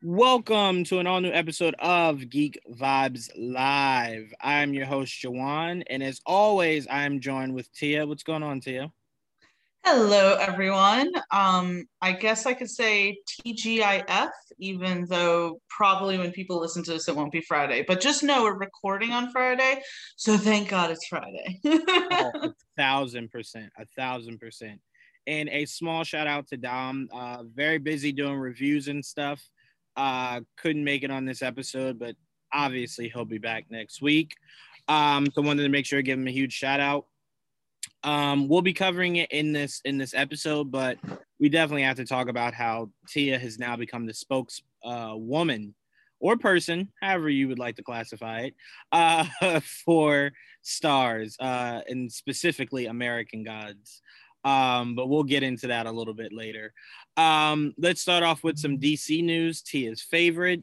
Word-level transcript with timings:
Welcome 0.00 0.84
to 0.84 1.00
an 1.00 1.08
all 1.08 1.20
new 1.20 1.32
episode 1.32 1.74
of 1.80 2.30
Geek 2.30 2.60
Vibes 2.70 3.30
Live. 3.36 4.32
I'm 4.40 4.72
your 4.72 4.86
host, 4.86 5.12
Juwan, 5.20 5.82
and 5.90 6.04
as 6.04 6.20
always, 6.24 6.86
I'm 6.88 7.18
joined 7.18 7.52
with 7.52 7.72
Tia. 7.72 8.06
What's 8.06 8.22
going 8.22 8.44
on, 8.44 8.60
Tia? 8.60 8.92
Hello, 9.84 10.36
everyone. 10.36 11.10
Um, 11.32 11.88
I 12.00 12.12
guess 12.12 12.46
I 12.46 12.54
could 12.54 12.70
say 12.70 13.18
TGIF, 13.44 14.30
even 14.60 15.04
though 15.06 15.60
probably 15.68 16.16
when 16.16 16.30
people 16.30 16.60
listen 16.60 16.84
to 16.84 16.92
this, 16.92 17.08
it 17.08 17.16
won't 17.16 17.32
be 17.32 17.40
Friday. 17.40 17.84
But 17.86 18.00
just 18.00 18.22
know 18.22 18.44
we're 18.44 18.56
recording 18.56 19.10
on 19.10 19.32
Friday, 19.32 19.82
so 20.14 20.36
thank 20.36 20.68
God 20.68 20.92
it's 20.92 21.08
Friday. 21.08 21.58
oh, 21.66 22.32
a 22.44 22.54
thousand 22.76 23.32
percent, 23.32 23.72
a 23.76 23.84
thousand 23.96 24.38
percent. 24.38 24.80
And 25.26 25.48
a 25.48 25.64
small 25.64 26.04
shout 26.04 26.28
out 26.28 26.46
to 26.50 26.56
Dom. 26.56 27.08
Uh, 27.12 27.42
very 27.52 27.78
busy 27.78 28.12
doing 28.12 28.36
reviews 28.36 28.86
and 28.86 29.04
stuff. 29.04 29.42
Uh, 29.98 30.42
couldn't 30.56 30.84
make 30.84 31.02
it 31.02 31.10
on 31.10 31.24
this 31.24 31.42
episode, 31.42 31.98
but 31.98 32.14
obviously 32.52 33.08
he'll 33.08 33.24
be 33.24 33.38
back 33.38 33.64
next 33.68 34.00
week. 34.00 34.36
Um, 34.86 35.26
so 35.32 35.42
wanted 35.42 35.64
to 35.64 35.68
make 35.68 35.86
sure 35.86 35.98
to 35.98 36.04
give 36.04 36.18
him 36.18 36.28
a 36.28 36.30
huge 36.30 36.52
shout 36.52 36.78
out. 36.78 37.06
Um, 38.04 38.46
we'll 38.46 38.62
be 38.62 38.72
covering 38.72 39.16
it 39.16 39.32
in 39.32 39.52
this 39.52 39.80
in 39.84 39.98
this 39.98 40.14
episode, 40.14 40.70
but 40.70 40.98
we 41.40 41.48
definitely 41.48 41.82
have 41.82 41.96
to 41.96 42.04
talk 42.04 42.28
about 42.28 42.54
how 42.54 42.90
Tia 43.08 43.40
has 43.40 43.58
now 43.58 43.74
become 43.74 44.06
the 44.06 44.14
spokeswoman 44.14 45.74
uh, 45.74 45.84
or 46.20 46.36
person, 46.36 46.92
however 47.02 47.28
you 47.28 47.48
would 47.48 47.58
like 47.58 47.74
to 47.76 47.82
classify 47.82 48.42
it, 48.42 48.54
uh, 48.92 49.24
for 49.84 50.30
stars 50.62 51.36
uh, 51.40 51.80
and 51.88 52.10
specifically 52.10 52.86
American 52.86 53.42
Gods. 53.42 54.00
Um, 54.44 54.94
but 54.94 55.08
we'll 55.08 55.24
get 55.24 55.42
into 55.42 55.66
that 55.68 55.86
a 55.86 55.92
little 55.92 56.14
bit 56.14 56.32
later. 56.32 56.72
Um, 57.16 57.74
let's 57.78 58.00
start 58.00 58.22
off 58.22 58.44
with 58.44 58.58
some 58.58 58.78
DC 58.78 59.22
news. 59.22 59.62
Tia's 59.62 60.02
favorite. 60.02 60.62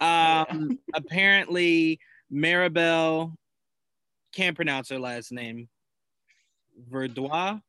Um, 0.00 0.78
apparently, 0.94 2.00
Maribel 2.32 3.34
can't 4.34 4.56
pronounce 4.56 4.88
her 4.88 4.98
last 4.98 5.32
name. 5.32 5.68
Verdois. 6.90 7.60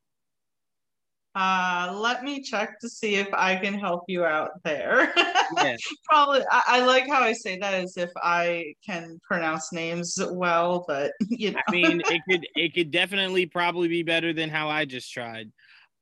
Uh, 1.34 1.92
let 1.96 2.22
me 2.22 2.40
check 2.40 2.78
to 2.78 2.88
see 2.88 3.16
if 3.16 3.26
I 3.34 3.56
can 3.56 3.74
help 3.74 4.04
you 4.06 4.24
out 4.24 4.62
there. 4.62 5.12
Probably, 6.08 6.42
I, 6.50 6.62
I, 6.66 6.86
like 6.86 7.08
how 7.08 7.22
I 7.22 7.32
say 7.32 7.58
that 7.58 7.74
as 7.74 7.96
if 7.96 8.10
I 8.22 8.74
can 8.86 9.20
pronounce 9.26 9.72
names 9.72 10.16
well, 10.30 10.84
but 10.86 11.12
you 11.28 11.50
know. 11.52 11.60
I 11.66 11.72
mean, 11.72 12.02
it 12.08 12.22
could 12.28 12.46
it 12.54 12.74
could 12.74 12.92
definitely 12.92 13.46
probably 13.46 13.88
be 13.88 14.04
better 14.04 14.32
than 14.32 14.48
how 14.48 14.68
I 14.68 14.84
just 14.84 15.12
tried. 15.12 15.50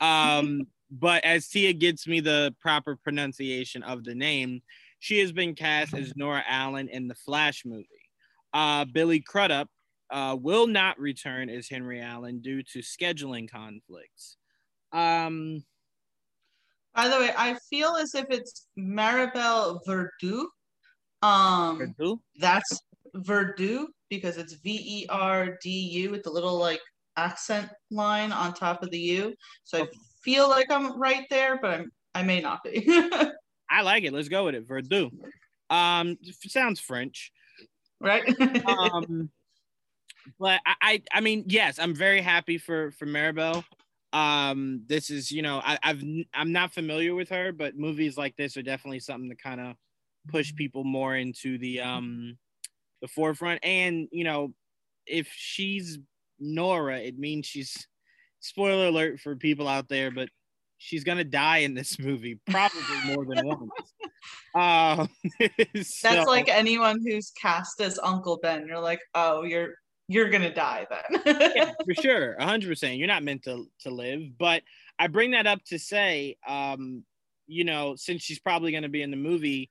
Um, 0.01 0.67
but 0.91 1.25
as 1.25 1.49
Tia 1.49 1.73
gets 1.73 2.07
me 2.07 2.21
the 2.21 2.55
proper 2.61 2.97
pronunciation 2.97 3.83
of 3.83 4.05
the 4.05 4.15
name, 4.15 4.61
she 4.99 5.19
has 5.21 5.33
been 5.33 5.55
cast 5.55 5.95
as 5.95 6.15
Nora 6.15 6.45
Allen 6.47 6.89
in 6.89 7.09
the 7.09 7.15
Flash 7.15 7.65
movie. 7.65 7.87
Uh, 8.53 8.85
Billy 8.85 9.21
Crudup 9.21 9.69
uh, 10.11 10.37
will 10.39 10.67
not 10.67 10.99
return 11.01 11.49
as 11.49 11.71
Henry 11.71 12.03
Allen 12.03 12.41
due 12.41 12.63
to 12.65 12.81
scheduling 12.81 13.51
conflicts. 13.51 14.37
Um, 14.93 15.65
By 16.95 17.09
the 17.09 17.19
way, 17.19 17.31
I 17.37 17.57
feel 17.71 17.97
as 17.97 18.15
if 18.15 18.27
it's 18.31 18.69
Maribel 18.79 19.81
Verdú. 19.87 20.45
Um, 21.23 21.95
Verdú? 21.99 22.19
That's 22.39 22.81
Verdú 23.17 23.87
because 24.11 24.37
it's 24.37 24.55
V 24.55 24.71
E 24.85 25.07
R 25.09 25.59
D 25.63 25.71
U 25.71 26.11
with 26.11 26.23
the 26.23 26.31
little 26.31 26.59
like 26.59 26.81
accent 27.17 27.69
line 27.91 28.33
on 28.33 28.53
top 28.55 28.83
of 28.83 28.91
the 28.91 28.99
U. 28.99 29.35
So 29.65 29.83
okay. 29.83 29.91
I 29.93 29.99
feel 30.23 30.49
like 30.49 30.71
I'm 30.71 30.99
right 30.99 31.27
there, 31.31 31.59
but 31.61 31.71
I'm 31.71 31.93
I 32.15 32.23
may 32.23 32.41
not 32.41 32.63
be. 32.63 32.87
I 33.71 33.83
like 33.83 34.05
it. 34.05 34.13
Let's 34.13 34.29
go 34.29 34.45
with 34.45 34.55
it. 34.55 34.69
Verdú. 34.69 35.11
Um, 35.71 36.19
sounds 36.47 36.79
French, 36.79 37.33
right? 38.01 38.23
um, 38.67 39.31
but 40.39 40.61
I, 40.67 40.75
I, 40.83 41.03
I 41.15 41.21
mean, 41.21 41.45
yes, 41.47 41.79
I'm 41.79 41.95
very 41.95 42.21
happy 42.21 42.59
for 42.59 42.91
for 42.93 43.07
Maribel. 43.07 43.65
Um, 44.13 44.83
this 44.87 45.11
is, 45.11 45.31
you 45.31 45.43
know, 45.43 45.61
I, 45.65 45.79
I've 45.83 46.03
I'm 46.35 46.53
not 46.53 46.73
familiar 46.73 47.15
with 47.15 47.31
her, 47.31 47.53
but 47.53 47.77
movies 47.77 48.17
like 48.17 48.37
this 48.37 48.57
are 48.57 48.63
definitely 48.63 49.01
something 49.01 49.31
to 49.31 49.37
kind 49.37 49.61
of 49.61 49.77
push 50.29 50.55
people 50.55 50.85
more 50.85 51.17
into 51.17 51.59
the 51.59 51.81
um 51.81 52.37
the 53.01 53.09
forefront. 53.09 53.61
And 53.65 54.09
you 54.13 54.25
know, 54.25 54.53
if 55.07 55.29
she's 55.35 55.99
Nora, 56.39 56.99
it 56.99 57.19
means 57.19 57.47
she's 57.47 57.87
spoiler 58.41 58.89
alert 58.89 59.21
for 59.21 59.37
people 59.37 59.69
out 59.69 59.89
there, 59.89 60.11
but 60.11 60.29
she's 60.79 61.05
gonna 61.05 61.25
die 61.25 61.59
in 61.59 61.75
this 61.75 61.99
movie, 61.99 62.39
probably 62.51 62.81
more 63.07 63.25
than 63.27 63.47
once. 63.47 63.71
Uh, 64.55 65.07
so. 65.83 66.09
That's 66.09 66.27
like 66.27 66.49
anyone 66.49 67.01
who's 67.05 67.33
cast 67.41 67.81
as 67.81 67.99
Uncle 68.03 68.39
Ben. 68.43 68.67
You're 68.67 68.79
like, 68.79 69.01
oh, 69.15 69.45
you're 69.45 69.75
you're 70.13 70.29
gonna 70.31 70.53
die 70.53 70.87
then. 70.91 71.23
yeah, 71.57 71.73
for 71.85 71.95
sure, 71.95 72.37
hundred 72.41 72.69
percent. 72.69 72.97
You're 72.97 73.09
not 73.09 73.23
meant 73.23 73.45
to 73.45 73.67
to 73.81 73.91
live. 73.91 74.39
But 74.39 74.63
I 74.99 75.07
bring 75.07 75.33
that 75.33 75.47
up 75.47 75.63
to 75.67 75.79
say, 75.79 76.37
um, 76.47 77.05
you 77.47 77.65
know, 77.65 77.97
since 77.97 78.23
she's 78.23 78.39
probably 78.39 78.73
gonna 78.73 78.89
be 78.89 79.03
in 79.03 79.11
the 79.11 79.17
movie, 79.17 79.71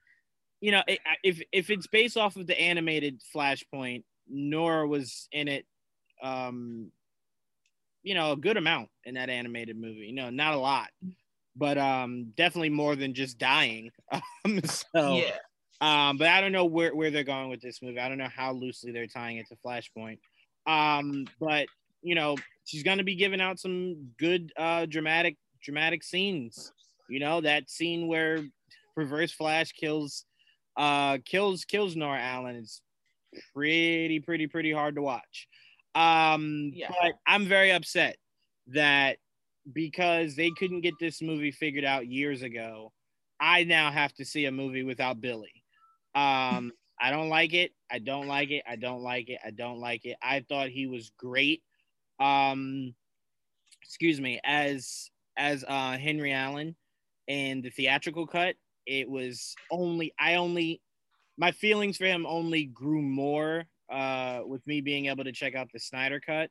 you 0.60 0.72
know, 0.72 0.84
if 1.24 1.42
if 1.52 1.70
it's 1.70 1.88
based 1.88 2.18
off 2.18 2.36
of 2.36 2.48
the 2.48 2.60
animated 2.60 3.22
Flashpoint, 3.36 4.04
Nora 4.28 4.88
was 4.88 5.28
in 5.32 5.48
it, 5.48 5.66
um, 6.22 6.92
you 8.04 8.16
know, 8.16 8.34
a 8.34 8.38
good 8.38 8.58
amount 8.58 8.90
in 9.04 9.16
that 9.16 9.30
animated 9.30 9.78
movie. 9.78 10.08
You 10.08 10.14
know, 10.14 10.30
not 10.30 10.54
a 10.54 10.58
lot, 10.58 10.90
but 11.56 11.78
um, 11.78 12.34
definitely 12.36 12.70
more 12.70 12.96
than 12.96 13.14
just 13.14 13.38
dying. 13.38 13.92
Um, 14.44 14.60
so 14.64 15.18
yeah. 15.18 15.38
Um, 15.82 16.18
but 16.18 16.28
I 16.28 16.42
don't 16.42 16.52
know 16.52 16.66
where, 16.66 16.96
where 16.96 17.10
they're 17.10 17.24
going 17.24 17.50
with 17.50 17.60
this 17.60 17.82
movie. 17.82 18.00
I 18.00 18.08
don't 18.08 18.20
know 18.20 18.30
how 18.34 18.54
loosely 18.54 18.92
they're 18.92 19.08
tying 19.08 19.38
it 19.38 19.48
to 19.50 19.56
Flashpoint. 19.66 20.20
Um, 20.66 21.26
but 21.40 21.68
you 22.02 22.16
know, 22.16 22.38
she's 22.66 22.84
gonna 22.84 23.04
be 23.04 23.16
giving 23.16 23.42
out 23.42 23.60
some 23.60 24.10
good 24.18 24.52
uh 24.58 24.86
dramatic 24.86 25.38
dramatic 25.64 26.04
scenes. 26.04 26.72
You 27.10 27.20
know, 27.20 27.42
that 27.42 27.70
scene 27.70 28.08
where 28.08 28.44
Reverse 28.96 29.32
Flash 29.32 29.72
kills 29.74 30.26
uh 30.78 31.18
kills 31.26 31.66
kills 31.66 31.96
Nora 31.96 32.20
Allen 32.20 32.56
is 32.56 32.82
pretty, 33.54 34.20
pretty, 34.20 34.48
pretty 34.48 34.72
hard 34.72 34.96
to 34.96 35.02
watch. 35.02 35.48
Um, 35.96 36.72
yeah. 36.74 36.90
but 36.90 37.14
I'm 37.28 37.46
very 37.46 37.72
upset 37.72 38.18
that 38.68 39.18
because 39.72 40.36
they 40.36 40.52
couldn't 40.58 40.82
get 40.82 40.94
this 41.00 41.22
movie 41.22 41.52
figured 41.52 41.84
out 41.84 42.08
years 42.08 42.42
ago, 42.42 42.92
I 43.40 43.64
now 43.64 43.92
have 43.92 44.14
to 44.14 44.26
see 44.26 44.46
a 44.46 44.52
movie 44.52 44.84
without 44.84 45.22
Billy. 45.22 45.64
Um, 46.16 46.72
I 47.02 47.10
don't 47.10 47.30
like 47.30 47.54
it. 47.54 47.72
I 47.90 48.00
don't 48.00 48.28
like 48.28 48.52
it. 48.52 48.64
I 48.68 48.76
don't 48.76 49.02
like 49.02 49.30
it. 49.30 49.40
I 49.44 49.50
don't 49.52 49.80
like 49.80 50.06
it. 50.06 50.18
I 50.22 50.46
thought 50.48 50.70
he 50.70 50.88
was 50.88 51.12
great. 51.18 51.64
Um, 52.20 52.94
excuse 53.82 54.22
me, 54.22 54.40
as 54.44 55.10
as 55.38 55.66
uh, 55.68 55.98
Henry 55.98 56.32
Allen 56.32 56.76
in 57.28 57.62
the 57.62 57.70
theatrical 57.70 58.28
cut. 58.28 58.56
It 58.86 59.10
was 59.10 59.56
only 59.70 60.14
I 60.20 60.36
only 60.36 60.82
my 61.38 61.52
feelings 61.52 61.98
for 61.98 62.06
him 62.06 62.26
only 62.26 62.66
grew 62.66 63.02
more 63.02 63.66
uh, 63.92 64.42
with 64.46 64.66
me 64.68 64.82
being 64.82 65.08
able 65.08 65.24
to 65.24 65.32
check 65.32 65.56
out 65.56 65.70
the 65.72 65.80
Snyder 65.80 66.20
cut. 66.20 66.50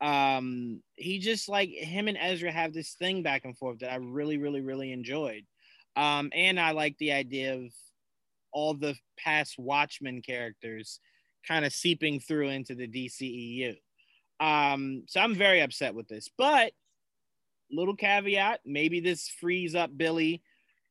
Um, 0.00 0.82
he 0.96 1.18
just 1.18 1.48
like 1.48 1.70
him 1.70 2.08
and 2.08 2.18
Ezra 2.20 2.50
have 2.50 2.72
this 2.72 2.94
thing 2.94 3.22
back 3.22 3.44
and 3.44 3.56
forth 3.56 3.80
that 3.80 3.92
I 3.92 3.96
really, 3.96 4.38
really, 4.38 4.60
really 4.60 4.92
enjoyed. 4.92 5.44
Um, 5.96 6.30
and 6.34 6.58
I 6.58 6.72
like 6.72 6.96
the 6.98 7.12
idea 7.12 7.54
of 7.54 7.72
all 8.52 8.74
the 8.74 8.94
past 9.18 9.58
Watchmen 9.58 10.22
characters 10.22 11.00
kind 11.46 11.64
of 11.64 11.72
seeping 11.72 12.20
through 12.20 12.48
into 12.48 12.74
the 12.74 12.88
DCEU. 12.88 13.76
Um, 14.40 15.04
so 15.06 15.20
I'm 15.20 15.34
very 15.34 15.60
upset 15.60 15.94
with 15.94 16.08
this, 16.08 16.30
but 16.36 16.72
little 17.70 17.96
caveat, 17.96 18.60
maybe 18.64 19.00
this 19.00 19.28
frees 19.28 19.74
up 19.74 19.96
Billy 19.96 20.42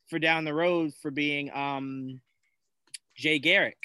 for 0.08 0.20
down 0.20 0.46
the 0.46 0.54
road 0.54 0.94
for 1.02 1.12
being 1.12 1.52
um, 1.52 2.22
Jay 3.16 3.40
Garrick. 3.40 3.78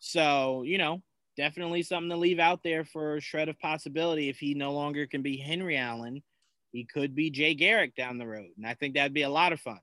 So, 0.00 0.62
you 0.62 0.78
know, 0.78 1.02
definitely 1.36 1.82
something 1.82 2.10
to 2.10 2.16
leave 2.16 2.38
out 2.38 2.62
there 2.62 2.84
for 2.84 3.16
a 3.16 3.20
shred 3.20 3.48
of 3.48 3.58
possibility. 3.58 4.28
If 4.28 4.38
he 4.38 4.54
no 4.54 4.72
longer 4.72 5.06
can 5.06 5.22
be 5.22 5.36
Henry 5.36 5.76
Allen, 5.76 6.22
he 6.72 6.84
could 6.84 7.14
be 7.14 7.30
Jay 7.30 7.54
Garrick 7.54 7.94
down 7.94 8.18
the 8.18 8.26
road. 8.26 8.50
And 8.56 8.66
I 8.66 8.74
think 8.74 8.94
that'd 8.94 9.14
be 9.14 9.22
a 9.22 9.30
lot 9.30 9.52
of 9.52 9.60
fun 9.60 9.80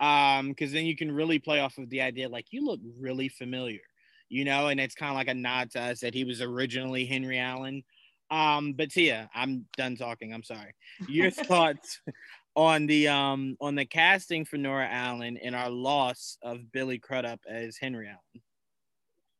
um 0.00 0.48
because 0.48 0.72
then 0.72 0.86
you 0.86 0.96
can 0.96 1.10
really 1.10 1.38
play 1.38 1.60
off 1.60 1.78
of 1.78 1.88
the 1.90 2.00
idea 2.00 2.28
like 2.28 2.46
you 2.50 2.64
look 2.64 2.80
really 2.98 3.28
familiar 3.28 3.80
you 4.28 4.44
know 4.44 4.68
and 4.68 4.78
it's 4.78 4.94
kind 4.94 5.10
of 5.10 5.16
like 5.16 5.28
a 5.28 5.34
nod 5.34 5.70
to 5.70 5.80
us 5.80 6.00
that 6.00 6.14
he 6.14 6.24
was 6.24 6.40
originally 6.40 7.04
henry 7.04 7.38
allen. 7.38 7.82
Um 8.30 8.74
but 8.74 8.90
tia 8.90 9.28
i'm 9.34 9.66
done 9.76 9.96
talking 9.96 10.32
i'm 10.32 10.42
sorry. 10.42 10.74
Your 11.08 11.30
thoughts 11.50 12.00
on 12.54 12.86
the 12.86 13.08
um 13.08 13.56
on 13.60 13.74
the 13.74 13.86
casting 13.86 14.44
for 14.44 14.56
nora 14.56 14.88
allen 14.88 15.38
and 15.38 15.54
our 15.54 15.70
loss 15.70 16.36
of 16.42 16.70
billy 16.72 16.98
crudup 16.98 17.40
as 17.48 17.76
henry 17.76 18.06
allen? 18.06 18.42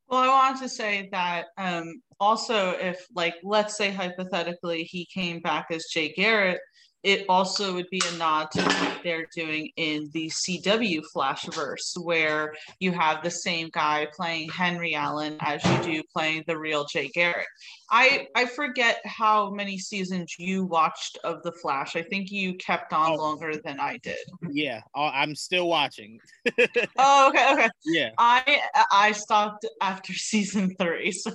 Well, 0.08 0.22
I 0.22 0.28
wanted 0.28 0.62
to 0.62 0.68
say 0.70 1.10
that 1.12 1.48
um, 1.58 2.00
also, 2.18 2.70
if 2.70 3.06
like 3.14 3.34
let's 3.42 3.76
say 3.76 3.90
hypothetically 3.90 4.84
he 4.84 5.06
came 5.12 5.40
back 5.40 5.66
as 5.70 5.84
Jay 5.92 6.14
Garrett, 6.14 6.60
it 7.04 7.24
also 7.28 7.74
would 7.74 7.88
be 7.90 8.02
a 8.12 8.16
nod 8.16 8.50
to 8.50 8.62
what 8.62 9.00
they're 9.04 9.28
doing 9.34 9.70
in 9.76 10.10
the 10.12 10.28
CW 10.28 11.02
Flashverse, 11.14 11.96
where 11.96 12.52
you 12.80 12.90
have 12.92 13.22
the 13.22 13.30
same 13.30 13.70
guy 13.72 14.08
playing 14.12 14.48
Henry 14.48 14.94
Allen 14.94 15.36
as 15.40 15.64
you 15.64 15.82
do 15.82 16.02
playing 16.12 16.42
the 16.48 16.58
real 16.58 16.84
Jay 16.86 17.08
Garrick. 17.14 17.46
I 17.90 18.26
I 18.34 18.46
forget 18.46 19.00
how 19.04 19.50
many 19.50 19.78
seasons 19.78 20.34
you 20.38 20.64
watched 20.64 21.18
of 21.22 21.42
the 21.44 21.52
Flash. 21.52 21.94
I 21.94 22.02
think 22.02 22.32
you 22.32 22.54
kept 22.54 22.92
on 22.92 23.12
oh. 23.12 23.14
longer 23.14 23.52
than 23.64 23.78
I 23.78 23.98
did. 23.98 24.18
Yeah, 24.50 24.80
uh, 24.94 25.10
I'm 25.14 25.36
still 25.36 25.68
watching. 25.68 26.18
oh, 26.98 27.28
okay, 27.28 27.52
okay. 27.52 27.68
Yeah, 27.86 28.10
I 28.18 28.60
I 28.90 29.12
stopped 29.12 29.66
after 29.80 30.12
season 30.14 30.74
three, 30.80 31.12
so 31.12 31.30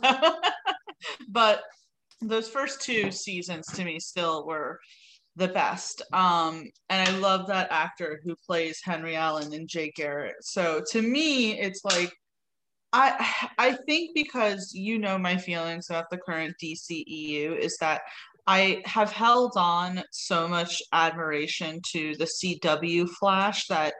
but 1.29 1.63
those 2.21 2.49
first 2.49 2.81
two 2.81 3.11
seasons 3.11 3.65
to 3.67 3.83
me 3.83 3.99
still 3.99 4.45
were 4.45 4.79
the 5.35 5.47
best. 5.47 6.01
Um, 6.13 6.69
and 6.89 7.09
I 7.09 7.17
love 7.17 7.47
that 7.47 7.71
actor 7.71 8.21
who 8.23 8.35
plays 8.35 8.79
Henry 8.83 9.15
Allen 9.15 9.53
and 9.53 9.67
Jay 9.67 9.91
Garrett. 9.95 10.35
So 10.41 10.81
to 10.91 11.01
me, 11.01 11.59
it's 11.59 11.83
like 11.83 12.11
I 12.91 13.27
I 13.57 13.77
think 13.87 14.11
because 14.13 14.71
you 14.73 14.99
know 14.99 15.17
my 15.17 15.37
feelings 15.37 15.89
about 15.89 16.09
the 16.11 16.17
current 16.17 16.55
DCEU 16.61 17.57
is 17.57 17.77
that 17.79 18.01
I 18.45 18.81
have 18.85 19.11
held 19.11 19.53
on 19.55 20.03
so 20.11 20.47
much 20.47 20.81
admiration 20.91 21.81
to 21.93 22.15
the 22.17 22.25
CW 22.25 23.09
Flash 23.09 23.67
that 23.67 23.93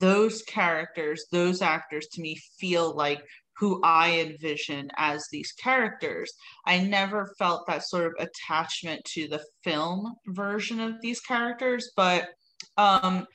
those 0.00 0.42
characters, 0.42 1.26
those 1.32 1.60
actors 1.60 2.06
to 2.12 2.22
me 2.22 2.38
feel 2.58 2.94
like 2.94 3.20
who 3.58 3.80
I 3.82 4.20
envision 4.20 4.90
as 4.96 5.26
these 5.30 5.52
characters. 5.52 6.32
I 6.66 6.78
never 6.78 7.34
felt 7.38 7.66
that 7.66 7.84
sort 7.84 8.06
of 8.06 8.12
attachment 8.18 9.04
to 9.14 9.28
the 9.28 9.42
film 9.64 10.14
version 10.28 10.80
of 10.80 10.94
these 11.00 11.20
characters, 11.20 11.90
but 11.96 12.28
um, 12.76 13.26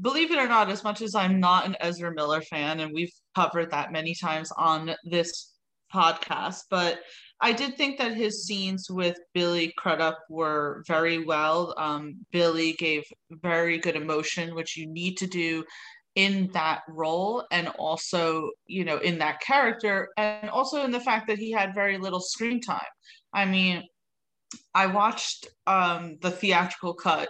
believe 0.00 0.30
it 0.30 0.38
or 0.38 0.48
not, 0.48 0.70
as 0.70 0.84
much 0.84 1.02
as 1.02 1.14
I'm 1.14 1.40
not 1.40 1.66
an 1.66 1.76
Ezra 1.80 2.12
Miller 2.14 2.40
fan, 2.42 2.80
and 2.80 2.92
we've 2.94 3.12
covered 3.34 3.70
that 3.70 3.92
many 3.92 4.14
times 4.14 4.50
on 4.56 4.94
this 5.04 5.52
podcast, 5.94 6.62
but 6.70 7.00
I 7.40 7.52
did 7.52 7.76
think 7.76 7.98
that 7.98 8.14
his 8.14 8.46
scenes 8.46 8.90
with 8.90 9.18
Billy 9.34 9.72
Crudup 9.76 10.18
were 10.30 10.82
very 10.86 11.24
well. 11.24 11.74
Um, 11.76 12.16
Billy 12.32 12.72
gave 12.74 13.04
very 13.30 13.78
good 13.78 13.94
emotion, 13.94 14.54
which 14.54 14.76
you 14.76 14.86
need 14.86 15.18
to 15.18 15.26
do 15.26 15.62
in 16.16 16.50
that 16.52 16.80
role 16.88 17.44
and 17.52 17.68
also 17.78 18.50
you 18.66 18.84
know 18.84 18.98
in 18.98 19.18
that 19.18 19.40
character 19.40 20.08
and 20.16 20.50
also 20.50 20.82
in 20.82 20.90
the 20.90 21.00
fact 21.00 21.28
that 21.28 21.38
he 21.38 21.52
had 21.52 21.74
very 21.74 21.98
little 21.98 22.20
screen 22.20 22.60
time 22.60 22.80
i 23.32 23.44
mean 23.44 23.84
i 24.74 24.86
watched 24.86 25.46
um 25.66 26.16
the 26.22 26.30
theatrical 26.30 26.94
cut 26.94 27.28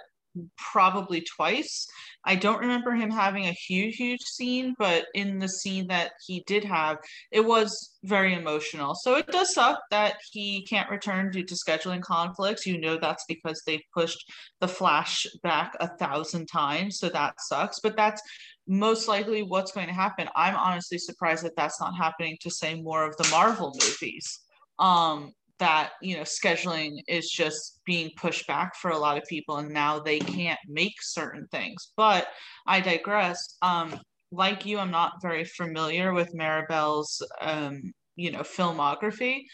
probably 0.57 1.21
twice 1.37 1.87
I 2.27 2.35
don't 2.35 2.59
remember 2.59 2.91
him 2.91 3.09
having 3.09 3.47
a 3.47 3.53
huge, 3.53 3.97
huge 3.97 4.23
scene, 4.23 4.75
but 4.79 5.07
in 5.15 5.39
the 5.39 5.49
scene 5.49 5.87
that 5.87 6.11
he 6.27 6.43
did 6.49 6.65
have, 6.65 6.99
it 7.31 7.41
was 7.41 7.97
very 8.03 8.35
emotional. 8.35 8.97
So 8.97 9.15
it 9.15 9.29
does 9.29 9.55
suck 9.55 9.81
that 9.93 10.17
he 10.33 10.67
can't 10.69 10.91
return 10.91 11.31
due 11.31 11.45
to 11.45 11.55
scheduling 11.55 12.03
conflicts. 12.03 12.67
You 12.67 12.81
know 12.81 12.99
that's 13.01 13.25
because 13.29 13.63
they've 13.65 13.81
pushed 13.95 14.29
the 14.61 14.67
Flash 14.67 15.25
back 15.45 15.77
a 15.79 15.89
thousand 15.99 16.47
times, 16.47 16.99
so 16.99 17.09
that 17.11 17.35
sucks. 17.39 17.79
But 17.79 17.97
that's 17.97 18.21
most 18.67 19.09
likely 19.09 19.43
what's 19.43 19.73
going 19.73 19.87
to 19.87 19.93
happen. 19.93 20.29
I'm 20.35 20.57
honestly 20.57 20.99
surprised 20.99 21.45
that 21.45 21.57
that's 21.57 21.81
not 21.81 21.97
happening 21.97 22.37
to 22.41 22.51
say 22.51 22.81
more 22.81 23.05
of 23.05 23.17
the 23.17 23.29
Marvel 23.31 23.73
movies. 23.81 24.41
Um, 24.79 25.33
that 25.59 25.93
you 26.03 26.17
know 26.17 26.23
scheduling 26.23 26.99
is 27.09 27.31
just 27.31 27.81
being 27.85 28.11
pushed 28.17 28.47
back 28.47 28.75
for 28.77 28.91
a 28.91 28.99
lot 28.99 29.17
of 29.17 29.25
people 29.25 29.57
and 29.57 29.71
now 29.71 29.99
they 29.99 30.19
can't 30.19 30.59
make 30.69 30.95
certain 31.01 31.47
things 31.51 31.93
but 31.97 32.29
i 32.67 32.81
digress 32.81 33.57
um 33.63 33.99
like 34.33 34.67
you 34.67 34.79
i'm 34.79 34.91
not 34.91 35.23
very 35.23 35.45
familiar 35.45 36.13
with 36.13 36.35
maribel's 36.35 37.23
um 37.41 37.81
you 38.17 38.31
know 38.31 38.41
filmography 38.41 39.45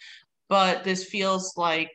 but 0.49 0.82
this 0.85 1.05
feels 1.05 1.53
like 1.56 1.91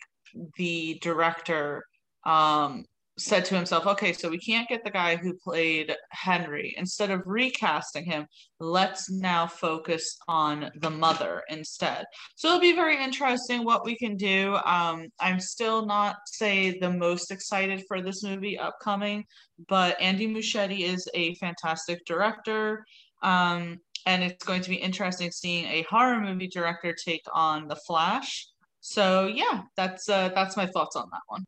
the 0.57 0.97
director 1.01 1.83
um 2.25 2.85
said 3.17 3.43
to 3.45 3.55
himself, 3.55 3.87
okay, 3.87 4.13
so 4.13 4.29
we 4.29 4.37
can't 4.37 4.69
get 4.69 4.83
the 4.83 4.91
guy 4.91 5.15
who 5.15 5.33
played 5.33 5.95
Henry. 6.11 6.75
Instead 6.77 7.09
of 7.09 7.23
recasting 7.25 8.05
him, 8.05 8.27
let's 8.59 9.09
now 9.09 9.47
focus 9.47 10.17
on 10.27 10.69
the 10.75 10.89
mother 10.89 11.41
instead. 11.49 12.05
So 12.35 12.49
it'll 12.49 12.59
be 12.59 12.75
very 12.75 13.03
interesting 13.03 13.63
what 13.63 13.85
we 13.85 13.97
can 13.97 14.15
do. 14.17 14.55
Um, 14.65 15.07
I'm 15.19 15.39
still 15.39 15.85
not, 15.85 16.17
say, 16.27 16.77
the 16.79 16.91
most 16.91 17.31
excited 17.31 17.83
for 17.87 18.01
this 18.01 18.23
movie 18.23 18.57
upcoming, 18.57 19.25
but 19.67 19.99
Andy 19.99 20.27
Muschietti 20.27 20.81
is 20.81 21.09
a 21.13 21.33
fantastic 21.35 22.05
director. 22.05 22.85
Um, 23.23 23.79
and 24.05 24.23
it's 24.23 24.45
going 24.45 24.61
to 24.61 24.69
be 24.69 24.75
interesting 24.75 25.31
seeing 25.31 25.65
a 25.65 25.85
horror 25.89 26.21
movie 26.21 26.47
director 26.47 26.93
take 26.93 27.25
on 27.33 27.67
The 27.67 27.75
Flash. 27.75 28.47
So 28.79 29.25
yeah, 29.25 29.63
that's 29.75 30.07
uh, 30.07 30.29
that's 30.33 30.55
my 30.55 30.67
thoughts 30.67 30.95
on 30.95 31.09
that 31.11 31.21
one 31.27 31.45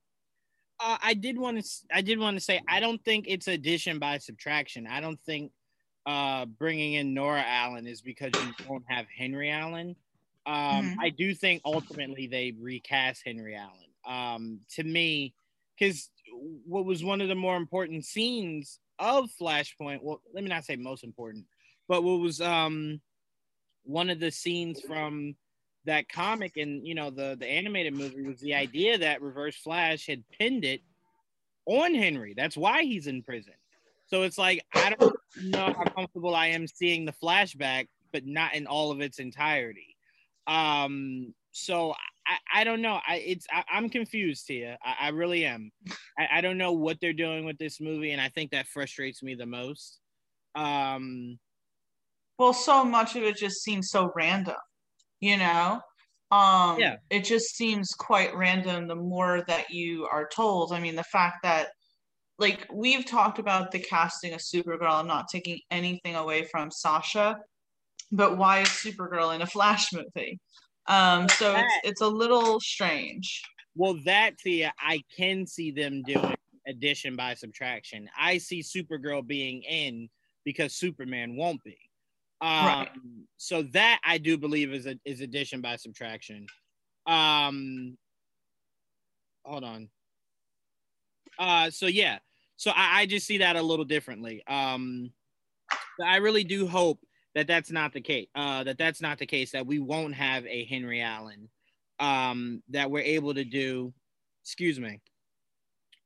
uh, 0.79 0.97
I 1.01 1.13
did 1.13 1.37
want 1.37 1.63
to 1.63 1.69
I 1.93 2.01
did 2.01 2.19
want 2.19 2.37
to 2.37 2.41
say 2.41 2.61
I 2.67 2.79
don't 2.79 3.03
think 3.03 3.25
it's 3.27 3.47
addition 3.47 3.99
by 3.99 4.17
subtraction. 4.17 4.87
I 4.87 5.01
don't 5.01 5.19
think 5.21 5.51
uh, 6.05 6.45
bringing 6.45 6.93
in 6.93 7.13
Nora 7.13 7.43
Allen 7.45 7.87
is 7.87 8.01
because 8.01 8.31
you 8.35 8.65
don't 8.67 8.83
have 8.87 9.05
Henry 9.15 9.51
Allen. 9.51 9.95
Um, 10.45 10.55
mm-hmm. 10.55 10.99
I 10.99 11.09
do 11.09 11.35
think 11.35 11.61
ultimately 11.65 12.27
they 12.27 12.53
recast 12.59 13.21
Henry 13.25 13.55
Allen. 13.55 13.71
Um, 14.07 14.61
to 14.75 14.83
me, 14.83 15.33
because 15.77 16.09
what 16.65 16.85
was 16.85 17.03
one 17.03 17.21
of 17.21 17.27
the 17.27 17.35
more 17.35 17.57
important 17.57 18.05
scenes 18.05 18.79
of 18.97 19.29
Flashpoint, 19.39 20.01
well, 20.01 20.21
let 20.33 20.43
me 20.43 20.49
not 20.49 20.65
say 20.65 20.75
most 20.75 21.03
important, 21.03 21.45
but 21.87 22.03
what 22.03 22.19
was 22.19 22.41
um, 22.41 23.01
one 23.83 24.09
of 24.09 24.19
the 24.19 24.31
scenes 24.31 24.81
from 24.81 25.35
that 25.85 26.09
comic 26.09 26.57
and 26.57 26.85
you 26.85 26.95
know 26.95 27.09
the 27.09 27.37
the 27.39 27.47
animated 27.47 27.93
movie 27.93 28.21
was 28.21 28.39
the 28.39 28.53
idea 28.53 28.97
that 28.97 29.21
Reverse 29.21 29.55
Flash 29.55 30.05
had 30.07 30.23
pinned 30.37 30.65
it 30.65 30.81
on 31.65 31.93
Henry. 31.93 32.33
That's 32.35 32.57
why 32.57 32.83
he's 32.83 33.07
in 33.07 33.23
prison. 33.23 33.53
So 34.07 34.23
it's 34.23 34.37
like 34.37 34.63
I 34.73 34.95
don't 34.99 35.15
know 35.41 35.73
how 35.73 35.83
comfortable 35.85 36.35
I 36.35 36.47
am 36.47 36.67
seeing 36.67 37.05
the 37.05 37.13
flashback, 37.23 37.87
but 38.11 38.25
not 38.25 38.55
in 38.55 38.67
all 38.67 38.91
of 38.91 39.01
its 39.01 39.19
entirety. 39.19 39.95
Um, 40.47 41.33
so 41.51 41.93
I, 42.27 42.61
I 42.61 42.63
don't 42.63 42.81
know. 42.81 42.99
I 43.07 43.17
it's 43.25 43.47
I, 43.51 43.77
am 43.77 43.89
confused 43.89 44.45
here. 44.47 44.77
I, 44.83 45.07
I 45.07 45.09
really 45.09 45.45
am. 45.45 45.71
I, 46.17 46.27
I 46.35 46.41
don't 46.41 46.57
know 46.57 46.73
what 46.73 46.97
they're 46.99 47.13
doing 47.13 47.45
with 47.45 47.57
this 47.57 47.79
movie, 47.79 48.11
and 48.11 48.21
I 48.21 48.29
think 48.29 48.51
that 48.51 48.67
frustrates 48.67 49.23
me 49.23 49.35
the 49.35 49.45
most. 49.45 49.99
Um, 50.55 51.39
well, 52.37 52.53
so 52.53 52.83
much 52.83 53.15
of 53.15 53.23
it 53.23 53.37
just 53.37 53.63
seems 53.63 53.89
so 53.89 54.12
random 54.15 54.55
you 55.19 55.38
know? 55.38 55.81
Um 56.31 56.79
yeah. 56.79 56.97
it 57.09 57.23
just 57.23 57.55
seems 57.55 57.89
quite 57.89 58.35
random 58.35 58.88
the 58.88 58.95
more 58.95 59.43
that 59.47 59.71
you 59.71 60.07
are 60.11 60.27
told. 60.27 60.73
I 60.73 60.79
mean 60.79 60.95
the 60.95 61.03
fact 61.03 61.38
that 61.43 61.69
like 62.38 62.67
we've 62.73 63.05
talked 63.05 63.39
about 63.39 63.71
the 63.71 63.79
casting 63.79 64.33
of 64.33 64.39
supergirl 64.39 64.93
i'm 64.93 65.07
not 65.07 65.27
taking 65.29 65.59
anything 65.71 66.15
away 66.15 66.45
from 66.45 66.71
sasha 66.71 67.38
but 68.11 68.38
why 68.38 68.61
is 68.61 68.69
supergirl 68.69 69.35
in 69.35 69.41
a 69.41 69.47
flash 69.47 69.91
movie? 69.93 70.39
Um 70.88 71.27
so 71.29 71.55
it's 71.55 71.73
it's 71.83 72.01
a 72.01 72.07
little 72.07 72.59
strange. 72.59 73.43
Well 73.75 73.97
that 74.05 74.38
Tia, 74.39 74.73
i 74.79 75.01
can 75.15 75.45
see 75.45 75.71
them 75.71 76.01
doing 76.03 76.35
addition 76.67 77.15
by 77.15 77.35
subtraction. 77.35 78.09
I 78.19 78.38
see 78.38 78.61
supergirl 78.61 79.25
being 79.25 79.63
in 79.63 80.09
because 80.43 80.75
superman 80.75 81.35
won't 81.35 81.63
be 81.63 81.77
um, 82.41 82.65
right. 82.65 82.89
So 83.38 83.63
that 83.74 84.00
I 84.05 84.17
do 84.17 84.38
believe 84.38 84.74
is 84.74 84.86
a, 84.86 84.96
is 85.05 85.22
addition 85.22 85.62
by 85.62 85.75
subtraction. 85.75 86.48
Um, 87.05 87.98
hold 89.46 89.63
on. 89.63 89.89
Uh, 91.38 91.69
so 91.69 91.88
yeah, 91.88 92.19
so 92.58 92.72
I, 92.72 93.01
I 93.01 93.05
just 93.05 93.25
see 93.25 93.38
that 93.39 93.55
a 93.55 93.62
little 93.62 93.86
differently. 93.86 94.43
Um, 94.48 95.12
I 96.03 96.17
really 96.17 96.43
do 96.43 96.67
hope 96.67 97.00
that 97.36 97.48
that's 97.48 97.72
not 97.72 97.93
the 97.93 98.01
case. 98.01 98.27
Uh, 98.36 98.63
that 98.65 98.77
that's 98.77 99.01
not 99.01 99.19
the 99.19 99.25
case. 99.25 99.51
That 99.51 99.65
we 99.65 99.79
won't 99.79 100.15
have 100.15 100.46
a 100.46 100.65
Henry 100.65 101.01
Allen. 101.01 101.50
Um, 102.00 102.63
that 102.69 102.91
we're 102.91 103.01
able 103.01 103.34
to 103.34 103.43
do. 103.43 103.93
Excuse 104.43 104.79
me. 104.79 105.01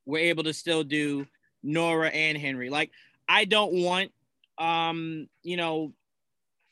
We're 0.06 0.30
able 0.30 0.44
to 0.44 0.54
still 0.54 0.84
do 0.84 1.26
Nora 1.64 2.10
and 2.10 2.38
Henry. 2.38 2.70
Like 2.70 2.92
I 3.28 3.46
don't 3.46 3.74
want 3.74 4.12
um, 4.58 5.28
you 5.42 5.58
know, 5.58 5.94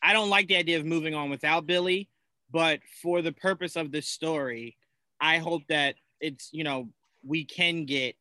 I 0.03 0.13
don't 0.13 0.29
like 0.29 0.47
the 0.47 0.57
idea 0.57 0.79
of 0.79 0.85
moving 0.85 1.13
on 1.13 1.29
without 1.29 1.65
Billy, 1.65 2.09
but 2.51 2.79
for 3.01 3.21
the 3.21 3.31
purpose 3.31 3.75
of 3.75 3.91
this 3.91 4.07
story, 4.07 4.77
I 5.19 5.37
hope 5.37 5.63
that 5.69 5.95
it's 6.19 6.49
you 6.51 6.63
know 6.63 6.89
we 7.23 7.45
can 7.45 7.85
get 7.85 8.15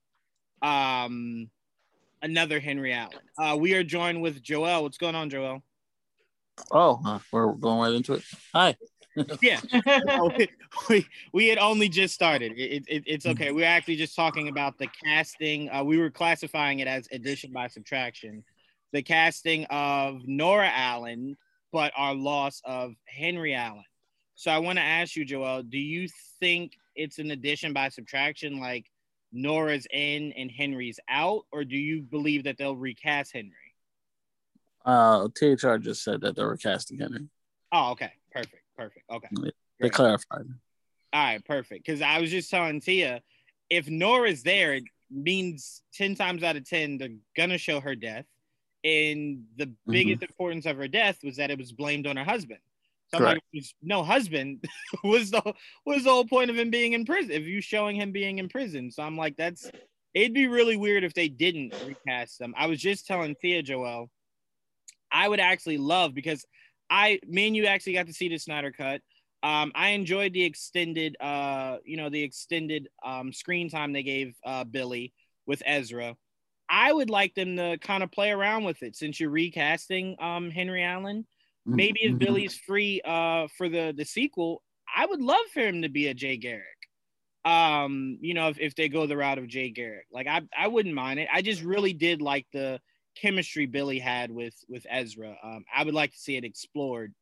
um 0.63 1.51
another 2.23 2.61
Henry 2.61 2.93
Allen. 2.93 3.19
Uh, 3.39 3.57
we 3.59 3.75
are 3.75 3.85
joined 3.85 4.21
with 4.21 4.43
Joel. 4.43 4.83
What's 4.83 4.99
going 4.99 5.15
on, 5.15 5.31
Joel? 5.31 5.63
Oh, 6.71 7.01
uh, 7.05 7.19
we're 7.33 7.53
going 7.53 7.81
right 7.81 7.95
into 7.95 8.15
it. 8.15 8.23
Hi. 8.55 8.77
yeah, 9.43 9.61
we, 10.89 11.07
we 11.33 11.49
had 11.49 11.59
only 11.59 11.89
just 11.89 12.15
started. 12.15 12.53
It, 12.57 12.85
it, 12.87 13.03
it's 13.07 13.27
okay. 13.27 13.51
We 13.51 13.65
are 13.65 13.67
actually 13.67 13.97
just 13.97 14.15
talking 14.15 14.49
about 14.49 14.79
the 14.79 14.87
casting. 15.05 15.69
Uh, 15.69 15.83
we 15.83 15.99
were 15.99 16.11
classifying 16.11 16.79
it 16.79 16.87
as 16.87 17.09
addition 17.11 17.51
by 17.53 17.67
subtraction. 17.67 18.45
The 18.93 19.03
casting 19.03 19.65
of 19.65 20.21
Nora 20.27 20.71
Allen, 20.73 21.37
but 21.73 21.93
our 21.97 22.15
loss 22.15 22.61
of 22.65 22.95
Henry 23.07 23.55
Allen. 23.55 23.85
So 24.35 24.51
I 24.51 24.59
want 24.59 24.79
to 24.79 24.85
ask 24.85 25.17
you, 25.17 25.25
Joel, 25.25 25.63
do 25.63 25.79
you 25.79 26.09
think 26.39 26.73
it's 26.97 27.19
an 27.19 27.31
addition 27.31 27.73
by 27.73 27.89
subtraction, 27.91 28.59
like 28.59 28.87
Nora's 29.33 29.87
in 29.93 30.33
and 30.33 30.51
Henry's 30.51 30.99
out, 31.09 31.43
or 31.53 31.65
do 31.65 31.77
you 31.77 32.03
believe 32.03 32.45
that 32.45 32.57
they'll 32.59 32.77
recast 32.77 33.33
Henry? 33.33 33.53
Uh, 34.85 35.29
THR 35.29 35.77
just 35.77 36.03
said 36.03 36.23
that 36.23 36.37
they 36.37 36.45
were 36.45 36.57
casting 36.57 36.99
Henry. 36.99 37.29
Oh, 37.71 37.93
okay, 37.93 38.13
perfect, 38.33 38.63
perfect. 38.77 39.05
Okay, 39.11 39.29
they 39.43 39.51
Great. 39.81 39.93
clarified. 39.93 40.47
All 41.13 41.23
right, 41.23 41.45
perfect. 41.45 41.85
Because 41.85 42.01
I 42.03 42.21
was 42.21 42.31
just 42.31 42.51
telling 42.51 42.81
Tia, 42.81 43.21
if 43.69 43.89
Nora's 43.89 44.43
there, 44.43 44.75
it 44.75 44.85
means 45.11 45.83
ten 45.93 46.15
times 46.15 46.43
out 46.43 46.57
of 46.57 46.69
ten 46.69 46.99
they're 46.99 47.11
gonna 47.37 47.59
show 47.59 47.81
her 47.81 47.95
death, 47.95 48.25
and 48.85 49.45
the 49.57 49.67
mm-hmm. 49.67 49.93
biggest 49.93 50.23
importance 50.23 50.67
of 50.67 50.77
her 50.77 50.89
death 50.89 51.19
was 51.23 51.37
that 51.37 51.51
it 51.51 51.59
was 51.59 51.73
blamed 51.73 52.07
on 52.07 52.17
her 52.17 52.25
husband. 52.25 52.61
So 53.13 53.19
like, 53.19 53.43
no 53.83 54.05
husband 54.05 54.65
was 55.05 55.33
the 55.33 55.43
was 55.85 56.05
the 56.05 56.11
whole 56.11 56.27
point 56.27 56.51
of 56.51 56.57
him 56.57 56.71
being 56.71 56.93
in 56.93 57.05
prison. 57.05 57.33
If 57.33 57.43
you 57.43 57.61
showing 57.61 57.97
him 57.97 58.13
being 58.13 58.39
in 58.39 58.49
prison, 58.49 58.91
so 58.93 59.03
I'm 59.03 59.17
like, 59.17 59.37
that's 59.37 59.71
it'd 60.15 60.35
be 60.35 60.47
really 60.47 60.77
weird 60.77 61.05
if 61.05 61.15
they 61.15 61.29
didn't 61.29 61.75
recast 61.87 62.39
them. 62.39 62.55
I 62.57 62.67
was 62.67 62.81
just 62.81 63.07
telling 63.07 63.35
Tia 63.41 63.63
Joel, 63.63 64.11
I 65.11 65.29
would 65.29 65.41
actually 65.41 65.79
love 65.79 66.15
because 66.15 66.45
I, 66.89 67.21
me 67.27 67.47
and 67.47 67.57
you 67.57 67.67
actually 67.67 67.95
got 67.95 68.07
to 68.07 68.13
see 68.13 68.29
the 68.29 68.39
Snyder 68.39 68.73
cut. 68.73 69.01
Um, 69.43 69.73
I 69.75 69.91
enjoyed 69.91 70.33
the 70.33 70.45
extended, 70.45 71.17
uh, 71.21 71.79
you 71.85 71.97
know, 71.97 72.11
the 72.11 72.23
extended 72.23 72.89
um, 73.05 73.33
screen 73.33 73.71
time 73.71 73.93
they 73.93 74.03
gave 74.03 74.35
uh, 74.45 74.65
Billy 74.65 75.15
with 75.47 75.63
Ezra. 75.65 76.17
I 76.71 76.93
would 76.93 77.11
like 77.11 77.35
them 77.35 77.57
to 77.57 77.79
kind 77.79 78.03
of 78.03 78.13
play 78.13 78.31
around 78.31 78.65
with 78.65 78.83
it 78.83 78.95
since 78.95 79.19
you're 79.19 79.31
recasting 79.31 80.17
um, 80.21 80.51
Henry 80.51 80.85
Allen 80.85 81.27
Maybe 81.67 82.01
if 82.03 82.11
mm-hmm. 82.11 82.19
Billy's 82.19 82.57
free 82.57 83.01
uh 83.05 83.49
for 83.57 83.69
the 83.69 83.93
the 83.97 84.05
sequel, 84.05 84.63
I 84.95 85.07
would 85.07 85.21
love 85.21 85.45
for 85.53 85.61
him 85.61 85.83
to 85.83 85.89
be 85.89 86.09
a 86.09 86.15
Jay 86.15 86.37
Garrick. 86.37 86.65
Um, 87.45 88.19
you 88.21 88.35
know, 88.35 88.49
if, 88.49 88.59
if 88.59 88.75
they 88.75 88.89
go 88.89 89.07
the 89.07 89.17
route 89.17 89.39
of 89.39 89.47
Jay 89.47 89.71
Garrick, 89.71 90.07
like 90.13 90.27
I 90.27 90.43
I 90.57 90.69
wouldn't 90.69 90.95
mind 90.95 91.21
it. 91.21 91.29
I 91.33 91.43
just 91.43 91.63
really 91.63 91.93
did 91.93 92.23
like 92.23 92.47
the 92.53 92.81
chemistry 93.15 93.67
Billy 93.67 93.99
had 93.99 94.31
with 94.31 94.55
with 94.69 94.87
Ezra. 94.89 95.37
Um, 95.43 95.65
I 95.75 95.85
would 95.85 95.95
like 95.95 96.13
to 96.13 96.19
see 96.19 96.37
it 96.37 96.45
explored 96.45 97.15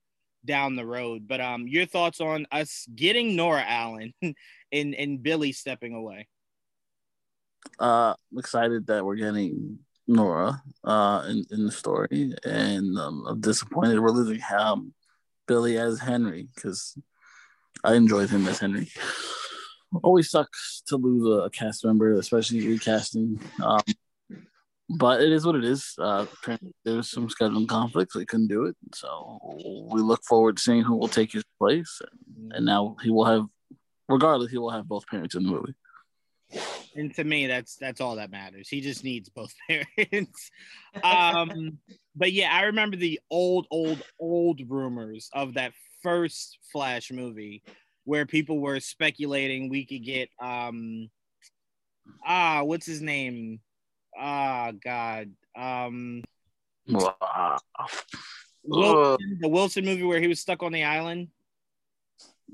down 0.44 0.76
the 0.76 0.86
road. 0.86 1.26
But 1.26 1.40
um, 1.40 1.66
your 1.66 1.86
thoughts 1.86 2.20
on 2.20 2.46
us 2.52 2.86
getting 2.94 3.34
Nora 3.34 3.64
Allen 3.66 4.14
and 4.22 4.94
and 4.94 5.22
Billy 5.22 5.52
stepping 5.52 5.94
away? 5.94 6.28
Uh, 7.78 8.14
I'm 8.32 8.38
excited 8.38 8.86
that 8.88 9.04
we're 9.04 9.16
getting 9.16 9.78
Nora 10.06 10.62
uh, 10.84 11.24
in, 11.28 11.44
in 11.50 11.66
the 11.66 11.72
story, 11.72 12.32
and 12.44 12.98
um, 12.98 13.24
I'm 13.28 13.40
disappointed 13.40 14.00
we're 14.00 14.10
losing 14.10 14.40
him, 14.40 14.94
Billy 15.46 15.78
as 15.78 16.00
Henry 16.00 16.48
because 16.54 16.96
I 17.84 17.94
enjoyed 17.94 18.30
him 18.30 18.46
as 18.48 18.58
Henry. 18.58 18.90
Always 20.02 20.30
sucks 20.30 20.82
to 20.88 20.96
lose 20.96 21.26
a 21.46 21.50
cast 21.50 21.84
member, 21.84 22.12
especially 22.14 22.66
recasting. 22.66 23.40
Um, 23.62 23.80
but 24.90 25.20
it 25.20 25.32
is 25.32 25.46
what 25.46 25.54
it 25.54 25.64
is. 25.64 25.94
Uh, 25.98 26.26
there's 26.84 27.10
some 27.10 27.28
scheduling 27.28 27.68
conflicts; 27.68 28.14
We 28.14 28.26
couldn't 28.26 28.48
do 28.48 28.64
it, 28.64 28.76
so 28.94 29.38
we 29.92 30.00
look 30.00 30.22
forward 30.24 30.56
to 30.56 30.62
seeing 30.62 30.82
who 30.82 30.96
will 30.96 31.08
take 31.08 31.32
his 31.32 31.44
place. 31.58 32.00
And, 32.10 32.52
and 32.54 32.66
now 32.66 32.96
he 33.02 33.10
will 33.10 33.26
have, 33.26 33.46
regardless, 34.08 34.50
he 34.50 34.58
will 34.58 34.70
have 34.70 34.88
both 34.88 35.06
parents 35.06 35.34
in 35.34 35.44
the 35.44 35.50
movie 35.50 35.74
and 36.94 37.14
to 37.14 37.24
me 37.24 37.46
that's 37.46 37.76
that's 37.76 38.00
all 38.00 38.16
that 38.16 38.30
matters. 38.30 38.68
He 38.68 38.80
just 38.80 39.04
needs 39.04 39.28
both 39.28 39.54
parents. 39.68 40.50
Um 41.02 41.78
but 42.18 42.32
yeah 42.32 42.52
i 42.52 42.64
remember 42.64 42.96
the 42.96 43.20
old 43.30 43.66
old 43.70 44.02
old 44.20 44.60
rumors 44.68 45.30
of 45.32 45.54
that 45.54 45.72
first 46.02 46.58
flash 46.72 47.10
movie 47.10 47.62
where 48.04 48.26
people 48.26 48.58
were 48.60 48.80
speculating 48.80 49.68
we 49.68 49.86
could 49.86 50.04
get 50.04 50.28
um 50.42 51.08
ah 52.26 52.62
what's 52.62 52.86
his 52.86 53.00
name? 53.00 53.60
Ah 54.18 54.72
god 54.84 55.30
um 55.56 56.22
Wilson, 58.64 59.38
the 59.40 59.48
wilson 59.48 59.84
movie 59.84 60.02
where 60.02 60.20
he 60.20 60.28
was 60.28 60.40
stuck 60.40 60.62
on 60.62 60.72
the 60.72 60.84
island? 60.84 61.28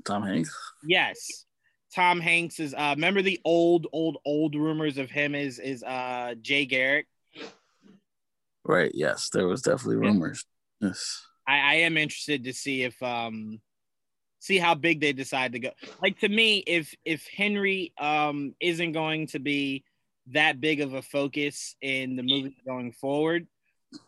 Tom 0.05 0.23
hanks? 0.23 0.55
Yes 0.85 1.45
Tom 1.95 2.19
Hanks 2.19 2.59
is 2.59 2.73
uh 2.73 2.93
remember 2.95 3.21
the 3.21 3.39
old 3.45 3.87
old 3.93 4.17
old 4.25 4.53
rumors 4.53 4.97
of 4.97 5.09
him 5.09 5.33
is 5.33 5.59
is 5.59 5.81
uh 5.81 6.35
Jay 6.41 6.65
Garrick. 6.65 7.07
Right, 8.65 8.91
yes, 8.93 9.29
there 9.31 9.47
was 9.47 9.61
definitely 9.61 9.97
rumors. 9.97 10.43
Yes. 10.81 11.25
I, 11.47 11.53
I 11.53 11.73
am 11.75 11.95
interested 11.97 12.43
to 12.43 12.53
see 12.53 12.83
if 12.83 13.01
um 13.01 13.61
see 14.39 14.57
how 14.57 14.75
big 14.75 14.99
they 14.99 15.13
decide 15.13 15.53
to 15.53 15.59
go. 15.59 15.69
Like 16.01 16.19
to 16.19 16.27
me, 16.27 16.57
if 16.67 16.93
if 17.05 17.27
Henry 17.27 17.93
um 17.97 18.55
isn't 18.59 18.91
going 18.91 19.27
to 19.27 19.39
be 19.39 19.85
that 20.33 20.59
big 20.59 20.81
of 20.81 20.95
a 20.95 21.01
focus 21.01 21.77
in 21.81 22.17
the 22.17 22.23
movie 22.23 22.57
going 22.67 22.91
forward, 22.91 23.47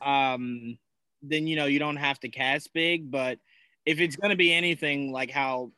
um 0.02 0.78
then 1.22 1.48
you 1.48 1.56
know 1.56 1.68
you 1.68 1.80
don't 1.80 1.96
have 1.96 2.20
to 2.20 2.30
cast 2.30 2.74
big, 2.74 3.10
but 3.10 3.40
if 3.86 4.02
it's 4.02 4.18
going 4.18 4.32
to 4.32 4.36
be 4.36 4.54
anything 4.54 5.14
like 5.14 5.32
how 5.32 5.72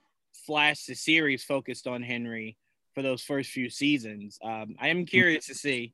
Flash 0.49 0.85
the 0.85 0.95
series 0.95 1.43
focused 1.43 1.85
on 1.85 2.01
Henry 2.01 2.57
for 2.95 3.03
those 3.03 3.21
first 3.21 3.51
few 3.51 3.69
seasons. 3.69 4.39
Um, 4.43 4.73
I 4.79 4.87
am 4.87 5.05
curious 5.05 5.45
to 5.45 5.53
see 5.53 5.93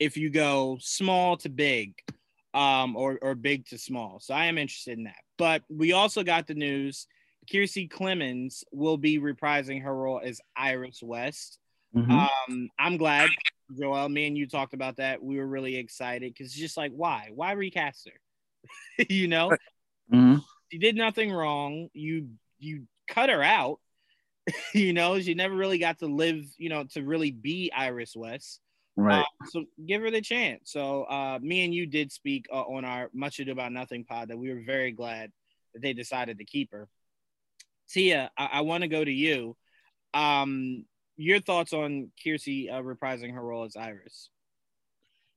if 0.00 0.16
you 0.16 0.28
go 0.28 0.76
small 0.80 1.36
to 1.36 1.48
big 1.48 1.94
um, 2.52 2.96
or, 2.96 3.20
or 3.22 3.36
big 3.36 3.64
to 3.66 3.78
small. 3.78 4.18
So 4.18 4.34
I 4.34 4.46
am 4.46 4.58
interested 4.58 4.98
in 4.98 5.04
that. 5.04 5.22
But 5.38 5.62
we 5.70 5.92
also 5.92 6.24
got 6.24 6.48
the 6.48 6.54
news 6.54 7.06
Kiersey 7.48 7.88
Clemons 7.88 8.64
will 8.72 8.96
be 8.96 9.20
reprising 9.20 9.84
her 9.84 9.94
role 9.94 10.20
as 10.20 10.40
Iris 10.56 11.00
West. 11.00 11.60
Mm-hmm. 11.94 12.10
Um, 12.10 12.70
I'm 12.80 12.96
glad, 12.96 13.30
Joel. 13.78 14.08
Me 14.08 14.26
and 14.26 14.36
you 14.36 14.48
talked 14.48 14.74
about 14.74 14.96
that. 14.96 15.22
We 15.22 15.36
were 15.36 15.46
really 15.46 15.76
excited 15.76 16.34
because 16.34 16.48
it's 16.48 16.56
just 16.56 16.76
like, 16.76 16.90
why? 16.90 17.30
Why 17.32 17.52
recast 17.52 18.08
her? 18.08 19.04
you 19.08 19.28
know, 19.28 19.50
mm-hmm. 20.12 20.38
she 20.72 20.78
did 20.78 20.96
nothing 20.96 21.30
wrong. 21.30 21.88
You 21.94 22.30
you 22.58 22.88
cut 23.06 23.30
her 23.30 23.44
out. 23.44 23.78
you 24.74 24.92
know, 24.92 25.20
she 25.20 25.34
never 25.34 25.54
really 25.54 25.78
got 25.78 25.98
to 26.00 26.06
live, 26.06 26.44
you 26.58 26.68
know, 26.68 26.84
to 26.92 27.02
really 27.02 27.30
be 27.30 27.70
Iris 27.74 28.14
West. 28.16 28.60
Right. 28.96 29.20
Uh, 29.20 29.46
so 29.46 29.64
give 29.86 30.02
her 30.02 30.10
the 30.10 30.20
chance. 30.20 30.70
So 30.72 31.04
uh, 31.04 31.38
me 31.40 31.64
and 31.64 31.74
you 31.74 31.86
did 31.86 32.12
speak 32.12 32.46
uh, 32.52 32.62
on 32.62 32.84
our 32.84 33.08
Much 33.14 33.38
Ado 33.38 33.52
About 33.52 33.72
Nothing 33.72 34.04
pod 34.04 34.28
that 34.28 34.36
we 34.36 34.52
were 34.52 34.62
very 34.64 34.92
glad 34.92 35.32
that 35.72 35.82
they 35.82 35.92
decided 35.92 36.38
to 36.38 36.44
keep 36.44 36.72
her. 36.72 36.88
Tia, 37.88 38.30
I, 38.36 38.48
I 38.54 38.60
want 38.62 38.82
to 38.82 38.88
go 38.88 39.02
to 39.04 39.12
you. 39.12 39.56
Um, 40.12 40.84
your 41.16 41.40
thoughts 41.40 41.72
on 41.72 42.10
Kiersey 42.24 42.70
uh, 42.70 42.82
reprising 42.82 43.32
her 43.34 43.42
role 43.42 43.64
as 43.64 43.76
Iris? 43.76 44.28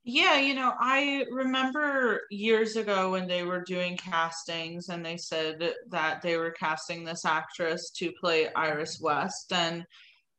Yeah, 0.07 0.37
you 0.37 0.53
know, 0.53 0.71
I 0.79 1.25
remember 1.31 2.21
years 2.29 2.75
ago 2.75 3.11
when 3.11 3.27
they 3.27 3.41
were 3.43 3.63
doing 3.63 3.97
castings 3.97 4.89
and 4.89 5.03
they 5.03 5.17
said 5.17 5.73
that 5.89 6.21
they 6.21 6.37
were 6.37 6.51
casting 6.51 7.03
this 7.03 7.25
actress 7.25 7.89
to 7.97 8.11
play 8.21 8.53
Iris 8.53 8.99
West 9.01 9.51
and 9.51 9.83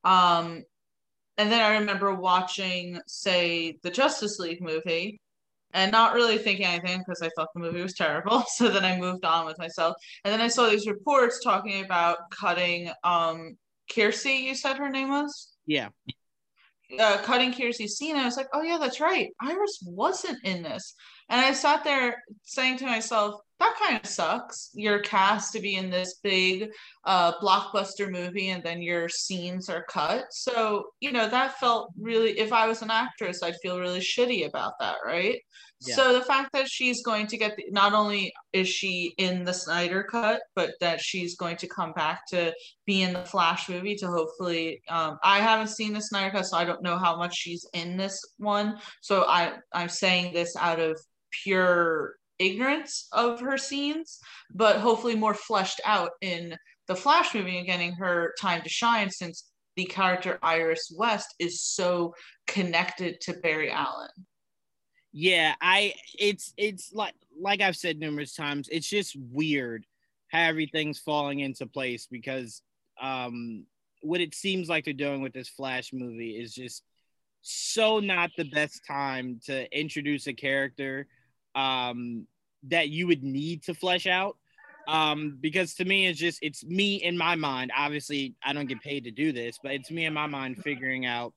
um 0.05 0.63
and 1.39 1.51
then 1.53 1.61
I 1.63 1.79
remember 1.79 2.15
watching 2.15 3.01
say 3.09 3.79
the 3.83 3.91
Justice 3.91 4.39
League 4.39 4.63
movie 4.63 5.21
and 5.73 5.91
not 5.93 6.15
really 6.15 6.39
thinking 6.39 6.67
anything 6.67 7.01
because 7.01 7.21
I 7.21 7.31
thought 7.37 7.49
the 7.53 7.61
movie 7.61 7.83
was 7.83 7.95
terrible. 7.95 8.45
So 8.57 8.69
then 8.69 8.85
I 8.85 8.99
moved 8.99 9.25
on 9.25 9.47
with 9.47 9.59
myself. 9.59 9.97
And 10.25 10.33
then 10.33 10.41
I 10.41 10.49
saw 10.49 10.69
these 10.69 10.87
reports 10.87 11.41
talking 11.43 11.85
about 11.85 12.19
cutting 12.31 12.91
um 13.03 13.57
Kiersey, 13.91 14.43
you 14.45 14.55
said 14.55 14.79
her 14.79 14.91
name 14.91 15.09
was? 15.09 15.53
Yeah 15.67 15.89
uh, 16.99 17.19
cutting 17.19 17.53
Kiersey's 17.53 17.97
scene, 17.97 18.17
I 18.17 18.25
was 18.25 18.37
like, 18.37 18.49
oh 18.53 18.63
yeah, 18.63 18.79
that's 18.79 19.01
right. 19.01 19.31
Iris 19.41 19.79
wasn't 19.85 20.39
in 20.45 20.63
this. 20.63 20.95
And 21.29 21.41
I 21.41 21.53
sat 21.53 21.85
there 21.85 22.23
saying 22.45 22.79
to 22.79 22.87
myself, 22.87 23.41
that 23.59 23.77
kind 23.83 23.99
of 24.03 24.09
sucks. 24.09 24.71
You're 24.75 24.99
cast 25.01 25.53
to 25.53 25.61
be 25.61 25.77
in 25.77 25.89
this 25.89 26.21
big 26.23 26.69
uh, 27.05 27.33
blockbuster 27.41 28.11
movie 28.11 28.51
and 28.51 28.63
then 28.63 28.83
your 28.83 29.09
scenes 29.09 29.71
are 29.71 29.85
cut. 29.89 30.27
So, 30.31 30.87
you 31.01 31.11
know, 31.11 31.29
that 31.29 31.59
felt 31.59 31.93
really, 31.99 32.39
if 32.39 32.53
I 32.53 32.67
was 32.67 32.83
an 32.83 32.91
actress, 32.91 33.43
I'd 33.43 33.57
feel 33.63 33.81
really 33.81 34.01
shitty 34.01 34.47
about 34.47 34.75
that, 34.81 34.97
right? 35.05 35.41
Yeah. 35.87 35.95
So 35.95 36.13
the 36.13 36.25
fact 36.25 36.51
that 36.53 36.69
she's 36.69 37.03
going 37.03 37.27
to 37.29 37.37
get, 37.39 37.57
the, 37.57 37.65
not 37.71 37.93
only 37.93 38.33
is 38.53 38.69
she 38.69 39.15
in 39.19 39.45
the 39.45 39.53
Snyder 39.53 40.03
cut, 40.03 40.41
but 40.55 40.73
that 40.81 41.01
she's 41.01 41.37
going 41.37 41.57
to 41.59 41.69
come 41.69 41.93
back 41.93 42.27
to 42.29 42.53
be 42.87 43.03
in 43.03 43.15
the 43.15 43.25
Flash 43.25 43.69
movie 43.69 43.95
to 43.97 44.07
hopefully, 44.07 44.83
um, 44.89 45.19
I 45.23 45.39
haven't 45.39 45.69
seen 45.69 45.93
the 45.93 46.01
Snyder 46.01 46.31
cut, 46.31 46.47
so 46.47 46.57
I 46.57 46.65
don't 46.65 46.83
know 46.83 46.99
how 46.99 47.17
much 47.17 47.35
she's 47.37 47.67
in 47.73 47.97
this 47.97 48.19
one. 48.39 48.79
So 49.01 49.25
I, 49.25 49.55
I'm 49.73 49.89
saying 49.89 50.33
this 50.33 50.57
out 50.57 50.81
of 50.81 50.99
pure 51.43 52.15
ignorance 52.39 53.09
of 53.13 53.41
her 53.41 53.59
scenes, 53.59 54.19
but 54.55 54.77
hopefully 54.77 55.17
more 55.17 55.35
fleshed 55.35 55.81
out 55.85 56.11
in 56.21 56.57
the 56.89 56.97
Flash 56.97 57.35
movie 57.35 57.59
and 57.59 57.67
getting 57.67 57.93
her 57.95 58.35
time 58.41 58.63
to 58.63 58.69
shine 58.69 59.11
since 59.11 59.51
the 59.77 59.85
character 59.85 60.39
Iris 60.43 60.93
West 60.97 61.35
is 61.39 61.63
so 61.63 62.15
connected 62.47 63.21
to 63.23 63.35
Barry 63.35 63.71
Allen. 63.71 64.09
Yeah, 65.13 65.55
I 65.61 65.95
it's 66.19 66.53
it's 66.57 66.93
like 66.93 67.15
like 67.39 67.61
I've 67.61 67.77
said 67.77 67.99
numerous 67.99 68.35
times, 68.35 68.69
it's 68.71 68.89
just 68.89 69.17
weird 69.17 69.87
how 70.29 70.43
everything's 70.43 70.99
falling 70.99 71.41
into 71.41 71.67
place 71.67 72.07
because 72.11 72.63
um 73.01 73.65
what 74.03 74.21
it 74.21 74.35
seems 74.35 74.69
like 74.69 74.85
they're 74.85 74.95
doing 74.95 75.23
with 75.23 75.33
this 75.33 75.49
Flash 75.49 75.93
movie 75.93 76.31
is 76.31 76.55
just 76.55 76.83
so 77.43 78.01
not 78.01 78.31
the 78.37 78.45
best 78.45 78.83
time 78.87 79.41
to 79.47 79.67
introduce 79.79 80.27
a 80.27 80.33
character 80.33 81.07
um 81.57 82.27
that 82.65 82.89
you 82.89 83.07
would 83.07 83.23
need 83.23 83.65
to 83.65 83.75
flesh 83.75 84.07
out. 84.07 84.37
Um 84.87 85.39
because 85.41 85.75
to 85.75 85.85
me 85.85 86.07
it's 86.07 86.19
just 86.19 86.39
it's 86.43 86.65
me 86.65 86.97
in 87.03 87.17
my 87.19 87.35
mind. 87.35 87.73
Obviously 87.77 88.35
i 88.45 88.53
don't 88.53 88.69
get 88.69 88.81
paid 88.81 89.05
to 89.05 89.11
do 89.11 89.33
this 89.33 89.59
but 89.63 89.73
it's 89.73 89.91
me 89.91 90.05
in 90.05 90.15
my 90.15 90.27
mind 90.27 90.63
figuring 90.63 91.07
out 91.07 91.33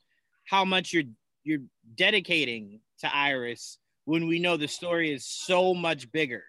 how 0.46 0.64
much 0.66 0.94
you're 0.94 1.04
you're 1.44 1.62
dedicating 1.96 2.82
to 3.00 3.16
iris 3.16 3.80
when 4.06 4.28
we 4.28 4.40
know 4.40 4.58
the 4.58 4.68
story 4.68 5.12
is 5.14 5.26
so 5.26 5.74
much 5.74 6.12
bigger 6.12 6.44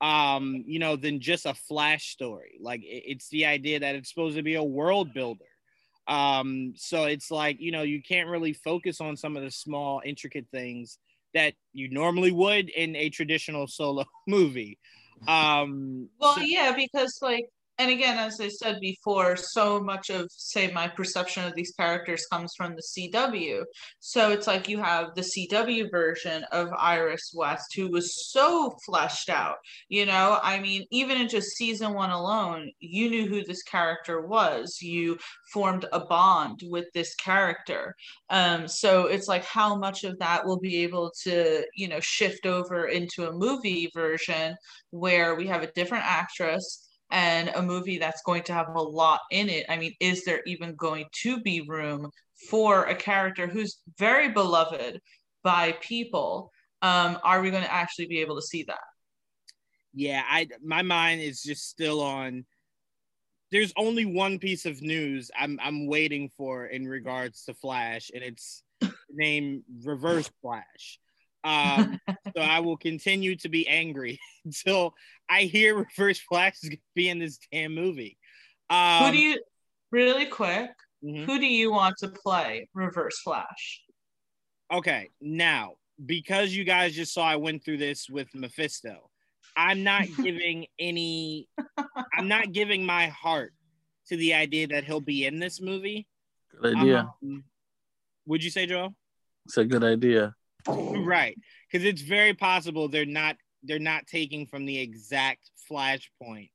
um 0.00 0.64
you 0.66 0.78
know 0.78 0.96
than 0.96 1.20
just 1.20 1.46
a 1.46 1.54
flash 1.54 2.10
story. 2.10 2.58
Like 2.60 2.82
it's 2.84 3.28
the 3.30 3.46
idea 3.46 3.80
that 3.80 3.94
it's 3.94 4.08
supposed 4.08 4.36
to 4.36 4.42
be 4.42 4.54
a 4.54 4.62
world 4.62 5.12
builder. 5.12 5.44
Um 6.06 6.74
so 6.76 7.04
it's 7.04 7.30
like 7.30 7.60
you 7.60 7.72
know 7.72 7.82
you 7.82 8.02
can't 8.02 8.28
really 8.28 8.52
focus 8.52 9.00
on 9.00 9.16
some 9.16 9.36
of 9.36 9.42
the 9.42 9.50
small 9.50 10.00
intricate 10.04 10.46
things 10.52 10.98
that 11.34 11.54
you 11.72 11.88
normally 11.90 12.32
would 12.32 12.68
in 12.70 12.96
a 12.96 13.10
traditional 13.10 13.66
solo 13.66 14.04
movie. 14.26 14.78
Um 15.26 16.08
well 16.20 16.34
so- 16.34 16.40
yeah 16.40 16.72
because 16.76 17.18
like 17.22 17.48
and 17.78 17.92
again, 17.92 18.18
as 18.18 18.40
I 18.40 18.48
said 18.48 18.80
before, 18.80 19.36
so 19.36 19.78
much 19.78 20.10
of, 20.10 20.26
say, 20.32 20.68
my 20.72 20.88
perception 20.88 21.44
of 21.44 21.54
these 21.54 21.72
characters 21.78 22.26
comes 22.26 22.52
from 22.56 22.74
the 22.74 22.82
CW. 22.82 23.62
So 24.00 24.32
it's 24.32 24.48
like 24.48 24.68
you 24.68 24.82
have 24.82 25.14
the 25.14 25.22
CW 25.22 25.88
version 25.88 26.44
of 26.50 26.70
Iris 26.76 27.30
West, 27.32 27.74
who 27.76 27.88
was 27.88 28.32
so 28.32 28.74
fleshed 28.84 29.30
out. 29.30 29.58
You 29.88 30.06
know, 30.06 30.40
I 30.42 30.58
mean, 30.58 30.86
even 30.90 31.20
in 31.20 31.28
just 31.28 31.56
season 31.56 31.94
one 31.94 32.10
alone, 32.10 32.68
you 32.80 33.10
knew 33.10 33.28
who 33.28 33.44
this 33.44 33.62
character 33.62 34.26
was. 34.26 34.78
You 34.82 35.16
formed 35.52 35.86
a 35.92 36.00
bond 36.00 36.62
with 36.64 36.86
this 36.94 37.14
character. 37.14 37.94
Um, 38.28 38.66
so 38.66 39.06
it's 39.06 39.28
like 39.28 39.44
how 39.44 39.76
much 39.76 40.02
of 40.02 40.18
that 40.18 40.44
will 40.44 40.58
be 40.58 40.82
able 40.82 41.12
to, 41.22 41.64
you 41.76 41.86
know, 41.86 42.00
shift 42.00 42.44
over 42.44 42.86
into 42.86 43.28
a 43.28 43.32
movie 43.32 43.88
version 43.94 44.56
where 44.90 45.36
we 45.36 45.46
have 45.46 45.62
a 45.62 45.70
different 45.72 46.04
actress 46.04 46.87
and 47.10 47.50
a 47.54 47.62
movie 47.62 47.98
that's 47.98 48.22
going 48.22 48.42
to 48.44 48.52
have 48.52 48.68
a 48.74 48.82
lot 48.82 49.20
in 49.30 49.48
it. 49.48 49.66
I 49.68 49.76
mean, 49.76 49.94
is 50.00 50.24
there 50.24 50.42
even 50.46 50.74
going 50.74 51.06
to 51.22 51.40
be 51.40 51.62
room 51.66 52.10
for 52.50 52.84
a 52.84 52.94
character 52.94 53.46
who's 53.46 53.78
very 53.98 54.30
beloved 54.30 55.00
by 55.42 55.72
people? 55.80 56.50
Um, 56.82 57.18
are 57.24 57.40
we 57.40 57.50
going 57.50 57.64
to 57.64 57.72
actually 57.72 58.06
be 58.06 58.20
able 58.20 58.36
to 58.36 58.42
see 58.42 58.64
that? 58.64 58.78
Yeah, 59.94 60.22
I 60.28 60.48
my 60.62 60.82
mind 60.82 61.22
is 61.22 61.42
just 61.42 61.68
still 61.68 62.00
on. 62.00 62.44
There's 63.50 63.72
only 63.76 64.04
one 64.04 64.38
piece 64.38 64.66
of 64.66 64.82
news 64.82 65.30
I'm 65.36 65.58
I'm 65.62 65.86
waiting 65.86 66.30
for 66.36 66.66
in 66.66 66.86
regards 66.86 67.44
to 67.46 67.54
Flash, 67.54 68.10
and 68.14 68.22
it's 68.22 68.62
named 69.10 69.62
Reverse 69.82 70.30
Flash. 70.42 71.00
Um, 71.44 72.00
so 72.36 72.42
I 72.42 72.60
will 72.60 72.76
continue 72.76 73.36
to 73.36 73.48
be 73.48 73.66
angry 73.68 74.18
until 74.44 74.94
I 75.28 75.42
hear 75.42 75.76
Reverse 75.98 76.20
Flash 76.20 76.54
is 76.62 76.70
going 76.70 76.78
to 76.78 76.82
be 76.94 77.08
in 77.08 77.18
this 77.18 77.38
damn 77.52 77.74
movie. 77.74 78.18
Um, 78.70 79.06
who 79.06 79.12
do 79.12 79.18
you, 79.18 79.42
really 79.90 80.26
quick, 80.26 80.70
mm-hmm. 81.04 81.24
who 81.24 81.38
do 81.38 81.46
you 81.46 81.72
want 81.72 81.96
to 81.98 82.08
play 82.08 82.68
Reverse 82.74 83.20
Flash? 83.20 83.82
Okay, 84.72 85.08
now, 85.20 85.74
because 86.04 86.54
you 86.54 86.64
guys 86.64 86.94
just 86.94 87.14
saw 87.14 87.24
I 87.24 87.36
went 87.36 87.64
through 87.64 87.78
this 87.78 88.08
with 88.10 88.28
Mephisto, 88.34 89.10
I'm 89.56 89.82
not 89.82 90.04
giving 90.22 90.66
any, 90.78 91.48
I'm 92.14 92.28
not 92.28 92.52
giving 92.52 92.84
my 92.84 93.06
heart 93.06 93.54
to 94.08 94.16
the 94.16 94.34
idea 94.34 94.66
that 94.68 94.84
he'll 94.84 95.00
be 95.00 95.24
in 95.26 95.38
this 95.38 95.60
movie. 95.60 96.06
Good 96.60 96.76
idea. 96.76 97.08
Um, 97.22 97.44
would 98.26 98.44
you 98.44 98.50
say, 98.50 98.66
Joe? 98.66 98.94
It's 99.46 99.56
a 99.56 99.64
good 99.64 99.82
idea 99.82 100.34
right. 100.66 101.36
Because 101.70 101.86
it's 101.86 102.02
very 102.02 102.34
possible 102.34 102.88
they're 102.88 103.06
not 103.06 103.36
they're 103.62 103.78
not 103.78 104.06
taking 104.06 104.46
from 104.46 104.66
the 104.66 104.78
exact 104.78 105.50
flashpoint. 105.70 106.50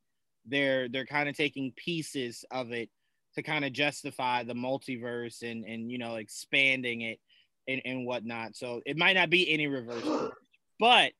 They're 0.45 0.89
they're 0.89 1.05
kind 1.05 1.29
of 1.29 1.35
taking 1.35 1.73
pieces 1.75 2.45
of 2.51 2.71
it 2.71 2.89
to 3.35 3.43
kind 3.43 3.65
of 3.65 3.73
justify 3.73 4.43
the 4.43 4.53
multiverse 4.53 5.41
and 5.41 5.65
and 5.65 5.91
you 5.91 5.97
know 5.97 6.15
expanding 6.15 7.01
it 7.01 7.19
and, 7.67 7.81
and 7.85 8.05
whatnot. 8.05 8.55
So 8.55 8.81
it 8.85 8.97
might 8.97 9.13
not 9.13 9.29
be 9.29 9.51
any 9.51 9.67
reverse. 9.67 10.31
But 10.79 11.13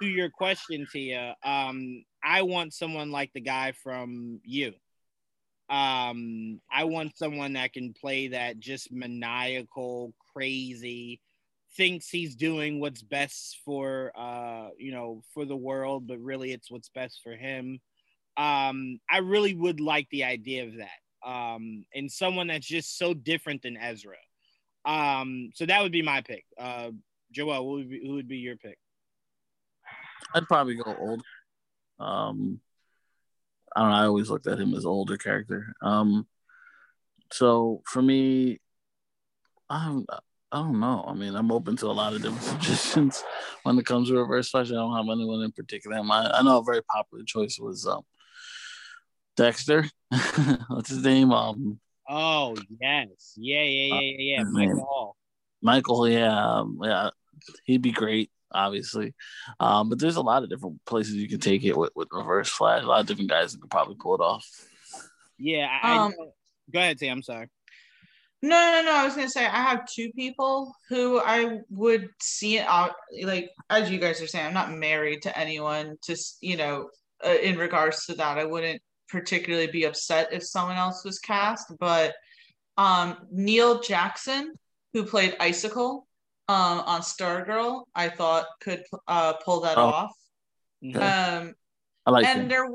to 0.00 0.06
your 0.06 0.28
question 0.28 0.86
tia 0.92 1.34
um 1.42 2.04
i 2.22 2.42
want 2.42 2.74
someone 2.74 3.10
like 3.10 3.32
the 3.32 3.40
guy 3.40 3.72
from 3.82 4.40
you. 4.44 4.72
Um 5.68 6.60
i 6.70 6.84
want 6.84 7.16
someone 7.16 7.54
that 7.54 7.72
can 7.72 7.92
play 7.92 8.28
that 8.28 8.58
just 8.58 8.92
maniacal 8.92 10.12
crazy 10.32 11.20
thinks 11.76 12.08
he's 12.08 12.34
doing 12.36 12.80
what's 12.80 13.02
best 13.02 13.58
for 13.64 14.12
uh 14.16 14.68
you 14.78 14.92
know 14.92 15.22
for 15.34 15.44
the 15.44 15.56
world 15.56 16.06
but 16.06 16.18
really 16.18 16.52
it's 16.52 16.70
what's 16.70 16.88
best 16.88 17.20
for 17.22 17.32
him. 17.32 17.80
Um 18.36 18.98
i 19.10 19.18
really 19.18 19.54
would 19.54 19.80
like 19.80 20.08
the 20.10 20.24
idea 20.24 20.64
of 20.66 20.74
that 20.76 21.28
um 21.28 21.84
and 21.94 22.10
someone 22.10 22.46
that's 22.48 22.66
just 22.66 22.98
so 22.98 23.14
different 23.14 23.62
than 23.62 23.76
ezra. 23.76 24.16
Um 24.84 25.50
so 25.54 25.66
that 25.66 25.82
would 25.82 25.92
be 25.92 26.02
my 26.02 26.20
pick. 26.22 26.44
Uh 26.58 26.90
joel 27.32 27.62
who 27.64 27.72
would 27.72 27.90
be, 27.90 28.06
who 28.06 28.14
would 28.14 28.28
be 28.28 28.38
your 28.38 28.56
pick? 28.56 28.78
I'd 30.34 30.46
probably 30.46 30.76
go 30.76 30.94
old 30.98 31.22
um 31.98 32.60
i 33.74 33.80
don't 33.80 33.90
know 33.90 33.96
i 33.96 34.04
always 34.04 34.28
looked 34.30 34.46
at 34.46 34.60
him 34.60 34.74
as 34.74 34.86
older 34.86 35.16
character. 35.16 35.74
Um 35.82 36.26
so 37.32 37.82
for 37.86 38.02
me 38.02 38.60
I'm 39.68 40.06
I 40.56 40.60
don't 40.60 40.80
know. 40.80 41.04
I 41.06 41.12
mean, 41.12 41.34
I'm 41.34 41.52
open 41.52 41.76
to 41.76 41.86
a 41.86 41.92
lot 41.92 42.14
of 42.14 42.22
different 42.22 42.42
suggestions 42.62 43.22
when 43.62 43.78
it 43.78 43.84
comes 43.84 44.08
to 44.08 44.16
reverse 44.16 44.48
flash. 44.48 44.70
I 44.70 44.74
don't 44.74 44.96
have 44.96 45.04
anyone 45.04 45.42
in 45.42 45.52
particular 45.52 45.98
in 45.98 46.06
mind. 46.06 46.32
I 46.32 46.42
know 46.42 46.58
a 46.58 46.64
very 46.64 46.82
popular 46.82 47.24
choice 47.24 47.58
was 47.60 47.86
um, 47.86 48.00
Dexter. 49.36 49.84
What's 50.68 50.88
his 50.88 51.04
name? 51.04 51.30
Um. 51.32 51.78
Oh 52.08 52.56
yes, 52.80 53.34
yeah, 53.36 53.62
yeah, 53.64 53.94
yeah, 53.94 54.00
yeah, 54.00 54.16
yeah. 54.18 54.40
Uh, 54.40 54.44
Michael 54.44 54.86
Hall. 54.88 55.16
Michael, 55.60 56.08
yeah, 56.08 56.58
um, 56.58 56.78
yeah, 56.82 57.10
he'd 57.64 57.82
be 57.82 57.92
great, 57.92 58.30
obviously. 58.50 59.14
Um, 59.60 59.90
but 59.90 59.98
there's 59.98 60.16
a 60.16 60.22
lot 60.22 60.42
of 60.42 60.48
different 60.48 60.82
places 60.86 61.16
you 61.16 61.28
can 61.28 61.40
take 61.40 61.64
it 61.64 61.76
with, 61.76 61.90
with 61.94 62.08
reverse 62.12 62.48
flash. 62.48 62.82
A 62.82 62.86
lot 62.86 63.00
of 63.00 63.06
different 63.06 63.28
guys 63.28 63.52
that 63.52 63.60
could 63.60 63.70
probably 63.70 63.96
pull 64.00 64.14
it 64.14 64.22
off. 64.22 64.48
Yeah, 65.36 65.68
I, 65.82 65.96
um, 65.98 66.14
I 66.18 66.24
go 66.72 66.78
ahead, 66.78 66.98
Sam. 66.98 67.18
I'm 67.18 67.22
sorry. 67.22 67.48
No, 68.46 68.70
no, 68.70 68.82
no. 68.82 68.94
I 68.94 69.04
was 69.04 69.16
gonna 69.16 69.28
say 69.28 69.44
I 69.44 69.62
have 69.62 69.86
two 69.86 70.12
people 70.12 70.72
who 70.88 71.20
I 71.20 71.58
would 71.68 72.08
see 72.20 72.58
it 72.58 72.66
out. 72.68 72.92
Like 73.22 73.50
as 73.70 73.90
you 73.90 73.98
guys 73.98 74.22
are 74.22 74.28
saying, 74.28 74.46
I'm 74.46 74.54
not 74.54 74.70
married 74.70 75.22
to 75.22 75.36
anyone. 75.36 75.96
Just 76.06 76.38
you 76.40 76.56
know, 76.56 76.88
uh, 77.24 77.34
in 77.42 77.58
regards 77.58 78.06
to 78.06 78.14
that, 78.14 78.38
I 78.38 78.44
wouldn't 78.44 78.80
particularly 79.08 79.66
be 79.66 79.84
upset 79.84 80.32
if 80.32 80.44
someone 80.44 80.76
else 80.76 81.04
was 81.04 81.18
cast. 81.18 81.72
But 81.80 82.14
um, 82.78 83.16
Neil 83.32 83.80
Jackson, 83.80 84.54
who 84.92 85.04
played 85.04 85.34
Icicle 85.40 86.06
um, 86.48 86.80
on 86.86 87.00
Stargirl, 87.00 87.82
I 87.96 88.10
thought 88.10 88.46
could 88.60 88.84
uh, 89.08 89.32
pull 89.44 89.62
that 89.62 89.76
oh. 89.76 89.86
off. 89.86 90.12
Okay. 90.88 90.98
Um, 91.00 91.52
I 92.06 92.10
like 92.12 92.26
and 92.26 92.42
him. 92.42 92.48
there 92.48 92.68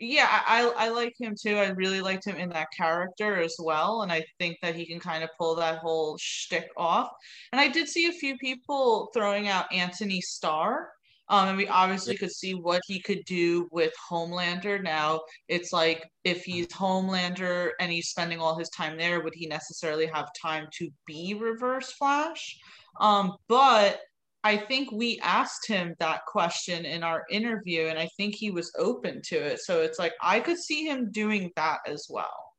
yeah, 0.00 0.42
I 0.46 0.72
I 0.76 0.88
like 0.88 1.14
him 1.18 1.34
too. 1.40 1.56
I 1.56 1.68
really 1.70 2.00
liked 2.00 2.26
him 2.26 2.36
in 2.36 2.48
that 2.50 2.68
character 2.76 3.40
as 3.40 3.56
well, 3.58 4.02
and 4.02 4.10
I 4.10 4.24
think 4.38 4.58
that 4.62 4.74
he 4.74 4.86
can 4.86 5.00
kind 5.00 5.22
of 5.22 5.30
pull 5.38 5.54
that 5.56 5.78
whole 5.78 6.16
shtick 6.18 6.68
off. 6.76 7.10
And 7.52 7.60
I 7.60 7.68
did 7.68 7.88
see 7.88 8.06
a 8.06 8.12
few 8.12 8.36
people 8.38 9.10
throwing 9.14 9.48
out 9.48 9.72
Anthony 9.72 10.20
Starr. 10.20 10.90
Um, 11.30 11.48
and 11.48 11.56
we 11.56 11.66
obviously 11.68 12.18
could 12.18 12.32
see 12.32 12.52
what 12.52 12.82
he 12.86 13.00
could 13.00 13.24
do 13.24 13.66
with 13.72 13.94
Homelander. 14.10 14.82
Now 14.82 15.22
it's 15.48 15.72
like 15.72 16.06
if 16.22 16.44
he's 16.44 16.66
Homelander 16.66 17.70
and 17.80 17.90
he's 17.90 18.08
spending 18.08 18.40
all 18.40 18.58
his 18.58 18.68
time 18.68 18.98
there, 18.98 19.22
would 19.22 19.34
he 19.34 19.46
necessarily 19.46 20.04
have 20.06 20.28
time 20.40 20.66
to 20.78 20.90
be 21.06 21.32
Reverse 21.32 21.92
Flash? 21.92 22.58
Um, 23.00 23.36
but 23.48 24.00
I 24.44 24.58
think 24.58 24.92
we 24.92 25.18
asked 25.22 25.66
him 25.66 25.94
that 26.00 26.26
question 26.26 26.84
in 26.84 27.02
our 27.02 27.24
interview, 27.30 27.86
and 27.86 27.98
I 27.98 28.08
think 28.18 28.34
he 28.34 28.50
was 28.50 28.70
open 28.78 29.22
to 29.26 29.36
it. 29.36 29.60
So 29.60 29.80
it's 29.80 29.98
like 29.98 30.12
I 30.22 30.38
could 30.38 30.58
see 30.58 30.84
him 30.84 31.10
doing 31.10 31.50
that 31.56 31.78
as 31.86 32.06
well. 32.10 32.52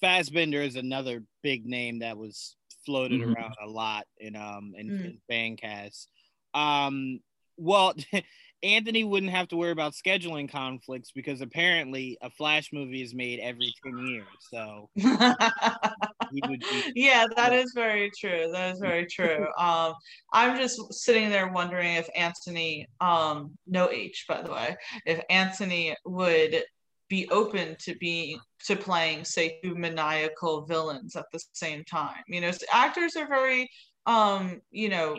Fassbender 0.00 0.60
is 0.60 0.74
another 0.74 1.22
big 1.44 1.64
name 1.64 2.00
that 2.00 2.18
was 2.18 2.56
floated 2.84 3.20
mm-hmm. 3.20 3.32
around 3.32 3.54
a 3.64 3.68
lot 3.68 4.06
in 4.18 4.34
um 4.34 4.72
in, 4.76 4.88
mm. 4.88 5.04
in 5.04 5.18
fan 5.28 5.56
casts. 5.56 6.08
Um, 6.52 7.20
well, 7.56 7.94
Anthony 8.64 9.04
wouldn't 9.04 9.32
have 9.32 9.48
to 9.48 9.56
worry 9.56 9.70
about 9.70 9.92
scheduling 9.92 10.50
conflicts 10.50 11.12
because 11.12 11.40
apparently 11.40 12.18
a 12.22 12.30
Flash 12.30 12.70
movie 12.72 13.02
is 13.02 13.14
made 13.14 13.40
every 13.40 13.72
10 13.84 14.06
years. 14.06 14.26
So 14.50 14.88
be, 16.32 16.60
yeah, 16.94 17.26
that 17.36 17.52
is 17.52 17.72
very 17.74 18.10
true. 18.18 18.50
That 18.52 18.74
is 18.74 18.78
very 18.80 19.06
true. 19.06 19.46
Um, 19.58 19.94
I'm 20.32 20.56
just 20.56 20.92
sitting 20.92 21.30
there 21.30 21.48
wondering 21.48 21.94
if 21.94 22.08
Anthony, 22.14 22.86
um, 23.00 23.52
no 23.66 23.90
H, 23.90 24.24
by 24.28 24.42
the 24.42 24.52
way, 24.52 24.76
if 25.06 25.20
Anthony 25.30 25.96
would 26.04 26.62
be 27.12 27.28
open 27.28 27.76
to 27.78 27.94
being 27.96 28.38
to 28.64 28.74
playing 28.74 29.22
say 29.22 29.58
two 29.62 29.74
maniacal 29.74 30.64
villains 30.64 31.14
at 31.14 31.26
the 31.30 31.40
same 31.52 31.84
time. 31.84 32.22
You 32.26 32.40
know 32.40 32.50
actors 32.72 33.16
are 33.16 33.28
very 33.28 33.68
um 34.06 34.62
you 34.70 34.88
know 34.88 35.18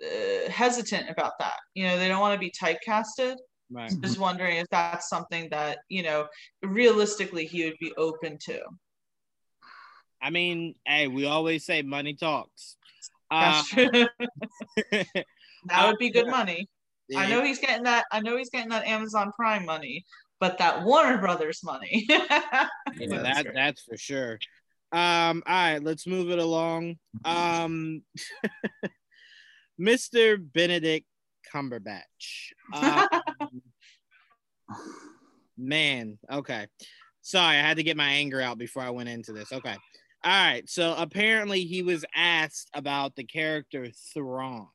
uh, 0.00 0.48
hesitant 0.48 1.10
about 1.10 1.32
that. 1.40 1.56
You 1.74 1.88
know 1.88 1.98
they 1.98 2.06
don't 2.06 2.20
want 2.20 2.34
to 2.34 2.38
be 2.38 2.52
typecasted. 2.52 3.34
Right. 3.68 3.90
So 3.90 3.98
just 3.98 4.20
wondering 4.20 4.58
if 4.58 4.68
that's 4.70 5.08
something 5.08 5.48
that 5.50 5.78
you 5.88 6.04
know 6.04 6.28
realistically 6.62 7.46
he 7.46 7.64
would 7.64 7.78
be 7.80 7.92
open 7.96 8.38
to 8.44 8.60
i 10.24 10.30
mean 10.30 10.74
hey 10.84 11.06
we 11.06 11.26
always 11.26 11.64
say 11.64 11.82
money 11.82 12.14
talks 12.14 12.76
that's 13.30 13.72
uh, 13.72 13.76
true 13.76 13.90
that 15.66 15.86
would 15.86 15.98
be 15.98 16.10
good 16.10 16.26
money 16.26 16.68
yeah. 17.06 17.20
I 17.20 17.28
know 17.28 17.44
he's 17.44 17.58
getting 17.58 17.84
that. 17.84 18.06
I 18.10 18.20
know 18.20 18.38
he's 18.38 18.48
getting 18.48 18.70
that 18.70 18.86
Amazon 18.86 19.30
Prime 19.36 19.66
money 19.66 20.06
but 20.44 20.58
that 20.58 20.82
Warner 20.82 21.16
Brothers 21.18 21.60
money. 21.64 22.04
yeah, 22.08 22.68
that, 22.98 23.46
that's 23.54 23.82
for 23.82 23.96
sure. 23.96 24.38
Um, 24.92 25.42
all 25.46 25.54
right, 25.54 25.82
let's 25.82 26.06
move 26.06 26.30
it 26.30 26.38
along. 26.38 26.96
Um, 27.24 28.02
Mr. 29.80 30.36
Benedict 30.52 31.06
Cumberbatch. 31.52 32.52
Um, 32.74 33.08
man, 35.56 36.18
okay. 36.30 36.66
Sorry, 37.22 37.56
I 37.56 37.60
had 37.60 37.78
to 37.78 37.82
get 37.82 37.96
my 37.96 38.08
anger 38.08 38.40
out 38.40 38.58
before 38.58 38.82
I 38.82 38.90
went 38.90 39.08
into 39.08 39.32
this. 39.32 39.50
Okay. 39.50 39.76
All 40.24 40.30
right. 40.30 40.68
So 40.68 40.94
apparently 40.96 41.64
he 41.64 41.82
was 41.82 42.04
asked 42.14 42.70
about 42.74 43.14
the 43.14 43.24
character 43.24 43.88
Thrawn, 44.14 44.68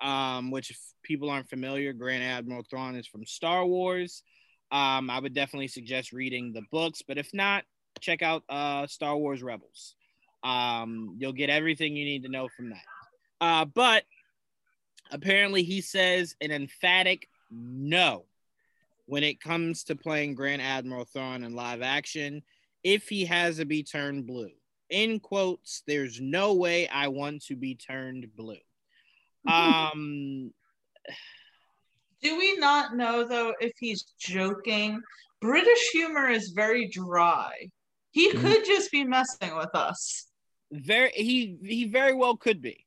um, 0.00 0.50
which 0.50 0.70
if 0.70 0.78
people 1.02 1.30
aren't 1.30 1.48
familiar, 1.48 1.92
Grand 1.92 2.22
Admiral 2.22 2.64
Thrawn 2.68 2.96
is 2.96 3.06
from 3.06 3.24
Star 3.24 3.64
Wars 3.64 4.22
um, 4.70 5.08
I 5.08 5.18
would 5.18 5.34
definitely 5.34 5.68
suggest 5.68 6.12
reading 6.12 6.52
the 6.52 6.62
books. 6.70 7.02
But 7.06 7.18
if 7.18 7.32
not, 7.32 7.64
check 8.00 8.22
out 8.22 8.42
uh, 8.48 8.86
Star 8.86 9.16
Wars 9.16 9.42
Rebels. 9.42 9.94
Um, 10.44 11.16
you'll 11.18 11.32
get 11.32 11.50
everything 11.50 11.96
you 11.96 12.04
need 12.04 12.24
to 12.24 12.28
know 12.28 12.48
from 12.48 12.70
that. 12.70 12.84
Uh, 13.40 13.64
but 13.64 14.04
apparently, 15.10 15.62
he 15.62 15.80
says 15.80 16.36
an 16.40 16.50
emphatic 16.50 17.28
no 17.50 18.24
when 19.06 19.24
it 19.24 19.40
comes 19.40 19.84
to 19.84 19.96
playing 19.96 20.34
Grand 20.34 20.60
Admiral 20.60 21.06
Thrawn 21.06 21.44
in 21.44 21.54
live 21.54 21.80
action 21.80 22.42
if 22.84 23.08
he 23.08 23.24
has 23.24 23.56
to 23.56 23.64
be 23.64 23.82
turned 23.82 24.26
blue. 24.26 24.50
In 24.90 25.20
quotes, 25.20 25.82
there's 25.86 26.20
no 26.20 26.54
way 26.54 26.88
I 26.88 27.08
want 27.08 27.44
to 27.46 27.56
be 27.56 27.74
turned 27.74 28.26
blue. 28.36 28.56
Um, 29.46 30.52
do 32.22 32.36
we 32.36 32.56
not 32.56 32.96
know 32.96 33.26
though 33.26 33.54
if 33.60 33.72
he's 33.78 34.04
joking? 34.18 35.00
British 35.40 35.90
humor 35.92 36.28
is 36.28 36.50
very 36.50 36.88
dry. 36.88 37.52
He 38.10 38.30
mm-hmm. 38.30 38.40
could 38.40 38.64
just 38.64 38.90
be 38.90 39.04
messing 39.04 39.56
with 39.56 39.74
us. 39.74 40.26
Very 40.72 41.10
he 41.12 41.58
he 41.62 41.84
very 41.86 42.14
well 42.14 42.36
could 42.36 42.60
be. 42.60 42.84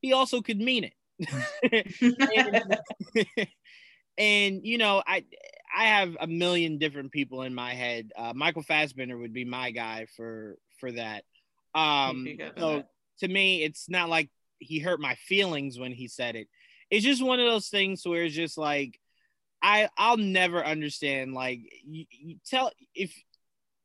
He 0.00 0.12
also 0.12 0.42
could 0.42 0.58
mean 0.58 0.84
it. 0.84 0.94
and, 3.26 3.48
and, 4.18 4.66
you 4.66 4.78
know, 4.78 5.02
I 5.06 5.24
I 5.76 5.84
have 5.86 6.16
a 6.20 6.26
million 6.26 6.78
different 6.78 7.10
people 7.10 7.42
in 7.42 7.54
my 7.54 7.72
head. 7.74 8.12
Uh, 8.16 8.32
Michael 8.34 8.62
Fassbender 8.62 9.16
would 9.16 9.32
be 9.32 9.44
my 9.44 9.70
guy 9.70 10.06
for 10.16 10.58
for 10.78 10.92
that. 10.92 11.24
Um, 11.74 12.26
so 12.56 12.84
to 13.20 13.28
me, 13.28 13.62
it's 13.62 13.88
not 13.88 14.08
like 14.08 14.30
he 14.58 14.78
hurt 14.78 15.00
my 15.00 15.14
feelings 15.14 15.78
when 15.78 15.92
he 15.92 16.08
said 16.08 16.36
it 16.36 16.48
it's 16.90 17.04
just 17.04 17.22
one 17.22 17.40
of 17.40 17.46
those 17.46 17.68
things 17.68 18.06
where 18.06 18.24
it's 18.24 18.34
just 18.34 18.58
like 18.58 19.00
I 19.62 19.88
I'll 19.96 20.16
never 20.16 20.64
understand 20.64 21.34
like 21.34 21.60
you, 21.84 22.04
you 22.10 22.36
tell 22.46 22.70
if 22.94 23.12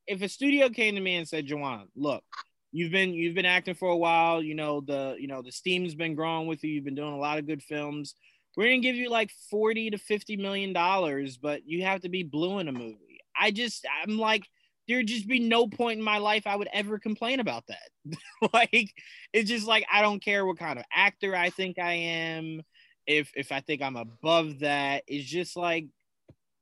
if 0.07 0.21
a 0.21 0.29
studio 0.29 0.69
came 0.69 0.95
to 0.95 1.01
me 1.01 1.15
and 1.15 1.27
said, 1.27 1.47
Juwan, 1.47 1.85
look, 1.95 2.23
you've 2.71 2.91
been 2.91 3.13
you've 3.13 3.35
been 3.35 3.45
acting 3.45 3.75
for 3.75 3.89
a 3.89 3.97
while, 3.97 4.43
you 4.43 4.55
know, 4.55 4.81
the 4.81 5.15
you 5.19 5.27
know, 5.27 5.41
the 5.41 5.51
steam's 5.51 5.95
been 5.95 6.15
growing 6.15 6.47
with 6.47 6.63
you, 6.63 6.71
you've 6.71 6.85
been 6.85 6.95
doing 6.95 7.13
a 7.13 7.17
lot 7.19 7.39
of 7.39 7.47
good 7.47 7.63
films. 7.63 8.15
We're 8.57 8.65
gonna 8.65 8.79
give 8.79 8.95
you 8.95 9.09
like 9.09 9.31
40 9.49 9.91
to 9.91 9.97
50 9.97 10.37
million 10.37 10.73
dollars, 10.73 11.37
but 11.37 11.65
you 11.65 11.83
have 11.83 12.01
to 12.01 12.09
be 12.09 12.23
blue 12.23 12.59
in 12.59 12.67
a 12.67 12.73
movie. 12.73 13.21
I 13.39 13.51
just 13.51 13.87
I'm 14.03 14.17
like 14.17 14.47
there'd 14.89 15.07
just 15.07 15.27
be 15.27 15.39
no 15.39 15.67
point 15.67 15.99
in 15.99 16.03
my 16.03 16.17
life 16.17 16.47
I 16.47 16.55
would 16.55 16.67
ever 16.73 16.97
complain 16.97 17.39
about 17.39 17.63
that. 17.67 18.17
like 18.53 18.93
it's 19.31 19.49
just 19.49 19.67
like 19.67 19.85
I 19.91 20.01
don't 20.01 20.21
care 20.21 20.45
what 20.45 20.57
kind 20.57 20.79
of 20.79 20.85
actor 20.91 21.35
I 21.35 21.51
think 21.51 21.77
I 21.79 21.93
am 21.93 22.61
if 23.07 23.31
if 23.35 23.51
I 23.51 23.61
think 23.61 23.81
I'm 23.81 23.95
above 23.95 24.59
that, 24.59 25.03
it's 25.07 25.29
just 25.29 25.55
like 25.55 25.85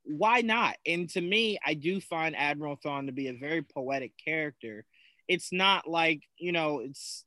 why 0.04 0.42
not? 0.42 0.76
And 0.86 1.10
to 1.12 1.22
me, 1.22 1.58
I 1.66 1.74
do 1.74 2.00
find 2.00 2.36
Admiral 2.36 2.78
Thrawn 2.78 3.08
to 3.08 3.12
be 3.12 3.28
a 3.28 3.34
very 3.34 3.62
poetic 3.62 4.14
character. 4.24 4.86
It's 5.28 5.52
not 5.52 5.86
like, 5.88 6.22
you 6.38 6.52
know, 6.52 6.80
it's 6.80 7.26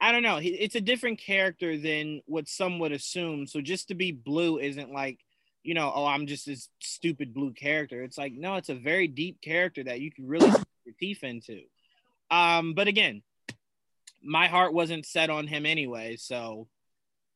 I 0.00 0.10
don't 0.10 0.24
know, 0.24 0.40
it's 0.42 0.74
a 0.74 0.80
different 0.80 1.20
character 1.20 1.78
than 1.78 2.22
what 2.26 2.48
some 2.48 2.80
would 2.80 2.90
assume. 2.90 3.46
So 3.46 3.60
just 3.60 3.88
to 3.88 3.94
be 3.94 4.10
blue 4.10 4.58
isn't 4.58 4.92
like, 4.92 5.20
you 5.62 5.74
know, 5.74 5.92
oh, 5.94 6.06
I'm 6.06 6.26
just 6.26 6.46
this 6.46 6.68
stupid 6.80 7.32
blue 7.32 7.52
character. 7.52 8.02
It's 8.02 8.18
like, 8.18 8.32
no, 8.32 8.56
it's 8.56 8.68
a 8.68 8.74
very 8.74 9.08
deep 9.08 9.40
character 9.40 9.84
that 9.84 10.00
you 10.00 10.10
can 10.10 10.26
really 10.26 10.50
put 10.50 10.66
your 10.84 10.94
teeth 10.98 11.22
into. 11.22 11.62
Um, 12.30 12.74
but 12.74 12.88
again, 12.88 13.22
my 14.22 14.48
heart 14.48 14.72
wasn't 14.72 15.06
set 15.06 15.30
on 15.30 15.46
him 15.46 15.66
anyway, 15.66 16.16
so 16.16 16.68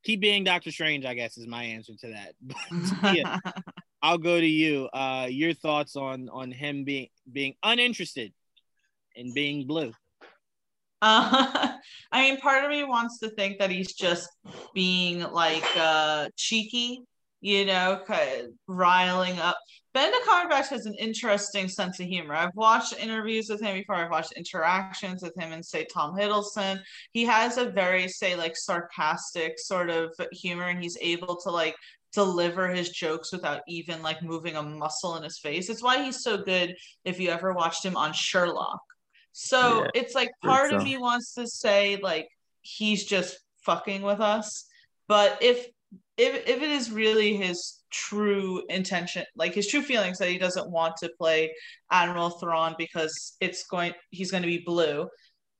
keep 0.04 0.20
being 0.20 0.44
Doctor 0.44 0.70
Strange, 0.70 1.04
I 1.04 1.14
guess, 1.14 1.36
is 1.36 1.46
my 1.46 1.64
answer 1.64 1.92
to 2.00 2.08
that. 2.08 2.34
But, 3.02 3.16
yeah, 3.16 3.38
I'll 4.02 4.18
go 4.18 4.40
to 4.40 4.46
you. 4.46 4.86
Uh, 4.86 5.26
your 5.28 5.52
thoughts 5.54 5.96
on 5.96 6.28
on 6.28 6.50
him 6.50 6.84
being 6.84 7.08
being 7.30 7.54
uninterested 7.62 8.32
in 9.14 9.34
being 9.34 9.66
blue. 9.66 9.92
Uh, 11.02 11.72
I 12.12 12.22
mean, 12.22 12.40
part 12.40 12.64
of 12.64 12.70
me 12.70 12.84
wants 12.84 13.18
to 13.18 13.30
think 13.30 13.58
that 13.58 13.70
he's 13.70 13.92
just 13.92 14.28
being 14.74 15.20
like 15.20 15.66
uh, 15.76 16.28
cheeky, 16.36 17.02
you 17.46 17.64
know, 17.64 18.02
riling 18.66 19.38
up. 19.38 19.56
Benedict 19.94 20.26
Cumberbatch 20.26 20.66
has 20.66 20.84
an 20.84 20.96
interesting 20.98 21.68
sense 21.68 22.00
of 22.00 22.06
humor. 22.06 22.34
I've 22.34 22.56
watched 22.56 22.98
interviews 22.98 23.48
with 23.48 23.62
him 23.62 23.76
before. 23.76 23.94
I've 23.94 24.10
watched 24.10 24.32
interactions 24.32 25.22
with 25.22 25.32
him 25.38 25.52
and 25.52 25.64
say 25.64 25.84
Tom 25.84 26.16
Hiddleston. 26.16 26.80
He 27.12 27.24
has 27.24 27.56
a 27.56 27.70
very 27.70 28.08
say 28.08 28.34
like 28.34 28.56
sarcastic 28.56 29.60
sort 29.60 29.90
of 29.90 30.12
humor, 30.32 30.64
and 30.64 30.82
he's 30.82 30.98
able 31.00 31.36
to 31.42 31.50
like 31.50 31.76
deliver 32.12 32.68
his 32.68 32.88
jokes 32.88 33.30
without 33.30 33.60
even 33.68 34.02
like 34.02 34.24
moving 34.24 34.56
a 34.56 34.62
muscle 34.64 35.14
in 35.14 35.22
his 35.22 35.38
face. 35.38 35.70
It's 35.70 35.84
why 35.84 36.02
he's 36.02 36.24
so 36.24 36.38
good. 36.38 36.74
If 37.04 37.20
you 37.20 37.28
ever 37.30 37.52
watched 37.52 37.84
him 37.84 37.96
on 37.96 38.12
Sherlock, 38.12 38.82
so 39.30 39.84
yeah, 39.84 39.90
it's 39.94 40.16
like 40.16 40.32
part 40.42 40.72
of 40.72 40.82
me 40.82 40.98
wants 40.98 41.34
to 41.34 41.46
say 41.46 41.96
like 42.02 42.28
he's 42.62 43.04
just 43.04 43.38
fucking 43.62 44.02
with 44.02 44.20
us, 44.20 44.66
but 45.06 45.38
if 45.40 45.68
if 46.16 46.48
if 46.48 46.62
it 46.62 46.70
is 46.70 46.90
really 46.90 47.36
his 47.36 47.82
true 47.90 48.62
intention, 48.68 49.24
like 49.36 49.54
his 49.54 49.68
true 49.68 49.82
feelings 49.82 50.18
that 50.18 50.28
he 50.28 50.38
doesn't 50.38 50.70
want 50.70 50.96
to 50.98 51.10
play 51.18 51.52
Admiral 51.90 52.30
Thrawn 52.30 52.74
because 52.78 53.36
it's 53.40 53.66
going 53.66 53.92
he's 54.10 54.30
going 54.30 54.42
to 54.42 54.48
be 54.48 54.62
blue. 54.64 55.08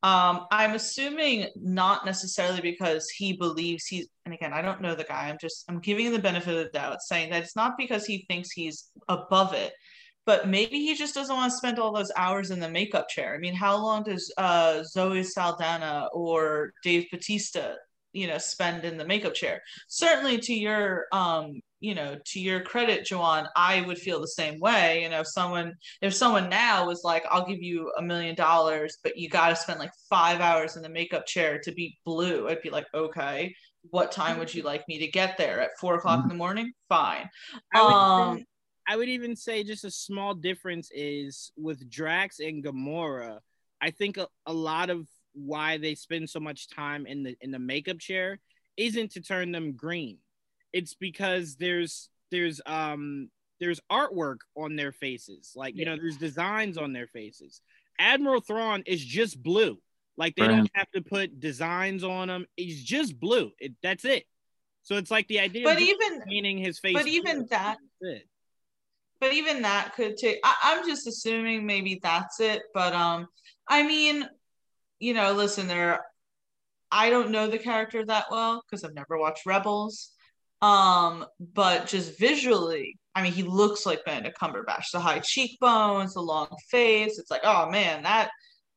Um, 0.03 0.47
I'm 0.51 0.75
assuming 0.75 1.49
not 1.57 2.05
necessarily 2.07 2.61
because 2.61 3.09
he 3.11 3.33
believes 3.33 3.87
he's 3.87 4.09
and 4.25 4.35
again 4.35 4.53
I 4.53 4.63
don't 4.63 4.81
know 4.81 4.95
the 4.95 5.05
guy. 5.05 5.29
I'm 5.29 5.39
just 5.41 5.65
I'm 5.69 5.81
giving 5.81 6.13
the 6.13 6.19
benefit 6.19 6.57
of 6.57 6.65
the 6.65 6.71
doubt, 6.71 7.03
saying 7.03 7.31
that 7.31 7.43
it's 7.43 7.57
not 7.57 7.79
because 7.79 8.07
he 8.07 8.25
thinks 8.29 8.51
he's 8.51 8.91
above 9.09 9.53
it, 9.53 9.73
but 10.25 10.49
maybe 10.49 10.79
he 10.81 10.95
just 10.95 11.15
doesn't 11.15 11.35
want 11.35 11.51
to 11.51 11.57
spend 11.57 11.79
all 11.79 11.93
those 11.93 12.13
hours 12.17 12.51
in 12.51 12.61
the 12.61 12.69
makeup 12.69 13.09
chair. 13.09 13.35
I 13.35 13.39
mean, 13.39 13.55
how 13.55 13.77
long 13.77 14.03
does 14.05 14.33
uh, 14.39 14.83
Zoe 14.85 15.23
Saldana 15.23 16.09
or 16.13 16.73
Dave 16.83 17.07
Batista 17.11 17.75
you 18.17 18.27
know 18.27 18.39
spend 18.39 18.85
in 18.85 18.97
the 18.97 19.05
makeup 19.05 19.35
chair. 19.35 19.63
Certainly 19.89 20.39
to 20.39 20.55
your 20.55 21.07
um 21.13 21.61
you 21.81 21.95
know 21.95 22.17
to 22.25 22.41
your 22.41 22.61
credit 22.61 23.07
Juwan 23.07 23.47
I 23.55 23.83
would 23.83 23.99
feel 23.99 24.21
the 24.21 24.29
same 24.29 24.59
way. 24.59 25.03
You 25.03 25.11
know 25.11 25.21
if 25.21 25.29
someone 25.29 25.75
if 26.01 26.15
someone 26.15 26.49
now 26.49 26.87
was 26.87 27.03
like 27.05 27.25
I'll 27.31 27.47
give 27.47 27.63
you 27.63 27.93
a 27.99 28.03
million 28.03 28.35
dollars 28.35 28.97
but 29.03 29.19
you 29.19 29.29
got 29.29 29.51
to 29.51 29.57
spend 29.57 29.79
like 29.79 29.93
5 30.09 30.41
hours 30.41 30.77
in 30.77 30.83
the 30.83 30.89
makeup 30.89 31.27
chair 31.27 31.61
to 31.63 31.73
be 31.73 31.99
blue 32.05 32.49
I'd 32.49 32.63
be 32.63 32.71
like 32.71 32.87
okay 32.95 33.55
what 33.91 34.11
time 34.11 34.39
would 34.39 34.53
you 34.53 34.63
like 34.63 34.83
me 34.89 34.99
to 34.99 35.07
get 35.07 35.39
there 35.39 35.61
at 35.61 35.79
four 35.79 35.95
o'clock 35.95 36.21
in 36.25 36.29
the 36.29 36.35
morning? 36.35 36.73
Fine. 36.89 37.29
I 37.73 37.83
would, 37.85 37.93
um, 37.93 38.45
I 38.89 38.97
would 38.97 39.09
even 39.09 39.37
say 39.37 39.63
just 39.63 39.85
a 39.85 39.93
small 39.93 40.35
difference 40.35 40.91
is 40.93 41.53
with 41.57 41.89
Drax 41.89 42.41
and 42.41 42.65
Gamora 42.65 43.39
I 43.81 43.91
think 43.91 44.17
a, 44.17 44.27
a 44.47 44.53
lot 44.53 44.91
of 44.91 45.07
why 45.37 45.79
they 45.79 45.95
spend 45.95 46.29
so 46.29 46.41
much 46.41 46.69
time 46.69 47.07
in 47.07 47.23
the 47.23 47.37
in 47.41 47.51
the 47.51 47.59
makeup 47.59 47.99
chair 47.99 48.39
isn't 48.77 49.13
to 49.13 49.21
turn 49.21 49.53
them 49.53 49.73
green. 49.73 50.19
It's 50.73 50.95
because 50.95 51.57
there's 51.57 52.09
there's 52.31 52.61
um 52.67 53.31
there's 53.61 53.81
artwork 53.91 54.39
on 54.57 54.77
their 54.77 54.93
faces. 54.93 55.53
Like, 55.55 55.77
you 55.77 55.87
know, 55.87 55.97
there's 55.97 56.19
designs 56.19 56.77
on 56.77 56.93
their 56.93 57.07
faces. 57.07 57.63
Admiral 57.99 58.43
Thrawn 58.43 58.83
is 58.87 59.03
just 59.03 59.43
blue. 59.43 59.79
Like 60.19 60.37
they 60.37 60.47
don't 60.47 60.71
have 60.75 60.91
to 60.93 61.01
put 61.01 61.41
designs 61.41 62.05
on 62.05 62.29
him. 62.29 62.47
He's 62.57 62.83
just 62.83 63.19
blue. 63.19 63.53
It, 63.59 63.73
that's 63.83 64.05
it. 64.05 64.25
So 64.83 64.97
it's 64.97 65.11
like 65.11 65.27
the 65.29 65.41
idea 65.41 65.65
but 65.65 65.81
even 65.81 66.21
painting 66.29 66.59
his 66.59 66.79
face. 66.79 66.95
But 66.95 67.07
even 67.07 67.47
that 67.51 67.79
but 69.21 69.33
even 69.33 69.63
that 69.63 69.95
could 69.95 70.17
take 70.17 70.39
I, 70.45 70.55
i'm 70.65 70.87
just 70.87 71.07
assuming 71.07 71.67
maybe 71.67 71.99
that's 72.03 72.41
it 72.41 72.63
but 72.75 72.93
um 72.93 73.29
i 73.69 73.83
mean 73.83 74.29
you 74.99 75.15
know 75.15 75.33
listen 75.33 75.67
there 75.67 76.01
i 76.91 77.11
don't 77.11 77.31
know 77.31 77.49
the 77.49 77.59
character 77.59 78.05
that 78.05 78.27
well 78.31 78.63
because 78.63 78.85
i've 78.85 78.95
never 78.95 79.19
watched 79.19 79.47
rebels. 79.47 80.11
Um 80.63 81.27
but 81.39 81.87
just 81.87 82.19
visually 82.19 82.99
i 83.15 83.23
mean 83.23 83.33
he 83.33 83.43
looks 83.43 83.85
like 83.85 84.05
benedict 84.05 84.39
cumberbatch. 84.41 84.91
The 84.93 85.01
high 85.01 85.21
cheekbones 85.21 86.15
the 86.15 86.21
long 86.21 86.49
face. 86.71 87.19
It's 87.19 87.31
like 87.31 87.43
oh 87.45 87.69
man 87.71 88.03
that 88.05 88.31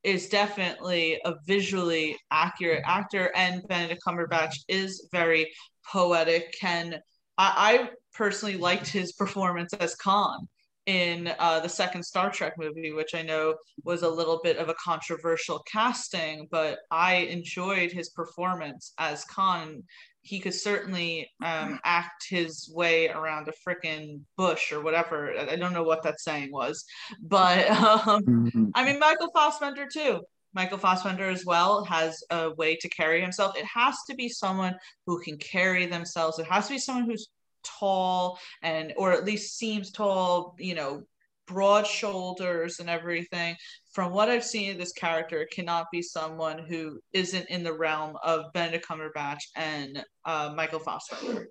is 0.04 0.30
definitely 0.30 1.20
a 1.26 1.36
visually 1.46 2.18
accurate 2.32 2.84
actor. 2.86 3.32
And 3.36 3.68
benedict 3.68 4.02
cumberbatch 4.08 4.56
is 4.68 5.10
very 5.12 5.52
poetic 5.92 6.54
can 6.60 7.00
I, 7.38 7.54
I 7.58 7.90
personally 8.14 8.58
liked 8.58 8.88
his 8.88 9.14
performance 9.14 9.74
as 9.74 9.96
Khan 9.96 10.48
in 10.90 11.32
uh, 11.38 11.60
the 11.60 11.70
second 11.70 12.02
Star 12.02 12.32
Trek 12.32 12.54
movie, 12.58 12.92
which 12.92 13.14
I 13.14 13.22
know 13.22 13.54
was 13.84 14.02
a 14.02 14.10
little 14.10 14.40
bit 14.44 14.58
of 14.58 14.70
a 14.70 14.74
controversial 14.74 15.64
casting, 15.72 16.48
but 16.50 16.80
I 16.90 17.18
enjoyed 17.18 17.92
his 17.92 18.10
performance 18.10 18.94
as 18.98 19.24
Khan. 19.26 19.84
He 20.24 20.40
could 20.40 20.56
certainly 20.56 21.30
um, 21.46 21.80
act 21.84 22.26
his 22.28 22.72
way 22.74 23.08
around 23.08 23.48
a 23.48 23.70
freaking 23.70 24.22
bush 24.36 24.72
or 24.72 24.82
whatever. 24.82 25.32
I 25.38 25.56
don't 25.58 25.74
know 25.74 25.84
what 25.84 26.02
that 26.04 26.20
saying 26.20 26.52
was, 26.52 26.84
but 27.22 27.70
um, 27.70 28.24
mm-hmm. 28.24 28.66
I 28.74 28.84
mean, 28.84 28.98
Michael 28.98 29.30
Fassbender 29.32 29.86
too. 29.94 30.22
Michael 30.56 30.80
Fassbender 30.80 31.30
as 31.30 31.46
well 31.46 31.84
has 31.84 32.24
a 32.32 32.50
way 32.56 32.76
to 32.78 32.90
carry 32.90 33.22
himself. 33.22 33.56
It 33.56 33.66
has 33.66 33.96
to 34.10 34.16
be 34.16 34.28
someone 34.28 34.74
who 35.06 35.22
can 35.22 35.38
carry 35.38 35.86
themselves. 35.86 36.40
It 36.40 36.48
has 36.48 36.66
to 36.66 36.74
be 36.74 36.80
someone 36.80 37.06
who's 37.06 37.28
tall 37.64 38.40
and 38.62 38.94
or 38.98 39.12
at 39.12 39.26
least 39.26 39.58
seems 39.58 39.92
tall, 39.92 40.56
you 40.60 40.76
know, 40.76 41.04
broad 41.50 41.88
shoulders 41.88 42.80
and 42.80 42.90
everything. 42.90 43.56
From 43.92 44.14
what 44.14 44.30
I've 44.30 44.46
seen 44.46 44.72
of 44.72 44.78
this 44.78 44.94
character, 44.94 45.48
cannot 45.52 45.88
be 45.92 46.02
someone 46.02 46.60
who 46.60 47.00
isn't 47.12 47.50
in 47.50 47.64
the 47.64 47.74
realm 47.74 48.18
of 48.24 48.54
Benedict 48.54 48.88
Cumberbatch 48.88 49.42
and 49.56 50.04
uh, 50.26 50.54
Michael 50.56 50.80
Fassbender. 50.80 51.50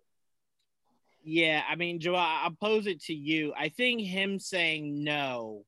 Yeah, 1.24 1.62
I 1.68 1.74
mean, 1.74 2.00
Joe, 2.00 2.14
I'll 2.14 2.52
pose 2.52 2.86
it 2.86 3.02
to 3.04 3.14
you. 3.14 3.52
I 3.58 3.68
think 3.68 4.00
him 4.00 4.38
saying 4.38 5.02
no 5.02 5.64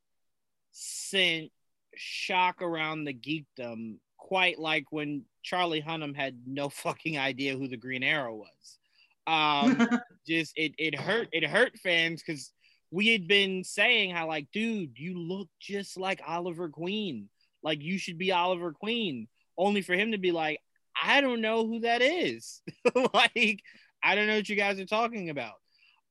sent 0.70 1.50
shock 1.96 2.62
around 2.62 3.05
the 3.05 3.12
geekdom, 3.12 3.96
quite 4.16 4.59
like 4.59 4.87
when 4.90 5.24
Charlie 5.42 5.83
Hunnam 5.83 6.14
had 6.14 6.38
no 6.46 6.68
fucking 6.70 7.18
idea 7.18 7.57
who 7.57 7.68
the 7.68 7.76
Green 7.76 8.03
Arrow 8.03 8.37
was. 8.37 8.79
Um, 9.26 9.88
just 10.26 10.52
it 10.56 10.72
it 10.78 10.94
hurt 10.94 11.28
it 11.33 11.44
hurt 11.44 11.78
fans 11.78 12.22
because 12.24 12.52
we 12.90 13.09
had 13.09 13.28
been 13.28 13.64
saying 13.64 14.11
how 14.11 14.26
like, 14.26 14.48
dude, 14.52 14.98
you 14.98 15.18
look 15.18 15.48
just 15.61 15.98
like 15.98 16.20
Oliver 16.26 16.68
Queen. 16.68 17.28
Like 17.62 17.83
you 17.83 17.98
should 17.98 18.18
be 18.18 18.33
Oliver 18.33 18.72
Queen. 18.72 19.28
Only 19.56 19.83
for 19.83 19.94
him 19.94 20.12
to 20.12 20.18
be 20.18 20.33
like, 20.33 20.61
I 21.00 21.20
don't 21.20 21.40
know 21.40 21.66
who 21.66 21.80
that 21.80 22.02
is. 22.02 22.62
like, 23.14 23.61
I 24.02 24.14
don't 24.14 24.26
know 24.26 24.37
what 24.37 24.48
you 24.48 24.56
guys 24.56 24.80
are 24.80 24.87
talking 24.87 25.30
about. 25.30 25.54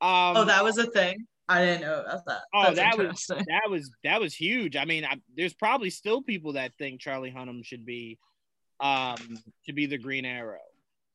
Um, 0.01 0.37
oh, 0.37 0.45
that 0.45 0.63
was 0.63 0.77
a 0.77 0.85
thing. 0.85 1.25
I 1.49 1.65
didn't 1.65 1.81
know 1.81 2.01
about 2.01 2.25
that. 2.27 2.41
Oh, 2.53 2.73
That's 2.73 2.77
that 2.77 2.97
was 2.97 3.25
that 3.27 3.69
was 3.69 3.91
that 4.03 4.21
was 4.21 4.35
huge. 4.35 4.75
I 4.75 4.85
mean, 4.85 5.03
I, 5.03 5.19
there's 5.35 5.55
probably 5.55 5.89
still 5.89 6.21
people 6.21 6.53
that 6.53 6.73
think 6.77 7.01
Charlie 7.01 7.33
Hunnam 7.35 7.65
should 7.65 7.85
be 7.85 8.19
um 8.79 9.17
should 9.65 9.75
be 9.75 9.87
the 9.87 9.97
Green 9.97 10.25
Arrow. 10.25 10.59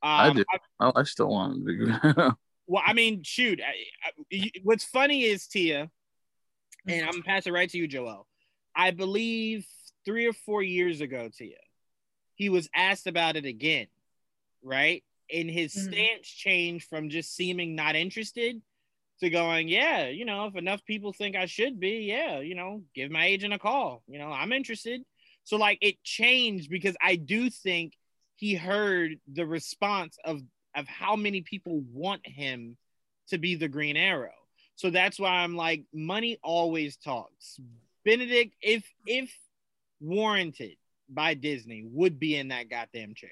Um, 0.05 0.11
I 0.11 0.33
do. 0.35 0.45
I, 0.81 0.93
I, 0.97 1.03
still 1.05 1.29
want 1.29 1.57
him 1.57 1.67
to 1.67 2.13
be. 2.13 2.13
well, 2.67 2.83
I 2.85 2.93
mean, 2.93 3.23
shoot. 3.23 3.59
I, 3.63 3.73
I, 4.07 4.51
what's 4.63 4.85
funny 4.85 5.23
is 5.23 5.47
Tia, 5.47 5.91
and 6.87 7.07
I'm 7.07 7.13
gonna 7.13 7.23
pass 7.23 7.47
it 7.47 7.53
right 7.53 7.71
to 7.71 7.79
you, 7.79 7.89
Joel. 7.89 8.27
I 8.77 8.91
believe 8.91 9.67
three 10.05 10.27
or 10.27 10.35
four 10.35 10.63
years 10.63 11.01
ago, 11.01 11.31
Tia, 11.35 11.57
he 12.35 12.51
was 12.51 12.69
asked 12.75 13.07
about 13.07 13.37
it 13.37 13.47
again, 13.47 13.87
right? 14.63 15.03
And 15.33 15.49
his 15.49 15.75
mm-hmm. 15.75 15.93
stance 15.93 16.29
changed 16.29 16.87
from 16.91 17.09
just 17.09 17.35
seeming 17.35 17.75
not 17.75 17.97
interested 17.97 18.61
to 19.21 19.31
going, 19.31 19.69
yeah, 19.69 20.09
you 20.09 20.27
know, 20.27 20.45
if 20.45 20.57
enough 20.57 20.85
people 20.85 21.15
think 21.15 21.35
I 21.35 21.47
should 21.47 21.81
be, 21.81 22.01
yeah, 22.01 22.41
you 22.41 22.55
know, 22.55 22.83
give 22.95 23.11
my 23.11 23.25
agent 23.25 23.55
a 23.55 23.59
call. 23.59 24.03
You 24.07 24.19
know, 24.19 24.29
I'm 24.29 24.53
interested. 24.53 25.01
So 25.45 25.57
like 25.57 25.79
it 25.81 26.03
changed 26.03 26.69
because 26.69 26.95
I 27.01 27.17
do 27.17 27.49
think 27.49 27.95
he 28.45 28.55
heard 28.55 29.19
the 29.33 29.47
response 29.47 30.19
of 30.23 30.43
of 30.75 30.87
how 30.87 31.17
many 31.17 31.41
people 31.41 31.83
want 31.91 32.21
him 32.27 32.77
to 33.29 33.39
be 33.39 33.55
the 33.55 33.69
Green 33.69 33.97
Arrow. 33.97 34.35
So 34.75 34.91
that's 34.91 35.19
why 35.19 35.31
I'm 35.31 35.57
like, 35.57 35.85
money 35.95 36.39
always 36.43 36.99
talks. 36.99 37.59
Benedict, 38.05 38.55
if 38.61 38.85
if 39.07 39.35
warranted 39.99 40.77
by 41.09 41.33
Disney, 41.33 41.87
would 41.91 42.19
be 42.19 42.37
in 42.37 42.49
that 42.49 42.69
goddamn 42.69 43.15
chair. 43.15 43.31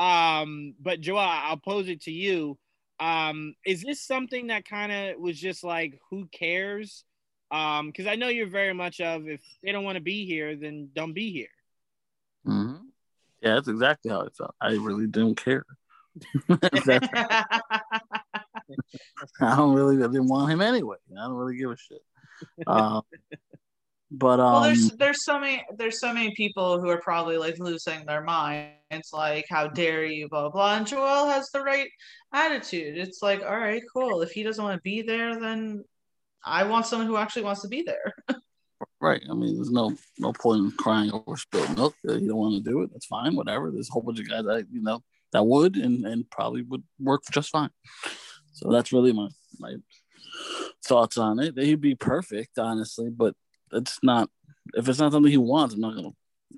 Um, 0.00 0.74
but 0.80 1.00
Joel, 1.00 1.20
I'll 1.20 1.56
pose 1.56 1.88
it 1.88 2.02
to 2.02 2.10
you. 2.10 2.58
Um, 2.98 3.54
is 3.64 3.82
this 3.82 4.02
something 4.02 4.48
that 4.48 4.64
kind 4.64 4.90
of 4.90 5.20
was 5.20 5.38
just 5.38 5.62
like, 5.62 6.00
who 6.10 6.26
cares? 6.32 7.04
Um, 7.52 7.86
because 7.86 8.08
I 8.08 8.16
know 8.16 8.26
you're 8.26 8.48
very 8.48 8.74
much 8.74 9.00
of 9.00 9.28
if 9.28 9.40
they 9.62 9.70
don't 9.70 9.84
want 9.84 9.98
to 9.98 10.02
be 10.02 10.26
here, 10.26 10.56
then 10.56 10.88
don't 10.92 11.12
be 11.12 11.30
here. 11.30 11.54
Yeah, 13.42 13.54
that's 13.54 13.68
exactly 13.68 14.10
how 14.10 14.22
I 14.22 14.28
felt. 14.28 14.54
I 14.60 14.72
really 14.72 15.06
didn't 15.06 15.36
care. 15.36 15.64
I 16.50 16.66
don't 19.56 19.74
really 19.74 19.96
I 19.96 20.06
didn't 20.06 20.28
want 20.28 20.52
him 20.52 20.60
anyway. 20.60 20.96
I 21.10 21.24
don't 21.26 21.34
really 21.34 21.56
give 21.56 21.70
a 21.70 21.76
shit. 21.76 22.02
Um, 22.66 23.02
but 24.10 24.40
um, 24.40 24.52
well, 24.52 24.62
there's 24.62 24.90
there's 24.92 25.24
so 25.24 25.40
many 25.40 25.64
there's 25.76 25.98
so 25.98 26.12
many 26.12 26.34
people 26.34 26.80
who 26.80 26.88
are 26.90 27.00
probably 27.00 27.38
like 27.38 27.58
losing 27.58 28.04
their 28.04 28.22
mind. 28.22 28.72
It's 28.90 29.12
like, 29.12 29.46
how 29.48 29.68
dare 29.68 30.04
you, 30.04 30.28
blah 30.28 30.50
blah. 30.50 30.76
And 30.76 30.86
Joel 30.86 31.28
has 31.28 31.48
the 31.50 31.62
right 31.62 31.88
attitude. 32.32 32.98
It's 32.98 33.22
like, 33.22 33.42
all 33.42 33.58
right, 33.58 33.82
cool. 33.92 34.20
If 34.20 34.32
he 34.32 34.42
doesn't 34.42 34.62
want 34.62 34.76
to 34.76 34.82
be 34.82 35.00
there, 35.00 35.40
then 35.40 35.82
I 36.44 36.64
want 36.64 36.86
someone 36.86 37.06
who 37.06 37.16
actually 37.16 37.42
wants 37.42 37.62
to 37.62 37.68
be 37.68 37.82
there. 37.82 38.12
right. 39.02 39.22
I 39.28 39.34
mean, 39.34 39.56
there's 39.56 39.70
no 39.70 39.94
no 40.18 40.32
point 40.32 40.64
in 40.64 40.70
crying 40.72 41.10
over 41.12 41.36
spilled 41.36 41.76
milk. 41.76 41.94
You 42.04 42.28
don't 42.28 42.36
want 42.36 42.64
to 42.64 42.70
do 42.70 42.82
it. 42.82 42.90
That's 42.92 43.06
fine. 43.06 43.36
Whatever. 43.36 43.70
There's 43.70 43.90
a 43.90 43.92
whole 43.92 44.02
bunch 44.02 44.20
of 44.20 44.28
guys 44.28 44.44
that 44.44 44.66
you 44.70 44.82
know 44.82 45.02
that 45.32 45.44
would 45.44 45.76
and 45.76 46.06
and 46.06 46.30
probably 46.30 46.62
would 46.62 46.82
work 46.98 47.22
just 47.30 47.50
fine. 47.50 47.70
So 48.52 48.70
that's 48.70 48.92
really 48.92 49.12
my 49.12 49.28
my 49.58 49.74
thoughts 50.84 51.18
on 51.18 51.38
it. 51.40 51.58
He'd 51.58 51.80
be 51.80 51.94
perfect, 51.94 52.58
honestly, 52.58 53.10
but 53.10 53.34
it's 53.72 53.98
not. 54.02 54.30
If 54.74 54.88
it's 54.88 55.00
not 55.00 55.12
something 55.12 55.30
he 55.30 55.38
wants, 55.38 55.74
I'm 55.74 55.80
not 55.80 55.96
gonna 55.96 56.12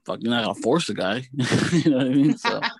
fucking 0.07 0.28
not 0.28 0.44
gonna 0.44 0.54
force 0.54 0.87
the 0.87 0.94
guy. 0.94 1.26
you 1.33 1.90
know 1.90 1.96
what 1.96 2.07
I 2.07 2.11
mean? 2.11 2.37
So. 2.37 2.61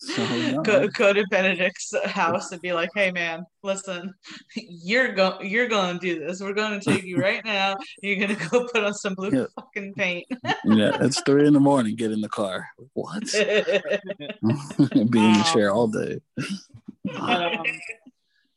so 0.00 0.62
go, 0.62 0.88
go 0.88 1.12
to 1.12 1.26
Benedict's 1.30 1.92
house 2.06 2.52
and 2.52 2.60
be 2.62 2.72
like, 2.72 2.88
"Hey, 2.94 3.10
man, 3.10 3.44
listen, 3.62 4.14
you're 4.56 5.12
going 5.12 5.46
you're 5.48 5.68
going 5.68 5.98
to 5.98 6.00
do 6.00 6.26
this. 6.26 6.40
We're 6.40 6.54
going 6.54 6.80
to 6.80 6.90
take 6.90 7.04
you 7.04 7.18
right 7.18 7.44
now. 7.44 7.76
You're 8.02 8.16
going 8.16 8.34
to 8.34 8.48
go 8.48 8.66
put 8.66 8.82
on 8.82 8.94
some 8.94 9.14
blue 9.14 9.30
yeah. 9.30 9.44
fucking 9.54 9.92
paint." 9.94 10.26
yeah, 10.64 10.96
it's 11.00 11.20
three 11.20 11.46
in 11.46 11.52
the 11.52 11.60
morning. 11.60 11.96
Get 11.96 12.12
in 12.12 12.22
the 12.22 12.30
car. 12.30 12.66
What? 12.94 13.24
Be 13.32 13.40
in 14.42 15.32
the 15.32 15.50
chair 15.52 15.70
all 15.70 15.88
day. 15.88 16.20
Um, 17.18 17.62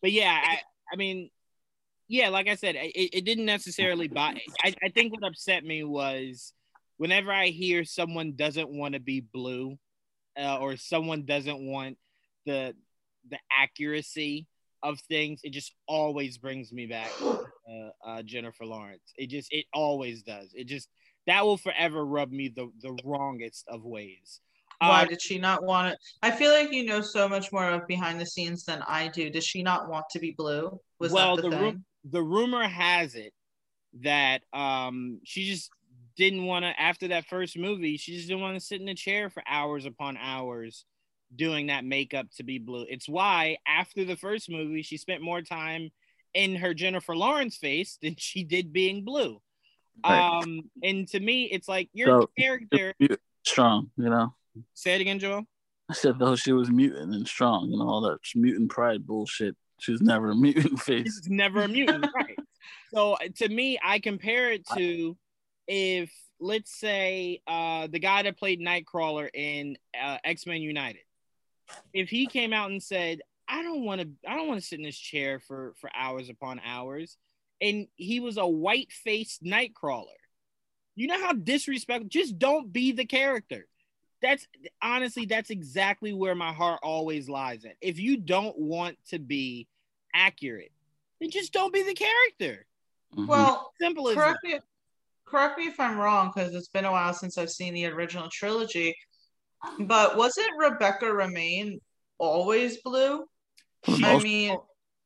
but 0.01 0.11
yeah, 0.13 0.39
I, 0.41 0.59
I 0.91 0.95
mean, 0.95 1.29
yeah, 2.07 2.29
like 2.29 2.47
I 2.47 2.55
said, 2.55 2.75
it, 2.75 3.17
it 3.17 3.25
didn't 3.25 3.45
necessarily 3.45 4.07
buy. 4.07 4.39
I, 4.63 4.73
I 4.81 4.89
think 4.89 5.11
what 5.11 5.25
upset 5.25 5.65
me 5.65 5.83
was 5.83 6.53
whenever 6.97 7.31
I 7.33 7.47
hear 7.47 7.83
someone 7.83 8.33
doesn't 8.35 8.69
want 8.69 8.93
to 8.93 8.99
be 8.99 9.19
blue, 9.19 9.77
uh, 10.37 10.57
or 10.59 10.77
someone 10.77 11.25
doesn't 11.25 11.59
want 11.59 11.97
the 12.45 12.75
the 13.29 13.37
accuracy 13.51 14.47
of 14.81 14.99
things, 15.01 15.39
it 15.43 15.51
just 15.51 15.73
always 15.87 16.37
brings 16.37 16.73
me 16.73 16.85
back 16.85 17.09
uh, 17.21 17.89
uh, 18.05 18.21
Jennifer 18.23 18.65
Lawrence. 18.65 19.13
It 19.17 19.29
just 19.29 19.51
it 19.51 19.65
always 19.73 20.23
does. 20.23 20.51
It 20.53 20.67
just 20.67 20.89
that 21.25 21.45
will 21.45 21.57
forever 21.57 22.05
rub 22.05 22.31
me 22.31 22.49
the 22.49 22.71
the 22.81 22.97
wrongest 23.03 23.65
of 23.67 23.83
ways. 23.83 24.41
Why 24.79 25.03
uh, 25.03 25.05
did 25.05 25.21
she 25.21 25.37
not 25.37 25.63
want 25.63 25.93
it? 25.93 25.99
I 26.21 26.31
feel 26.31 26.51
like 26.51 26.73
you 26.73 26.85
know 26.85 27.01
so 27.01 27.29
much 27.29 27.51
more 27.51 27.69
of 27.69 27.87
behind 27.87 28.19
the 28.19 28.25
scenes 28.25 28.65
than 28.65 28.83
I 28.87 29.07
do. 29.07 29.29
Does 29.29 29.45
she 29.45 29.63
not 29.63 29.89
want 29.89 30.05
to 30.11 30.19
be 30.19 30.31
blue? 30.31 30.79
Was 30.99 31.11
well, 31.11 31.37
that 31.37 31.43
the, 31.43 31.49
the 31.49 31.57
thing? 31.57 31.85
the 32.09 32.21
rumor 32.21 32.67
has 32.67 33.15
it 33.15 33.33
that 34.01 34.41
um 34.53 35.19
she 35.23 35.45
just 35.45 35.69
didn't 36.15 36.45
want 36.45 36.63
to 36.63 36.79
after 36.79 37.07
that 37.07 37.25
first 37.25 37.57
movie 37.57 37.97
she 37.97 38.15
just 38.15 38.27
didn't 38.27 38.41
want 38.41 38.55
to 38.55 38.65
sit 38.65 38.79
in 38.79 38.87
a 38.87 38.95
chair 38.95 39.29
for 39.29 39.43
hours 39.47 39.85
upon 39.85 40.15
hours 40.17 40.85
doing 41.35 41.67
that 41.67 41.85
makeup 41.85 42.27
to 42.37 42.43
be 42.43 42.59
blue. 42.59 42.85
It's 42.89 43.07
why 43.07 43.57
after 43.67 44.05
the 44.05 44.15
first 44.15 44.49
movie, 44.49 44.81
she 44.81 44.97
spent 44.97 45.21
more 45.21 45.41
time 45.41 45.89
in 46.33 46.55
her 46.55 46.73
Jennifer 46.73 47.15
Lawrence 47.15 47.57
face 47.57 47.97
than 48.01 48.15
she 48.17 48.43
did 48.43 48.73
being 48.73 49.03
blue. 49.03 49.41
Right. 50.03 50.41
Um, 50.41 50.61
and 50.81 51.07
to 51.09 51.19
me, 51.19 51.45
it's 51.45 51.67
like 51.67 51.89
your 51.93 52.21
so, 52.21 52.29
character 52.37 52.93
strong, 53.45 53.91
you 53.97 54.09
know. 54.09 54.33
Say 54.73 54.95
it 54.95 55.01
again, 55.01 55.19
Joel. 55.19 55.43
I 55.89 55.93
said 55.93 56.17
though 56.17 56.35
she 56.35 56.53
was 56.53 56.71
mutant 56.71 57.13
and 57.13 57.27
strong 57.27 57.71
and 57.73 57.81
all 57.81 58.01
that 58.01 58.19
mutant 58.35 58.69
pride 58.69 59.05
bullshit. 59.05 59.55
She 59.79 59.91
was 59.91 60.01
never 60.01 60.31
a 60.31 60.35
mutant 60.35 60.79
face. 60.81 61.19
She's 61.21 61.29
never 61.29 61.63
a 61.63 61.67
mutant, 61.67 62.07
right? 62.15 62.37
So 62.93 63.17
to 63.37 63.49
me, 63.49 63.79
I 63.83 63.97
compare 63.97 64.51
it 64.51 64.65
to 64.77 65.17
if 65.67 66.11
let's 66.39 66.77
say 66.77 67.41
uh, 67.47 67.87
the 67.87 67.99
guy 67.99 68.23
that 68.23 68.37
played 68.37 68.59
Nightcrawler 68.59 69.29
in 69.33 69.77
uh, 69.99 70.17
X 70.23 70.45
Men 70.45 70.61
United, 70.61 71.03
if 71.93 72.09
he 72.09 72.27
came 72.27 72.53
out 72.53 72.71
and 72.71 72.81
said, 72.81 73.21
"I 73.47 73.63
don't 73.63 73.83
want 73.83 74.01
to, 74.01 74.09
I 74.27 74.35
don't 74.35 74.47
want 74.47 74.59
to 74.59 74.65
sit 74.65 74.79
in 74.79 74.85
this 74.85 74.97
chair 74.97 75.39
for 75.39 75.73
for 75.79 75.89
hours 75.95 76.29
upon 76.29 76.61
hours," 76.65 77.17
and 77.61 77.87
he 77.95 78.19
was 78.19 78.37
a 78.37 78.47
white 78.47 78.91
faced 78.91 79.43
Nightcrawler, 79.43 80.05
you 80.95 81.07
know 81.07 81.19
how 81.19 81.33
disrespectful. 81.33 82.09
Just 82.09 82.37
don't 82.37 82.71
be 82.71 82.91
the 82.91 83.05
character. 83.05 83.67
That's 84.21 84.47
honestly, 84.81 85.25
that's 85.25 85.49
exactly 85.49 86.13
where 86.13 86.35
my 86.35 86.53
heart 86.53 86.79
always 86.83 87.27
lies 87.27 87.65
at. 87.65 87.75
If 87.81 87.99
you 87.99 88.17
don't 88.17 88.57
want 88.57 88.97
to 89.09 89.19
be 89.19 89.67
accurate, 90.13 90.71
then 91.19 91.29
just 91.29 91.51
don't 91.51 91.73
be 91.73 91.83
the 91.83 91.93
character. 91.93 92.65
Mm-hmm. 93.15 93.27
Well, 93.27 93.73
simple 93.81 94.07
as 94.09 94.15
correct 94.15 94.39
me, 94.43 94.59
correct 95.25 95.57
me 95.57 95.65
if 95.65 95.79
I'm 95.79 95.97
wrong, 95.97 96.31
because 96.33 96.53
it's 96.53 96.67
been 96.67 96.85
a 96.85 96.91
while 96.91 97.13
since 97.13 97.37
I've 97.37 97.49
seen 97.49 97.73
the 97.73 97.87
original 97.87 98.29
trilogy. 98.31 98.95
But 99.79 100.17
wasn't 100.17 100.49
Rebecca 100.57 101.05
Romijn 101.05 101.79
always 102.17 102.77
blue? 102.81 103.25
She, 103.85 104.03
I 104.03 104.19
mean, 104.19 104.57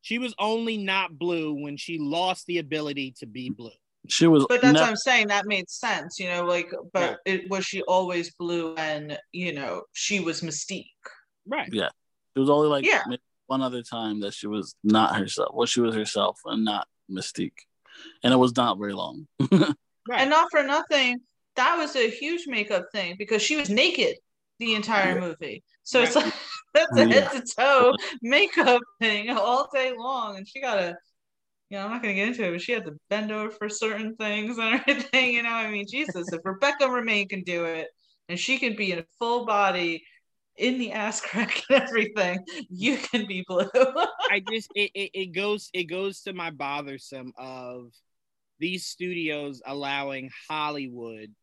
she 0.02 0.20
was 0.20 0.34
only 0.40 0.78
not 0.78 1.18
blue 1.18 1.54
when 1.54 1.78
she 1.78 1.98
lost 2.00 2.46
the 2.48 2.60
ability 2.60 3.16
to 3.20 3.26
be 3.26 3.50
blue. 3.50 3.72
She 4.08 4.28
was, 4.28 4.46
but 4.48 4.62
that's 4.62 4.74
ne- 4.74 4.80
what 4.80 4.90
I'm 4.90 4.96
saying. 4.96 5.28
That 5.28 5.46
made 5.48 5.70
sense, 5.70 6.20
you 6.20 6.28
know. 6.30 6.46
Like, 6.46 6.72
but 6.94 7.20
yeah. 7.26 7.34
it 7.34 7.50
was 7.50 7.66
she 7.66 7.82
always 7.84 8.34
blue, 8.36 8.74
and 8.76 9.18
you 9.34 9.54
know, 9.54 9.84
she 9.94 10.20
was 10.20 10.42
Mystique, 10.42 10.86
right? 11.46 11.68
Yeah, 11.72 11.90
it 12.36 12.40
was 12.40 12.50
only 12.50 12.70
like 12.70 12.86
yeah. 12.86 13.04
one 13.48 13.62
other 13.62 13.84
time 13.84 14.22
that 14.22 14.34
she 14.34 14.48
was 14.48 14.76
not 14.84 15.18
herself. 15.18 15.54
Well, 15.54 15.66
she 15.66 15.82
was 15.82 15.94
herself 15.94 16.40
and 16.46 16.64
not 16.64 16.88
Mystique, 17.12 17.66
and 18.24 18.34
it 18.34 18.38
was 18.38 18.56
not 18.56 18.80
very 18.80 18.94
long. 18.94 19.28
right. 20.08 20.22
And 20.22 20.30
not 20.30 20.48
for 20.52 20.64
nothing, 20.64 21.20
that 21.56 21.78
was 21.78 21.96
a 21.96 22.10
huge 22.10 22.48
makeup 22.48 22.86
thing 22.92 23.16
because 23.18 23.42
she 23.42 23.56
was 23.56 23.70
naked 23.70 24.16
the 24.60 24.76
entire 24.76 25.16
yeah. 25.16 25.20
movie. 25.20 25.64
So 25.84 26.00
right. 26.00 26.08
it's 26.08 26.16
like 26.16 26.34
that's 26.74 26.98
a 26.98 27.08
head 27.08 27.32
to 27.32 27.44
toe 27.58 27.94
makeup 28.22 28.82
thing 29.00 29.30
all 29.30 29.70
day 29.74 29.94
long, 29.98 30.38
and 30.38 30.48
she 30.48 30.62
got 30.62 30.80
a 30.80 30.96
you 31.70 31.78
know, 31.78 31.84
I'm 31.84 31.92
not 31.92 32.02
gonna 32.02 32.14
get 32.14 32.30
into 32.30 32.46
it, 32.46 32.52
but 32.52 32.62
she 32.62 32.72
had 32.72 32.86
to 32.86 32.96
bend 33.10 33.32
over 33.32 33.52
for 33.52 33.68
certain 33.68 34.16
things 34.16 34.58
and 34.58 34.82
everything. 34.88 35.34
You 35.34 35.44
know, 35.44 35.50
I 35.50 35.70
mean, 35.70 35.86
Jesus, 35.90 36.32
if 36.32 36.40
Rebecca 36.44 36.86
Romijn 36.86 37.30
can 37.30 37.44
do 37.44 37.66
it, 37.66 37.88
and 38.30 38.40
she 38.40 38.58
can 38.58 38.76
be 38.76 38.92
in 38.92 39.04
full 39.20 39.46
body 39.46 40.04
in 40.58 40.80
the 40.80 40.92
ass 40.92 41.22
crack 41.22 41.64
and 41.70 41.84
everything, 41.84 42.44
you 42.70 42.98
can 42.98 43.28
be 43.28 43.44
blue. 43.48 43.70
I 43.76 44.42
just 44.50 44.70
it, 44.76 44.92
it, 44.94 45.12
it 45.14 45.26
goes 45.28 45.70
it 45.74 45.86
goes 45.86 46.22
to 46.22 46.34
my 46.34 46.52
bothersome 46.52 47.34
of 47.38 47.92
these 48.60 48.86
studios 48.86 49.62
allowing 49.66 50.32
Hollywood 50.50 51.34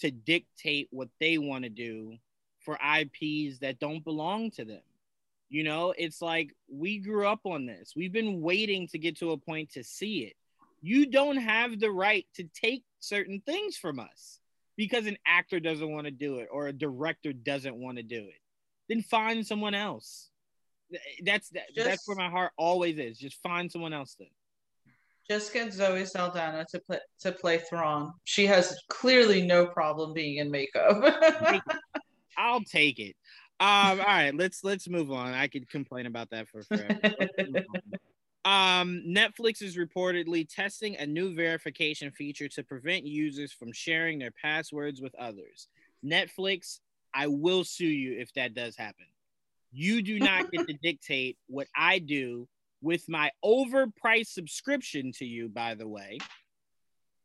to 0.00 0.10
dictate 0.10 0.88
what 0.90 1.08
they 1.20 1.38
want 1.38 1.64
to 1.64 1.70
do 1.70 2.16
for 2.60 2.74
IPs 2.74 3.60
that 3.60 3.78
don't 3.78 4.04
belong 4.04 4.50
to 4.52 4.64
them. 4.64 4.82
You 5.48 5.62
know, 5.62 5.94
it's 5.96 6.20
like 6.20 6.52
we 6.68 6.98
grew 6.98 7.26
up 7.26 7.40
on 7.44 7.66
this. 7.66 7.92
We've 7.96 8.12
been 8.12 8.40
waiting 8.40 8.88
to 8.88 8.98
get 8.98 9.18
to 9.18 9.30
a 9.30 9.38
point 9.38 9.72
to 9.72 9.84
see 9.84 10.24
it. 10.24 10.34
You 10.82 11.06
don't 11.06 11.36
have 11.36 11.78
the 11.78 11.90
right 11.90 12.26
to 12.34 12.44
take 12.52 12.84
certain 12.98 13.40
things 13.46 13.76
from 13.76 14.00
us 14.00 14.40
because 14.76 15.06
an 15.06 15.16
actor 15.26 15.60
doesn't 15.60 15.90
want 15.90 16.06
to 16.06 16.10
do 16.10 16.38
it 16.38 16.48
or 16.50 16.66
a 16.66 16.72
director 16.72 17.32
doesn't 17.32 17.76
want 17.76 17.96
to 17.96 18.02
do 18.02 18.18
it. 18.18 18.40
Then 18.88 19.02
find 19.02 19.46
someone 19.46 19.74
else. 19.74 20.30
That's 21.24 21.48
that, 21.50 21.74
just, 21.74 21.86
that's 21.86 22.08
where 22.08 22.16
my 22.16 22.28
heart 22.28 22.52
always 22.56 22.98
is. 22.98 23.18
Just 23.18 23.40
find 23.42 23.70
someone 23.70 23.92
else 23.92 24.16
then. 24.18 24.28
Just 25.28 25.52
get 25.52 25.72
Zoe 25.72 26.04
Saldana 26.04 26.64
to 26.70 26.78
play 26.78 26.98
to 27.20 27.32
play 27.32 27.58
Thrawn. 27.58 28.12
She 28.24 28.46
has 28.46 28.76
clearly 28.88 29.42
no 29.42 29.66
problem 29.66 30.12
being 30.12 30.36
in 30.36 30.50
makeup. 30.50 31.02
I'll 32.38 32.62
take 32.62 32.98
it. 32.98 33.16
Um, 33.58 34.00
all 34.00 34.06
right, 34.06 34.34
let's 34.34 34.62
let's 34.62 34.88
move 34.88 35.10
on. 35.10 35.32
I 35.32 35.48
could 35.48 35.68
complain 35.68 36.06
about 36.06 36.30
that 36.30 36.46
for 36.48 36.62
forever. 36.62 37.00
um, 38.44 39.02
Netflix 39.08 39.62
is 39.62 39.76
reportedly 39.76 40.46
testing 40.48 40.96
a 40.96 41.06
new 41.06 41.34
verification 41.34 42.10
feature 42.10 42.48
to 42.48 42.62
prevent 42.62 43.06
users 43.06 43.52
from 43.52 43.72
sharing 43.72 44.18
their 44.18 44.32
passwords 44.42 45.00
with 45.00 45.14
others. 45.16 45.68
Netflix, 46.04 46.80
I 47.14 47.28
will 47.28 47.64
sue 47.64 47.86
you 47.86 48.20
if 48.20 48.32
that 48.34 48.54
does 48.54 48.76
happen. 48.76 49.06
You 49.72 50.02
do 50.02 50.18
not 50.18 50.50
get 50.50 50.68
to 50.68 50.74
dictate 50.82 51.38
what 51.48 51.66
I 51.74 51.98
do 51.98 52.46
with 52.82 53.08
my 53.08 53.30
overpriced 53.44 54.28
subscription 54.28 55.12
to 55.18 55.24
you, 55.24 55.48
by 55.48 55.74
the 55.74 55.88
way. 55.88 56.18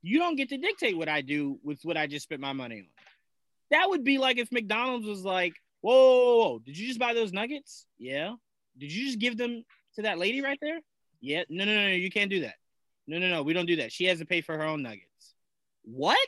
You 0.02 0.20
don't 0.20 0.36
get 0.36 0.50
to 0.50 0.58
dictate 0.58 0.98
what 0.98 1.10
I 1.10 1.22
do 1.22 1.60
with 1.64 1.80
what 1.84 1.98
I 1.98 2.08
just 2.08 2.24
spent 2.24 2.42
my 2.42 2.54
money 2.54 2.80
on. 2.80 2.88
That 3.70 3.90
would 3.90 4.04
be 4.04 4.18
like 4.18 4.38
if 4.38 4.52
McDonald's 4.52 5.08
was 5.08 5.24
like, 5.24 5.54
Whoa, 5.82 5.94
whoa, 5.94 6.38
whoa, 6.38 6.60
did 6.60 6.78
you 6.78 6.88
just 6.88 7.00
buy 7.00 7.14
those 7.14 7.34
nuggets? 7.34 7.86
Yeah. 7.98 8.36
Did 8.78 8.94
you 8.94 9.06
just 9.06 9.20
give 9.20 9.38
them 9.38 9.66
to 9.96 10.04
that 10.04 10.20
lady 10.20 10.42
right 10.42 10.60
there? 10.62 10.80
Yeah. 11.20 11.44
No, 11.50 11.66
no, 11.66 11.74
no, 11.74 11.88
no. 11.88 11.94
You 11.94 12.12
can't 12.12 12.30
do 12.30 12.42
that. 12.42 12.56
No, 13.08 13.18
no, 13.18 13.28
no. 13.28 13.42
We 13.42 13.54
don't 13.54 13.66
do 13.66 13.78
that. 13.78 13.92
She 13.92 14.06
has 14.06 14.20
to 14.20 14.26
pay 14.26 14.42
for 14.42 14.56
her 14.56 14.64
own 14.64 14.84
nuggets. 14.84 15.34
What? 15.84 16.20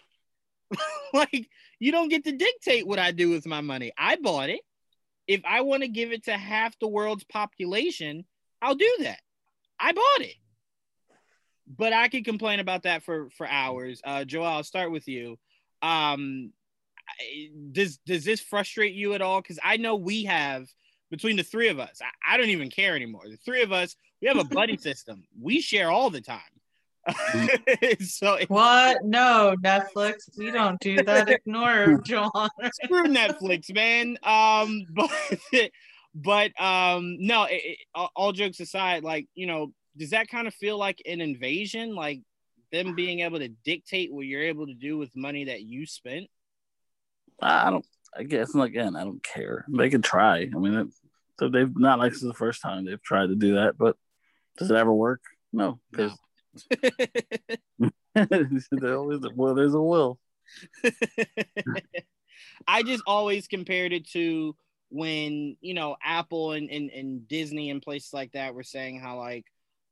like, 1.13 1.49
you 1.79 1.91
don't 1.91 2.09
get 2.09 2.23
to 2.25 2.31
dictate 2.31 2.87
what 2.87 2.99
I 2.99 3.11
do 3.11 3.29
with 3.29 3.45
my 3.45 3.61
money. 3.61 3.91
I 3.97 4.15
bought 4.15 4.49
it. 4.49 4.61
If 5.27 5.41
I 5.45 5.61
want 5.61 5.83
to 5.83 5.87
give 5.87 6.11
it 6.11 6.25
to 6.25 6.35
half 6.35 6.77
the 6.79 6.87
world's 6.87 7.23
population, 7.23 8.25
I'll 8.63 8.75
do 8.75 8.95
that. 9.01 9.19
I 9.79 9.91
bought 9.91 10.21
it. 10.21 10.35
But 11.67 11.93
I 11.93 12.07
could 12.07 12.25
complain 12.25 12.59
about 12.59 12.83
that 12.83 13.03
for 13.03 13.29
for 13.31 13.47
hours. 13.47 14.01
Uh, 14.03 14.23
Joel, 14.23 14.45
I'll 14.45 14.63
start 14.63 14.91
with 14.91 15.07
you. 15.07 15.37
Um, 15.81 16.51
does 17.71 17.97
does 18.05 18.23
this 18.23 18.41
frustrate 18.41 18.93
you 18.93 19.13
at 19.13 19.21
all? 19.21 19.41
Because 19.41 19.59
I 19.63 19.77
know 19.77 19.95
we 19.95 20.25
have 20.25 20.67
between 21.11 21.35
the 21.35 21.43
three 21.43 21.67
of 21.69 21.79
us. 21.79 21.99
I, 22.01 22.33
I, 22.33 22.37
don't 22.37 22.49
even 22.49 22.69
care 22.69 22.95
anymore. 22.95 23.23
The 23.29 23.37
three 23.37 23.61
of 23.61 23.71
us, 23.71 23.95
we 24.21 24.27
have 24.27 24.37
a 24.37 24.43
buddy 24.43 24.77
system. 24.89 25.23
We 25.39 25.61
share 25.61 25.91
all 25.91 26.09
the 26.09 26.21
time. 26.21 26.39
so 28.01 28.39
what? 28.47 29.03
No, 29.03 29.55
Netflix. 29.63 30.37
We 30.37 30.51
don't 30.51 30.79
do 30.79 31.03
that. 31.03 31.29
Ignore 31.45 32.01
John. 32.05 32.49
Screw 32.83 33.05
Netflix, 33.05 33.73
man. 33.73 34.17
Um, 34.23 34.85
but 34.91 35.11
but 36.13 36.59
um, 36.61 37.17
no. 37.19 37.43
It, 37.45 37.61
it, 37.63 37.77
all 38.15 38.31
jokes 38.31 38.59
aside, 38.59 39.03
like 39.03 39.27
you 39.33 39.47
know, 39.47 39.73
does 39.97 40.11
that 40.11 40.27
kind 40.27 40.47
of 40.47 40.53
feel 40.53 40.77
like 40.77 41.01
an 41.05 41.21
invasion? 41.21 41.95
Like 41.95 42.21
them 42.73 42.95
being 42.95 43.21
able 43.21 43.39
to 43.39 43.47
dictate 43.47 44.11
what 44.11 44.25
you're 44.25 44.43
able 44.43 44.67
to 44.67 44.73
do 44.73 44.97
with 44.97 45.15
money 45.15 45.45
that 45.45 45.61
you 45.61 45.85
spent? 45.85 46.27
I 47.41 47.69
don't. 47.69 47.85
I 48.15 48.23
guess 48.23 48.53
again, 48.53 48.95
I 48.95 49.03
don't 49.03 49.23
care. 49.23 49.65
They 49.69 49.89
can 49.89 50.01
try. 50.01 50.49
I 50.53 50.57
mean, 50.59 50.73
it, 50.73 51.51
they've 51.51 51.77
not 51.77 51.99
like 51.99 52.11
this 52.11 52.21
is 52.21 52.27
the 52.27 52.33
first 52.33 52.61
time 52.61 52.85
they've 52.85 53.01
tried 53.01 53.27
to 53.27 53.35
do 53.35 53.55
that, 53.55 53.77
but 53.77 53.95
does 54.57 54.69
it 54.69 54.75
ever 54.75 54.93
work? 54.93 55.21
No, 55.51 55.79
because 55.91 56.11
no. 58.15 58.97
always 58.97 59.19
well, 59.35 59.55
there's 59.55 59.73
a 59.73 59.81
will. 59.81 60.19
I 62.67 62.83
just 62.83 63.03
always 63.07 63.47
compared 63.47 63.93
it 63.93 64.07
to 64.09 64.55
when 64.93 65.57
you 65.59 65.73
know 65.73 65.97
Apple 66.03 66.51
and, 66.51 66.69
and, 66.69 66.91
and 66.91 67.27
Disney 67.27 67.71
and 67.71 67.81
places 67.81 68.13
like 68.13 68.31
that 68.33 68.53
were 68.53 68.63
saying 68.63 68.99
how 68.99 69.17
like, 69.17 69.45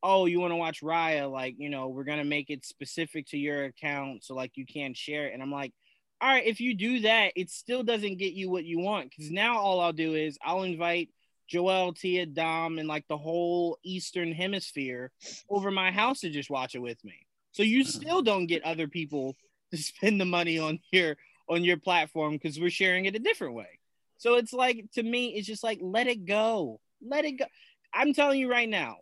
oh, 0.03 0.27
you 0.27 0.39
want 0.39 0.51
to 0.51 0.57
watch 0.57 0.81
Raya, 0.81 1.29
like 1.29 1.55
you 1.57 1.69
know 1.69 1.87
we're 1.87 2.03
gonna 2.03 2.23
make 2.23 2.51
it 2.51 2.63
specific 2.63 3.27
to 3.29 3.37
your 3.37 3.65
account, 3.65 4.23
so 4.23 4.35
like 4.35 4.51
you 4.55 4.65
can't 4.65 4.95
share 4.95 5.27
it. 5.27 5.33
And 5.33 5.41
I'm 5.41 5.51
like, 5.51 5.73
all 6.21 6.29
right, 6.29 6.45
if 6.45 6.61
you 6.61 6.75
do 6.75 6.99
that, 7.01 7.33
it 7.35 7.49
still 7.49 7.81
doesn't 7.81 8.19
get 8.19 8.33
you 8.33 8.51
what 8.51 8.63
you 8.63 8.79
want. 8.79 9.09
Because 9.09 9.31
now 9.31 9.57
all 9.57 9.79
I'll 9.79 9.91
do 9.91 10.13
is 10.13 10.37
I'll 10.43 10.61
invite 10.61 11.09
Joel, 11.47 11.93
Tia, 11.93 12.27
Dom, 12.27 12.77
and 12.77 12.87
like 12.87 13.07
the 13.07 13.17
whole 13.17 13.79
Eastern 13.83 14.31
Hemisphere 14.31 15.11
over 15.49 15.71
my 15.71 15.89
house 15.89 16.19
to 16.19 16.29
just 16.29 16.51
watch 16.51 16.75
it 16.75 16.79
with 16.79 17.03
me. 17.03 17.25
So 17.53 17.63
you 17.63 17.81
uh-huh. 17.81 17.91
still 17.91 18.21
don't 18.21 18.45
get 18.45 18.63
other 18.63 18.87
people 18.87 19.35
to 19.71 19.77
spend 19.81 20.21
the 20.21 20.25
money 20.25 20.59
on 20.59 20.79
your 20.91 21.17
on 21.49 21.63
your 21.63 21.77
platform 21.77 22.33
because 22.33 22.59
we're 22.59 22.69
sharing 22.69 23.05
it 23.05 23.15
a 23.15 23.19
different 23.19 23.55
way. 23.55 23.79
So 24.21 24.35
it's 24.35 24.53
like 24.53 24.85
to 24.93 25.01
me, 25.01 25.29
it's 25.29 25.47
just 25.47 25.63
like 25.63 25.79
let 25.81 26.05
it 26.05 26.25
go, 26.25 26.79
let 27.03 27.25
it 27.25 27.39
go. 27.39 27.45
I'm 27.91 28.13
telling 28.13 28.39
you 28.39 28.51
right 28.51 28.69
now, 28.69 28.97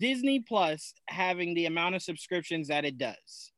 Disney 0.00 0.40
Plus 0.40 0.94
having 1.06 1.52
the 1.52 1.66
amount 1.66 1.96
of 1.96 2.02
subscriptions 2.02 2.68
that 2.68 2.86
it 2.86 2.96
does, 2.96 3.52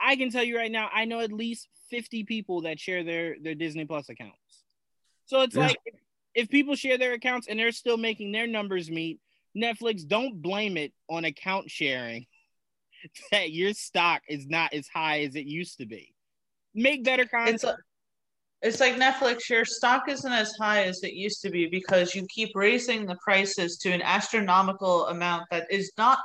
I 0.00 0.16
can 0.16 0.32
tell 0.32 0.42
you 0.42 0.56
right 0.56 0.72
now, 0.72 0.90
I 0.92 1.04
know 1.04 1.20
at 1.20 1.30
least 1.30 1.68
50 1.90 2.24
people 2.24 2.62
that 2.62 2.80
share 2.80 3.04
their 3.04 3.36
their 3.40 3.54
Disney 3.54 3.84
Plus 3.84 4.08
accounts. 4.08 4.64
So 5.26 5.42
it's 5.42 5.54
yeah. 5.54 5.68
like 5.68 5.78
if 6.34 6.50
people 6.50 6.74
share 6.74 6.98
their 6.98 7.12
accounts 7.12 7.46
and 7.46 7.56
they're 7.56 7.70
still 7.70 7.96
making 7.96 8.32
their 8.32 8.48
numbers 8.48 8.90
meet, 8.90 9.20
Netflix, 9.56 10.04
don't 10.04 10.42
blame 10.42 10.76
it 10.76 10.92
on 11.08 11.26
account 11.26 11.70
sharing 11.70 12.26
that 13.30 13.52
your 13.52 13.72
stock 13.72 14.22
is 14.28 14.48
not 14.48 14.74
as 14.74 14.88
high 14.88 15.20
as 15.20 15.36
it 15.36 15.46
used 15.46 15.78
to 15.78 15.86
be. 15.86 16.12
Make 16.74 17.04
better 17.04 17.24
content. 17.24 17.78
It's, 18.60 18.80
like 18.80 18.96
Netflix, 18.96 19.48
your 19.48 19.64
stock 19.64 20.08
isn't 20.08 20.32
as 20.32 20.52
high 20.56 20.82
as 20.84 21.02
it 21.02 21.12
used 21.12 21.40
to 21.42 21.50
be 21.50 21.66
because 21.66 22.14
you 22.14 22.26
keep 22.28 22.50
raising 22.54 23.06
the 23.06 23.16
prices 23.22 23.76
to 23.78 23.92
an 23.92 24.02
astronomical 24.02 25.06
amount 25.06 25.44
that 25.50 25.66
is 25.70 25.92
not 25.96 26.18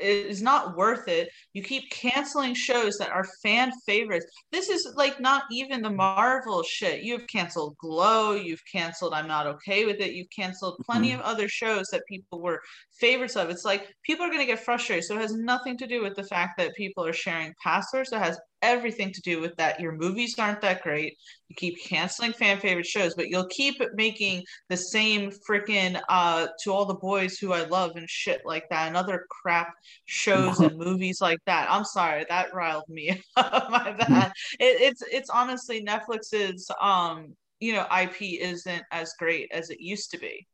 is 0.00 0.42
not 0.42 0.76
worth 0.76 1.08
it. 1.08 1.28
You 1.52 1.62
keep 1.62 1.90
canceling 1.90 2.54
shows 2.54 2.96
that 2.98 3.10
are 3.10 3.26
fan 3.42 3.72
favorites. 3.86 4.26
This 4.52 4.68
is 4.68 4.94
like 4.96 5.20
not 5.20 5.44
even 5.50 5.82
the 5.82 5.90
Marvel 5.90 6.62
shit. 6.62 7.02
You've 7.02 7.26
canceled 7.26 7.76
Glow, 7.78 8.32
you've 8.34 8.62
canceled 8.70 9.14
I'm 9.14 9.26
Not 9.26 9.46
Okay 9.46 9.84
with 9.84 10.00
It, 10.00 10.12
you've 10.12 10.30
canceled 10.30 10.80
plenty 10.84 11.10
mm-hmm. 11.10 11.20
of 11.20 11.26
other 11.26 11.48
shows 11.48 11.88
that 11.88 12.06
people 12.08 12.40
were 12.40 12.60
favorites 12.98 13.36
of. 13.36 13.50
It's 13.50 13.64
like 13.64 13.88
people 14.04 14.24
are 14.24 14.30
going 14.30 14.40
to 14.40 14.46
get 14.46 14.64
frustrated. 14.64 15.04
So 15.04 15.16
it 15.16 15.22
has 15.22 15.34
nothing 15.34 15.76
to 15.78 15.86
do 15.86 16.02
with 16.02 16.16
the 16.16 16.24
fact 16.24 16.58
that 16.58 16.74
people 16.74 17.04
are 17.04 17.12
sharing 17.12 17.54
passwords. 17.62 18.12
It 18.12 18.18
has 18.18 18.38
everything 18.62 19.12
to 19.12 19.20
do 19.22 19.40
with 19.40 19.56
that. 19.56 19.80
Your 19.80 19.92
movies 19.92 20.38
aren't 20.38 20.60
that 20.60 20.82
great. 20.82 21.16
You 21.48 21.56
keep 21.56 21.82
canceling 21.82 22.32
fan 22.32 22.58
favorite 22.58 22.86
shows, 22.86 23.14
but 23.14 23.28
you'll 23.28 23.46
keep 23.46 23.80
making 23.94 24.44
the 24.68 24.76
same 24.76 25.30
freaking 25.48 26.00
uh 26.08 26.48
to 26.62 26.72
all 26.72 26.84
the 26.84 26.94
boys 26.94 27.38
who 27.38 27.52
I 27.52 27.66
love 27.66 27.96
and 27.96 28.08
shit 28.08 28.42
like 28.44 28.68
that 28.70 28.88
and 28.88 28.96
other 28.96 29.26
crap 29.30 29.72
shows 30.04 30.60
and 30.60 30.76
movies 30.78 31.20
like 31.20 31.40
that. 31.46 31.70
I'm 31.70 31.84
sorry, 31.84 32.24
that 32.28 32.54
riled 32.54 32.88
me. 32.88 33.20
My 33.36 33.94
bad. 33.98 34.32
It, 34.58 34.80
it's 34.80 35.02
it's 35.10 35.30
honestly 35.30 35.84
Netflix's 35.84 36.70
um 36.80 37.34
you 37.60 37.72
know 37.72 37.86
IP 38.02 38.22
isn't 38.40 38.82
as 38.92 39.14
great 39.18 39.50
as 39.52 39.70
it 39.70 39.80
used 39.80 40.10
to 40.12 40.18
be. 40.18 40.46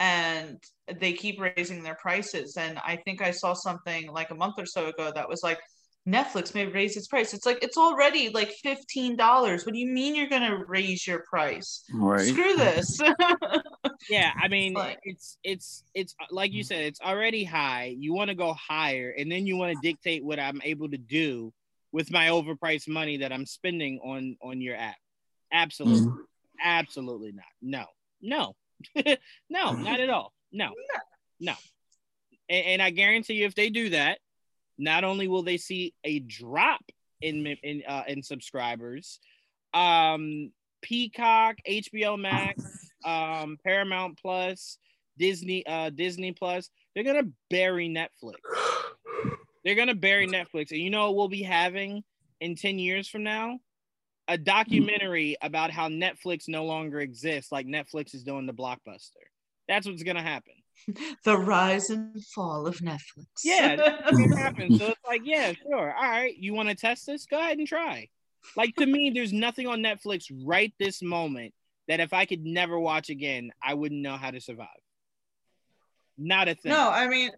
And 0.00 0.62
they 1.00 1.12
keep 1.12 1.40
raising 1.40 1.82
their 1.82 1.96
prices. 1.96 2.56
And 2.56 2.78
I 2.78 2.96
think 3.04 3.20
I 3.20 3.32
saw 3.32 3.52
something 3.52 4.12
like 4.12 4.30
a 4.30 4.34
month 4.34 4.54
or 4.56 4.64
so 4.64 4.86
ago 4.86 5.10
that 5.12 5.28
was 5.28 5.42
like 5.42 5.58
Netflix 6.08 6.54
may 6.54 6.66
raise 6.66 6.96
its 6.96 7.06
price. 7.06 7.34
It's 7.34 7.44
like 7.44 7.58
it's 7.62 7.76
already 7.76 8.30
like 8.30 8.50
fifteen 8.62 9.14
dollars. 9.14 9.66
What 9.66 9.74
do 9.74 9.78
you 9.78 9.92
mean 9.92 10.14
you're 10.14 10.28
gonna 10.28 10.64
raise 10.66 11.06
your 11.06 11.20
price? 11.28 11.84
Right. 11.92 12.26
Screw 12.26 12.56
this. 12.56 12.98
yeah, 14.10 14.32
I 14.40 14.48
mean 14.48 14.72
like, 14.72 14.98
it's 15.02 15.36
it's 15.44 15.84
it's 15.94 16.14
like 16.30 16.52
you 16.52 16.62
said, 16.62 16.84
it's 16.84 17.00
already 17.00 17.44
high. 17.44 17.94
You 17.98 18.14
want 18.14 18.28
to 18.30 18.34
go 18.34 18.54
higher, 18.54 19.14
and 19.16 19.30
then 19.30 19.46
you 19.46 19.56
want 19.56 19.74
to 19.74 19.78
dictate 19.82 20.24
what 20.24 20.40
I'm 20.40 20.62
able 20.64 20.88
to 20.88 20.98
do 20.98 21.52
with 21.92 22.10
my 22.10 22.28
overpriced 22.28 22.88
money 22.88 23.18
that 23.18 23.32
I'm 23.32 23.44
spending 23.44 24.00
on 24.02 24.36
on 24.40 24.62
your 24.62 24.76
app. 24.76 24.96
Absolutely, 25.52 26.06
mm-hmm. 26.06 26.64
absolutely 26.64 27.32
not. 27.32 27.44
No, 27.60 27.84
no, 28.22 28.54
no, 29.50 29.72
not 29.72 30.00
at 30.00 30.08
all. 30.08 30.32
No, 30.52 30.70
no. 31.38 31.54
And, 32.48 32.66
and 32.66 32.82
I 32.82 32.90
guarantee 32.90 33.34
you, 33.34 33.46
if 33.46 33.54
they 33.54 33.68
do 33.68 33.90
that, 33.90 34.18
not 34.78 35.04
only 35.04 35.28
will 35.28 35.42
they 35.42 35.56
see 35.56 35.94
a 36.04 36.20
drop 36.20 36.80
in 37.20 37.46
in 37.46 37.82
uh, 37.86 38.04
in 38.06 38.22
subscribers, 38.22 39.18
um, 39.74 40.52
Peacock, 40.82 41.56
HBO 41.68 42.18
Max, 42.18 42.90
um, 43.04 43.58
Paramount 43.64 44.18
Plus, 44.20 44.78
Disney, 45.18 45.66
uh, 45.66 45.90
Disney 45.90 46.32
Plus, 46.32 46.70
they're 46.94 47.04
gonna 47.04 47.28
bury 47.50 47.88
Netflix. 47.88 48.36
They're 49.64 49.74
gonna 49.74 49.94
bury 49.94 50.26
Netflix, 50.28 50.70
and 50.70 50.80
you 50.80 50.88
know 50.88 51.06
what 51.06 51.16
we'll 51.16 51.28
be 51.28 51.42
having 51.42 52.04
in 52.40 52.54
ten 52.54 52.78
years 52.78 53.08
from 53.08 53.24
now? 53.24 53.58
A 54.28 54.38
documentary 54.38 55.36
about 55.42 55.72
how 55.72 55.88
Netflix 55.88 56.48
no 56.48 56.64
longer 56.64 57.00
exists, 57.00 57.50
like 57.50 57.66
Netflix 57.66 58.14
is 58.14 58.22
doing 58.22 58.46
the 58.46 58.54
blockbuster. 58.54 59.26
That's 59.66 59.86
what's 59.86 60.04
gonna 60.04 60.22
happen. 60.22 60.54
the 61.24 61.36
rise 61.36 61.90
and 61.90 62.24
fall 62.24 62.66
of 62.66 62.78
Netflix. 62.78 63.26
Yeah, 63.44 63.76
that's 63.76 64.18
what 64.18 64.30
happens. 64.38 64.78
So 64.78 64.88
it's 64.88 65.00
like, 65.06 65.22
yeah, 65.24 65.52
sure. 65.52 65.94
All 65.94 66.10
right. 66.10 66.36
You 66.36 66.54
want 66.54 66.68
to 66.68 66.74
test 66.74 67.06
this? 67.06 67.26
Go 67.26 67.38
ahead 67.38 67.58
and 67.58 67.66
try. 67.66 68.08
Like 68.56 68.74
to 68.76 68.86
me, 68.86 69.10
there's 69.10 69.32
nothing 69.32 69.66
on 69.66 69.80
Netflix 69.80 70.30
right 70.44 70.72
this 70.78 71.02
moment 71.02 71.52
that 71.88 72.00
if 72.00 72.12
I 72.12 72.24
could 72.24 72.44
never 72.44 72.78
watch 72.78 73.10
again, 73.10 73.50
I 73.62 73.74
wouldn't 73.74 74.00
know 74.00 74.16
how 74.16 74.30
to 74.30 74.40
survive. 74.40 74.68
Not 76.16 76.48
a 76.48 76.54
thing. 76.54 76.72
No, 76.72 76.90
I 76.90 77.08
mean, 77.08 77.30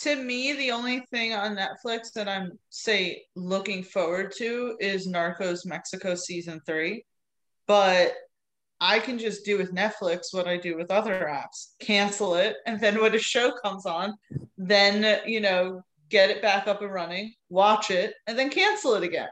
to 0.00 0.16
me, 0.16 0.54
the 0.54 0.72
only 0.72 1.00
thing 1.10 1.34
on 1.34 1.56
Netflix 1.56 2.12
that 2.14 2.28
I'm 2.28 2.58
say 2.70 3.22
looking 3.36 3.82
forward 3.82 4.32
to 4.38 4.76
is 4.80 5.06
Narcos 5.06 5.66
Mexico 5.66 6.14
season 6.14 6.60
three. 6.66 7.04
But 7.66 8.14
I 8.80 8.98
can 8.98 9.18
just 9.18 9.44
do 9.44 9.58
with 9.58 9.74
Netflix 9.74 10.32
what 10.32 10.46
I 10.46 10.56
do 10.56 10.76
with 10.76 10.90
other 10.90 11.28
apps 11.30 11.72
cancel 11.80 12.34
it. 12.34 12.56
And 12.66 12.80
then 12.80 13.00
when 13.00 13.14
a 13.14 13.18
show 13.18 13.52
comes 13.62 13.84
on, 13.84 14.16
then, 14.56 15.20
you 15.26 15.40
know, 15.40 15.82
get 16.08 16.30
it 16.30 16.40
back 16.40 16.66
up 16.66 16.80
and 16.80 16.92
running, 16.92 17.34
watch 17.48 17.90
it, 17.90 18.14
and 18.26 18.38
then 18.38 18.50
cancel 18.50 18.94
it 18.94 19.02
again. 19.02 19.28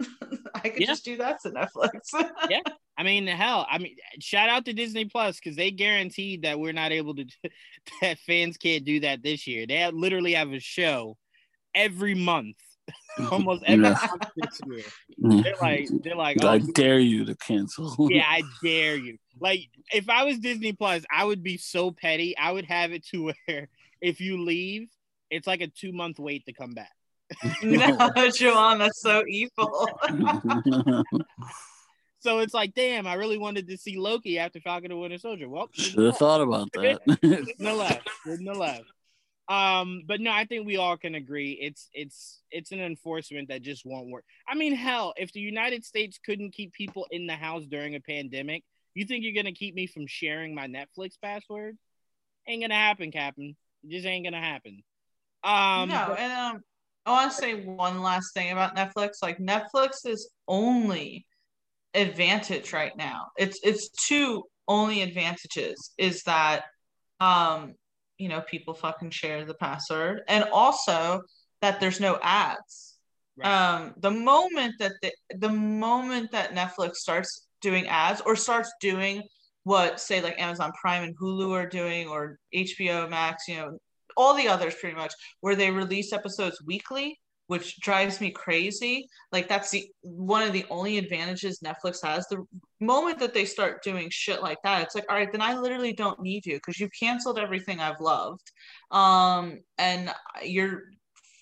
I 0.54 0.68
could 0.68 0.80
yeah. 0.80 0.86
just 0.86 1.04
do 1.04 1.16
that 1.16 1.40
to 1.42 1.50
Netflix. 1.50 2.12
yeah. 2.50 2.60
I 2.96 3.02
mean, 3.02 3.26
hell, 3.26 3.66
I 3.70 3.78
mean, 3.78 3.96
shout 4.20 4.48
out 4.48 4.64
to 4.66 4.72
Disney 4.72 5.06
Plus 5.06 5.40
because 5.40 5.56
they 5.56 5.70
guaranteed 5.70 6.42
that 6.42 6.60
we're 6.60 6.72
not 6.72 6.92
able 6.92 7.14
to, 7.16 7.24
that 8.02 8.18
fans 8.18 8.56
can't 8.56 8.84
do 8.84 9.00
that 9.00 9.22
this 9.22 9.46
year. 9.46 9.66
They 9.66 9.76
have, 9.76 9.94
literally 9.94 10.34
have 10.34 10.52
a 10.52 10.60
show 10.60 11.16
every 11.74 12.14
month 12.14 12.56
almost 13.30 13.62
every 13.66 13.84
yeah. 13.84 14.06
this 14.36 14.60
year. 14.66 14.84
They're 15.18 15.54
like, 15.60 15.88
they're 16.02 16.16
like, 16.16 16.38
oh, 16.42 16.48
I 16.48 16.58
dare 16.58 16.98
you 16.98 17.24
to 17.26 17.34
cancel. 17.34 17.94
yeah, 18.10 18.24
I 18.28 18.42
dare 18.62 18.96
you. 18.96 19.18
Like, 19.40 19.68
if 19.92 20.08
I 20.08 20.24
was 20.24 20.38
Disney 20.38 20.72
Plus, 20.72 21.04
I 21.10 21.24
would 21.24 21.42
be 21.42 21.56
so 21.56 21.90
petty. 21.90 22.36
I 22.36 22.52
would 22.52 22.66
have 22.66 22.92
it 22.92 23.06
to 23.08 23.32
where 23.46 23.68
if 24.00 24.20
you 24.20 24.42
leave, 24.42 24.88
it's 25.30 25.46
like 25.46 25.60
a 25.60 25.68
two 25.68 25.92
month 25.92 26.18
wait 26.18 26.46
to 26.46 26.52
come 26.52 26.72
back. 26.72 26.92
no, 27.62 27.78
Juwan, 27.78 28.78
that's 28.78 29.00
so 29.00 29.22
evil. 29.28 29.88
so 32.18 32.40
it's 32.40 32.52
like, 32.52 32.74
damn, 32.74 33.06
I 33.06 33.14
really 33.14 33.38
wanted 33.38 33.68
to 33.68 33.76
see 33.76 33.98
Loki 33.98 34.38
after 34.38 34.60
Falcon 34.60 34.90
and 34.90 35.00
Winter 35.00 35.18
Soldier. 35.18 35.48
Well, 35.48 35.68
should 35.72 36.04
have 36.04 36.16
thought 36.16 36.40
about 36.40 36.72
that. 36.72 37.54
no 37.60 37.76
left, 37.76 38.08
no 38.26 38.52
left. 38.52 38.84
Um, 39.50 40.02
but 40.06 40.20
no, 40.20 40.30
I 40.30 40.44
think 40.44 40.64
we 40.64 40.76
all 40.76 40.96
can 40.96 41.16
agree 41.16 41.58
it's 41.60 41.88
it's 41.92 42.40
it's 42.52 42.70
an 42.70 42.80
enforcement 42.80 43.48
that 43.48 43.62
just 43.62 43.84
won't 43.84 44.08
work. 44.08 44.24
I 44.48 44.54
mean, 44.54 44.76
hell, 44.76 45.12
if 45.16 45.32
the 45.32 45.40
United 45.40 45.84
States 45.84 46.20
couldn't 46.24 46.52
keep 46.52 46.72
people 46.72 47.04
in 47.10 47.26
the 47.26 47.34
house 47.34 47.64
during 47.66 47.96
a 47.96 48.00
pandemic, 48.00 48.62
you 48.94 49.04
think 49.04 49.24
you're 49.24 49.34
gonna 49.34 49.52
keep 49.52 49.74
me 49.74 49.88
from 49.88 50.06
sharing 50.06 50.54
my 50.54 50.68
Netflix 50.68 51.14
password? 51.20 51.76
Ain't 52.46 52.62
gonna 52.62 52.74
happen, 52.74 53.10
Captain. 53.10 53.56
It 53.82 53.90
just 53.90 54.06
ain't 54.06 54.24
gonna 54.24 54.40
happen. 54.40 54.84
Um, 55.42 55.88
no, 55.88 56.14
and 56.16 56.32
um, 56.32 56.62
I 57.04 57.10
want 57.10 57.32
to 57.32 57.36
say 57.36 57.64
one 57.64 58.02
last 58.02 58.32
thing 58.32 58.52
about 58.52 58.76
Netflix. 58.76 59.14
Like 59.20 59.38
Netflix's 59.38 60.30
only 60.46 61.26
advantage 61.94 62.72
right 62.72 62.96
now, 62.96 63.30
it's 63.36 63.58
it's 63.64 63.88
two 63.90 64.44
only 64.68 65.02
advantages 65.02 65.90
is 65.98 66.22
that 66.22 66.62
um 67.18 67.74
you 68.20 68.28
know 68.28 68.40
people 68.42 68.74
fucking 68.74 69.10
share 69.10 69.44
the 69.44 69.54
password 69.54 70.22
and 70.28 70.44
also 70.52 71.22
that 71.62 71.80
there's 71.80 72.00
no 72.00 72.18
ads 72.22 72.98
right. 73.36 73.48
um 73.48 73.94
the 73.98 74.10
moment 74.10 74.74
that 74.78 74.92
the, 75.02 75.12
the 75.38 75.48
moment 75.48 76.30
that 76.32 76.54
netflix 76.54 76.96
starts 76.96 77.46
doing 77.60 77.86
ads 77.86 78.20
or 78.22 78.36
starts 78.36 78.72
doing 78.80 79.22
what 79.64 80.00
say 80.00 80.20
like 80.20 80.40
amazon 80.40 80.70
prime 80.80 81.02
and 81.02 81.18
hulu 81.18 81.52
are 81.52 81.68
doing 81.68 82.08
or 82.08 82.38
hbo 82.54 83.08
max 83.08 83.48
you 83.48 83.56
know 83.56 83.78
all 84.16 84.34
the 84.34 84.48
others 84.48 84.74
pretty 84.74 84.96
much 84.96 85.12
where 85.40 85.56
they 85.56 85.70
release 85.70 86.12
episodes 86.12 86.60
weekly 86.66 87.18
which 87.50 87.80
drives 87.80 88.20
me 88.20 88.30
crazy. 88.30 89.08
Like 89.32 89.48
that's 89.48 89.70
the 89.70 89.84
one 90.02 90.44
of 90.46 90.52
the 90.52 90.64
only 90.70 90.98
advantages 90.98 91.58
Netflix 91.58 91.98
has. 92.04 92.24
The 92.28 92.46
moment 92.80 93.18
that 93.18 93.34
they 93.34 93.44
start 93.44 93.82
doing 93.82 94.08
shit 94.10 94.42
like 94.42 94.58
that, 94.64 94.82
it's 94.82 94.94
like, 94.94 95.06
all 95.08 95.16
right, 95.16 95.30
then 95.30 95.42
I 95.42 95.58
literally 95.58 95.92
don't 95.92 96.20
need 96.20 96.46
you 96.46 96.56
because 96.56 96.80
you've 96.80 96.90
canceled 96.98 97.38
everything 97.38 97.80
I've 97.80 98.00
loved. 98.00 98.50
Um, 98.90 99.60
and 99.78 100.10
you're 100.42 100.82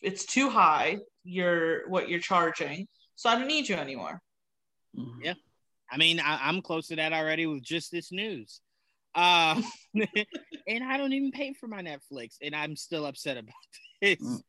it's 0.03 0.25
too 0.25 0.49
high, 0.49 0.99
you're 1.25 1.89
what 1.89 2.09
you're 2.09 2.21
charging. 2.21 2.87
So 3.17 3.29
I 3.29 3.37
don't 3.37 3.49
need 3.49 3.69
you 3.69 3.77
anymore. 3.77 4.21
Mm-hmm. 4.97 5.25
Yeah. 5.25 5.35
I 5.91 5.97
mean, 5.97 6.21
I, 6.21 6.49
am 6.49 6.61
close 6.61 6.89
to 6.89 6.97
that 6.97 7.13
already 7.13 7.47
with 7.47 7.63
just 7.63 7.91
this 7.91 8.13
news. 8.13 8.61
Uh, 9.15 9.61
and 9.95 10.85
I 10.85 10.97
don't 10.97 11.13
even 11.13 11.31
pay 11.31 11.55
for 11.55 11.67
my 11.67 11.83
Netflix, 11.83 12.37
and 12.43 12.55
I'm 12.55 12.77
still 12.77 13.07
upset 13.07 13.39
about 13.39 13.55
this. 14.03 14.19
Mm. 14.21 14.41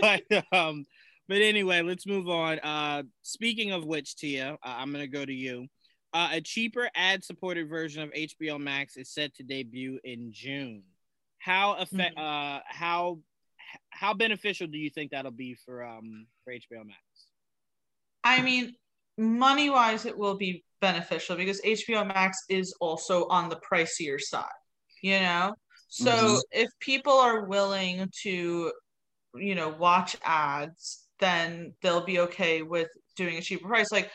but 0.00 0.44
um, 0.52 0.84
but 1.26 1.40
anyway, 1.40 1.80
let's 1.82 2.06
move 2.06 2.28
on. 2.28 2.58
Uh, 2.58 3.04
speaking 3.22 3.72
of 3.72 3.84
which, 3.84 4.16
Tia, 4.16 4.52
uh, 4.52 4.56
I'm 4.62 4.92
gonna 4.92 5.06
go 5.06 5.24
to 5.24 5.32
you. 5.32 5.68
Uh, 6.14 6.28
a 6.34 6.40
cheaper 6.40 6.88
ad-supported 6.94 7.68
version 7.68 8.02
of 8.02 8.10
HBO 8.12 8.60
Max 8.60 8.96
is 8.96 9.10
set 9.10 9.34
to 9.34 9.42
debut 9.42 9.98
in 10.04 10.30
June. 10.32 10.84
How 11.38 11.74
effect? 11.74 12.16
Mm-hmm. 12.16 12.56
Uh, 12.56 12.60
how 12.66 13.18
how 13.90 14.14
beneficial 14.14 14.68
do 14.68 14.78
you 14.78 14.90
think 14.90 15.10
that'll 15.10 15.32
be 15.32 15.56
for 15.66 15.84
um 15.84 16.26
for 16.44 16.52
HBO 16.52 16.86
Max? 16.86 17.00
I 18.22 18.40
mean, 18.42 18.74
money 19.18 19.70
wise, 19.70 20.06
it 20.06 20.16
will 20.16 20.36
be 20.36 20.64
beneficial 20.80 21.36
because 21.36 21.60
HBO 21.62 22.06
Max 22.06 22.38
is 22.48 22.74
also 22.80 23.26
on 23.28 23.48
the 23.48 23.60
pricier 23.70 24.20
side, 24.20 24.46
you 25.02 25.20
know? 25.20 25.54
So 25.88 26.10
mm-hmm. 26.10 26.38
if 26.52 26.68
people 26.80 27.12
are 27.12 27.44
willing 27.44 28.08
to, 28.22 28.72
you 29.34 29.54
know, 29.54 29.68
watch 29.68 30.16
ads, 30.24 31.06
then 31.20 31.74
they'll 31.82 32.04
be 32.04 32.20
okay 32.20 32.62
with 32.62 32.88
doing 33.16 33.36
a 33.36 33.40
cheaper 33.40 33.68
price. 33.68 33.92
Like 33.92 34.10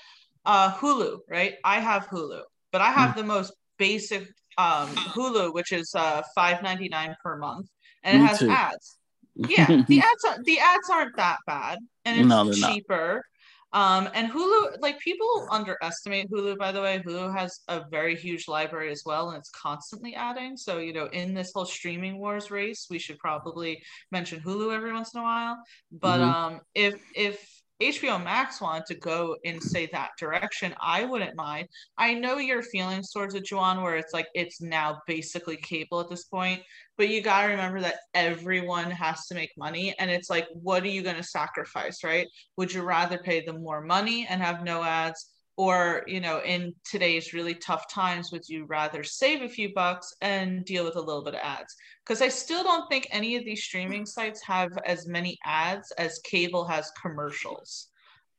uh, 0.46 0.74
Hulu, 0.74 1.20
right? 1.30 1.56
I 1.64 1.80
have 1.80 2.08
Hulu, 2.08 2.42
but 2.72 2.82
I 2.82 2.92
have 2.92 3.12
mm-hmm. 3.12 3.20
the 3.20 3.26
most 3.26 3.54
basic 3.78 4.28
um, 4.58 4.90
Hulu, 4.90 5.54
which 5.54 5.72
is 5.72 5.94
uh, 5.96 6.22
five 6.36 6.62
ninety 6.62 6.90
nine 6.90 7.16
per 7.24 7.38
month, 7.38 7.68
and 8.04 8.22
it 8.22 8.26
has 8.26 8.40
too. 8.40 8.50
ads. 8.50 8.98
Yeah, 9.36 9.84
the 9.88 10.00
ads 10.00 10.26
are, 10.28 10.44
the 10.44 10.60
ads 10.60 10.90
aren't 10.92 11.16
that 11.18 11.38
bad, 11.48 11.80
and 12.06 12.20
it's 12.20 12.28
no, 12.28 12.52
cheaper. 12.52 13.16
Not. 13.16 13.24
Um, 13.72 14.10
and 14.16 14.32
Hulu, 14.32 14.82
like 14.82 15.00
people 15.00 15.48
underestimate 15.52 16.32
Hulu, 16.32 16.58
by 16.58 16.72
the 16.72 16.82
way. 16.82 17.04
Hulu 17.06 17.38
has 17.38 17.60
a 17.68 17.84
very 17.92 18.16
huge 18.16 18.48
library 18.48 18.92
as 18.92 19.04
well, 19.06 19.30
and 19.30 19.38
it's 19.38 19.52
constantly 19.52 20.16
adding. 20.16 20.58
So, 20.58 20.80
you 20.80 20.92
know, 20.92 21.06
in 21.12 21.36
this 21.36 21.52
whole 21.54 21.66
streaming 21.66 22.18
wars 22.18 22.50
race, 22.50 22.88
we 22.90 22.98
should 22.98 23.20
probably 23.20 23.82
mention 24.12 24.42
Hulu 24.42 24.74
every 24.74 24.92
once 24.92 25.14
in 25.14 25.20
a 25.20 25.24
while. 25.24 25.58
But 25.92 26.20
mm-hmm. 26.20 26.30
um, 26.30 26.62
if 26.74 27.00
if 27.16 27.59
HBO 27.82 28.22
Max 28.22 28.60
wanted 28.60 28.86
to 28.88 28.96
go 28.96 29.38
and 29.46 29.64
say 29.64 29.88
that 29.94 30.12
direction, 30.20 30.76
I 30.82 31.06
wouldn't 31.06 31.36
mind. 31.38 31.70
I 31.98 32.14
know 32.14 32.38
your 32.38 32.62
feelings 32.62 33.12
towards 33.12 33.36
it, 33.36 33.46
Juwan, 33.46 33.82
where 33.82 33.96
it's 33.96 34.14
like 34.14 34.28
it's 34.34 34.62
now 34.62 35.00
basically 35.08 35.56
cable 35.56 36.02
at 36.02 36.10
this 36.10 36.26
point, 36.26 36.62
but 36.98 37.08
you 37.08 37.22
gotta 37.22 37.48
remember 37.48 37.80
that 37.82 38.00
everyone 38.14 38.92
has 38.92 39.28
to 39.28 39.36
make 39.36 39.52
money, 39.58 39.96
and 39.98 40.12
it's 40.12 40.30
like, 40.30 40.48
what 40.54 40.84
are 40.84 40.88
you 40.88 41.02
gonna 41.02 41.24
sacrifice, 41.24 42.04
right? 42.04 42.28
Would 42.58 42.74
you 42.74 42.82
rather 42.82 43.18
pay 43.18 43.46
them 43.46 43.64
more 43.64 43.82
money 43.82 44.28
and 44.30 44.42
have 44.42 44.64
no 44.64 44.84
ads? 44.84 45.30
Or 45.60 46.04
you 46.08 46.22
know 46.22 46.42
in 46.46 46.74
today's 46.86 47.34
really 47.34 47.54
tough 47.54 47.86
times 47.90 48.32
would 48.32 48.48
you 48.48 48.64
rather 48.64 49.04
save 49.04 49.42
a 49.42 49.50
few 49.50 49.74
bucks 49.74 50.14
and 50.22 50.64
deal 50.64 50.86
with 50.86 50.96
a 50.96 51.02
little 51.02 51.22
bit 51.22 51.34
of 51.34 51.42
ads? 51.44 51.76
Because 52.02 52.22
i 52.22 52.30
still 52.30 52.64
don't 52.64 52.88
think 52.90 53.06
any 53.12 53.36
of 53.36 53.44
these 53.44 53.62
streaming 53.62 54.06
sites 54.06 54.42
have 54.42 54.72
as 54.86 55.06
many 55.06 55.38
ads 55.46 55.92
as 55.98 56.20
cable 56.20 56.64
has 56.64 56.92
commercials. 57.02 57.90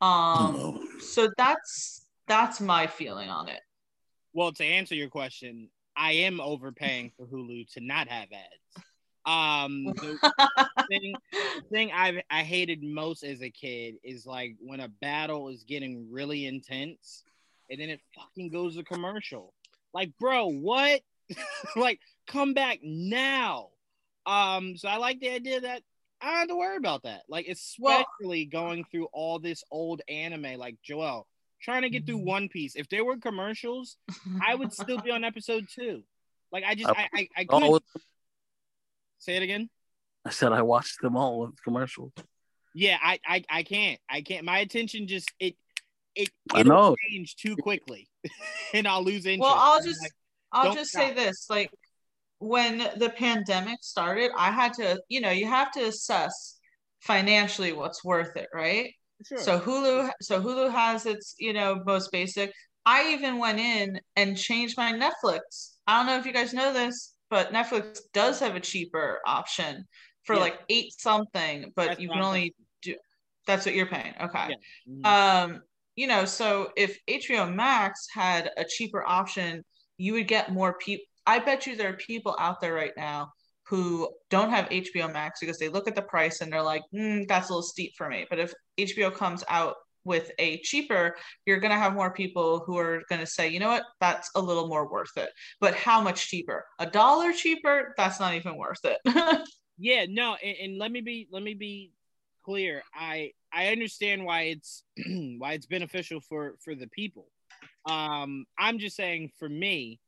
Um 0.00 0.56
oh. 0.56 0.86
so 1.00 1.28
that's 1.36 2.06
that's 2.26 2.58
my 2.58 2.86
feeling 2.86 3.28
on 3.28 3.50
it. 3.50 3.60
Well 4.32 4.52
to 4.52 4.64
answer 4.64 4.94
your 4.94 5.10
question 5.10 5.68
i 5.96 6.12
am 6.12 6.40
overpaying 6.40 7.12
for 7.18 7.26
hulu 7.26 7.70
to 7.74 7.80
not 7.80 8.08
have 8.08 8.28
ads 8.32 8.86
um, 9.26 9.84
the 9.84 10.18
thing, 10.88 11.14
thing 11.70 11.90
I 11.92 12.22
I 12.30 12.42
hated 12.42 12.82
most 12.82 13.22
as 13.22 13.42
a 13.42 13.50
kid 13.50 13.96
is 14.02 14.26
like 14.26 14.56
when 14.60 14.80
a 14.80 14.88
battle 14.88 15.48
is 15.48 15.64
getting 15.64 16.10
really 16.10 16.46
intense, 16.46 17.22
and 17.68 17.80
then 17.80 17.90
it 17.90 18.00
fucking 18.14 18.50
goes 18.50 18.76
to 18.76 18.84
commercial. 18.84 19.52
Like, 19.92 20.12
bro, 20.18 20.46
what? 20.46 21.00
like, 21.76 22.00
come 22.26 22.54
back 22.54 22.78
now. 22.82 23.68
Um, 24.26 24.76
so 24.76 24.88
I 24.88 24.96
like 24.96 25.20
the 25.20 25.30
idea 25.30 25.60
that 25.60 25.82
I 26.20 26.26
don't 26.26 26.36
have 26.38 26.48
to 26.48 26.56
worry 26.56 26.76
about 26.76 27.02
that. 27.04 27.22
Like, 27.28 27.46
especially 27.48 28.48
well, 28.52 28.64
going 28.64 28.84
through 28.84 29.08
all 29.12 29.38
this 29.38 29.64
old 29.70 30.02
anime, 30.08 30.58
like 30.58 30.76
Joel 30.82 31.26
trying 31.60 31.82
to 31.82 31.90
get 31.90 32.06
through 32.06 32.18
One 32.18 32.48
Piece. 32.48 32.74
If 32.74 32.88
there 32.88 33.04
were 33.04 33.18
commercials, 33.18 33.96
I 34.46 34.54
would 34.54 34.72
still 34.72 34.98
be 35.00 35.10
on 35.10 35.24
episode 35.24 35.66
two. 35.68 36.02
Like, 36.52 36.64
I 36.66 36.74
just 36.74 36.90
I 36.90 37.08
I, 37.14 37.28
I 37.36 37.44
couldn't. 37.48 37.82
Say 39.20 39.36
it 39.36 39.42
again. 39.42 39.68
I 40.24 40.30
said 40.30 40.52
I 40.52 40.62
watched 40.62 41.00
them 41.00 41.16
all 41.16 41.40
with 41.40 41.62
commercials. 41.62 42.12
Yeah, 42.74 42.98
I, 43.00 43.20
I, 43.26 43.44
I 43.48 43.62
can't. 43.62 44.00
I 44.08 44.22
can't. 44.22 44.44
My 44.44 44.58
attention 44.58 45.06
just 45.06 45.30
it 45.38 45.56
it 46.14 46.30
I 46.52 46.62
know 46.62 46.96
change 47.10 47.36
too 47.36 47.56
quickly, 47.56 48.08
and 48.74 48.88
I'll 48.88 49.04
lose 49.04 49.26
interest. 49.26 49.40
Well, 49.40 49.54
I'll 49.56 49.82
just 49.82 50.02
like, 50.02 50.12
I'll 50.52 50.74
just 50.74 50.90
stop. 50.90 51.02
say 51.02 51.14
this: 51.14 51.46
like 51.48 51.70
when 52.38 52.78
the 52.96 53.10
pandemic 53.10 53.78
started, 53.82 54.30
I 54.36 54.50
had 54.50 54.72
to, 54.74 55.00
you 55.08 55.20
know, 55.20 55.30
you 55.30 55.46
have 55.46 55.70
to 55.72 55.80
assess 55.80 56.58
financially 57.00 57.72
what's 57.72 58.04
worth 58.04 58.36
it, 58.36 58.48
right? 58.52 58.92
Sure. 59.26 59.38
So 59.38 59.60
Hulu, 59.60 60.10
so 60.22 60.40
Hulu 60.40 60.72
has 60.72 61.04
its, 61.04 61.34
you 61.38 61.52
know, 61.52 61.82
most 61.84 62.10
basic. 62.10 62.52
I 62.86 63.12
even 63.12 63.38
went 63.38 63.60
in 63.60 64.00
and 64.16 64.38
changed 64.38 64.78
my 64.78 64.92
Netflix. 64.92 65.74
I 65.86 65.98
don't 65.98 66.06
know 66.06 66.18
if 66.18 66.24
you 66.24 66.32
guys 66.32 66.54
know 66.54 66.72
this 66.72 67.14
but 67.30 67.52
Netflix 67.52 68.00
does 68.12 68.40
have 68.40 68.56
a 68.56 68.60
cheaper 68.60 69.20
option 69.26 69.86
for 70.24 70.34
yeah. 70.34 70.40
like 70.40 70.60
eight 70.68 70.92
something, 70.98 71.72
but 71.76 71.88
that's 71.88 72.00
you 72.00 72.08
can 72.08 72.20
only 72.20 72.54
do 72.82 72.94
that's 73.46 73.64
what 73.64 73.74
you're 73.74 73.86
paying. 73.86 74.14
Okay. 74.20 74.48
Yeah. 74.48 74.56
Mm-hmm. 74.88 75.52
Um, 75.52 75.62
you 75.96 76.06
know, 76.06 76.24
so 76.24 76.70
if 76.76 76.98
HBO 77.08 77.52
Max 77.52 78.06
had 78.12 78.50
a 78.56 78.64
cheaper 78.64 79.04
option, 79.06 79.64
you 79.98 80.12
would 80.14 80.28
get 80.28 80.52
more 80.52 80.74
people. 80.74 81.04
I 81.26 81.38
bet 81.38 81.66
you 81.66 81.76
there 81.76 81.90
are 81.90 81.96
people 81.96 82.36
out 82.38 82.60
there 82.60 82.74
right 82.74 82.92
now 82.96 83.32
who 83.66 84.08
don't 84.30 84.50
have 84.50 84.68
HBO 84.68 85.12
Max 85.12 85.40
because 85.40 85.58
they 85.58 85.68
look 85.68 85.86
at 85.86 85.94
the 85.94 86.02
price 86.02 86.40
and 86.40 86.52
they're 86.52 86.62
like, 86.62 86.82
mm, 86.94 87.26
that's 87.28 87.48
a 87.48 87.52
little 87.52 87.62
steep 87.62 87.92
for 87.96 88.08
me. 88.08 88.26
But 88.28 88.38
if 88.40 88.52
HBO 88.78 89.14
comes 89.14 89.44
out 89.48 89.76
with 90.04 90.30
a 90.38 90.58
cheaper, 90.58 91.16
you're 91.46 91.60
going 91.60 91.72
to 91.72 91.78
have 91.78 91.94
more 91.94 92.12
people 92.12 92.60
who 92.66 92.78
are 92.78 93.02
going 93.08 93.20
to 93.20 93.26
say, 93.26 93.48
you 93.48 93.60
know 93.60 93.68
what, 93.68 93.84
that's 94.00 94.30
a 94.34 94.40
little 94.40 94.68
more 94.68 94.90
worth 94.90 95.16
it. 95.16 95.30
But 95.60 95.74
how 95.74 96.00
much 96.00 96.28
cheaper? 96.28 96.64
A 96.78 96.86
dollar 96.86 97.32
cheaper? 97.32 97.94
That's 97.96 98.20
not 98.20 98.34
even 98.34 98.56
worth 98.56 98.80
it. 98.84 98.98
yeah, 99.78 100.06
no, 100.08 100.36
and, 100.42 100.56
and, 100.62 100.78
let 100.78 100.90
me 100.90 101.00
be 101.00 101.28
let 101.30 101.42
me 101.42 101.54
be 101.54 101.92
clear. 102.44 102.82
I 102.94 103.32
I 103.52 103.68
understand 103.68 104.24
why 104.24 104.42
it's 104.42 104.84
why 105.38 105.52
it's 105.52 105.66
beneficial 105.66 106.20
for 106.20 106.54
for 106.64 106.74
the 106.74 106.88
people. 106.88 107.26
Um, 107.88 108.44
I'm 108.58 108.78
just 108.78 108.96
saying 108.96 109.30
for 109.38 109.48
me, 109.48 110.00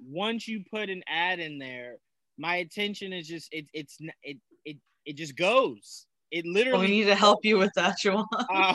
once 0.00 0.46
you 0.48 0.64
put 0.70 0.90
an 0.90 1.02
ad 1.06 1.40
in 1.40 1.58
there, 1.58 1.96
my 2.38 2.56
attention 2.56 3.12
is 3.12 3.28
just 3.28 3.52
it 3.52 3.66
it's 3.72 3.98
it 4.22 4.38
it 4.64 4.76
it 5.04 5.16
just 5.16 5.36
goes 5.36 6.06
it 6.32 6.46
literally. 6.46 6.86
we 6.86 6.90
need 6.90 7.04
to 7.04 7.14
help 7.14 7.44
you 7.44 7.58
with 7.58 7.72
that, 7.74 7.98
Juwan. 8.02 8.26
uh, 8.52 8.74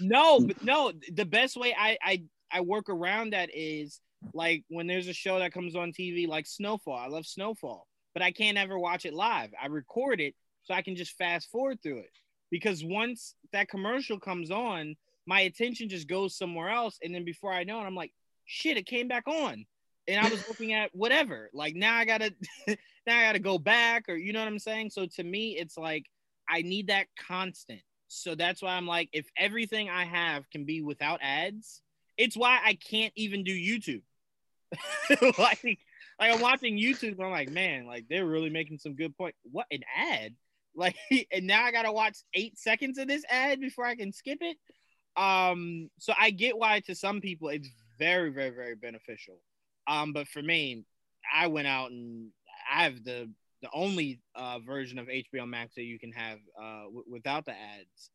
no, 0.00 0.40
but 0.40 0.62
no. 0.62 0.92
The 1.12 1.26
best 1.26 1.56
way 1.56 1.74
I, 1.76 1.98
I 2.02 2.22
I 2.50 2.60
work 2.60 2.88
around 2.88 3.32
that 3.32 3.50
is 3.52 4.00
like 4.32 4.64
when 4.68 4.86
there's 4.86 5.08
a 5.08 5.12
show 5.12 5.40
that 5.40 5.52
comes 5.52 5.74
on 5.74 5.92
TV, 5.92 6.28
like 6.28 6.46
Snowfall. 6.46 6.96
I 6.96 7.08
love 7.08 7.26
Snowfall, 7.26 7.86
but 8.14 8.22
I 8.22 8.30
can't 8.30 8.56
ever 8.56 8.78
watch 8.78 9.04
it 9.04 9.12
live. 9.12 9.50
I 9.60 9.66
record 9.66 10.20
it 10.20 10.34
so 10.62 10.72
I 10.72 10.82
can 10.82 10.94
just 10.94 11.16
fast 11.18 11.50
forward 11.50 11.82
through 11.82 11.98
it 11.98 12.12
because 12.50 12.84
once 12.84 13.34
that 13.52 13.68
commercial 13.68 14.20
comes 14.20 14.50
on, 14.52 14.94
my 15.26 15.40
attention 15.40 15.88
just 15.88 16.08
goes 16.08 16.38
somewhere 16.38 16.70
else, 16.70 16.98
and 17.02 17.12
then 17.12 17.24
before 17.24 17.52
I 17.52 17.64
know 17.64 17.80
it, 17.80 17.84
I'm 17.84 17.96
like, 17.96 18.12
shit, 18.46 18.76
it 18.76 18.86
came 18.86 19.08
back 19.08 19.26
on 19.26 19.66
and 20.06 20.24
I 20.24 20.28
was 20.28 20.42
looking 20.48 20.72
at 20.72 20.94
whatever. 20.94 21.50
Like 21.52 21.74
now 21.74 21.96
I 21.96 22.04
gotta 22.04 22.32
now 22.68 23.18
I 23.18 23.22
gotta 23.22 23.38
go 23.38 23.58
back, 23.58 24.08
or 24.08 24.16
you 24.16 24.32
know 24.32 24.40
what 24.40 24.48
I'm 24.48 24.58
saying. 24.58 24.90
So 24.90 25.06
to 25.16 25.24
me, 25.24 25.56
it's 25.58 25.76
like 25.76 26.06
I 26.48 26.62
need 26.62 26.88
that 26.88 27.06
constant. 27.28 27.80
So 28.08 28.34
that's 28.34 28.62
why 28.62 28.70
I'm 28.70 28.86
like, 28.86 29.10
if 29.12 29.26
everything 29.36 29.90
I 29.90 30.04
have 30.04 30.48
can 30.50 30.64
be 30.64 30.80
without 30.80 31.20
ads, 31.22 31.82
it's 32.16 32.36
why 32.36 32.58
I 32.64 32.74
can't 32.74 33.12
even 33.16 33.44
do 33.44 33.52
YouTube. 33.52 34.02
like, 35.38 35.62
like 36.18 36.34
I'm 36.34 36.40
watching 36.40 36.78
YouTube, 36.78 37.20
I'm 37.20 37.30
like, 37.30 37.50
man, 37.50 37.86
like 37.86 38.06
they're 38.08 38.26
really 38.26 38.50
making 38.50 38.78
some 38.78 38.94
good 38.94 39.16
point. 39.16 39.34
What 39.50 39.66
an 39.70 39.82
ad! 39.96 40.34
Like, 40.74 40.94
and 41.32 41.44
now 41.44 41.64
I 41.64 41.72
gotta 41.72 41.90
watch 41.90 42.18
eight 42.34 42.56
seconds 42.56 42.98
of 42.98 43.08
this 43.08 43.24
ad 43.28 43.58
before 43.58 43.84
I 43.84 43.96
can 43.96 44.12
skip 44.12 44.38
it. 44.40 44.56
Um, 45.20 45.90
so 45.98 46.12
I 46.16 46.30
get 46.30 46.56
why 46.56 46.78
to 46.86 46.94
some 46.94 47.20
people 47.20 47.48
it's 47.48 47.68
very, 47.98 48.30
very, 48.30 48.50
very 48.50 48.76
beneficial. 48.76 49.40
Um, 49.88 50.12
but 50.12 50.28
for 50.28 50.40
me, 50.40 50.84
I 51.34 51.48
went 51.48 51.66
out 51.66 51.90
and 51.90 52.30
I 52.72 52.84
have 52.84 53.02
the 53.02 53.28
the 53.62 53.68
only 53.72 54.20
uh, 54.34 54.58
version 54.60 54.98
of 54.98 55.06
HBO 55.06 55.48
Max 55.48 55.74
that 55.74 55.84
you 55.84 55.98
can 55.98 56.12
have 56.12 56.38
uh, 56.60 56.84
w- 56.84 57.04
without 57.10 57.44
the 57.44 57.52
ads. 57.52 58.10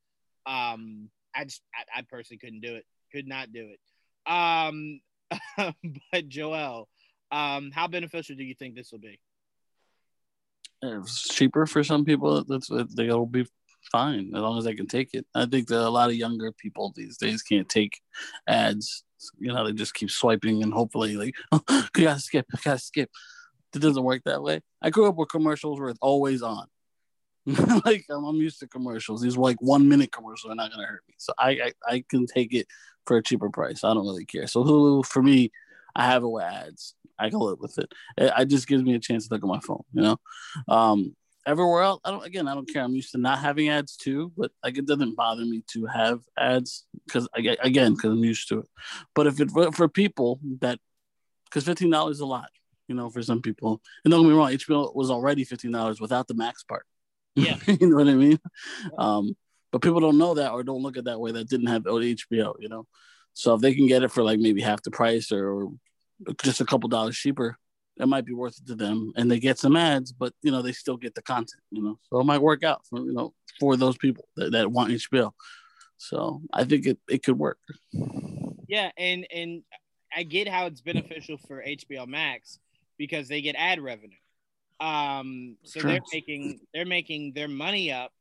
Um, 0.46 1.10
I 1.36 1.46
just 1.46 1.62
I, 1.76 2.00
I, 2.00 2.02
personally 2.10 2.40
couldn't 2.40 2.62
do 2.62 2.76
it. 2.76 2.86
Could 3.12 3.28
not 3.28 3.52
do 3.52 3.70
it. 3.70 4.32
Um, 4.32 5.00
but 6.12 6.28
Joel, 6.28 6.88
um, 7.32 7.72
how 7.74 7.88
beneficial 7.88 8.36
do 8.36 8.44
you 8.44 8.56
think 8.56 8.76
this 8.76 8.92
will 8.92 9.00
be? 9.00 9.20
It's 10.82 11.30
cheaper 11.30 11.66
for 11.66 11.84
some 11.84 12.04
people. 12.04 12.44
That's 12.44 12.70
they'll 12.96 13.26
be 13.26 13.46
fine 13.92 14.32
as 14.34 14.42
long 14.42 14.58
as 14.58 14.66
they 14.66 14.76
can 14.76 14.88
take 14.88 15.14
it. 15.14 15.26
I 15.34 15.46
think 15.46 15.68
that 15.68 15.88
a 15.88 15.90
lot 15.90 16.10
of 16.10 16.16
younger 16.16 16.52
people 16.52 16.94
these 16.96 17.18
days 17.18 17.42
can't 17.42 17.68
take 17.68 18.02
ads. 18.48 19.04
You 19.40 19.54
know, 19.54 19.66
they 19.66 19.72
just 19.72 19.94
keep 19.94 20.12
swiping 20.12 20.62
and 20.62 20.74
hopefully 20.74 21.16
like, 21.16 21.36
oh, 21.52 21.88
gotta 21.94 22.20
skip, 22.20 22.46
gotta 22.64 22.80
skip. 22.80 23.10
It 23.76 23.82
doesn't 23.82 24.04
work 24.04 24.24
that 24.26 24.44
way. 24.44 24.62
I 24.82 24.90
grew 24.90 25.08
up 25.08 25.16
with 25.16 25.30
commercials 25.30 25.80
where 25.80 25.90
it's 25.90 26.00
always 26.02 26.42
on. 26.42 26.68
like 27.86 28.06
I'm, 28.10 28.24
I'm, 28.24 28.36
used 28.38 28.60
to 28.60 28.68
commercials. 28.68 29.22
These 29.22 29.38
were 29.38 29.44
like 29.44 29.62
one 29.62 29.90
minute 29.90 30.12
commercials 30.12 30.52
are 30.52 30.56
not 30.56 30.72
gonna 30.72 30.86
hurt 30.86 31.04
me. 31.08 31.16
So 31.18 31.34
I, 31.38 31.50
I, 31.50 31.74
I 31.86 32.04
can 32.08 32.26
take 32.26 32.54
it 32.54 32.68
for 33.06 33.18
a 33.18 33.24
cheaper 33.24 33.50
price. 33.50 33.84
I 33.84 33.94
don't 33.94 34.06
really 34.06 34.26
care. 34.26 34.48
So 34.48 34.64
Hulu 34.64 35.06
for 35.06 35.22
me, 35.22 35.52
I 35.96 36.06
have 36.06 36.24
it 36.24 36.28
with 36.28 36.44
ads. 36.44 36.96
I 37.20 37.30
can 37.30 37.40
live 37.40 37.60
with 37.60 37.78
it. 37.78 37.92
It, 38.18 38.32
it 38.38 38.46
just 38.46 38.68
gives 38.68 38.84
me 38.84 38.96
a 38.96 39.00
chance 39.00 39.28
to 39.28 39.34
look 39.34 39.44
at 39.44 39.48
my 39.48 39.60
phone. 39.60 39.84
You 39.94 40.02
know, 40.02 40.18
um, 40.68 41.16
everywhere 41.46 41.84
else, 41.84 42.00
I 42.06 42.12
don't. 42.12 42.26
Again, 42.26 42.48
I 42.48 42.54
don't 42.54 42.72
care. 42.72 42.84
I'm 42.84 42.96
used 42.96 43.12
to 43.12 43.18
not 43.18 43.40
having 43.40 43.70
ads 43.70 43.96
too, 43.96 44.32
but 44.38 44.52
like 44.64 44.78
it 44.78 44.86
doesn't 44.86 45.16
bother 45.16 45.44
me 45.44 45.64
to 45.74 45.86
have 45.86 46.22
ads 46.38 46.86
because 47.06 47.28
again, 47.36 47.94
because 47.94 48.12
I'm 48.12 48.24
used 48.24 48.48
to 48.50 48.60
it. 48.60 48.70
But 49.14 49.28
if 49.28 49.40
it 49.40 49.52
for 49.74 49.88
people 49.88 50.40
that, 50.62 50.80
because 51.46 51.66
fifteen 51.66 51.90
dollars 51.90 52.18
is 52.18 52.22
a 52.22 52.26
lot, 52.26 52.50
you 52.88 52.96
know, 52.96 53.10
for 53.10 53.22
some 53.22 53.42
people. 53.42 53.82
And 54.04 54.12
don't 54.12 54.24
get 54.24 54.30
me 54.30 54.36
wrong, 54.36 54.52
HBO 54.52 54.96
was 54.96 55.10
already 55.10 55.44
fifteen 55.44 55.72
dollars 55.72 56.00
without 56.00 56.28
the 56.28 56.34
max 56.34 56.64
part. 56.64 56.86
Yeah, 57.36 57.58
you 57.68 57.88
know 57.88 57.98
what 57.98 58.08
I 58.08 58.16
mean. 58.16 58.40
Um, 58.98 59.36
but 59.72 59.82
people 59.82 60.00
don't 60.00 60.18
know 60.18 60.36
that 60.36 60.52
or 60.52 60.64
don't 60.64 60.84
look 60.84 60.98
at 60.98 61.06
that 61.06 61.20
way. 61.20 61.32
That 61.32 61.50
didn't 61.50 61.68
have 61.68 61.84
HBO, 61.84 62.54
you 62.60 62.70
know. 62.70 62.88
So 63.34 63.56
if 63.56 63.62
they 63.62 63.74
can 63.74 63.88
get 63.88 64.04
it 64.04 64.12
for 64.12 64.24
like 64.24 64.40
maybe 64.40 64.62
half 64.62 64.84
the 64.84 64.92
price 64.92 65.32
or 65.32 65.70
just 66.44 66.62
a 66.62 66.66
couple 66.66 66.90
dollars 66.90 67.18
cheaper, 67.18 67.58
it 67.98 68.08
might 68.08 68.26
be 68.26 68.34
worth 68.34 68.58
it 68.58 68.68
to 68.68 68.76
them 68.76 69.14
and 69.16 69.30
they 69.30 69.40
get 69.40 69.60
some 69.60 69.76
ads 69.76 70.12
but 70.12 70.34
you 70.42 70.52
know 70.52 70.62
they 70.62 70.72
still 70.72 70.98
get 70.98 71.14
the 71.16 71.22
content 71.22 71.62
you 71.72 71.82
know 71.82 72.00
so 72.10 72.20
it 72.20 72.26
might 72.26 72.42
work 72.42 72.64
out 72.64 72.86
for 72.88 73.00
you 73.00 73.14
know 73.14 73.34
for 73.60 73.78
those 73.78 73.98
people 73.98 74.28
that, 74.36 74.52
that 74.52 74.72
want 74.72 74.92
hbo 74.92 75.32
so 75.98 76.42
i 76.52 76.64
think 76.64 76.86
it, 76.86 77.00
it 77.10 77.24
could 77.24 77.38
work 77.38 77.60
yeah 78.68 78.90
and 78.98 79.28
and 79.32 79.64
i 80.16 80.24
get 80.24 80.48
how 80.48 80.66
it's 80.66 80.82
beneficial 80.82 81.38
for 81.38 81.64
hbo 81.64 82.08
max 82.08 82.60
because 82.98 83.28
they 83.28 83.42
get 83.42 83.56
ad 83.58 83.80
revenue 83.80 84.16
um 84.80 85.56
so 85.64 85.82
they're 85.82 86.02
making 86.14 86.60
they're 86.74 86.86
making 86.86 87.34
their 87.34 87.48
money 87.48 87.92
up 87.92 88.12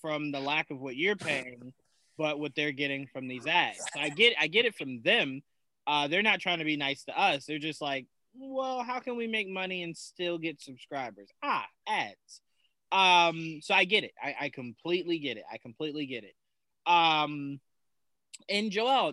from 0.00 0.32
the 0.32 0.40
lack 0.40 0.70
of 0.70 0.80
what 0.80 0.96
you're 0.96 1.16
paying 1.16 1.72
but 2.18 2.38
what 2.38 2.54
they're 2.54 2.72
getting 2.72 3.06
from 3.06 3.28
these 3.28 3.46
ads 3.46 3.78
so 3.94 4.00
i 4.00 4.08
get 4.08 4.34
i 4.40 4.46
get 4.46 4.64
it 4.64 4.74
from 4.74 5.00
them 5.02 5.40
uh 5.86 6.08
they're 6.08 6.22
not 6.22 6.40
trying 6.40 6.58
to 6.58 6.64
be 6.64 6.76
nice 6.76 7.04
to 7.04 7.18
us 7.18 7.46
they're 7.46 7.58
just 7.58 7.80
like 7.80 8.06
well, 8.36 8.82
how 8.82 9.00
can 9.00 9.16
we 9.16 9.26
make 9.26 9.48
money 9.48 9.82
and 9.82 9.96
still 9.96 10.38
get 10.38 10.60
subscribers? 10.60 11.28
Ah, 11.42 11.66
ads. 11.86 12.40
Um, 12.90 13.60
so 13.62 13.74
I 13.74 13.84
get 13.84 14.04
it. 14.04 14.12
I, 14.22 14.34
I 14.42 14.48
completely 14.48 15.18
get 15.18 15.36
it. 15.36 15.44
I 15.52 15.58
completely 15.58 16.06
get 16.06 16.24
it. 16.24 16.34
Um, 16.86 17.60
and 18.48 18.70
Joel, 18.70 19.12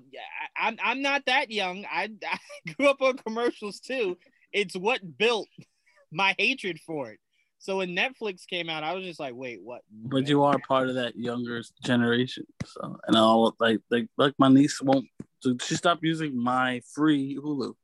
I, 0.57 0.67
I'm 0.67 0.77
I'm 0.83 1.01
not 1.01 1.25
that 1.27 1.51
young. 1.51 1.85
I, 1.85 2.09
I 2.31 2.73
grew 2.73 2.89
up 2.89 3.01
on 3.01 3.17
commercials 3.17 3.79
too. 3.79 4.17
It's 4.53 4.75
what 4.75 5.17
built 5.17 5.47
my 6.11 6.35
hatred 6.37 6.79
for 6.85 7.11
it. 7.11 7.19
So 7.59 7.77
when 7.77 7.95
Netflix 7.95 8.47
came 8.47 8.69
out, 8.69 8.83
I 8.83 8.93
was 8.93 9.05
just 9.05 9.19
like, 9.19 9.35
wait, 9.35 9.59
what? 9.63 9.81
But 9.91 10.27
you 10.27 10.43
are 10.43 10.57
part 10.67 10.89
of 10.89 10.95
that 10.95 11.15
younger 11.15 11.61
generation. 11.83 12.45
So 12.65 12.97
and 13.07 13.15
I'll 13.15 13.55
like 13.59 13.79
like 13.91 14.07
like 14.17 14.33
my 14.39 14.47
niece 14.47 14.81
won't 14.81 15.05
she 15.61 15.75
stopped 15.75 16.03
using 16.03 16.35
my 16.35 16.81
free 16.93 17.37
Hulu. 17.39 17.75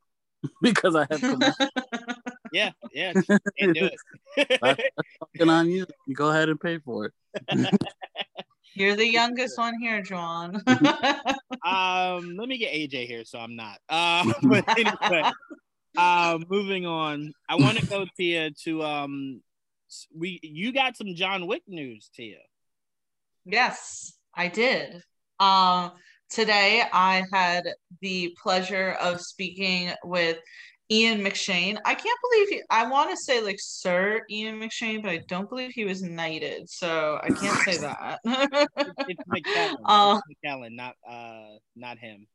because 0.62 0.94
I 0.94 1.06
have. 1.10 1.22
yeah, 2.52 2.70
yeah, 2.92 3.12
can't 3.58 3.74
do 3.74 3.90
it. 4.36 4.92
fucking 5.20 5.50
on 5.50 5.68
you. 5.70 5.86
you. 6.06 6.14
Go 6.14 6.30
ahead 6.30 6.48
and 6.48 6.60
pay 6.60 6.78
for 6.78 7.06
it. 7.06 7.74
You're 8.74 8.96
the 8.96 9.08
youngest 9.08 9.58
one 9.58 9.74
here, 9.80 10.02
Juwan. 10.02 10.54
um, 11.66 12.36
let 12.36 12.48
me 12.48 12.58
get 12.58 12.72
AJ 12.72 13.06
here, 13.06 13.24
so 13.24 13.38
I'm 13.38 13.56
not. 13.56 13.78
Um, 13.88 14.32
but 14.42 14.64
anyway, 14.78 15.30
uh, 15.98 16.38
moving 16.48 16.86
on. 16.86 17.32
I 17.48 17.56
want 17.56 17.78
to 17.78 17.86
go 17.86 18.06
Tia 18.16 18.50
to 18.64 18.82
um, 18.82 19.42
we 20.16 20.40
you 20.42 20.72
got 20.72 20.96
some 20.96 21.14
John 21.14 21.46
Wick 21.46 21.62
news, 21.66 22.10
Tia. 22.14 22.38
Yes, 23.44 24.12
I 24.34 24.48
did. 24.48 25.02
Um, 25.40 25.92
Today, 26.30 26.82
I 26.92 27.24
had 27.32 27.64
the 28.02 28.36
pleasure 28.42 28.98
of 29.00 29.22
speaking 29.22 29.92
with 30.04 30.36
Ian 30.90 31.20
McShane. 31.20 31.78
I 31.86 31.94
can't 31.94 32.18
believe 32.22 32.48
he, 32.50 32.62
I 32.68 32.86
want 32.86 33.08
to 33.10 33.16
say 33.16 33.40
like 33.40 33.56
Sir 33.58 34.20
Ian 34.30 34.60
McShane, 34.60 35.02
but 35.02 35.10
I 35.10 35.22
don't 35.26 35.48
believe 35.48 35.70
he 35.74 35.86
was 35.86 36.02
knighted, 36.02 36.68
so 36.68 37.18
I 37.22 37.28
can't 37.28 37.58
say 37.60 37.78
that. 37.78 38.20
it's 38.26 39.22
McKellen. 39.26 39.76
Uh, 39.86 40.20
it's 40.28 40.38
McKellen, 40.44 40.72
not 40.72 40.96
uh, 41.08 41.56
not 41.74 41.96
him. 41.96 42.26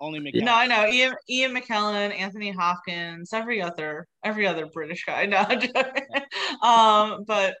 Only 0.00 0.20
McKellen. 0.20 0.44
No, 0.44 0.54
I 0.54 0.66
know 0.66 0.86
Ian 0.86 1.14
Ian 1.28 1.54
McKellen, 1.54 2.16
Anthony 2.16 2.52
Hopkins, 2.52 3.32
every 3.32 3.60
other 3.60 4.06
every 4.24 4.46
other 4.46 4.66
British 4.66 5.04
guy. 5.04 5.26
No, 5.26 6.68
um, 6.68 7.24
but 7.26 7.56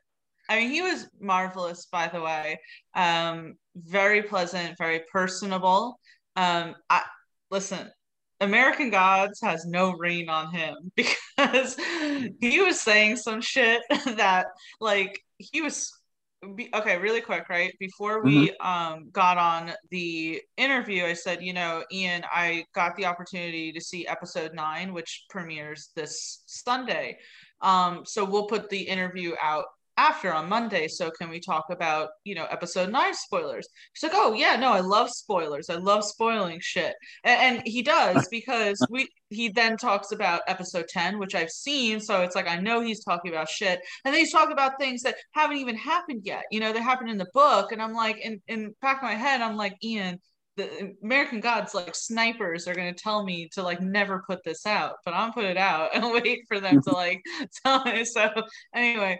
I 0.48 0.56
mean, 0.56 0.70
he 0.70 0.82
was 0.82 1.08
marvelous, 1.20 1.86
by 1.86 2.08
the 2.08 2.20
way. 2.20 2.58
Um, 2.94 3.54
very 3.76 4.22
pleasant, 4.22 4.78
very 4.78 5.02
personable. 5.12 5.98
Um, 6.36 6.74
I 6.88 7.02
listen. 7.50 7.90
American 8.40 8.90
Gods 8.90 9.40
has 9.42 9.66
no 9.66 9.94
reign 9.98 10.28
on 10.28 10.52
him 10.52 10.92
because 10.96 11.76
he 12.40 12.60
was 12.60 12.80
saying 12.80 13.16
some 13.16 13.40
shit 13.40 13.82
that, 13.90 14.46
like, 14.80 15.18
he 15.38 15.60
was 15.60 15.92
okay 16.72 16.96
really 16.98 17.20
quick 17.20 17.48
right 17.48 17.74
before 17.80 18.22
we 18.22 18.50
mm-hmm. 18.50 18.66
um 18.66 19.10
got 19.10 19.36
on 19.38 19.72
the 19.90 20.40
interview 20.56 21.04
i 21.04 21.12
said 21.12 21.42
you 21.42 21.52
know 21.52 21.82
ian 21.92 22.22
i 22.32 22.64
got 22.74 22.94
the 22.96 23.04
opportunity 23.04 23.72
to 23.72 23.80
see 23.80 24.06
episode 24.06 24.54
9 24.54 24.92
which 24.92 25.24
premieres 25.30 25.90
this 25.96 26.44
sunday 26.46 27.18
um 27.60 28.04
so 28.04 28.24
we'll 28.24 28.46
put 28.46 28.68
the 28.70 28.80
interview 28.80 29.34
out 29.42 29.64
after 29.98 30.32
on 30.32 30.48
Monday. 30.48 30.88
So 30.88 31.10
can 31.10 31.28
we 31.28 31.40
talk 31.40 31.66
about, 31.70 32.10
you 32.24 32.34
know, 32.34 32.46
episode 32.46 32.90
nine 32.90 33.14
spoilers? 33.14 33.68
He's 33.92 34.08
like, 34.08 34.18
oh 34.18 34.32
yeah, 34.32 34.56
no, 34.56 34.72
I 34.72 34.80
love 34.80 35.10
spoilers. 35.10 35.68
I 35.68 35.74
love 35.74 36.04
spoiling 36.04 36.60
shit. 36.62 36.94
And, 37.24 37.56
and 37.58 37.62
he 37.66 37.82
does 37.82 38.28
because 38.30 38.84
we 38.88 39.08
he 39.30 39.50
then 39.50 39.76
talks 39.76 40.12
about 40.12 40.40
episode 40.46 40.86
10, 40.88 41.18
which 41.18 41.34
I've 41.34 41.50
seen. 41.50 42.00
So 42.00 42.22
it's 42.22 42.36
like 42.36 42.48
I 42.48 42.58
know 42.60 42.80
he's 42.80 43.04
talking 43.04 43.30
about 43.30 43.48
shit. 43.48 43.80
And 44.04 44.14
then 44.14 44.20
he's 44.20 44.32
talking 44.32 44.52
about 44.52 44.78
things 44.78 45.02
that 45.02 45.16
haven't 45.32 45.58
even 45.58 45.76
happened 45.76 46.22
yet. 46.24 46.44
You 46.50 46.60
know, 46.60 46.72
they 46.72 46.80
happened 46.80 47.10
in 47.10 47.18
the 47.18 47.28
book. 47.34 47.72
And 47.72 47.82
I'm 47.82 47.92
like, 47.92 48.18
in, 48.18 48.40
in 48.46 48.74
back 48.80 48.98
of 48.98 49.02
my 49.02 49.14
head, 49.14 49.42
I'm 49.42 49.56
like, 49.56 49.74
Ian, 49.82 50.18
the 50.56 50.94
American 51.02 51.40
gods 51.40 51.72
like 51.72 51.94
snipers 51.94 52.66
are 52.66 52.74
gonna 52.74 52.92
tell 52.92 53.24
me 53.24 53.48
to 53.52 53.62
like 53.62 53.80
never 53.80 54.24
put 54.28 54.40
this 54.44 54.66
out, 54.66 54.96
but 55.04 55.14
I'm 55.14 55.32
put 55.32 55.44
it 55.44 55.56
out 55.56 55.90
and 55.94 56.04
wait 56.12 56.40
for 56.48 56.60
them 56.60 56.82
to 56.82 56.90
like 56.90 57.22
tell 57.64 57.84
me. 57.84 58.04
So 58.04 58.28
anyway, 58.74 59.18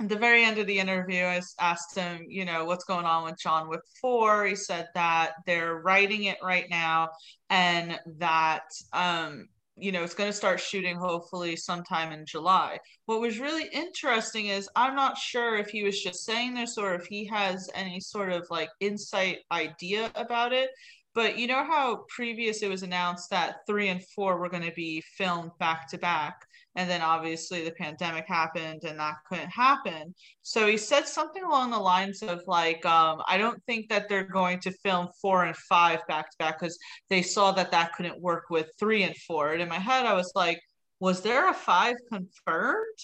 at 0.00 0.08
the 0.08 0.16
very 0.16 0.44
end 0.44 0.58
of 0.58 0.66
the 0.66 0.78
interview, 0.78 1.24
I 1.24 1.40
asked 1.58 1.96
him, 1.96 2.24
you 2.28 2.44
know, 2.44 2.64
what's 2.64 2.84
going 2.84 3.04
on 3.04 3.24
with 3.24 3.40
John 3.40 3.68
Wick 3.68 3.80
4. 4.00 4.46
He 4.46 4.54
said 4.54 4.88
that 4.94 5.32
they're 5.44 5.80
writing 5.80 6.24
it 6.24 6.38
right 6.42 6.66
now 6.70 7.08
and 7.50 7.98
that, 8.18 8.62
um, 8.92 9.48
you 9.76 9.90
know, 9.90 10.04
it's 10.04 10.14
going 10.14 10.30
to 10.30 10.36
start 10.36 10.60
shooting 10.60 10.96
hopefully 10.96 11.56
sometime 11.56 12.12
in 12.12 12.26
July. 12.26 12.78
What 13.06 13.20
was 13.20 13.40
really 13.40 13.68
interesting 13.72 14.46
is 14.46 14.68
I'm 14.76 14.94
not 14.94 15.18
sure 15.18 15.56
if 15.56 15.68
he 15.68 15.82
was 15.82 16.00
just 16.00 16.24
saying 16.24 16.54
this 16.54 16.78
or 16.78 16.94
if 16.94 17.06
he 17.06 17.24
has 17.26 17.68
any 17.74 18.00
sort 18.00 18.30
of 18.30 18.46
like 18.50 18.70
insight 18.80 19.38
idea 19.50 20.12
about 20.14 20.52
it. 20.52 20.70
But 21.14 21.38
you 21.38 21.48
know 21.48 21.64
how 21.64 22.04
previous 22.08 22.62
it 22.62 22.68
was 22.68 22.84
announced 22.84 23.30
that 23.30 23.66
three 23.66 23.88
and 23.88 24.04
four 24.14 24.38
were 24.38 24.48
going 24.48 24.62
to 24.62 24.74
be 24.74 25.02
filmed 25.16 25.50
back 25.58 25.88
to 25.90 25.98
back 25.98 26.44
and 26.76 26.88
then 26.88 27.02
obviously 27.02 27.64
the 27.64 27.72
pandemic 27.72 28.26
happened 28.28 28.84
and 28.84 28.98
that 29.00 29.14
couldn't 29.28 29.50
happen. 29.50 30.14
So 30.42 30.66
he 30.66 30.76
said 30.76 31.08
something 31.08 31.42
along 31.42 31.70
the 31.70 31.78
lines 31.78 32.22
of 32.22 32.42
like 32.46 32.84
um, 32.86 33.22
i 33.26 33.36
don't 33.36 33.62
think 33.64 33.88
that 33.88 34.08
they're 34.08 34.24
going 34.24 34.60
to 34.60 34.70
film 34.70 35.08
four 35.20 35.44
and 35.44 35.56
five 35.56 36.06
back 36.06 36.30
to 36.30 36.36
back 36.38 36.60
because 36.60 36.78
they 37.10 37.22
saw 37.22 37.52
that 37.52 37.70
that 37.72 37.92
couldn't 37.94 38.20
work 38.20 38.44
with 38.50 38.70
three 38.78 39.02
and 39.02 39.16
four. 39.16 39.52
And 39.52 39.62
in 39.62 39.68
my 39.68 39.78
head 39.78 40.06
i 40.06 40.14
was 40.14 40.32
like 40.34 40.60
was 41.00 41.20
there 41.22 41.48
a 41.48 41.54
five 41.54 41.96
confirmed? 42.08 42.98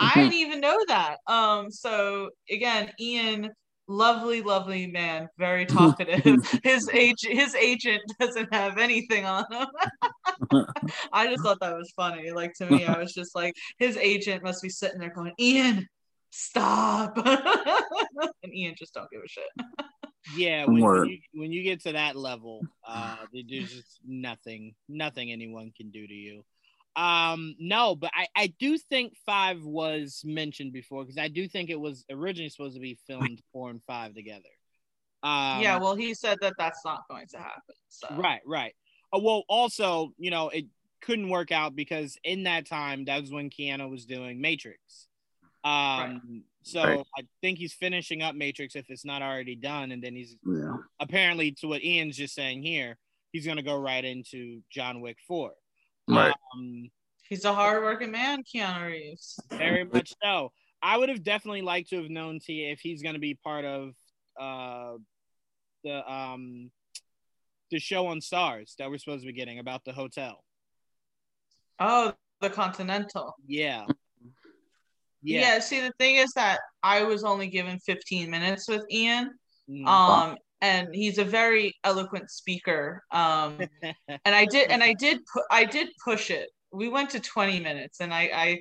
Mm-hmm. 0.00 0.06
i 0.18 0.22
didn't 0.22 0.34
even 0.34 0.60
know 0.60 0.78
that. 0.88 1.16
Um 1.26 1.70
so 1.70 2.30
again 2.50 2.92
ian 3.00 3.50
lovely, 3.88 4.42
lovely 4.42 4.86
man, 4.86 5.28
very 5.38 5.66
talkative. 5.66 6.44
his 6.62 6.88
age, 6.92 7.22
his 7.22 7.54
agent 7.54 8.02
doesn't 8.20 8.52
have 8.52 8.78
anything 8.78 9.24
on 9.24 9.44
him. 9.50 9.66
I 11.12 11.28
just 11.28 11.42
thought 11.42 11.60
that 11.60 11.76
was 11.76 11.92
funny. 11.96 12.30
Like 12.30 12.54
to 12.54 12.70
me, 12.70 12.84
I 12.84 12.98
was 12.98 13.12
just 13.12 13.34
like, 13.34 13.54
his 13.78 13.96
agent 13.96 14.42
must 14.42 14.62
be 14.62 14.68
sitting 14.68 15.00
there 15.00 15.12
going, 15.14 15.32
Ian, 15.38 15.86
stop. 16.30 17.16
and 17.16 18.54
Ian 18.54 18.74
just 18.78 18.94
don't 18.94 19.10
give 19.10 19.22
a 19.24 19.28
shit. 19.28 19.44
yeah, 20.36 20.64
when, 20.64 20.80
when, 20.80 21.08
you, 21.08 21.18
when 21.32 21.52
you 21.52 21.62
get 21.62 21.82
to 21.82 21.92
that 21.92 22.16
level, 22.16 22.60
uh, 22.86 23.16
there's 23.32 23.72
just 23.72 24.00
nothing, 24.06 24.74
nothing 24.88 25.32
anyone 25.32 25.72
can 25.76 25.90
do 25.90 26.06
to 26.06 26.14
you. 26.14 26.42
Um, 26.96 27.54
no, 27.58 27.94
but 27.94 28.10
I, 28.14 28.26
I 28.34 28.46
do 28.58 28.78
think 28.78 29.16
five 29.26 29.62
was 29.62 30.22
mentioned 30.24 30.72
before 30.72 31.04
because 31.04 31.18
I 31.18 31.28
do 31.28 31.46
think 31.46 31.68
it 31.68 31.78
was 31.78 32.06
originally 32.10 32.48
supposed 32.48 32.74
to 32.74 32.80
be 32.80 32.98
filmed 33.06 33.42
four 33.52 33.68
and 33.70 33.82
five 33.86 34.14
together. 34.14 34.48
Um, 35.22 35.60
yeah, 35.60 35.78
well, 35.78 35.94
he 35.94 36.14
said 36.14 36.38
that 36.40 36.54
that's 36.58 36.84
not 36.84 37.02
going 37.08 37.26
to 37.28 37.38
happen. 37.38 37.74
So. 37.88 38.08
Right, 38.16 38.40
right. 38.46 38.74
Uh, 39.14 39.18
well, 39.18 39.44
also, 39.48 40.12
you 40.18 40.30
know, 40.30 40.48
it 40.48 40.66
couldn't 41.02 41.28
work 41.28 41.52
out 41.52 41.76
because 41.76 42.16
in 42.24 42.44
that 42.44 42.66
time, 42.66 43.04
that 43.04 43.20
was 43.20 43.30
when 43.30 43.50
Keanu 43.50 43.90
was 43.90 44.06
doing 44.06 44.40
Matrix. 44.40 45.08
Um, 45.64 45.70
right. 45.72 46.20
so 46.62 46.82
right. 46.82 47.06
I 47.18 47.22
think 47.42 47.58
he's 47.58 47.74
finishing 47.74 48.22
up 48.22 48.34
Matrix 48.34 48.76
if 48.76 48.88
it's 48.88 49.04
not 49.04 49.20
already 49.20 49.56
done, 49.56 49.92
and 49.92 50.02
then 50.02 50.14
he's 50.14 50.36
yeah. 50.46 50.76
apparently 51.00 51.52
to 51.60 51.66
what 51.66 51.82
Ian's 51.82 52.16
just 52.16 52.34
saying 52.34 52.62
here, 52.62 52.96
he's 53.32 53.44
gonna 53.44 53.62
go 53.62 53.76
right 53.76 54.04
into 54.04 54.62
John 54.70 55.00
Wick 55.00 55.18
four. 55.26 55.52
Right. 56.08 56.34
Um, 56.54 56.90
He's 57.28 57.44
a 57.44 57.52
hardworking 57.52 58.12
man, 58.12 58.44
Keanu 58.44 58.86
Reeves. 58.86 59.38
Very 59.50 59.84
much 59.84 60.12
so. 60.22 60.52
I 60.80 60.96
would 60.96 61.08
have 61.08 61.24
definitely 61.24 61.62
liked 61.62 61.90
to 61.90 62.02
have 62.02 62.10
known 62.10 62.38
Tia 62.38 62.70
if 62.70 62.80
he's 62.80 63.02
going 63.02 63.14
to 63.14 63.20
be 63.20 63.34
part 63.34 63.64
of 63.64 63.94
uh, 64.38 64.92
the 65.82 66.12
um 66.12 66.70
the 67.70 67.80
show 67.80 68.06
on 68.06 68.20
Starz 68.20 68.76
that 68.76 68.88
we're 68.88 68.98
supposed 68.98 69.22
to 69.22 69.26
be 69.26 69.32
getting 69.32 69.58
about 69.58 69.84
the 69.84 69.92
hotel. 69.92 70.44
Oh, 71.80 72.14
the 72.40 72.50
Continental. 72.50 73.34
Yeah. 73.46 73.86
Yeah. 75.22 75.40
yeah. 75.40 75.58
See, 75.58 75.80
the 75.80 75.92
thing 75.98 76.16
is 76.16 76.32
that 76.34 76.60
I 76.82 77.02
was 77.02 77.24
only 77.24 77.48
given 77.48 77.80
15 77.80 78.30
minutes 78.30 78.68
with 78.68 78.82
Ian. 78.90 79.32
Mm-hmm. 79.68 79.86
Um, 79.86 80.36
and 80.66 80.88
he's 80.92 81.18
a 81.18 81.24
very 81.24 81.74
eloquent 81.84 82.30
speaker. 82.30 83.04
Um, 83.12 83.58
and 84.08 84.34
I 84.34 84.44
did, 84.46 84.70
and 84.70 84.82
I 84.82 84.94
did, 84.94 85.20
pu- 85.32 85.46
I 85.50 85.64
did 85.64 85.88
push 86.04 86.30
it. 86.30 86.48
We 86.72 86.88
went 86.88 87.10
to 87.10 87.20
20 87.20 87.60
minutes, 87.60 88.00
and 88.00 88.12
I, 88.12 88.30
I, 88.34 88.58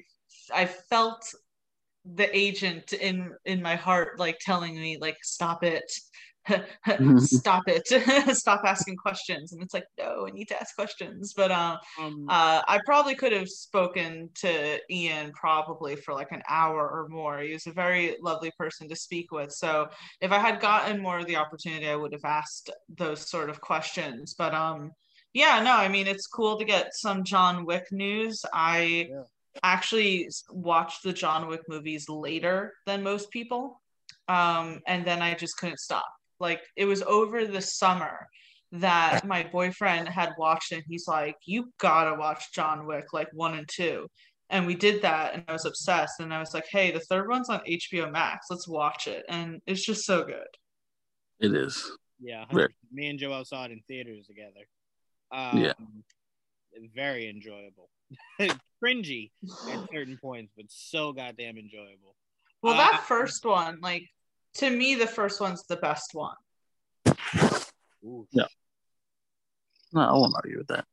I 0.53 0.66
felt 0.66 1.34
the 2.14 2.30
agent 2.38 2.93
in 2.93 3.32
in 3.45 3.64
my 3.64 3.76
heart 3.76 4.20
like 4.20 4.38
telling 4.39 4.76
me 4.76 4.95
like 5.01 5.18
stop 5.24 5.64
it 5.64 5.91
stop 7.20 7.64
it. 7.68 7.88
Stop 8.36 8.62
asking 8.66 8.98
questions. 8.98 9.54
And 9.54 9.62
it's 9.62 9.74
like 9.74 9.86
no 9.98 10.28
i 10.28 10.32
need 10.32 10.48
to 10.50 10.60
ask 10.60 10.76
questions. 10.76 11.34
But 11.36 11.52
uh, 11.52 11.78
um, 12.00 12.26
uh, 12.30 12.62
i 12.68 12.80
probably 12.86 13.16
could 13.16 13.32
have 13.32 13.50
spoken 13.50 14.30
to 14.36 14.80
ian 14.91 15.32
probably 15.32 15.96
for 15.96 16.14
like 16.14 16.32
an 16.32 16.43
hour 16.48 16.88
or 16.88 17.08
more. 17.10 17.39
He 17.39 17.54
was 17.54 17.68
a 17.68 17.72
very 17.72 18.16
lovely 18.22 18.52
person 18.58 18.88
to 18.89 18.96
speak 18.96 19.32
with. 19.32 19.52
So 19.52 19.88
if 20.22 20.32
i 20.32 20.38
had 20.38 20.60
gotten 20.60 21.02
more 21.02 21.20
of 21.20 21.26
the 21.26 21.36
opportunity 21.36 21.88
i 21.88 21.96
would 21.96 22.14
have 22.14 22.26
asked 22.26 22.70
those 22.89 23.30
sort 23.30 23.50
of 23.50 23.62
questions. 23.62 24.36
But 24.38 24.54
um 24.54 24.91
yeah 25.34 25.62
no 25.62 25.74
i 25.74 25.89
mean 25.89 26.08
it's 26.08 26.28
cool 26.28 26.58
to 26.58 26.66
get 26.66 26.93
some 26.93 27.24
john 27.24 27.66
wick 27.66 27.88
news. 27.91 28.43
I 28.54 29.08
yeah. 29.10 29.24
actually 29.64 30.30
watched 30.52 31.04
the 31.04 31.14
john 31.14 31.48
wick 31.48 31.62
movies 31.68 32.08
later 32.08 32.74
than 32.86 33.02
most 33.04 33.32
people. 33.32 33.82
Um, 34.28 34.82
and 34.88 35.06
then 35.06 35.22
i 35.22 35.34
just 35.34 35.58
couldn't 35.58 35.80
stop 35.80 36.06
like 36.40 36.62
it 36.76 36.86
was 36.86 37.02
over 37.04 37.46
the 37.46 37.62
summer 37.62 38.28
that 38.72 39.22
my 39.26 39.44
boyfriend 39.44 40.08
had 40.08 40.34
watched 40.38 40.72
and 40.72 40.84
he's 40.88 41.08
like 41.08 41.36
you 41.46 41.72
gotta 41.80 42.18
watch 42.20 42.52
john 42.54 42.86
wick 42.86 43.14
like 43.14 43.30
one 43.34 43.58
and 43.58 43.68
two. 43.68 44.08
And 44.52 44.68
we 44.68 44.76
did 44.76 45.02
that 45.02 45.34
and 45.34 45.44
i 45.48 45.54
was 45.54 45.66
obsessed 45.66 46.20
and 46.20 46.34
i 46.34 46.40
was 46.40 46.54
like 46.54 46.66
hey 46.70 46.92
the 46.92 47.00
third 47.00 47.28
one's 47.28 47.50
on 47.50 47.62
hbo 47.62 48.12
max 48.12 48.48
let's 48.50 48.68
watch 48.68 49.08
it. 49.08 49.26
And 49.28 49.62
it's 49.66 49.84
just 49.84 50.06
so 50.06 50.24
good. 50.24 50.48
It 51.40 51.54
is. 51.54 51.92
Yeah 52.20 52.46
me 52.92 53.08
and 53.08 53.20
joel 53.20 53.46
saw 53.46 53.66
it 53.66 53.72
in 53.72 53.82
theaters 53.88 54.28
together. 54.28 54.68
Um, 55.32 55.58
yeah. 55.58 55.74
very 56.96 57.28
enjoyable. 57.30 57.90
Cringy 58.84 59.32
at 59.72 59.90
certain 59.92 60.18
points 60.22 60.54
but 60.56 60.66
so 60.70 61.12
goddamn 61.12 61.58
enjoyable. 61.58 62.16
Well 62.62 62.76
uh, 62.76 62.78
that 62.78 63.04
first 63.08 63.46
one 63.46 63.80
like 63.82 64.08
to 64.56 64.70
me, 64.70 64.95
the 64.95 65.08
first 65.08 65.39
one's 65.41 65.64
the 65.64 65.78
best 65.78 66.14
one. 66.14 66.36
Yeah. 68.32 68.45
No, 69.93 70.01
I 70.01 70.12
won't 70.14 70.36
argue 70.36 70.58
with 70.58 70.68
that. 70.68 70.86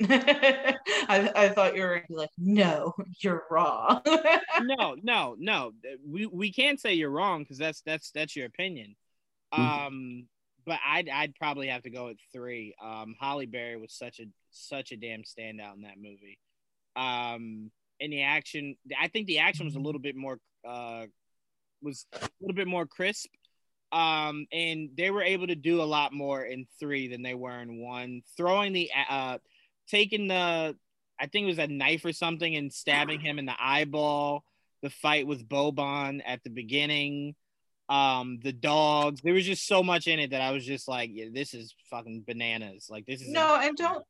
I, 1.08 1.30
I 1.34 1.48
thought 1.50 1.76
you 1.76 1.82
were 1.82 2.02
like, 2.08 2.30
no, 2.38 2.94
you're 3.20 3.44
wrong. 3.50 4.02
no, 4.62 4.96
no, 5.02 5.36
no. 5.38 5.72
We 6.06 6.26
we 6.26 6.52
can't 6.52 6.80
say 6.80 6.94
you're 6.94 7.10
wrong 7.10 7.42
because 7.42 7.58
that's 7.58 7.82
that's 7.82 8.10
that's 8.10 8.34
your 8.34 8.46
opinion. 8.46 8.96
Mm-hmm. 9.54 9.86
Um, 9.86 10.26
but 10.66 10.78
I'd 10.84 11.08
I'd 11.08 11.34
probably 11.36 11.68
have 11.68 11.82
to 11.82 11.90
go 11.90 12.06
with 12.06 12.18
three. 12.32 12.74
Um, 12.82 13.14
Halle 13.20 13.46
Berry 13.46 13.76
was 13.76 13.92
such 13.92 14.18
a 14.18 14.24
such 14.50 14.92
a 14.92 14.96
damn 14.96 15.22
standout 15.22 15.76
in 15.76 15.82
that 15.82 15.98
movie. 15.98 16.38
Um, 16.96 17.70
and 18.00 18.12
the 18.12 18.22
action, 18.22 18.76
I 19.00 19.08
think 19.08 19.26
the 19.26 19.38
action 19.38 19.66
was 19.66 19.76
a 19.76 19.80
little 19.80 20.00
bit 20.00 20.16
more 20.16 20.38
uh 20.66 21.06
was 21.82 22.06
a 22.14 22.28
little 22.40 22.54
bit 22.54 22.68
more 22.68 22.86
crisp. 22.86 23.30
Um, 23.92 24.46
and 24.50 24.90
they 24.96 25.10
were 25.10 25.22
able 25.22 25.46
to 25.48 25.54
do 25.54 25.82
a 25.82 25.84
lot 25.84 26.14
more 26.14 26.42
in 26.42 26.66
three 26.80 27.08
than 27.08 27.22
they 27.22 27.34
were 27.34 27.60
in 27.60 27.78
one. 27.78 28.22
Throwing 28.36 28.72
the 28.72 28.90
uh, 29.08 29.38
taking 29.88 30.28
the, 30.28 30.76
I 31.20 31.26
think 31.26 31.44
it 31.44 31.48
was 31.48 31.58
a 31.58 31.66
knife 31.66 32.04
or 32.04 32.12
something, 32.12 32.56
and 32.56 32.72
stabbing 32.72 33.20
him 33.20 33.38
in 33.38 33.46
the 33.46 33.54
eyeball. 33.58 34.44
The 34.82 34.90
fight 34.90 35.26
with 35.26 35.48
Boban 35.48 36.22
at 36.26 36.42
the 36.42 36.50
beginning. 36.50 37.34
Um, 37.88 38.40
the 38.42 38.52
dogs. 38.52 39.20
There 39.20 39.34
was 39.34 39.44
just 39.44 39.66
so 39.66 39.82
much 39.82 40.06
in 40.06 40.18
it 40.18 40.30
that 40.30 40.40
I 40.40 40.52
was 40.52 40.64
just 40.64 40.88
like, 40.88 41.10
yeah, 41.12 41.26
this 41.30 41.52
is 41.52 41.74
fucking 41.90 42.24
bananas. 42.26 42.88
Like 42.90 43.04
this 43.04 43.20
is 43.20 43.28
no, 43.28 43.60
and 43.60 43.76
don't 43.76 44.02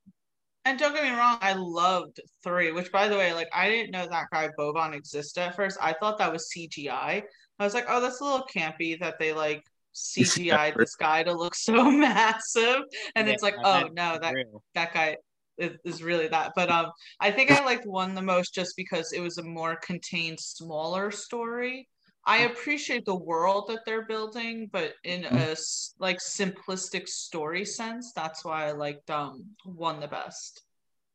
and 0.64 0.78
don't 0.78 0.94
get 0.94 1.04
me 1.04 1.10
wrong, 1.10 1.38
I 1.40 1.54
loved 1.54 2.20
three, 2.44 2.70
which 2.70 2.92
by 2.92 3.08
the 3.08 3.16
way, 3.16 3.32
like 3.32 3.48
I 3.52 3.68
didn't 3.68 3.90
know 3.90 4.06
that 4.06 4.28
guy 4.32 4.48
Boban 4.58 4.94
existed 4.94 5.40
at 5.40 5.56
first. 5.56 5.78
I 5.80 5.92
thought 5.94 6.18
that 6.18 6.32
was 6.32 6.48
CGI. 6.56 7.22
I 7.58 7.64
was 7.64 7.74
like, 7.74 7.86
oh, 7.88 8.00
that's 8.00 8.20
a 8.20 8.24
little 8.24 8.46
campy 8.54 8.98
that 9.00 9.18
they 9.18 9.32
like 9.32 9.62
CGI 9.94 10.76
this 10.76 10.96
guy 10.96 11.22
to 11.22 11.32
look 11.32 11.54
so 11.54 11.90
massive, 11.90 12.82
and 13.14 13.28
yeah, 13.28 13.34
it's 13.34 13.42
like, 13.42 13.56
oh 13.62 13.88
no, 13.92 14.18
that 14.20 14.34
real. 14.34 14.62
that 14.74 14.94
guy 14.94 15.16
is, 15.58 15.72
is 15.84 16.02
really 16.02 16.28
that. 16.28 16.52
But 16.56 16.70
um, 16.70 16.90
I 17.20 17.30
think 17.30 17.50
I 17.50 17.64
liked 17.64 17.86
one 17.86 18.14
the 18.14 18.22
most 18.22 18.54
just 18.54 18.74
because 18.76 19.12
it 19.12 19.20
was 19.20 19.38
a 19.38 19.42
more 19.42 19.76
contained, 19.76 20.40
smaller 20.40 21.10
story. 21.10 21.88
I 22.24 22.40
mm. 22.40 22.52
appreciate 22.52 23.04
the 23.04 23.14
world 23.14 23.66
that 23.68 23.80
they're 23.84 24.06
building, 24.06 24.70
but 24.72 24.94
in 25.04 25.24
a 25.24 25.56
like 25.98 26.18
simplistic 26.18 27.08
story 27.08 27.64
sense, 27.64 28.12
that's 28.14 28.44
why 28.44 28.66
I 28.66 28.72
liked 28.72 29.10
um 29.10 29.44
one 29.64 30.00
the 30.00 30.08
best. 30.08 30.62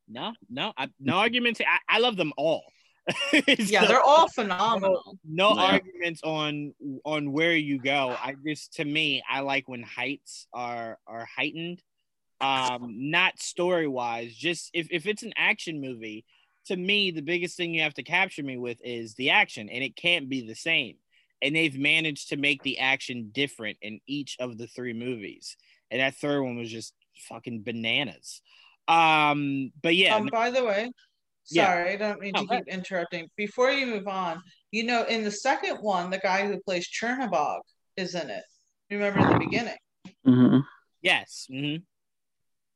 No, 0.10 0.34
no, 0.50 0.74
I, 0.78 0.88
no 1.00 1.16
arguments. 1.16 1.60
I, 1.62 1.98
I 1.98 2.00
love 2.00 2.16
them 2.16 2.32
all. 2.38 2.64
yeah, 3.58 3.86
they're 3.86 4.01
all 4.01 4.28
phenomenal. 4.28 5.18
No, 5.26 5.53
no 5.53 5.55
yeah. 5.55 5.72
arguments 5.72 6.22
on 6.24 6.74
on 7.05 7.32
where 7.32 7.55
you 7.55 7.80
go. 7.80 8.16
I 8.18 8.36
just 8.45 8.74
to 8.74 8.86
me, 8.86 9.24
I 9.30 9.41
like 9.41 9.68
when 9.68 9.84
heights 9.84 10.47
are 10.53 10.99
are 11.08 11.26
heightened. 11.26 11.82
Um, 12.39 13.10
not 13.10 13.39
story 13.39 13.88
wise, 13.88 14.36
just 14.36 14.70
if, 14.74 14.88
if 14.91 15.08
it's 15.08 15.24
an 15.24 15.34
action 15.36 15.82
movie, 15.82 16.24
to 16.68 16.76
me, 16.76 17.12
the 17.12 17.22
biggest 17.22 17.58
thing 17.58 17.74
you 17.74 17.82
have 17.82 17.95
to 17.95 18.03
capture 18.03 18.43
me 18.43 18.58
with 18.58 18.78
is 18.84 19.16
the 19.16 19.32
action, 19.32 19.70
and 19.70 19.84
it 19.84 19.95
can't 19.95 20.30
be 20.30 20.45
the 20.45 20.55
same. 20.55 20.97
And 21.41 21.55
they've 21.55 21.78
managed 21.78 22.30
to 22.30 22.38
make 22.38 22.62
the 22.64 22.80
action 22.80 23.32
different 23.32 23.78
in 23.82 23.99
each 24.05 24.38
of 24.39 24.58
the 24.58 24.68
three 24.68 24.93
movies. 24.93 25.55
And 25.89 26.01
that 26.01 26.16
third 26.16 26.41
one 26.41 26.58
was 26.58 26.70
just 26.70 26.93
fucking 27.30 27.64
bananas. 27.64 28.41
Um, 28.88 29.72
but 29.82 29.95
yeah. 29.95 30.16
Um, 30.16 30.30
by 30.32 30.51
the 30.51 30.64
way, 30.64 30.91
Sorry, 31.48 31.88
yeah. 31.88 31.93
I 31.93 31.95
don't 31.95 32.20
mean 32.20 32.34
to 32.34 32.45
keep 32.45 32.68
interrupting. 32.68 33.30
Before 33.38 33.72
you 33.72 33.86
move 33.86 34.08
on, 34.08 34.41
you 34.72 34.84
know, 34.84 35.06
in 35.06 35.24
the 35.24 35.32
second 35.32 35.78
one, 35.78 36.10
the 36.10 36.18
guy 36.18 36.45
who 36.45 36.60
plays 36.60 36.89
Czernobog 36.89 37.62
is 37.95 38.16
in 38.16 38.30
it. 38.30 38.43
Remember 38.91 39.20
in 39.20 39.30
the 39.30 39.39
beginning? 39.39 39.78
Mm-hmm. 40.26 40.60
Yes. 41.02 41.48
Mm-hmm. 41.50 41.84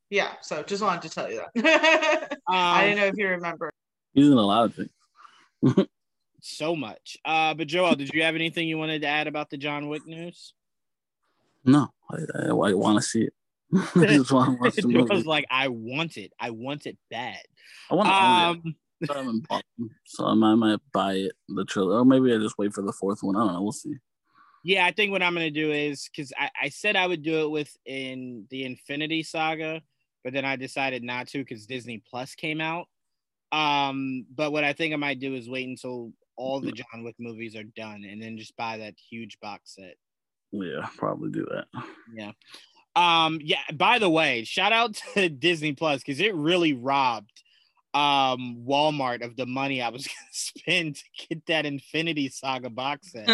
Yeah. 0.08 0.32
So 0.40 0.62
just 0.62 0.82
wanted 0.82 1.02
to 1.02 1.10
tell 1.10 1.30
you 1.30 1.42
that. 1.54 2.32
um, 2.32 2.38
I 2.48 2.84
didn't 2.84 2.98
know 2.98 3.06
if 3.06 3.14
you 3.18 3.28
remember. 3.28 3.70
He's 4.14 4.26
in 4.26 4.32
a 4.32 4.40
lot 4.40 4.64
of 4.64 4.74
things. 4.74 5.86
so 6.40 6.74
much. 6.74 7.18
Uh, 7.26 7.52
but 7.52 7.66
Joel, 7.66 7.94
did 7.94 8.14
you 8.14 8.22
have 8.22 8.34
anything 8.34 8.68
you 8.68 8.78
wanted 8.78 9.02
to 9.02 9.08
add 9.08 9.26
about 9.26 9.50
the 9.50 9.58
John 9.58 9.88
Wick 9.88 10.06
news? 10.06 10.54
No, 11.64 11.88
I, 12.10 12.16
I, 12.34 12.48
I 12.48 12.72
want 12.72 12.96
to 12.96 13.02
see 13.02 13.24
it. 13.24 13.34
I 13.74 14.06
just 14.06 14.32
want 14.32 14.74
to 14.74 14.82
the 14.82 14.88
movie. 14.88 15.14
was 15.14 15.26
like, 15.26 15.46
I 15.50 15.68
want 15.68 16.16
it. 16.16 16.32
I 16.38 16.50
want 16.50 16.86
it 16.86 16.98
bad. 17.10 17.40
I 17.90 17.94
want 17.94 18.08
to 18.08 18.14
um, 18.14 18.62
own 19.08 19.56
it. 19.56 19.64
so 20.04 20.26
I 20.26 20.34
might, 20.34 20.54
might 20.54 20.80
buy 20.92 21.14
it, 21.14 21.32
the 21.48 21.64
trailer, 21.64 21.98
or 21.98 22.04
maybe 22.04 22.32
I 22.32 22.38
just 22.38 22.58
wait 22.58 22.72
for 22.72 22.82
the 22.82 22.92
fourth 22.92 23.22
one. 23.22 23.36
I 23.36 23.40
don't 23.40 23.52
know. 23.52 23.62
We'll 23.62 23.72
see. 23.72 23.94
Yeah, 24.64 24.86
I 24.86 24.92
think 24.92 25.10
what 25.10 25.22
I'm 25.22 25.34
gonna 25.34 25.50
do 25.50 25.72
is 25.72 26.08
because 26.08 26.32
I, 26.38 26.50
I 26.62 26.68
said 26.68 26.94
I 26.94 27.06
would 27.06 27.22
do 27.22 27.42
it 27.42 27.50
with 27.50 27.76
in 27.84 28.46
the 28.50 28.64
Infinity 28.64 29.24
Saga, 29.24 29.82
but 30.22 30.32
then 30.32 30.44
I 30.44 30.56
decided 30.56 31.02
not 31.02 31.26
to 31.28 31.38
because 31.38 31.66
Disney 31.66 32.02
Plus 32.08 32.34
came 32.34 32.60
out. 32.60 32.86
Um, 33.50 34.24
but 34.34 34.52
what 34.52 34.64
I 34.64 34.72
think 34.72 34.94
I 34.94 34.96
might 34.96 35.18
do 35.18 35.34
is 35.34 35.48
wait 35.48 35.68
until 35.68 36.12
all 36.36 36.60
the 36.60 36.72
John 36.72 37.04
Wick 37.04 37.16
movies 37.18 37.56
are 37.56 37.64
done 37.64 38.04
and 38.08 38.22
then 38.22 38.38
just 38.38 38.56
buy 38.56 38.78
that 38.78 38.94
huge 39.10 39.38
box 39.40 39.74
set. 39.74 39.96
Yeah, 40.52 40.86
probably 40.96 41.30
do 41.30 41.46
that. 41.50 41.66
Yeah. 42.14 42.32
Um, 42.94 43.40
yeah, 43.42 43.62
by 43.72 43.98
the 43.98 44.10
way, 44.10 44.44
shout 44.44 44.72
out 44.72 44.94
to 45.14 45.28
Disney 45.28 45.72
Plus 45.72 46.02
because 46.02 46.20
it 46.20 46.34
really 46.34 46.72
robbed 46.72 47.42
um 47.94 48.64
Walmart 48.66 49.22
of 49.22 49.36
the 49.36 49.44
money 49.44 49.82
I 49.82 49.90
was 49.90 50.06
gonna 50.06 50.16
spend 50.30 50.96
to 50.96 51.26
get 51.28 51.46
that 51.46 51.66
Infinity 51.66 52.30
Saga 52.30 52.70
box 52.70 53.12
set. 53.12 53.28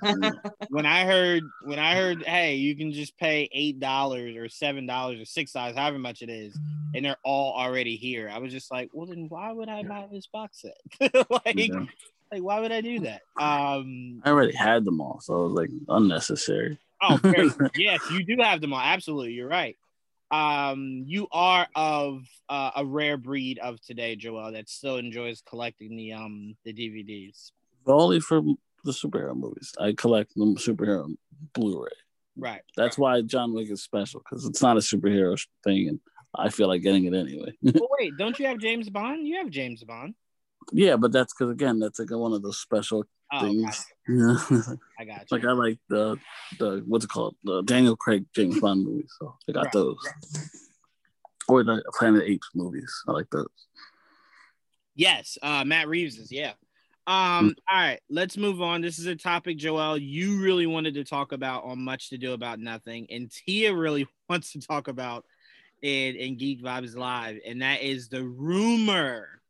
when 0.68 0.86
I 0.86 1.04
heard 1.04 1.42
when 1.64 1.78
I 1.78 1.96
heard, 1.96 2.22
hey, 2.22 2.54
you 2.54 2.76
can 2.76 2.92
just 2.92 3.16
pay 3.18 3.48
eight 3.52 3.80
dollars 3.80 4.36
or 4.36 4.48
seven 4.48 4.86
dollars 4.86 5.20
or 5.20 5.24
six 5.24 5.52
dollars, 5.52 5.76
however 5.76 5.98
much 5.98 6.22
it 6.22 6.30
is, 6.30 6.56
and 6.94 7.04
they're 7.04 7.16
all 7.24 7.54
already 7.54 7.96
here. 7.96 8.30
I 8.32 8.38
was 8.38 8.52
just 8.52 8.70
like, 8.70 8.90
well 8.92 9.06
then 9.06 9.26
why 9.28 9.52
would 9.52 9.68
I 9.68 9.82
buy 9.82 10.06
this 10.10 10.28
box 10.28 10.62
set? 10.62 11.12
like 11.28 11.56
yeah. 11.56 11.84
like 12.30 12.42
why 12.42 12.60
would 12.60 12.72
I 12.72 12.82
do 12.82 13.00
that? 13.00 13.22
Um 13.36 14.22
I 14.24 14.30
already 14.30 14.54
had 14.54 14.84
them 14.84 15.00
all, 15.00 15.20
so 15.20 15.40
it 15.40 15.48
was 15.48 15.52
like 15.54 15.70
unnecessary. 15.88 16.78
Oh, 17.06 17.68
yes, 17.76 18.00
you 18.10 18.24
do 18.24 18.36
have 18.42 18.60
them 18.60 18.72
all. 18.72 18.80
Absolutely, 18.80 19.32
you're 19.32 19.48
right. 19.48 19.76
Um, 20.30 21.04
you 21.06 21.28
are 21.30 21.66
of 21.76 22.24
uh, 22.48 22.70
a 22.76 22.84
rare 22.84 23.16
breed 23.16 23.58
of 23.58 23.80
today, 23.80 24.16
Joel, 24.16 24.52
that 24.52 24.68
still 24.68 24.96
enjoys 24.96 25.42
collecting 25.48 25.96
the 25.96 26.12
um 26.12 26.56
the 26.64 26.72
DVDs. 26.72 27.52
Only 27.86 28.20
for 28.20 28.40
the 28.84 28.92
superhero 28.92 29.36
movies. 29.36 29.72
I 29.78 29.92
collect 29.92 30.34
the 30.34 30.44
superhero 30.58 31.14
Blu-ray. 31.52 31.90
Right. 32.36 32.62
That's 32.76 32.98
why 32.98 33.20
John 33.22 33.54
Wick 33.54 33.70
is 33.70 33.82
special 33.82 34.20
because 34.20 34.44
it's 34.46 34.62
not 34.62 34.76
a 34.76 34.80
superhero 34.80 35.38
thing, 35.62 35.88
and 35.88 36.00
I 36.34 36.48
feel 36.48 36.68
like 36.68 36.82
getting 36.82 37.04
it 37.04 37.14
anyway. 37.14 37.52
well, 37.62 37.88
wait, 37.98 38.16
don't 38.16 38.38
you 38.38 38.46
have 38.46 38.58
James 38.58 38.90
Bond? 38.90 39.26
You 39.26 39.38
have 39.38 39.50
James 39.50 39.84
Bond. 39.84 40.14
Yeah, 40.72 40.96
but 40.96 41.12
that's 41.12 41.34
because 41.34 41.52
again, 41.52 41.78
that's 41.78 41.98
like 41.98 42.10
one 42.10 42.32
of 42.32 42.42
those 42.42 42.58
special 42.58 43.04
oh, 43.32 43.40
things. 43.40 43.86
Yeah. 44.08 44.36
I 44.98 45.04
got 45.04 45.20
you. 45.20 45.26
like 45.30 45.44
I 45.44 45.52
like 45.52 45.78
the 45.88 46.18
the 46.58 46.82
what's 46.86 47.04
it 47.04 47.08
called 47.08 47.36
the 47.44 47.62
Daniel 47.62 47.96
Craig 47.96 48.24
James 48.34 48.60
Bond 48.60 48.84
movies, 48.84 49.12
so 49.18 49.36
I 49.48 49.52
got 49.52 49.64
right. 49.66 49.72
those. 49.72 49.98
Or 51.46 51.62
the 51.62 51.82
Planet 51.98 52.22
Apes 52.26 52.48
movies, 52.54 52.90
I 53.06 53.12
like 53.12 53.28
those. 53.30 53.48
Yes, 54.94 55.36
uh, 55.42 55.64
Matt 55.64 55.88
is. 55.88 56.32
yeah. 56.32 56.52
Um, 57.06 57.50
mm. 57.50 57.54
all 57.70 57.78
right, 57.78 58.00
let's 58.08 58.38
move 58.38 58.62
on. 58.62 58.80
This 58.80 58.98
is 58.98 59.06
a 59.06 59.14
topic, 59.14 59.58
Joel, 59.58 59.98
you 59.98 60.40
really 60.40 60.66
wanted 60.66 60.94
to 60.94 61.04
talk 61.04 61.32
about 61.32 61.64
on 61.64 61.82
Much 61.82 62.08
to 62.10 62.18
Do 62.18 62.32
About 62.32 62.60
Nothing, 62.60 63.06
and 63.10 63.30
Tia 63.30 63.74
really 63.74 64.06
wants 64.28 64.52
to 64.52 64.60
talk 64.60 64.88
about 64.88 65.26
it 65.82 66.16
in 66.16 66.38
Geek 66.38 66.62
Vibes 66.62 66.96
Live, 66.96 67.40
and 67.44 67.60
that 67.60 67.82
is 67.82 68.08
the 68.08 68.24
rumor 68.24 69.42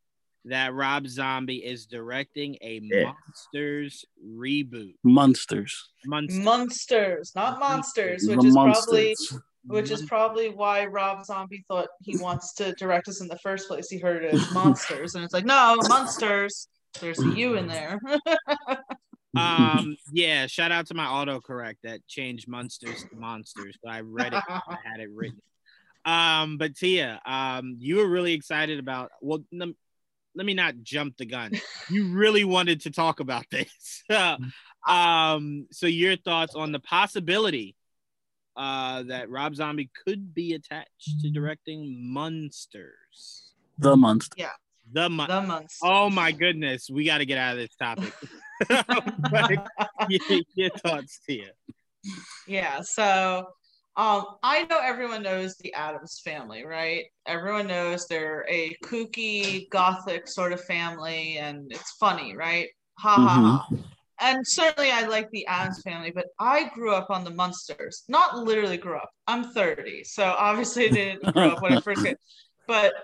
that 0.46 0.74
Rob 0.74 1.06
Zombie 1.06 1.64
is 1.64 1.86
directing 1.86 2.56
a 2.60 2.80
yeah. 2.82 3.12
Monsters 3.12 4.04
reboot. 4.24 4.94
Monsters. 5.02 5.90
Monsters. 6.04 6.44
Monsters, 6.44 7.32
not 7.34 7.58
monsters, 7.58 8.26
which 8.26 8.40
the 8.40 8.48
is 8.48 8.54
monsters. 8.54 8.84
probably 9.28 9.42
which 9.66 9.90
is 9.90 10.02
probably 10.02 10.50
why 10.50 10.84
Rob 10.84 11.24
Zombie 11.24 11.64
thought 11.68 11.88
he 12.02 12.16
wants 12.20 12.52
to 12.54 12.72
direct 12.74 13.08
us 13.08 13.20
in 13.20 13.28
the 13.28 13.38
first 13.38 13.68
place. 13.68 13.88
He 13.88 13.98
heard 13.98 14.24
it 14.24 14.34
as 14.34 14.52
monsters, 14.52 15.14
and 15.14 15.24
it's 15.24 15.32
like, 15.32 15.46
no, 15.46 15.76
monsters. 15.88 16.68
There's 17.00 17.18
a 17.18 17.28
U 17.28 17.56
in 17.56 17.66
there. 17.66 17.98
um, 19.36 19.96
yeah. 20.12 20.46
Shout 20.46 20.70
out 20.70 20.86
to 20.86 20.94
my 20.94 21.06
autocorrect 21.06 21.76
that 21.82 22.06
changed 22.06 22.46
monsters 22.46 23.04
to 23.10 23.16
monsters, 23.16 23.76
but 23.82 23.92
I 23.92 24.00
read 24.00 24.32
it, 24.32 24.42
I 24.48 24.76
had 24.84 25.00
it 25.00 25.10
written. 25.12 25.40
Um, 26.06 26.58
but 26.58 26.76
Tia, 26.76 27.18
um, 27.24 27.76
you 27.78 27.96
were 27.96 28.06
really 28.06 28.34
excited 28.34 28.78
about. 28.78 29.10
Well, 29.22 29.42
n- 29.58 29.74
let 30.34 30.46
me 30.46 30.54
not 30.54 30.74
jump 30.82 31.16
the 31.16 31.26
gun. 31.26 31.52
You 31.90 32.14
really 32.14 32.44
wanted 32.44 32.80
to 32.82 32.90
talk 32.90 33.20
about 33.20 33.44
this. 33.50 34.02
um, 34.88 35.66
so 35.70 35.86
your 35.86 36.16
thoughts 36.16 36.54
on 36.54 36.72
the 36.72 36.78
possibility 36.78 37.76
uh, 38.56 39.02
that 39.04 39.28
Rob 39.28 39.54
Zombie 39.54 39.90
could 40.04 40.34
be 40.34 40.54
attached 40.54 41.20
to 41.20 41.30
directing 41.30 42.12
Monsters. 42.12 43.52
The 43.78 43.96
Monster. 43.96 44.34
Yeah. 44.38 44.50
The, 44.92 45.10
mon- 45.10 45.28
the 45.28 45.42
Monster. 45.42 45.86
Oh 45.86 46.08
my 46.08 46.32
goodness, 46.32 46.88
we 46.90 47.04
got 47.04 47.18
to 47.18 47.26
get 47.26 47.36
out 47.36 47.52
of 47.52 47.58
this 47.58 47.76
topic. 47.76 48.12
your, 50.08 50.40
your 50.54 50.70
thoughts, 50.70 51.20
Tia. 51.26 51.50
Yeah. 52.46 52.80
So 52.82 53.48
um, 53.96 54.24
I 54.42 54.64
know 54.64 54.80
everyone 54.82 55.22
knows 55.22 55.56
the 55.56 55.72
Addams 55.72 56.20
family, 56.24 56.64
right? 56.64 57.04
Everyone 57.26 57.68
knows 57.68 58.06
they're 58.06 58.44
a 58.48 58.76
kooky, 58.84 59.70
gothic 59.70 60.26
sort 60.26 60.52
of 60.52 60.64
family, 60.64 61.38
and 61.38 61.70
it's 61.70 61.92
funny, 61.92 62.34
right? 62.36 62.68
Ha 62.98 63.16
mm-hmm. 63.16 63.26
ha 63.26 63.66
ha. 63.68 63.76
And 64.20 64.46
certainly 64.46 64.90
I 64.90 65.06
like 65.06 65.30
the 65.30 65.46
Addams 65.46 65.82
family, 65.82 66.10
but 66.10 66.26
I 66.40 66.70
grew 66.74 66.92
up 66.92 67.10
on 67.10 67.24
the 67.24 67.30
Munsters. 67.30 68.02
Not 68.08 68.38
literally 68.38 68.78
grew 68.78 68.96
up. 68.96 69.10
I'm 69.26 69.52
30, 69.52 70.04
so 70.04 70.34
obviously 70.38 70.86
I 70.86 70.90
didn't 70.90 71.32
grow 71.32 71.50
up 71.50 71.62
when 71.62 71.76
I 71.76 71.80
first 71.80 72.04
came. 72.04 72.16
But 72.66 72.94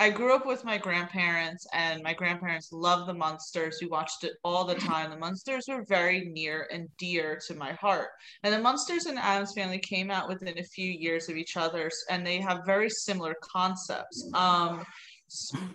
I 0.00 0.08
grew 0.08 0.34
up 0.34 0.46
with 0.46 0.64
my 0.64 0.78
grandparents, 0.78 1.66
and 1.74 2.02
my 2.02 2.14
grandparents 2.14 2.72
loved 2.72 3.06
the 3.06 3.12
Munsters. 3.12 3.80
We 3.82 3.86
watched 3.86 4.24
it 4.24 4.32
all 4.42 4.64
the 4.64 4.74
time. 4.74 5.10
The 5.10 5.18
Munsters 5.18 5.66
were 5.68 5.84
very 5.86 6.24
near 6.24 6.66
and 6.72 6.88
dear 6.96 7.38
to 7.46 7.54
my 7.54 7.72
heart. 7.72 8.08
And 8.42 8.54
the 8.54 8.60
Munsters 8.60 9.04
and 9.04 9.18
Addams 9.18 9.52
Family 9.52 9.78
came 9.78 10.10
out 10.10 10.26
within 10.26 10.58
a 10.58 10.64
few 10.64 10.90
years 10.90 11.28
of 11.28 11.36
each 11.36 11.58
other, 11.58 11.90
and 12.08 12.26
they 12.26 12.40
have 12.40 12.64
very 12.64 12.88
similar 12.88 13.36
concepts. 13.42 14.26
Um, 14.32 14.86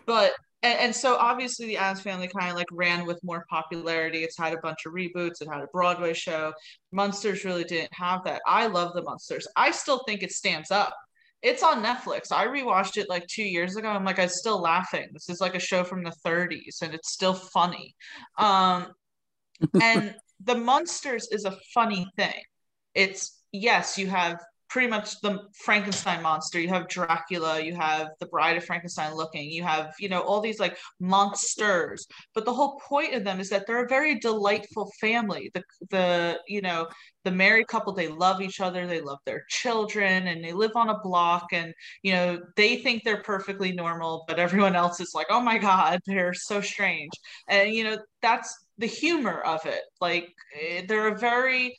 but 0.08 0.34
and, 0.64 0.80
and, 0.80 0.96
so 0.96 1.18
obviously 1.18 1.68
the 1.68 1.78
Addams 1.78 2.02
Family 2.02 2.28
kind 2.28 2.50
of 2.50 2.58
like 2.58 2.66
ran 2.72 3.06
with 3.06 3.24
more 3.24 3.46
popularity. 3.48 4.24
It's 4.24 4.40
had 4.40 4.54
a 4.54 4.62
bunch 4.64 4.88
of 4.88 4.94
reboots. 4.94 5.40
It 5.40 5.48
had 5.48 5.62
a 5.62 5.68
Broadway 5.72 6.14
show. 6.14 6.52
Munsters 6.92 7.46
really 7.46 7.64
didn't 7.64 7.94
have 7.94 8.24
that. 8.24 8.42
I 8.48 8.66
love 8.66 8.94
the 8.96 9.04
Munsters. 9.04 9.48
I 9.56 9.70
still 9.70 10.02
think 10.08 10.24
it 10.24 10.32
stands 10.32 10.72
up 10.72 10.96
it's 11.46 11.62
on 11.62 11.84
Netflix. 11.84 12.32
I 12.32 12.48
rewatched 12.48 12.98
it 12.98 13.08
like 13.08 13.28
two 13.28 13.44
years 13.44 13.76
ago. 13.76 13.88
I'm 13.88 14.04
like, 14.04 14.18
I'm 14.18 14.30
still 14.30 14.60
laughing. 14.60 15.08
This 15.14 15.30
is 15.30 15.40
like 15.40 15.54
a 15.54 15.60
show 15.60 15.84
from 15.84 16.04
the 16.04 16.14
30s 16.26 16.82
and 16.82 16.92
it's 16.96 17.14
still 17.14 17.36
funny. 17.36 17.96
Um, 18.40 18.88
and 19.80 20.16
the 20.44 20.56
Munsters 20.56 21.28
is 21.32 21.46
a 21.46 21.56
funny 21.72 22.08
thing. 22.18 22.42
It's 22.96 23.40
yes, 23.52 23.96
you 23.96 24.08
have 24.08 24.40
pretty 24.70 24.88
much 24.88 25.20
the 25.22 25.40
Frankenstein 25.64 26.22
monster. 26.22 26.60
You 26.60 26.70
have 26.70 26.88
Dracula, 26.88 27.62
you 27.62 27.76
have 27.76 28.10
the 28.20 28.26
Bride 28.28 28.58
of 28.58 28.66
Frankenstein 28.66 29.16
looking, 29.16 29.50
you 29.50 29.64
have, 29.64 29.94
you 30.00 30.10
know, 30.10 30.22
all 30.22 30.42
these 30.42 30.60
like 30.60 30.78
monsters. 31.00 32.08
But 32.34 32.46
the 32.46 32.54
whole 32.54 32.80
point 32.80 33.14
of 33.14 33.24
them 33.24 33.40
is 33.40 33.50
that 33.50 33.68
they're 33.68 33.86
a 33.86 33.90
very 33.90 34.20
delightful 34.20 34.92
family. 35.00 35.52
The 35.54 35.64
the, 35.90 36.40
you 36.48 36.62
know, 36.62 36.88
the 37.24 37.32
married 37.32 37.68
couple, 37.68 37.94
they 37.94 38.08
love 38.08 38.42
each 38.42 38.60
other, 38.60 38.86
they 38.86 39.02
love 39.02 39.20
their 39.26 39.44
children, 39.50 40.28
and 40.28 40.44
they 40.44 40.54
live 40.54 40.72
on 40.76 40.90
a 40.90 41.00
block 41.00 41.48
and 41.52 41.74
you 42.04 42.14
know, 42.14 42.40
they 42.56 42.78
think 42.78 43.04
they're 43.04 43.24
perfectly 43.24 43.72
normal, 43.72 44.26
but 44.28 44.40
everyone 44.40 44.76
else 44.76 45.00
is 45.00 45.14
like, 45.16 45.28
oh 45.30 45.42
my 45.42 45.58
God, 45.58 46.00
they're 46.06 46.34
so 46.34 46.62
strange. 46.62 47.12
And 47.48 47.72
you 47.74 47.84
know, 47.84 47.98
that's 48.22 48.66
the 48.78 48.88
humor 48.88 49.42
of 49.42 49.66
it. 49.66 49.82
Like 50.02 50.30
eh, 50.60 50.84
they're 50.88 51.14
a 51.14 51.18
very 51.18 51.78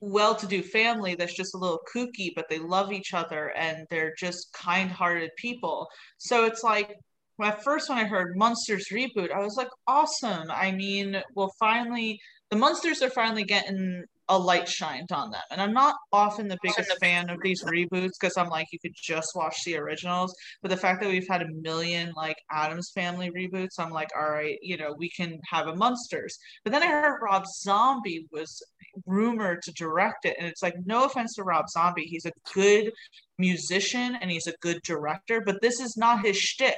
well-to-do 0.00 0.62
family 0.62 1.14
that's 1.14 1.36
just 1.36 1.54
a 1.54 1.58
little 1.58 1.80
kooky 1.94 2.30
but 2.34 2.46
they 2.48 2.58
love 2.58 2.92
each 2.92 3.14
other 3.14 3.52
and 3.56 3.86
they're 3.90 4.14
just 4.18 4.52
kind-hearted 4.52 5.30
people. 5.36 5.88
So 6.18 6.44
it's 6.44 6.62
like 6.62 6.94
at 7.42 7.62
first 7.62 7.88
when 7.88 7.98
i 7.98 8.04
heard 8.04 8.36
Munsters 8.36 8.88
reboot 8.92 9.30
i 9.30 9.40
was 9.40 9.56
like 9.56 9.68
awesome. 9.86 10.50
I 10.50 10.72
mean 10.72 11.20
well 11.34 11.52
finally 11.58 12.18
the 12.50 12.56
Munsters 12.56 13.02
are 13.02 13.10
finally 13.10 13.44
getting 13.44 14.04
a 14.28 14.38
light 14.38 14.68
shined 14.68 15.12
on 15.12 15.30
them. 15.30 15.42
And 15.50 15.60
I'm 15.60 15.72
not 15.72 15.94
often 16.12 16.48
the 16.48 16.58
biggest 16.62 16.92
fan 16.98 17.30
of 17.30 17.38
these 17.42 17.62
reboots 17.62 18.12
because 18.20 18.36
I'm 18.36 18.48
like, 18.48 18.66
you 18.72 18.78
could 18.78 18.94
just 18.94 19.36
watch 19.36 19.62
the 19.64 19.76
originals. 19.76 20.34
But 20.62 20.70
the 20.70 20.76
fact 20.76 21.00
that 21.00 21.08
we've 21.08 21.28
had 21.28 21.42
a 21.42 21.52
million 21.62 22.12
like 22.16 22.36
Addams 22.50 22.90
Family 22.94 23.30
reboots, 23.30 23.78
I'm 23.78 23.90
like, 23.90 24.08
all 24.18 24.30
right, 24.30 24.58
you 24.62 24.76
know, 24.76 24.94
we 24.98 25.10
can 25.10 25.38
have 25.48 25.68
a 25.68 25.76
Munsters. 25.76 26.38
But 26.64 26.72
then 26.72 26.82
I 26.82 26.86
heard 26.86 27.20
Rob 27.22 27.44
Zombie 27.46 28.26
was 28.32 28.62
rumored 29.06 29.62
to 29.62 29.72
direct 29.72 30.24
it. 30.24 30.36
And 30.38 30.48
it's 30.48 30.62
like, 30.62 30.74
no 30.84 31.04
offense 31.04 31.34
to 31.34 31.44
Rob 31.44 31.68
Zombie, 31.68 32.06
he's 32.06 32.26
a 32.26 32.32
good 32.52 32.92
musician 33.38 34.16
and 34.20 34.30
he's 34.30 34.46
a 34.46 34.54
good 34.60 34.80
director, 34.82 35.42
but 35.44 35.60
this 35.60 35.80
is 35.80 35.96
not 35.96 36.24
his 36.24 36.36
shtick. 36.36 36.76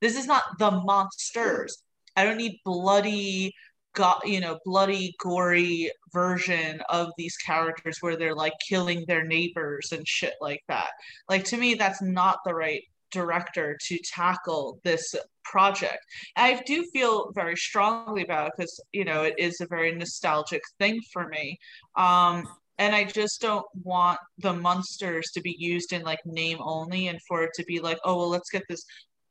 This 0.00 0.16
is 0.16 0.26
not 0.26 0.42
the 0.58 0.70
Munsters. 0.70 1.78
I 2.16 2.24
don't 2.24 2.36
need 2.36 2.60
bloody 2.64 3.54
got 3.94 4.26
you 4.26 4.40
know 4.40 4.58
bloody 4.64 5.14
gory 5.20 5.90
version 6.12 6.80
of 6.88 7.10
these 7.16 7.36
characters 7.36 7.98
where 8.00 8.16
they're 8.16 8.34
like 8.34 8.52
killing 8.68 9.04
their 9.06 9.24
neighbors 9.24 9.92
and 9.92 10.06
shit 10.06 10.34
like 10.40 10.62
that. 10.68 10.90
Like 11.28 11.44
to 11.44 11.56
me 11.56 11.74
that's 11.74 12.02
not 12.02 12.38
the 12.44 12.54
right 12.54 12.82
director 13.10 13.78
to 13.80 13.98
tackle 14.12 14.80
this 14.82 15.14
project. 15.44 16.04
I 16.36 16.60
do 16.66 16.84
feel 16.92 17.30
very 17.32 17.56
strongly 17.56 18.24
about 18.24 18.48
it 18.48 18.52
because 18.56 18.80
you 18.92 19.04
know 19.04 19.22
it 19.22 19.34
is 19.38 19.60
a 19.60 19.66
very 19.66 19.94
nostalgic 19.94 20.62
thing 20.78 21.00
for 21.12 21.28
me. 21.28 21.58
Um 21.96 22.46
and 22.78 22.92
I 22.94 23.04
just 23.04 23.40
don't 23.40 23.66
want 23.84 24.18
the 24.38 24.52
Munsters 24.52 25.30
to 25.34 25.40
be 25.40 25.54
used 25.58 25.92
in 25.92 26.02
like 26.02 26.18
name 26.26 26.58
only 26.60 27.06
and 27.06 27.20
for 27.28 27.44
it 27.44 27.50
to 27.54 27.64
be 27.64 27.78
like, 27.78 27.98
oh 28.04 28.16
well, 28.16 28.28
let's 28.28 28.50
get 28.50 28.64
this 28.68 28.84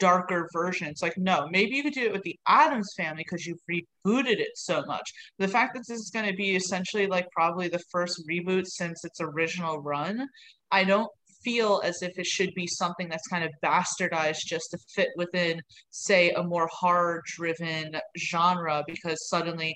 darker 0.04 0.50
version. 0.52 0.88
It's 0.88 1.02
like, 1.02 1.18
no, 1.18 1.48
maybe 1.50 1.78
you 1.78 1.84
could 1.84 1.94
do 1.94 2.04
it 2.04 2.12
with 2.12 2.24
the 2.24 2.38
Addams 2.46 2.92
family 2.98 3.24
because 3.24 3.46
you've 3.46 3.64
rebooted 3.72 4.40
it 4.42 4.52
so 4.56 4.84
much. 4.86 5.10
The 5.40 5.48
fact 5.48 5.76
that 5.76 5.86
this 5.88 5.98
is 5.98 6.12
going 6.14 6.30
to 6.30 6.36
be 6.36 6.58
essentially 6.58 7.08
like 7.08 7.26
probably 7.32 7.70
the 7.70 7.80
first 7.90 8.22
reboot 8.30 8.66
since 8.68 9.06
its 9.06 9.22
original 9.22 9.82
run, 9.82 10.28
I 10.72 10.84
don't 10.84 11.10
feel 11.42 11.82
as 11.86 12.02
if 12.02 12.20
it 12.20 12.26
should 12.26 12.54
be 12.54 12.68
something 12.68 13.08
that's 13.08 13.28
kind 13.30 13.46
of 13.46 13.52
bastardized 13.64 14.40
just 14.46 14.72
to 14.72 14.78
fit 14.94 15.10
within, 15.16 15.62
say, 15.92 16.32
a 16.32 16.44
more 16.44 16.68
horror 16.70 17.22
driven 17.38 17.96
genre 18.18 18.84
because 18.86 19.30
suddenly 19.30 19.74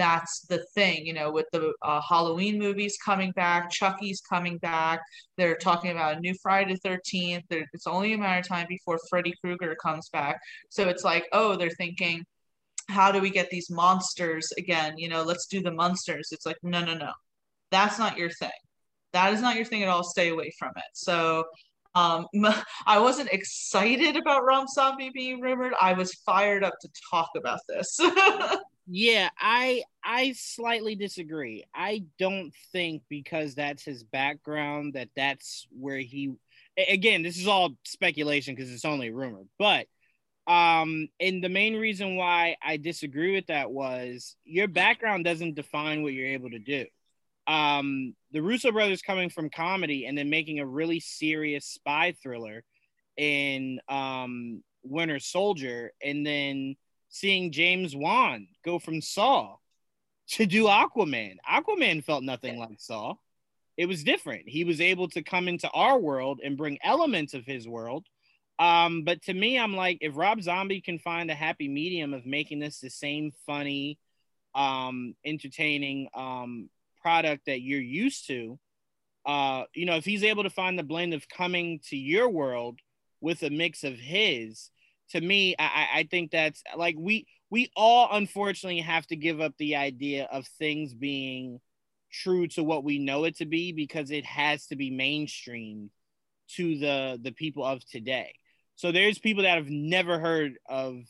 that's 0.00 0.46
the 0.48 0.64
thing, 0.74 1.04
you 1.04 1.12
know, 1.12 1.30
with 1.30 1.44
the 1.52 1.74
uh, 1.82 2.00
Halloween 2.00 2.58
movies 2.58 2.96
coming 3.04 3.32
back, 3.32 3.70
Chucky's 3.70 4.22
coming 4.22 4.56
back. 4.56 5.02
They're 5.36 5.56
talking 5.56 5.90
about 5.90 6.16
a 6.16 6.20
new 6.20 6.34
Friday 6.42 6.78
the 6.82 6.88
13th. 6.88 7.42
it's 7.50 7.86
only 7.86 8.14
a 8.14 8.18
matter 8.18 8.40
of 8.40 8.48
time 8.48 8.64
before 8.66 8.98
Freddy 9.10 9.34
Krueger 9.44 9.76
comes 9.76 10.08
back. 10.08 10.40
So 10.70 10.88
it's 10.88 11.04
like, 11.04 11.26
oh, 11.34 11.54
they're 11.54 11.68
thinking, 11.68 12.24
how 12.88 13.12
do 13.12 13.20
we 13.20 13.28
get 13.28 13.50
these 13.50 13.68
monsters 13.68 14.50
again? 14.56 14.96
You 14.96 15.10
know, 15.10 15.22
let's 15.22 15.46
do 15.46 15.60
the 15.60 15.70
Munsters. 15.70 16.30
It's 16.32 16.46
like, 16.46 16.56
no, 16.62 16.82
no, 16.82 16.94
no. 16.94 17.12
That's 17.70 17.98
not 17.98 18.16
your 18.16 18.30
thing. 18.30 18.48
That 19.12 19.34
is 19.34 19.42
not 19.42 19.56
your 19.56 19.66
thing 19.66 19.82
at 19.82 19.90
all. 19.90 20.02
Stay 20.02 20.30
away 20.30 20.50
from 20.58 20.72
it. 20.76 20.84
So 20.94 21.44
um, 21.94 22.26
I 22.86 22.98
wasn't 22.98 23.28
excited 23.32 24.16
about 24.16 24.46
Rob 24.46 24.66
Zombie 24.68 25.10
being 25.12 25.42
rumored. 25.42 25.74
I 25.78 25.92
was 25.92 26.14
fired 26.26 26.64
up 26.64 26.74
to 26.80 26.88
talk 27.10 27.28
about 27.36 27.60
this. 27.68 28.00
Yeah, 28.92 29.28
I 29.38 29.84
I 30.02 30.32
slightly 30.32 30.96
disagree. 30.96 31.64
I 31.72 32.02
don't 32.18 32.52
think 32.72 33.02
because 33.08 33.54
that's 33.54 33.84
his 33.84 34.02
background 34.02 34.94
that 34.94 35.10
that's 35.14 35.66
where 35.70 35.98
he 35.98 36.32
again, 36.76 37.22
this 37.22 37.38
is 37.38 37.46
all 37.46 37.76
speculation 37.84 38.54
because 38.54 38.72
it's 38.72 38.84
only 38.84 39.10
rumor, 39.10 39.42
but 39.58 39.86
um 40.52 41.08
and 41.20 41.44
the 41.44 41.48
main 41.48 41.76
reason 41.76 42.16
why 42.16 42.56
I 42.62 42.78
disagree 42.78 43.34
with 43.36 43.46
that 43.48 43.70
was 43.70 44.36
your 44.44 44.68
background 44.68 45.24
doesn't 45.24 45.54
define 45.54 46.02
what 46.02 46.12
you're 46.12 46.28
able 46.28 46.50
to 46.50 46.58
do. 46.58 46.86
Um 47.46 48.16
the 48.32 48.42
Russo 48.42 48.72
brothers 48.72 49.02
coming 49.02 49.30
from 49.30 49.50
comedy 49.50 50.06
and 50.06 50.18
then 50.18 50.30
making 50.30 50.58
a 50.58 50.66
really 50.66 51.00
serious 51.00 51.66
spy 51.66 52.14
thriller 52.22 52.64
in 53.16 53.80
um 53.88 54.62
Winter 54.82 55.20
Soldier 55.20 55.92
and 56.02 56.26
then 56.26 56.76
seeing 57.10 57.52
James 57.52 57.94
Wan 57.94 58.48
go 58.64 58.78
from 58.78 59.02
Saw 59.02 59.56
to 60.30 60.46
do 60.46 60.64
Aquaman. 60.64 61.36
Aquaman 61.48 62.02
felt 62.02 62.22
nothing 62.22 62.58
like 62.58 62.80
Saw. 62.80 63.14
It 63.76 63.86
was 63.86 64.04
different. 64.04 64.48
He 64.48 64.64
was 64.64 64.80
able 64.80 65.08
to 65.10 65.22
come 65.22 65.48
into 65.48 65.68
our 65.70 65.98
world 65.98 66.40
and 66.42 66.56
bring 66.56 66.78
elements 66.82 67.34
of 67.34 67.44
his 67.44 67.66
world. 67.66 68.06
Um, 68.58 69.04
but 69.04 69.22
to 69.22 69.34
me, 69.34 69.58
I'm 69.58 69.74
like, 69.74 69.98
if 70.02 70.16
Rob 70.16 70.42
Zombie 70.42 70.82
can 70.82 70.98
find 70.98 71.30
a 71.30 71.34
happy 71.34 71.66
medium 71.66 72.14
of 72.14 72.26
making 72.26 72.60
this 72.60 72.78
the 72.78 72.90
same 72.90 73.32
funny, 73.46 73.98
um, 74.54 75.14
entertaining 75.24 76.08
um, 76.14 76.68
product 77.00 77.46
that 77.46 77.62
you're 77.62 77.80
used 77.80 78.26
to, 78.26 78.58
uh, 79.24 79.64
you 79.74 79.86
know, 79.86 79.96
if 79.96 80.04
he's 80.04 80.24
able 80.24 80.42
to 80.42 80.50
find 80.50 80.78
the 80.78 80.82
blend 80.82 81.14
of 81.14 81.28
coming 81.28 81.80
to 81.88 81.96
your 81.96 82.28
world 82.28 82.78
with 83.20 83.42
a 83.42 83.50
mix 83.50 83.82
of 83.82 83.94
his, 83.94 84.70
to 85.10 85.20
me, 85.20 85.54
I, 85.58 85.88
I 85.94 86.08
think 86.10 86.30
that's 86.30 86.62
like 86.76 86.96
we 86.98 87.26
we 87.50 87.70
all 87.76 88.08
unfortunately 88.12 88.80
have 88.80 89.06
to 89.08 89.16
give 89.16 89.40
up 89.40 89.54
the 89.58 89.76
idea 89.76 90.28
of 90.30 90.46
things 90.58 90.94
being 90.94 91.60
true 92.12 92.46
to 92.48 92.64
what 92.64 92.84
we 92.84 92.98
know 92.98 93.24
it 93.24 93.36
to 93.36 93.46
be 93.46 93.72
because 93.72 94.10
it 94.10 94.24
has 94.24 94.66
to 94.66 94.76
be 94.76 94.90
mainstream 94.90 95.90
to 96.56 96.78
the 96.78 97.18
the 97.22 97.32
people 97.32 97.64
of 97.64 97.84
today. 97.86 98.34
So 98.76 98.92
there's 98.92 99.18
people 99.18 99.42
that 99.42 99.56
have 99.56 99.68
never 99.68 100.18
heard 100.18 100.54
of 100.68 101.02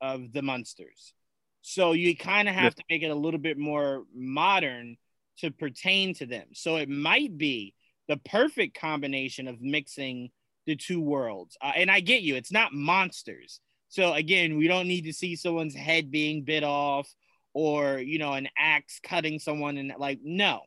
of 0.00 0.32
the 0.32 0.42
Munsters. 0.42 1.14
So 1.62 1.92
you 1.92 2.16
kind 2.16 2.48
of 2.48 2.54
have 2.54 2.74
to 2.76 2.84
make 2.88 3.02
it 3.02 3.10
a 3.10 3.14
little 3.14 3.40
bit 3.40 3.58
more 3.58 4.04
modern 4.14 4.96
to 5.38 5.50
pertain 5.50 6.14
to 6.14 6.26
them. 6.26 6.48
So 6.52 6.76
it 6.76 6.88
might 6.88 7.36
be 7.36 7.74
the 8.08 8.16
perfect 8.18 8.78
combination 8.78 9.48
of 9.48 9.60
mixing 9.60 10.30
the 10.66 10.76
two 10.76 11.00
worlds. 11.00 11.56
Uh, 11.60 11.72
and 11.76 11.90
I 11.90 12.00
get 12.00 12.22
you, 12.22 12.36
it's 12.36 12.52
not 12.52 12.72
monsters. 12.72 13.60
So 13.88 14.12
again, 14.12 14.56
we 14.56 14.68
don't 14.68 14.88
need 14.88 15.04
to 15.04 15.12
see 15.12 15.36
someone's 15.36 15.74
head 15.74 16.10
being 16.10 16.42
bit 16.42 16.64
off 16.64 17.08
or 17.54 17.98
you 17.98 18.18
know 18.18 18.34
an 18.34 18.48
axe 18.58 19.00
cutting 19.02 19.38
someone 19.38 19.78
and 19.78 19.92
like 19.98 20.20
no. 20.22 20.62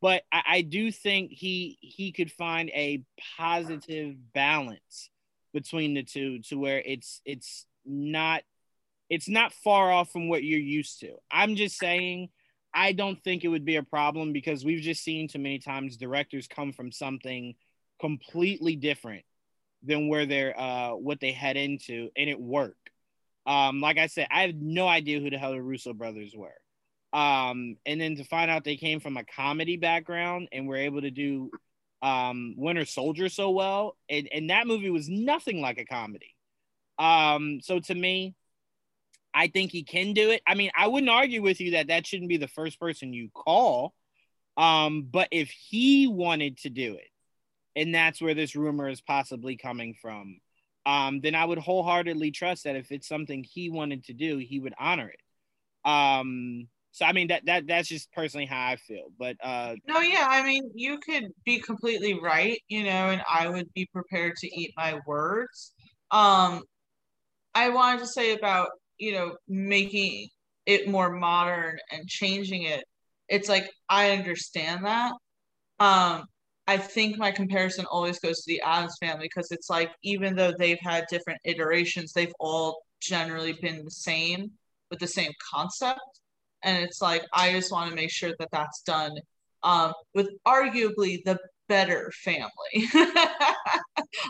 But 0.00 0.22
I, 0.32 0.42
I 0.48 0.60
do 0.62 0.90
think 0.90 1.30
he 1.30 1.78
he 1.80 2.12
could 2.12 2.32
find 2.32 2.70
a 2.70 3.04
positive 3.38 4.16
balance 4.32 5.10
between 5.52 5.94
the 5.94 6.02
two 6.02 6.40
to 6.48 6.56
where 6.56 6.82
it's 6.84 7.20
it's 7.24 7.66
not 7.84 8.42
it's 9.08 9.28
not 9.28 9.52
far 9.52 9.92
off 9.92 10.10
from 10.10 10.28
what 10.28 10.42
you're 10.42 10.58
used 10.58 11.00
to. 11.00 11.12
I'm 11.30 11.54
just 11.54 11.78
saying 11.78 12.30
I 12.74 12.92
don't 12.92 13.22
think 13.22 13.44
it 13.44 13.48
would 13.48 13.66
be 13.66 13.76
a 13.76 13.82
problem 13.82 14.32
because 14.32 14.64
we've 14.64 14.80
just 14.80 15.04
seen 15.04 15.28
too 15.28 15.38
many 15.38 15.58
times 15.58 15.98
directors 15.98 16.48
come 16.48 16.72
from 16.72 16.90
something 16.90 17.54
completely 18.00 18.76
different 18.76 19.24
than 19.82 20.08
where 20.08 20.26
they're 20.26 20.58
uh 20.58 20.90
what 20.90 21.20
they 21.20 21.32
head 21.32 21.56
into 21.56 22.10
and 22.16 22.30
it 22.30 22.40
worked. 22.40 22.90
Um, 23.44 23.80
like 23.80 23.98
I 23.98 24.06
said, 24.06 24.28
I 24.30 24.42
had 24.42 24.62
no 24.62 24.86
idea 24.86 25.20
who 25.20 25.30
the 25.30 25.38
hell 25.38 25.52
the 25.52 25.60
Russo 25.60 25.92
brothers 25.92 26.32
were. 26.36 26.54
Um, 27.12 27.76
and 27.84 28.00
then 28.00 28.16
to 28.16 28.24
find 28.24 28.50
out 28.50 28.64
they 28.64 28.76
came 28.76 29.00
from 29.00 29.16
a 29.16 29.24
comedy 29.24 29.76
background 29.76 30.48
and 30.52 30.66
were 30.66 30.76
able 30.76 31.00
to 31.02 31.10
do 31.10 31.50
um 32.00 32.54
Winter 32.56 32.84
Soldier 32.84 33.28
so 33.28 33.50
well, 33.50 33.96
and, 34.08 34.28
and 34.32 34.50
that 34.50 34.66
movie 34.66 34.90
was 34.90 35.08
nothing 35.08 35.60
like 35.60 35.78
a 35.78 35.84
comedy. 35.84 36.34
Um, 36.98 37.60
so 37.60 37.80
to 37.80 37.94
me, 37.94 38.34
I 39.34 39.48
think 39.48 39.70
he 39.70 39.82
can 39.82 40.12
do 40.12 40.30
it. 40.30 40.42
I 40.46 40.54
mean, 40.54 40.70
I 40.76 40.88
wouldn't 40.88 41.10
argue 41.10 41.42
with 41.42 41.60
you 41.60 41.72
that 41.72 41.88
that 41.88 42.06
shouldn't 42.06 42.28
be 42.28 42.36
the 42.36 42.48
first 42.48 42.78
person 42.78 43.12
you 43.12 43.28
call. 43.34 43.94
Um, 44.56 45.08
but 45.10 45.28
if 45.30 45.50
he 45.50 46.06
wanted 46.06 46.58
to 46.58 46.70
do 46.70 46.94
it, 46.94 47.08
and 47.76 47.94
that's 47.94 48.20
where 48.20 48.34
this 48.34 48.56
rumor 48.56 48.88
is 48.88 49.00
possibly 49.00 49.56
coming 49.56 49.94
from, 50.00 50.40
um, 50.86 51.20
then 51.20 51.34
I 51.34 51.44
would 51.44 51.58
wholeheartedly 51.58 52.30
trust 52.32 52.64
that 52.64 52.76
if 52.76 52.92
it's 52.92 53.08
something 53.08 53.44
he 53.44 53.70
wanted 53.70 54.04
to 54.04 54.12
do, 54.12 54.38
he 54.38 54.60
would 54.60 54.74
honor 54.78 55.10
it. 55.10 55.88
Um, 55.88 56.68
so 56.92 57.06
I 57.06 57.12
mean 57.12 57.28
that 57.28 57.46
that 57.46 57.66
that's 57.66 57.88
just 57.88 58.12
personally 58.12 58.46
how 58.46 58.68
I 58.68 58.76
feel. 58.76 59.06
But 59.18 59.36
uh 59.42 59.74
No, 59.86 60.00
yeah, 60.00 60.26
I 60.28 60.44
mean 60.44 60.70
you 60.74 60.98
could 60.98 61.28
be 61.44 61.58
completely 61.58 62.18
right, 62.20 62.60
you 62.68 62.84
know, 62.84 63.08
and 63.10 63.22
I 63.28 63.48
would 63.48 63.72
be 63.74 63.88
prepared 63.92 64.36
to 64.36 64.46
eat 64.60 64.72
my 64.76 65.00
words. 65.06 65.72
Um 66.10 66.62
I 67.54 67.70
wanted 67.70 68.00
to 68.00 68.06
say 68.06 68.34
about, 68.34 68.68
you 68.98 69.12
know, 69.12 69.36
making 69.48 70.28
it 70.66 70.88
more 70.88 71.10
modern 71.10 71.78
and 71.90 72.06
changing 72.08 72.64
it. 72.64 72.84
It's 73.28 73.48
like 73.48 73.70
I 73.88 74.10
understand 74.12 74.84
that. 74.84 75.14
Um 75.80 76.24
I 76.66 76.76
think 76.76 77.18
my 77.18 77.30
comparison 77.32 77.86
always 77.86 78.20
goes 78.20 78.38
to 78.38 78.44
the 78.46 78.60
Addams 78.60 78.96
family 79.00 79.26
because 79.26 79.50
it's 79.50 79.68
like 79.68 79.90
even 80.02 80.36
though 80.36 80.52
they've 80.56 80.78
had 80.80 81.06
different 81.10 81.40
iterations, 81.44 82.12
they've 82.12 82.32
all 82.38 82.82
generally 83.00 83.54
been 83.54 83.84
the 83.84 83.90
same 83.90 84.52
with 84.90 85.00
the 85.00 85.06
same 85.06 85.32
concept. 85.52 86.00
And 86.62 86.82
it's 86.84 87.02
like 87.02 87.24
I 87.32 87.52
just 87.52 87.72
want 87.72 87.90
to 87.90 87.96
make 87.96 88.12
sure 88.12 88.32
that 88.38 88.48
that's 88.52 88.82
done 88.82 89.12
um, 89.64 89.92
with 90.14 90.30
arguably 90.46 91.24
the 91.24 91.38
better 91.68 92.12
family. 92.22 92.50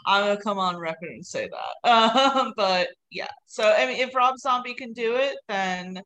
I'm 0.07 0.25
gonna 0.25 0.41
come 0.41 0.59
on 0.59 0.79
record 0.79 1.11
and 1.11 1.27
say 1.27 1.49
that. 1.49 1.91
Um, 2.35 2.55
but 2.57 2.89
yeah, 3.11 3.29
so 3.47 3.65
I 3.65 3.87
mean, 3.87 4.01
if 4.01 4.15
Rob 4.15 4.39
Zombie 4.39 4.75
can 4.75 4.93
do 4.93 5.17
it, 5.17 5.37
then 5.49 6.01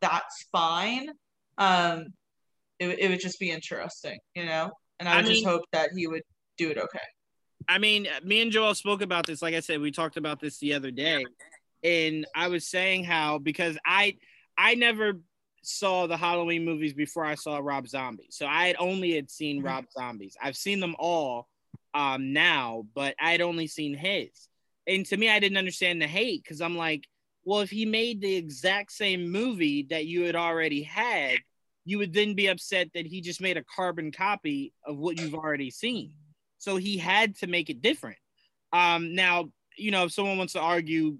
that's 0.00 0.46
fine. 0.52 1.08
Um, 1.58 2.06
it, 2.78 2.98
it 3.00 3.10
would 3.10 3.20
just 3.20 3.40
be 3.40 3.50
interesting, 3.50 4.18
you 4.34 4.44
know 4.46 4.70
and 5.02 5.08
I, 5.08 5.18
I 5.18 5.22
just 5.22 5.44
hope 5.44 5.64
that 5.72 5.90
he 5.96 6.06
would 6.06 6.22
do 6.56 6.70
it 6.70 6.78
okay. 6.78 7.00
I 7.68 7.78
mean, 7.78 8.06
me 8.22 8.40
and 8.40 8.52
Joel 8.52 8.74
spoke 8.74 9.02
about 9.02 9.26
this. 9.26 9.42
Like 9.42 9.54
I 9.54 9.60
said, 9.60 9.80
we 9.80 9.90
talked 9.90 10.16
about 10.16 10.40
this 10.40 10.58
the 10.58 10.74
other 10.74 10.92
day, 10.92 11.24
and 11.82 12.24
I 12.36 12.48
was 12.48 12.68
saying 12.68 13.02
how 13.02 13.38
because 13.38 13.76
I 13.84 14.16
I 14.56 14.76
never 14.76 15.14
saw 15.62 16.06
the 16.06 16.16
Halloween 16.16 16.64
movies 16.64 16.92
before 16.92 17.24
I 17.24 17.34
saw 17.34 17.58
Rob 17.58 17.88
Zombie, 17.88 18.28
so 18.30 18.46
I 18.46 18.68
had 18.68 18.76
only 18.78 19.16
had 19.16 19.28
seen 19.28 19.56
mm-hmm. 19.56 19.66
Rob 19.66 19.84
Zombies. 19.90 20.36
I've 20.40 20.56
seen 20.56 20.78
them 20.78 20.94
all 21.00 21.48
um 21.94 22.32
now, 22.32 22.84
but 22.94 23.16
I 23.20 23.32
had 23.32 23.40
only 23.40 23.66
seen 23.66 23.94
his. 23.94 24.30
And 24.86 25.04
to 25.06 25.16
me, 25.16 25.28
I 25.28 25.40
didn't 25.40 25.58
understand 25.58 26.00
the 26.00 26.06
hate 26.06 26.44
because 26.44 26.60
I'm 26.60 26.76
like, 26.76 27.08
well, 27.44 27.60
if 27.60 27.70
he 27.70 27.86
made 27.86 28.20
the 28.20 28.36
exact 28.36 28.92
same 28.92 29.32
movie 29.32 29.86
that 29.90 30.06
you 30.06 30.22
had 30.22 30.36
already 30.36 30.82
had, 30.82 31.38
you 31.84 31.98
would 31.98 32.12
then 32.12 32.34
be 32.34 32.46
upset 32.46 32.88
that 32.94 33.06
he 33.06 33.20
just 33.20 33.40
made 33.40 33.56
a 33.56 33.64
carbon 33.64 34.12
copy 34.12 34.72
of 34.86 34.96
what 34.96 35.18
you've 35.18 35.34
already 35.34 35.70
seen. 35.70 36.12
So 36.58 36.76
he 36.76 36.96
had 36.96 37.36
to 37.38 37.46
make 37.46 37.70
it 37.70 37.82
different. 37.82 38.18
Um, 38.72 39.14
now, 39.14 39.50
you 39.76 39.90
know, 39.90 40.04
if 40.04 40.12
someone 40.12 40.38
wants 40.38 40.52
to 40.52 40.60
argue 40.60 41.18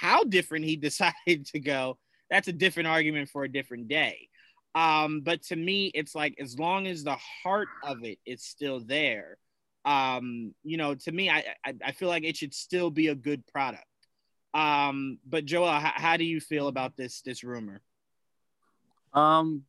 how 0.00 0.24
different 0.24 0.64
he 0.64 0.76
decided 0.76 1.46
to 1.46 1.60
go, 1.60 1.98
that's 2.30 2.48
a 2.48 2.52
different 2.52 2.88
argument 2.88 3.28
for 3.28 3.44
a 3.44 3.52
different 3.52 3.88
day. 3.88 4.28
Um, 4.74 5.20
but 5.20 5.42
to 5.44 5.56
me, 5.56 5.86
it's 5.94 6.14
like 6.14 6.34
as 6.40 6.58
long 6.58 6.86
as 6.86 7.04
the 7.04 7.16
heart 7.42 7.68
of 7.84 8.04
it 8.04 8.18
is 8.26 8.42
still 8.44 8.80
there, 8.80 9.38
um, 9.84 10.54
you 10.62 10.76
know, 10.76 10.94
to 10.94 11.12
me, 11.12 11.30
I, 11.30 11.44
I, 11.64 11.74
I 11.84 11.92
feel 11.92 12.08
like 12.08 12.24
it 12.24 12.36
should 12.36 12.54
still 12.54 12.90
be 12.90 13.08
a 13.08 13.14
good 13.14 13.46
product. 13.46 13.84
Um, 14.52 15.18
but 15.26 15.44
Joel, 15.44 15.72
how, 15.72 15.92
how 15.94 16.16
do 16.16 16.24
you 16.24 16.40
feel 16.40 16.68
about 16.68 16.96
this 16.96 17.20
this 17.22 17.44
rumor? 17.44 17.82
Um, 19.12 19.62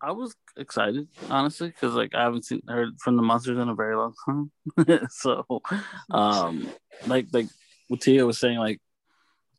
I 0.00 0.12
was 0.12 0.34
excited, 0.56 1.08
honestly, 1.30 1.68
because 1.68 1.94
like 1.94 2.14
I 2.14 2.22
haven't 2.22 2.44
seen 2.44 2.62
heard 2.68 3.00
from 3.00 3.16
the 3.16 3.22
Munsters 3.22 3.58
in 3.58 3.68
a 3.68 3.74
very 3.74 3.96
long 3.96 4.14
time. 4.26 4.50
so, 5.10 5.62
um, 6.10 6.68
like 7.06 7.28
like 7.32 7.46
what 7.88 8.00
Tia 8.00 8.26
was 8.26 8.38
saying, 8.38 8.58
like 8.58 8.80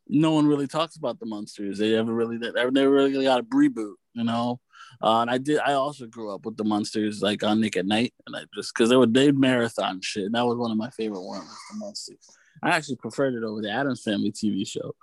no 0.08 0.32
one 0.32 0.46
really 0.46 0.66
talks 0.66 0.96
about 0.96 1.18
the 1.18 1.26
Munsters. 1.26 1.78
They 1.78 1.92
never 1.92 2.12
really 2.12 2.38
they 2.38 2.50
never 2.70 2.90
really 2.90 3.24
got 3.24 3.40
a 3.40 3.44
reboot, 3.44 3.94
you 4.14 4.24
know. 4.24 4.60
Uh, 5.02 5.20
and 5.20 5.30
I 5.30 5.38
did. 5.38 5.58
I 5.58 5.72
also 5.72 6.06
grew 6.06 6.32
up 6.34 6.46
with 6.46 6.56
the 6.56 6.64
Munsters, 6.64 7.22
like 7.22 7.42
on 7.42 7.60
Nick 7.60 7.76
at 7.76 7.86
Night, 7.86 8.14
and 8.26 8.36
I 8.36 8.44
just 8.54 8.72
because 8.74 8.88
they 8.88 8.96
would 8.96 9.12
they 9.12 9.32
marathon 9.32 10.00
shit. 10.02 10.26
And 10.26 10.34
that 10.34 10.46
was 10.46 10.56
one 10.56 10.70
of 10.70 10.76
my 10.76 10.90
favorite 10.90 11.22
ones, 11.22 11.48
the 11.72 11.78
Munsters. 11.78 12.28
I 12.62 12.70
actually 12.70 12.96
preferred 12.96 13.34
it 13.34 13.44
over 13.44 13.60
the 13.60 13.70
Addams 13.70 14.02
Family 14.02 14.32
TV 14.32 14.66
show, 14.66 14.94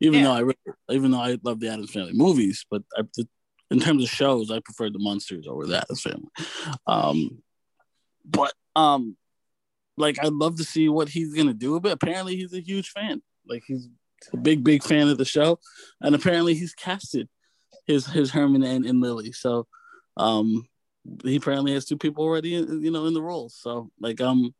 even 0.00 0.20
yeah. 0.20 0.26
though 0.26 0.32
I 0.32 0.40
really, 0.40 0.56
even 0.90 1.10
though 1.10 1.20
I 1.20 1.38
love 1.42 1.60
the 1.60 1.68
Addams 1.68 1.92
Family 1.92 2.12
movies. 2.12 2.66
But 2.70 2.82
I, 2.96 3.02
the, 3.14 3.28
in 3.70 3.80
terms 3.80 4.04
of 4.04 4.10
shows, 4.10 4.50
I 4.50 4.60
prefer 4.60 4.90
the 4.90 4.98
Munsters 4.98 5.46
over 5.46 5.66
that 5.68 5.86
family. 5.98 6.28
Um, 6.86 7.42
but 8.24 8.52
um, 8.76 9.16
like 9.96 10.18
I'd 10.22 10.32
love 10.32 10.56
to 10.56 10.64
see 10.64 10.88
what 10.88 11.08
he's 11.08 11.34
gonna 11.34 11.54
do. 11.54 11.78
But 11.80 11.92
apparently, 11.92 12.36
he's 12.36 12.54
a 12.54 12.60
huge 12.60 12.90
fan. 12.90 13.22
Like 13.46 13.64
he's 13.66 13.88
a 14.32 14.36
big, 14.36 14.64
big 14.64 14.82
fan 14.82 15.08
of 15.08 15.18
the 15.18 15.24
show, 15.24 15.58
and 16.00 16.14
apparently, 16.14 16.54
he's 16.54 16.74
casted 16.74 17.28
his 17.86 18.06
his 18.06 18.30
Herman 18.30 18.62
and, 18.62 18.84
and 18.86 19.00
Lily. 19.00 19.32
So 19.32 19.66
um 20.16 20.66
he 21.24 21.36
apparently 21.36 21.72
has 21.72 21.86
two 21.86 21.96
people 21.96 22.24
already 22.24 22.54
in, 22.54 22.82
you 22.82 22.90
know 22.90 23.06
in 23.06 23.14
the 23.14 23.22
roles. 23.22 23.54
So 23.54 23.90
like 24.00 24.20
um 24.20 24.54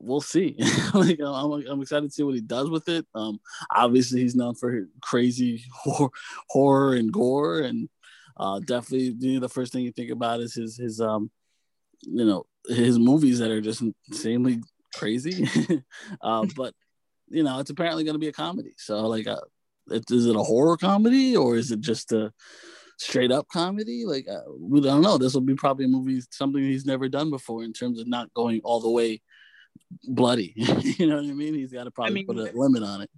we'll 0.00 0.20
see. 0.20 0.56
like 0.94 1.20
I'm, 1.20 1.52
I'm 1.52 1.82
excited 1.82 2.08
to 2.08 2.14
see 2.14 2.22
what 2.22 2.34
he 2.34 2.40
does 2.40 2.70
with 2.70 2.88
it. 2.88 3.06
Um, 3.14 3.40
obviously 3.74 4.20
he's 4.20 4.34
known 4.34 4.54
for 4.54 4.88
crazy 5.02 5.64
horror, 5.74 6.10
horror 6.48 6.94
and 6.94 7.12
gore, 7.12 7.60
and 7.60 7.88
uh, 8.36 8.58
definitely 8.60 9.14
you 9.18 9.34
know, 9.34 9.40
the 9.40 9.48
first 9.48 9.72
thing 9.72 9.84
you 9.84 9.92
think 9.92 10.10
about 10.10 10.40
is 10.40 10.54
his 10.54 10.76
his 10.76 11.00
um, 11.00 11.30
you 12.02 12.24
know, 12.24 12.46
his 12.66 12.98
movies 12.98 13.38
that 13.38 13.50
are 13.50 13.60
just 13.60 13.82
insanely 14.08 14.62
crazy. 14.94 15.46
uh, 16.22 16.46
but 16.56 16.74
you 17.28 17.42
know, 17.42 17.60
it's 17.60 17.70
apparently 17.70 18.04
going 18.04 18.14
to 18.14 18.20
be 18.20 18.28
a 18.28 18.32
comedy. 18.32 18.74
So 18.76 19.06
like, 19.06 19.26
uh, 19.26 19.40
it, 19.90 20.10
is 20.10 20.26
it 20.26 20.36
a 20.36 20.42
horror 20.42 20.76
comedy 20.76 21.36
or 21.36 21.56
is 21.56 21.70
it 21.70 21.80
just 21.80 22.12
a 22.12 22.32
straight 22.98 23.30
up 23.30 23.46
comedy? 23.48 24.04
Like, 24.04 24.26
uh, 24.28 24.50
we 24.58 24.80
don't 24.80 25.02
know. 25.02 25.16
This 25.16 25.34
will 25.34 25.40
be 25.42 25.54
probably 25.54 25.84
a 25.84 25.88
movie, 25.88 26.22
something 26.30 26.62
he's 26.62 26.86
never 26.86 27.08
done 27.08 27.30
before 27.30 27.62
in 27.62 27.72
terms 27.72 28.00
of 28.00 28.08
not 28.08 28.32
going 28.34 28.60
all 28.64 28.80
the 28.80 28.90
way 28.90 29.22
bloody. 30.04 30.52
you 30.56 31.06
know 31.06 31.16
what 31.16 31.24
I 31.24 31.32
mean? 31.32 31.54
He's 31.54 31.72
got 31.72 31.84
to 31.84 31.90
probably 31.90 32.12
I 32.12 32.14
mean, 32.14 32.26
put 32.26 32.36
a 32.36 32.58
limit 32.58 32.82
on 32.82 33.02
it. 33.02 33.10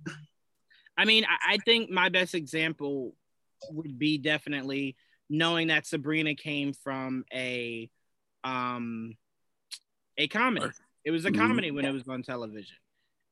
I 0.96 1.04
mean, 1.04 1.24
I 1.28 1.58
think 1.64 1.90
my 1.90 2.08
best 2.08 2.34
example 2.34 3.14
would 3.70 3.98
be 3.98 4.18
definitely 4.18 4.96
knowing 5.30 5.68
that 5.68 5.86
Sabrina 5.86 6.34
came 6.34 6.72
from 6.72 7.24
a 7.32 7.88
um 8.44 9.16
a 10.18 10.28
comedy. 10.28 10.66
It 11.04 11.10
was 11.10 11.24
a 11.24 11.30
mm-hmm. 11.30 11.40
comedy 11.40 11.68
mm-hmm. 11.68 11.76
when 11.76 11.84
it 11.86 11.92
was 11.92 12.06
on 12.08 12.22
television. 12.22 12.76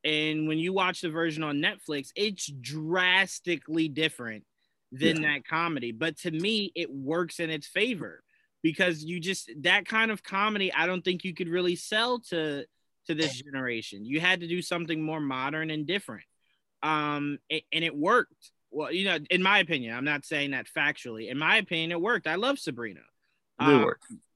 And 0.02 0.48
when 0.48 0.58
you 0.58 0.72
watch 0.72 1.02
the 1.02 1.10
version 1.10 1.42
on 1.42 1.58
Netflix, 1.58 2.08
it's 2.16 2.46
drastically 2.46 3.88
different 3.88 4.44
than 4.92 5.22
yeah. 5.22 5.34
that 5.34 5.46
comedy. 5.46 5.92
But 5.92 6.16
to 6.20 6.30
me, 6.30 6.72
it 6.74 6.90
works 6.90 7.38
in 7.38 7.50
its 7.50 7.66
favor 7.66 8.22
because 8.62 9.04
you 9.04 9.20
just 9.20 9.50
that 9.62 9.86
kind 9.86 10.10
of 10.10 10.22
comedy, 10.22 10.72
I 10.72 10.86
don't 10.86 11.04
think 11.04 11.24
you 11.24 11.34
could 11.34 11.48
really 11.48 11.76
sell 11.76 12.20
to 12.30 12.64
to 13.06 13.14
this 13.14 13.40
generation. 13.40 14.04
You 14.04 14.20
had 14.20 14.40
to 14.40 14.46
do 14.46 14.62
something 14.62 15.00
more 15.00 15.20
modern 15.20 15.70
and 15.70 15.86
different. 15.86 16.24
Um, 16.82 17.38
it, 17.48 17.64
and 17.72 17.84
it 17.84 17.96
worked. 17.96 18.50
Well, 18.70 18.92
you 18.92 19.04
know, 19.04 19.18
in 19.30 19.42
my 19.42 19.58
opinion, 19.58 19.96
I'm 19.96 20.04
not 20.04 20.24
saying 20.24 20.52
that 20.52 20.66
factually. 20.66 21.30
In 21.30 21.38
my 21.38 21.56
opinion, 21.56 21.92
it 21.92 22.00
worked. 22.00 22.26
I 22.26 22.36
love 22.36 22.58
Sabrina. 22.58 23.00
Uh, 23.58 23.84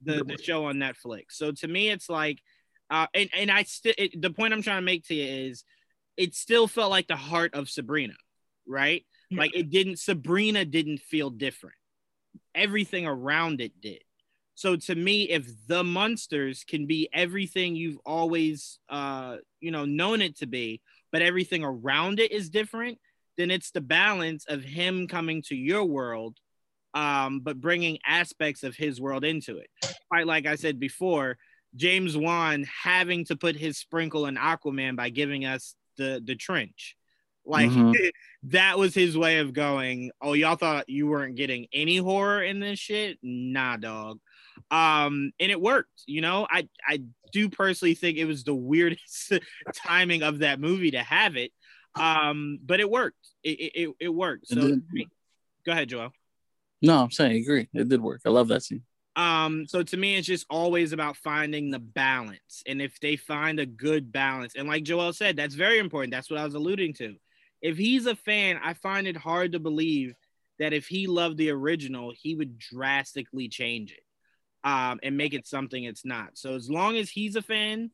the, 0.03 0.23
the 0.25 0.37
show 0.43 0.67
on 0.67 0.77
Netflix. 0.77 1.31
So 1.31 1.53
to 1.53 1.69
me, 1.69 1.89
it's 1.89 2.11
like, 2.11 2.43
uh, 2.91 3.07
and, 3.15 3.31
and 3.35 3.51
I 3.51 3.63
still, 3.63 3.95
the 4.15 4.31
point 4.31 4.53
I'm 4.53 4.61
trying 4.61 4.79
to 4.79 4.83
make 4.83 5.07
to 5.07 5.15
you 5.15 5.49
is 5.49 5.65
it 6.19 6.35
still 6.35 6.67
felt 6.67 6.91
like 6.91 7.07
the 7.07 7.17
heart 7.17 7.55
of 7.55 7.71
Sabrina, 7.71 8.17
right? 8.67 9.07
Like 9.31 9.57
it 9.57 9.71
didn't, 9.71 9.99
Sabrina 9.99 10.65
didn't 10.65 11.01
feel 11.01 11.31
different. 11.31 11.77
Everything 12.55 13.07
around 13.07 13.61
it 13.61 13.81
did. 13.81 14.03
So 14.55 14.77
to 14.77 14.95
me, 14.95 15.25
if 15.25 15.49
the 15.67 15.83
Munsters 15.83 16.65
can 16.65 16.87
be 16.87 17.09
everything 17.13 17.75
you've 17.75 17.99
always, 18.07 18.79
uh, 18.89 19.39
you 19.61 19.71
know, 19.71 19.85
known 19.85 20.23
it 20.23 20.39
to 20.39 20.47
be, 20.47 20.81
but 21.11 21.23
everything 21.23 21.65
around 21.65 22.21
it 22.21 22.31
is 22.31 22.51
different, 22.51 22.99
then 23.37 23.51
it's 23.51 23.73
the 23.73 23.81
balance 23.81 24.45
of 24.49 24.63
him 24.63 25.09
coming 25.09 25.43
to 25.49 25.57
your 25.57 25.85
world, 25.85 26.39
um, 26.95 27.41
but 27.41 27.61
bringing 27.61 27.99
aspects 28.07 28.63
of 28.63 28.77
his 28.77 29.01
world 29.01 29.25
into 29.25 29.59
it. 29.59 29.69
Quite 30.09 30.29
like 30.29 30.47
I 30.47 30.55
said 30.55 30.79
before, 30.79 31.37
James 31.75 32.17
Wan 32.17 32.65
having 32.83 33.25
to 33.25 33.37
put 33.37 33.57
his 33.57 33.77
sprinkle 33.77 34.27
in 34.27 34.37
Aquaman 34.37 34.95
by 34.95 35.11
giving 35.11 35.45
us 35.45 35.75
the 35.97 36.23
the 36.25 36.37
trench. 36.37 36.97
Like 37.45 37.71
mm-hmm. 37.71 37.93
that 38.51 38.79
was 38.79 38.95
his 38.95 39.19
way 39.19 39.39
of 39.39 39.53
going, 39.53 40.13
oh, 40.23 40.35
y'all 40.35 40.55
thought 40.55 40.89
you 40.89 41.09
weren't 41.09 41.35
getting 41.35 41.67
any 41.73 41.97
horror 41.97 42.45
in 42.45 42.61
this 42.61 42.79
shit? 42.79 43.19
Nah, 43.21 43.77
dog 43.77 44.21
um 44.71 45.33
and 45.41 45.51
it 45.51 45.61
worked 45.61 46.03
you 46.07 46.21
know? 46.21 46.47
I 46.51 46.69
i 46.87 47.03
do 47.33 47.49
personally 47.49 47.95
think 47.95 48.17
it 48.17 48.27
was 48.27 48.45
the 48.45 48.55
weirdest 48.55 49.33
timing 49.75 50.23
of 50.23 50.39
that 50.41 50.61
movie 50.61 50.93
to 50.93 51.03
have 51.03 51.37
it. 51.37 51.53
Um 51.97 52.59
but 52.65 52.81
it 52.81 52.91
worked. 52.91 53.29
It 53.43 53.73
it, 53.75 53.95
it 54.01 54.09
worked. 54.09 54.49
So 54.49 54.79
it 54.93 55.09
go 55.67 55.73
ahead 55.73 55.89
joel. 55.89 56.13
No 56.83 57.03
i'm 57.03 57.11
saying 57.11 57.33
I 57.33 57.39
agree. 57.41 57.69
It 57.75 57.89
did 57.89 58.01
work. 58.01 58.23
I 58.25 58.31
love 58.31 58.49
that 58.49 58.63
scene. 58.63 58.83
Um 59.17 59.67
so 59.67 59.83
to 59.83 59.97
me 59.97 60.17
it's 60.17 60.27
just 60.27 60.47
always 60.51 60.93
about 60.93 61.17
finding 61.17 61.71
the 61.71 61.79
balance. 61.79 62.63
And 62.67 62.81
if 62.81 62.99
they 63.01 63.17
find 63.17 63.59
a 63.61 63.67
good 63.67 64.13
balance 64.13 64.55
and 64.57 64.69
like 64.69 64.85
joel 64.85 65.13
said 65.13 65.37
that's 65.37 65.55
very 65.55 65.79
important. 65.79 66.13
That's 66.13 66.31
what 66.31 66.41
i 66.41 66.45
was 66.45 66.55
alluding 66.55 66.95
to. 66.95 67.17
If 67.63 67.77
he's 67.77 68.07
a 68.07 68.17
fan 68.17 68.61
i 68.63 68.75
find 68.75 69.07
it 69.07 69.17
hard 69.17 69.53
to 69.53 69.59
believe 69.59 70.15
that 70.61 70.73
if 70.73 70.87
he 70.87 71.09
loved 71.09 71.37
the 71.37 71.51
original 71.51 72.13
he 72.17 72.35
would 72.37 72.59
drastically 72.59 73.49
change 73.49 73.91
it 73.91 74.05
um, 74.65 74.99
and 75.03 75.17
make 75.17 75.35
it 75.35 75.47
something 75.47 75.85
it's 75.85 76.05
not. 76.05 76.31
So 76.39 76.55
as 76.55 76.71
long 76.71 76.97
as 76.97 77.11
he's 77.11 77.37
a 77.37 77.43
fan 77.43 77.91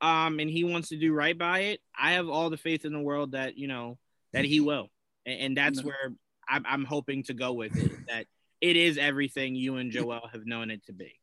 um, 0.00 0.38
and 0.38 0.50
he 0.50 0.64
wants 0.64 0.90
to 0.90 0.98
do 0.98 1.12
right 1.12 1.36
by 1.36 1.60
it, 1.60 1.80
I 1.98 2.12
have 2.12 2.28
all 2.28 2.50
the 2.50 2.58
faith 2.58 2.84
in 2.84 2.92
the 2.92 3.00
world 3.00 3.32
that 3.32 3.56
you 3.56 3.66
know 3.66 3.98
that 4.32 4.44
he 4.44 4.60
will, 4.60 4.88
and, 5.26 5.40
and 5.40 5.56
that's 5.56 5.82
where 5.82 6.12
I'm, 6.48 6.64
I'm, 6.68 6.84
hoping 6.84 7.24
to 7.24 7.34
go 7.34 7.52
with 7.52 7.76
it. 7.76 7.90
That 8.08 8.26
it 8.60 8.76
is 8.76 8.98
everything 8.98 9.54
you 9.54 9.76
and 9.76 9.90
Joel 9.90 10.28
have 10.32 10.44
known 10.44 10.70
it 10.70 10.84
to 10.86 10.92
be. 10.92 11.18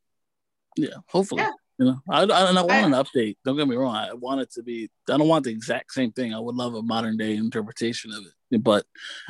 Yeah, 0.75 0.95
hopefully. 1.07 1.43
Yeah. 1.43 1.51
You 1.79 1.85
know, 1.85 1.99
I, 2.09 2.23
I, 2.23 2.51
I 2.51 2.61
want 2.61 2.71
an 2.71 2.91
update. 2.93 3.37
Don't 3.45 3.55
get 3.55 3.67
me 3.67 3.75
wrong. 3.75 3.95
I 3.95 4.13
want 4.13 4.41
it 4.41 4.51
to 4.53 4.63
be. 4.63 4.89
I 5.07 5.17
don't 5.17 5.27
want 5.27 5.45
the 5.45 5.51
exact 5.51 5.91
same 5.91 6.11
thing. 6.11 6.33
I 6.33 6.39
would 6.39 6.55
love 6.55 6.73
a 6.73 6.81
modern 6.81 7.17
day 7.17 7.35
interpretation 7.35 8.11
of 8.11 8.23
it, 8.51 8.63
but 8.63 8.85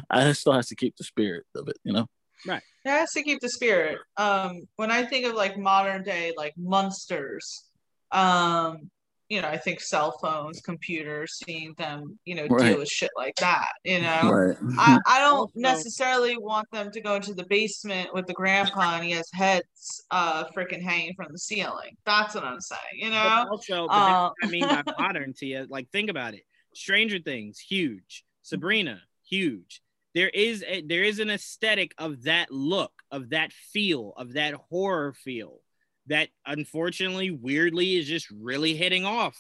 I 0.10 0.32
still 0.32 0.54
has 0.54 0.68
to 0.68 0.76
keep 0.76 0.96
the 0.96 1.04
spirit 1.04 1.44
of 1.56 1.68
it. 1.68 1.78
You 1.84 1.92
know. 1.92 2.08
Right. 2.46 2.62
It 2.88 2.92
has 2.92 3.12
to 3.12 3.24
keep 3.24 3.42
the 3.42 3.50
spirit. 3.50 4.00
Um, 4.18 4.62
when 4.76 4.92
I 4.92 5.04
think 5.04 5.26
of 5.26 5.34
like 5.34 5.58
modern 5.58 6.04
day, 6.04 6.34
like 6.38 6.54
Munsters, 6.58 7.66
um, 8.12 8.90
you 9.30 9.42
know, 9.42 9.50
I 9.50 9.58
think 9.58 9.82
cell 9.82 10.18
phones, 10.22 10.62
computers, 10.62 11.38
seeing 11.44 11.74
them, 11.78 12.18
you 12.24 12.36
know, 12.36 12.48
right. 12.48 12.70
deal 12.70 12.78
with 12.78 12.88
shit 12.88 13.12
like 13.18 13.36
that. 13.36 13.68
You 13.84 14.02
know, 14.02 14.32
right. 14.32 14.58
I, 14.78 15.00
I 15.06 15.20
don't 15.20 15.52
necessarily 15.54 16.38
want 16.38 16.66
them 16.72 16.92
to 16.92 17.02
go 17.02 17.16
into 17.16 17.34
the 17.34 17.46
basement 17.50 18.14
with 18.14 18.26
the 18.26 18.34
grandpa 18.34 18.96
and 18.96 19.04
he 19.04 19.12
has 19.12 19.28
heads 19.34 20.06
uh 20.12 20.46
freaking 20.56 20.82
hanging 20.82 21.14
from 21.16 21.28
the 21.32 21.40
ceiling. 21.40 21.98
That's 22.06 22.36
what 22.36 22.46
I'm 22.46 22.62
saying. 22.62 22.80
You 22.94 23.10
know. 23.10 23.44
But 23.44 23.50
also, 23.50 23.88
but 23.88 23.94
uh, 23.94 24.32
I 24.42 24.48
mean 24.48 24.62
by 24.62 24.84
modern 25.00 25.34
to 25.40 25.46
you, 25.46 25.68
like 25.70 25.90
think 25.92 26.10
about 26.10 26.34
it. 26.34 26.44
Stranger 26.74 27.20
Things, 27.20 27.60
huge. 27.60 28.24
Sabrina, 28.44 29.02
huge 29.28 29.82
there 30.18 30.30
is 30.30 30.64
a, 30.68 30.82
there 30.82 31.04
is 31.04 31.20
an 31.20 31.30
aesthetic 31.30 31.94
of 32.00 32.24
that 32.24 32.50
look, 32.50 32.92
of 33.12 33.30
that 33.30 33.54
feel, 33.54 34.14
of 34.18 34.34
that 34.34 34.56
horror 34.56 35.14
feel 35.14 35.60
that 36.08 36.30
unfortunately, 36.48 37.30
weirdly, 37.30 37.98
is 37.98 38.08
just 38.08 38.28
really 38.32 38.74
hitting 38.74 39.06
off 39.06 39.38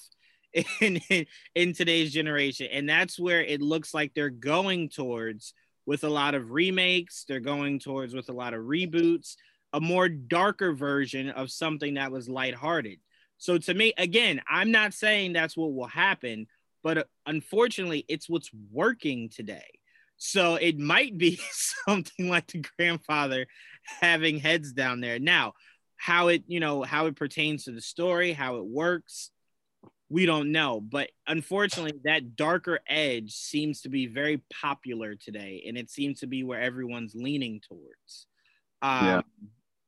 in, 0.53 1.01
in, 1.09 1.25
in 1.55 1.73
today's 1.73 2.13
generation, 2.13 2.67
and 2.71 2.87
that's 2.87 3.19
where 3.19 3.43
it 3.43 3.59
looks 3.59 3.91
like 3.91 4.13
they're 4.13 4.29
going 4.29 4.89
towards 4.89 5.55
with 5.87 6.03
a 6.03 6.09
lot 6.09 6.35
of 6.35 6.51
remakes. 6.51 7.25
They're 7.27 7.39
going 7.39 7.79
towards 7.79 8.13
with 8.13 8.29
a 8.29 8.33
lot 8.33 8.53
of 8.53 8.61
reboots, 8.61 9.35
a 9.73 9.81
more 9.81 10.07
darker 10.07 10.73
version 10.73 11.29
of 11.29 11.49
something 11.49 11.95
that 11.95 12.11
was 12.11 12.29
lighthearted. 12.29 12.99
So 13.39 13.57
to 13.57 13.73
me, 13.73 13.93
again, 13.97 14.41
I'm 14.47 14.69
not 14.69 14.93
saying 14.93 15.33
that's 15.33 15.57
what 15.57 15.73
will 15.73 15.87
happen, 15.87 16.45
but 16.83 16.99
uh, 16.99 17.03
unfortunately, 17.25 18.05
it's 18.07 18.29
what's 18.29 18.51
working 18.71 19.29
today. 19.29 19.76
So 20.17 20.55
it 20.55 20.77
might 20.77 21.17
be 21.17 21.39
something 21.87 22.29
like 22.29 22.47
the 22.47 22.65
grandfather 22.77 23.47
having 24.01 24.39
heads 24.39 24.73
down 24.73 24.99
there. 24.99 25.19
Now, 25.19 25.53
how 25.95 26.27
it, 26.27 26.43
you 26.47 26.59
know, 26.59 26.83
how 26.83 27.05
it 27.07 27.15
pertains 27.15 27.65
to 27.65 27.71
the 27.71 27.81
story, 27.81 28.33
how 28.33 28.57
it 28.57 28.65
works, 28.65 29.31
we 30.09 30.25
don't 30.25 30.51
know. 30.51 30.79
But 30.79 31.09
unfortunately, 31.25 31.99
that 32.03 32.35
darker 32.35 32.79
edge 32.87 33.33
seems 33.33 33.81
to 33.81 33.89
be 33.89 34.07
very 34.07 34.41
popular 34.61 35.15
today, 35.15 35.63
and 35.67 35.77
it 35.77 35.89
seems 35.89 36.19
to 36.19 36.27
be 36.27 36.43
where 36.43 36.61
everyone's 36.61 37.15
leaning 37.15 37.61
towards. 37.67 38.27
Um, 38.81 39.05
yeah. 39.05 39.21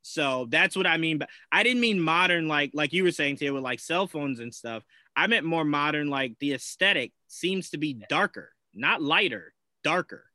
So 0.02 0.48
that's 0.50 0.76
what 0.76 0.88
I 0.88 0.98
mean. 0.98 1.20
But 1.20 1.30
I 1.52 1.64
didn't 1.64 1.82
mean 1.82 2.00
modern, 2.00 2.48
like 2.48 2.72
like 2.74 2.94
you 2.94 3.04
were 3.04 3.12
saying, 3.12 3.38
today 3.38 3.52
with 3.52 3.64
like 3.64 3.80
cell 3.80 4.08
phones 4.08 4.40
and 4.40 4.54
stuff. 4.54 4.84
I 5.16 5.28
meant 5.28 5.46
more 5.46 5.66
modern, 5.66 6.10
like 6.10 6.36
the 6.40 6.54
aesthetic 6.54 7.12
seems 7.28 7.70
to 7.72 7.78
be 7.78 8.02
darker, 8.10 8.52
not 8.74 9.02
lighter 9.02 9.54
darker. 9.84 10.26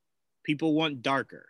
People 0.43 0.75
want 0.75 1.03
darker. 1.03 1.47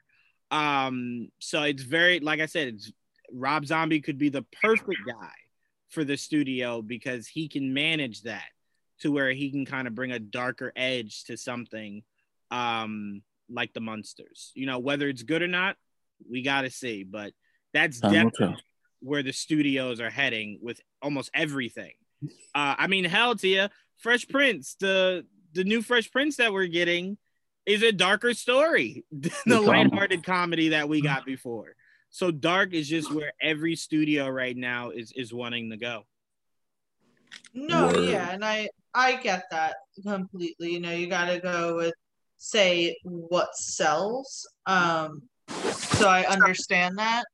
Um, 0.50 1.28
so 1.40 1.62
it's 1.62 1.82
very, 1.82 2.20
like 2.20 2.40
I 2.40 2.46
said, 2.46 2.68
it's 2.68 2.92
Rob 3.32 3.66
Zombie 3.66 4.00
could 4.00 4.18
be 4.18 4.28
the 4.28 4.44
perfect 4.62 5.00
guy 5.06 5.32
for 5.88 6.04
the 6.04 6.16
studio 6.16 6.82
because 6.82 7.26
he 7.26 7.48
can 7.48 7.74
manage 7.74 8.22
that 8.22 8.44
to 9.00 9.10
where 9.10 9.32
he 9.32 9.50
can 9.50 9.66
kind 9.66 9.88
of 9.88 9.94
bring 9.94 10.12
a 10.12 10.18
darker 10.18 10.72
edge 10.76 11.24
to 11.24 11.36
something 11.36 12.02
um, 12.50 13.22
like 13.50 13.72
the 13.72 13.80
Munsters. 13.80 14.52
You 14.54 14.66
know, 14.66 14.78
whether 14.78 15.08
it's 15.08 15.22
good 15.22 15.42
or 15.42 15.48
not, 15.48 15.76
we 16.30 16.42
got 16.42 16.62
to 16.62 16.70
see. 16.70 17.04
But 17.04 17.32
that's 17.72 18.00
definitely 18.00 18.56
where 19.00 19.22
the 19.22 19.32
studios 19.32 20.00
are 20.00 20.10
heading 20.10 20.58
with 20.62 20.80
almost 21.02 21.30
everything. 21.34 21.92
Uh, 22.54 22.74
I 22.78 22.86
mean, 22.86 23.04
hell 23.04 23.34
to 23.36 23.48
you, 23.48 23.68
Fresh 23.98 24.28
Prince, 24.28 24.76
the 24.80 25.26
the 25.52 25.64
new 25.64 25.82
Fresh 25.82 26.10
Prince 26.10 26.36
that 26.36 26.52
we're 26.52 26.66
getting 26.66 27.18
is 27.66 27.82
a 27.82 27.92
darker 27.92 28.34
story 28.34 29.04
than 29.12 29.32
the 29.46 29.60
lighthearted 29.60 30.24
comedy 30.24 30.70
that 30.70 30.88
we 30.88 31.00
got 31.00 31.24
before. 31.24 31.74
So 32.10 32.30
dark 32.30 32.74
is 32.74 32.88
just 32.88 33.12
where 33.12 33.32
every 33.42 33.74
studio 33.74 34.28
right 34.28 34.56
now 34.56 34.90
is 34.90 35.12
is 35.16 35.32
wanting 35.34 35.70
to 35.70 35.76
go. 35.76 36.04
No, 37.52 37.88
Word. 37.88 38.08
yeah, 38.08 38.30
and 38.30 38.44
I 38.44 38.68
I 38.94 39.16
get 39.16 39.44
that 39.50 39.74
completely. 40.06 40.72
You 40.72 40.80
know, 40.80 40.92
you 40.92 41.08
got 41.08 41.26
to 41.26 41.40
go 41.40 41.76
with 41.76 41.94
say 42.36 42.96
what 43.02 43.54
sells. 43.56 44.46
Um 44.66 45.22
so 45.72 46.08
I 46.08 46.24
understand 46.26 46.98
that. 46.98 47.24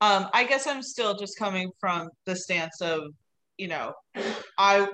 Um 0.00 0.28
I 0.32 0.44
guess 0.44 0.66
I'm 0.66 0.82
still 0.82 1.14
just 1.14 1.38
coming 1.38 1.70
from 1.78 2.08
the 2.24 2.36
stance 2.36 2.80
of, 2.80 3.02
you 3.58 3.68
know, 3.68 3.92
I 4.58 4.88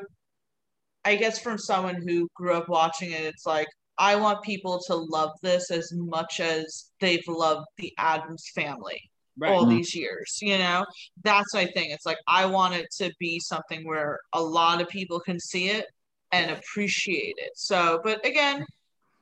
I 1.04 1.16
guess 1.16 1.40
from 1.40 1.58
someone 1.58 2.02
who 2.06 2.28
grew 2.34 2.54
up 2.54 2.68
watching 2.68 3.12
it, 3.12 3.22
it's 3.22 3.46
like 3.46 3.68
I 4.02 4.16
want 4.16 4.42
people 4.42 4.82
to 4.88 4.96
love 4.96 5.30
this 5.42 5.70
as 5.70 5.92
much 5.94 6.40
as 6.40 6.90
they've 7.00 7.22
loved 7.28 7.66
the 7.76 7.94
Addams 7.98 8.50
family 8.52 9.00
right. 9.38 9.52
all 9.52 9.60
mm-hmm. 9.60 9.76
these 9.76 9.94
years. 9.94 10.38
You 10.42 10.58
know, 10.58 10.84
that's 11.22 11.54
my 11.54 11.66
thing. 11.66 11.90
It's 11.90 12.04
like 12.04 12.18
I 12.26 12.46
want 12.46 12.74
it 12.74 12.88
to 12.98 13.12
be 13.20 13.38
something 13.38 13.86
where 13.86 14.18
a 14.32 14.42
lot 14.42 14.80
of 14.80 14.88
people 14.88 15.20
can 15.20 15.38
see 15.38 15.68
it 15.68 15.86
and 16.32 16.50
appreciate 16.50 17.36
it. 17.36 17.52
So, 17.54 18.00
but 18.02 18.26
again, 18.26 18.66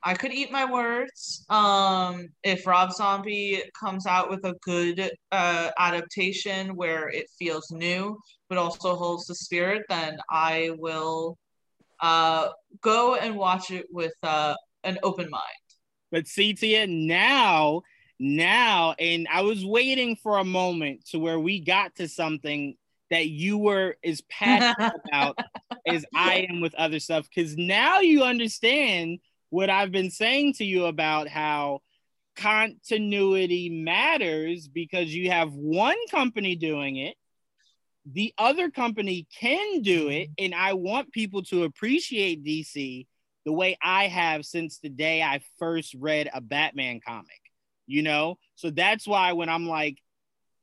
I 0.03 0.15
could 0.15 0.33
eat 0.33 0.51
my 0.51 0.65
words. 0.65 1.45
Um, 1.51 2.29
if 2.43 2.65
Rob 2.65 2.91
Zombie 2.91 3.61
comes 3.79 4.07
out 4.07 4.31
with 4.31 4.43
a 4.45 4.55
good 4.63 5.11
uh, 5.31 5.69
adaptation 5.77 6.75
where 6.75 7.07
it 7.09 7.27
feels 7.37 7.69
new 7.69 8.17
but 8.49 8.57
also 8.57 8.95
holds 8.95 9.27
the 9.27 9.35
spirit, 9.35 9.83
then 9.89 10.17
I 10.31 10.71
will 10.79 11.37
uh, 12.01 12.49
go 12.81 13.13
and 13.13 13.35
watch 13.35 13.69
it 13.69 13.85
with 13.91 14.15
uh, 14.23 14.55
an 14.83 14.99
open 15.03 15.29
mind. 15.29 15.43
But 16.11 16.27
see, 16.27 16.53
Tia, 16.53 16.87
now, 16.87 17.81
now, 18.19 18.95
and 18.99 19.27
I 19.31 19.41
was 19.41 19.65
waiting 19.65 20.15
for 20.15 20.37
a 20.37 20.43
moment 20.43 21.05
to 21.09 21.19
where 21.19 21.39
we 21.39 21.59
got 21.59 21.95
to 21.95 22.07
something 22.07 22.75
that 23.09 23.29
you 23.29 23.57
were 23.57 23.95
as 24.03 24.21
passionate 24.21 24.93
about 25.07 25.37
as 25.87 26.05
I 26.13 26.47
am 26.49 26.61
with 26.61 26.75
other 26.75 26.99
stuff. 26.99 27.27
Because 27.33 27.57
now 27.57 27.99
you 27.99 28.23
understand 28.23 29.19
what 29.49 29.69
I've 29.69 29.91
been 29.91 30.11
saying 30.11 30.53
to 30.55 30.65
you 30.65 30.85
about 30.85 31.27
how 31.27 31.81
continuity 32.35 33.69
matters 33.69 34.67
because 34.67 35.13
you 35.13 35.29
have 35.29 35.53
one 35.53 35.97
company 36.09 36.55
doing 36.55 36.95
it 36.95 37.15
the 38.05 38.33
other 38.37 38.71
company 38.71 39.27
can 39.37 39.81
do 39.81 40.09
it 40.09 40.29
and 40.39 40.55
i 40.55 40.73
want 40.73 41.11
people 41.11 41.43
to 41.43 41.63
appreciate 41.63 42.43
dc 42.43 43.05
the 43.45 43.53
way 43.53 43.77
i 43.81 44.07
have 44.07 44.45
since 44.45 44.79
the 44.79 44.89
day 44.89 45.21
i 45.21 45.41
first 45.59 45.95
read 45.99 46.29
a 46.33 46.41
batman 46.41 46.99
comic 47.05 47.41
you 47.91 48.03
know? 48.03 48.37
So 48.55 48.69
that's 48.69 49.05
why 49.05 49.33
when 49.33 49.49
i'm 49.49 49.67
like 49.67 49.97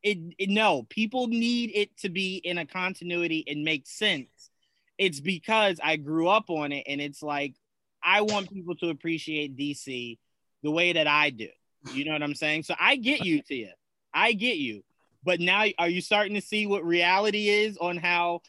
it, 0.02 0.18
it 0.38 0.48
no 0.48 0.84
people 0.88 1.26
need 1.26 1.72
it 1.74 1.96
to 1.98 2.08
be 2.08 2.36
in 2.36 2.56
a 2.58 2.64
continuity 2.64 3.44
and 3.46 3.64
make 3.64 3.86
sense. 3.86 4.50
It's 4.96 5.20
because 5.20 5.78
i 5.82 5.96
grew 5.96 6.28
up 6.28 6.48
on 6.48 6.72
it 6.72 6.84
and 6.86 7.00
it's 7.00 7.22
like 7.22 7.54
i 8.02 8.22
want 8.22 8.52
people 8.52 8.76
to 8.76 8.90
appreciate 8.90 9.56
dc 9.56 10.18
the 10.62 10.70
way 10.70 10.92
that 10.92 11.06
i 11.06 11.30
do. 11.30 11.48
You 11.92 12.04
know 12.04 12.12
what 12.12 12.22
i'm 12.22 12.34
saying? 12.34 12.62
So 12.62 12.74
i 12.80 12.96
get 12.96 13.24
you 13.24 13.42
tia. 13.42 13.74
I 14.14 14.32
get 14.32 14.56
you. 14.56 14.82
But 15.24 15.40
now, 15.40 15.64
are 15.78 15.88
you 15.88 16.00
starting 16.00 16.34
to 16.34 16.40
see 16.40 16.66
what 16.66 16.84
reality 16.84 17.48
is 17.48 17.76
on 17.76 17.96
how 17.98 18.40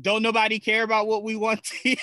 don't 0.00 0.22
nobody 0.22 0.58
care 0.58 0.82
about 0.82 1.06
what 1.06 1.22
we 1.22 1.36
want 1.36 1.62
to? 1.62 1.96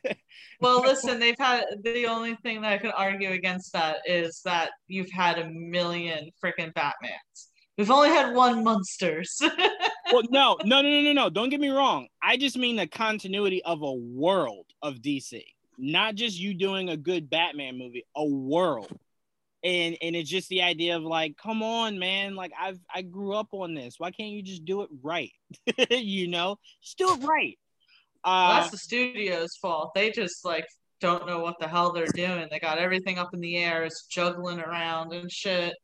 well, 0.60 0.80
listen, 0.80 1.18
they've 1.20 1.38
had 1.38 1.64
the 1.82 2.06
only 2.06 2.36
thing 2.36 2.62
that 2.62 2.72
I 2.72 2.78
could 2.78 2.92
argue 2.96 3.30
against 3.30 3.72
that 3.72 3.98
is 4.06 4.40
that 4.44 4.70
you've 4.86 5.10
had 5.10 5.38
a 5.38 5.48
million 5.50 6.30
freaking 6.42 6.72
Batmans. 6.72 7.48
We've 7.76 7.90
only 7.90 8.08
had 8.08 8.34
one 8.34 8.64
Munsters 8.64 9.40
well, 10.12 10.22
no, 10.30 10.56
no, 10.64 10.82
no, 10.82 10.90
no, 10.90 11.00
no, 11.00 11.12
no. 11.12 11.30
Don't 11.30 11.48
get 11.48 11.60
me 11.60 11.68
wrong. 11.68 12.08
I 12.20 12.36
just 12.36 12.56
mean 12.56 12.76
the 12.76 12.88
continuity 12.88 13.62
of 13.62 13.82
a 13.82 13.92
world 13.92 14.66
of 14.82 14.96
DC, 14.96 15.44
not 15.76 16.16
just 16.16 16.38
you 16.38 16.54
doing 16.54 16.88
a 16.88 16.96
good 16.96 17.30
Batman 17.30 17.78
movie, 17.78 18.04
a 18.16 18.24
world 18.24 18.98
and 19.64 19.96
and 20.00 20.14
it's 20.14 20.30
just 20.30 20.48
the 20.48 20.62
idea 20.62 20.96
of 20.96 21.02
like 21.02 21.36
come 21.36 21.62
on 21.62 21.98
man 21.98 22.36
like 22.36 22.52
i've 22.60 22.78
i 22.94 23.02
grew 23.02 23.34
up 23.34 23.48
on 23.52 23.74
this. 23.74 23.94
Why 23.98 24.10
can't 24.10 24.30
you 24.30 24.42
just 24.42 24.64
do 24.64 24.82
it 24.82 24.90
right? 25.02 25.32
You 25.90 26.28
know? 26.28 26.58
Just 26.82 26.98
do 26.98 27.10
it 27.12 27.24
right. 27.24 27.58
Uh, 28.24 28.46
well, 28.48 28.60
that's 28.60 28.70
the 28.70 28.78
studio's 28.78 29.56
fault. 29.60 29.92
They 29.94 30.10
just 30.10 30.44
like 30.44 30.66
don't 31.00 31.26
know 31.26 31.40
what 31.40 31.56
the 31.60 31.68
hell 31.68 31.92
they're 31.92 32.06
doing. 32.14 32.46
They 32.50 32.58
got 32.58 32.78
everything 32.78 33.18
up 33.18 33.30
in 33.32 33.40
the 33.40 33.56
air 33.56 33.84
it's 33.84 34.06
juggling 34.06 34.60
around 34.60 35.12
and 35.12 35.30
shit. 35.30 35.74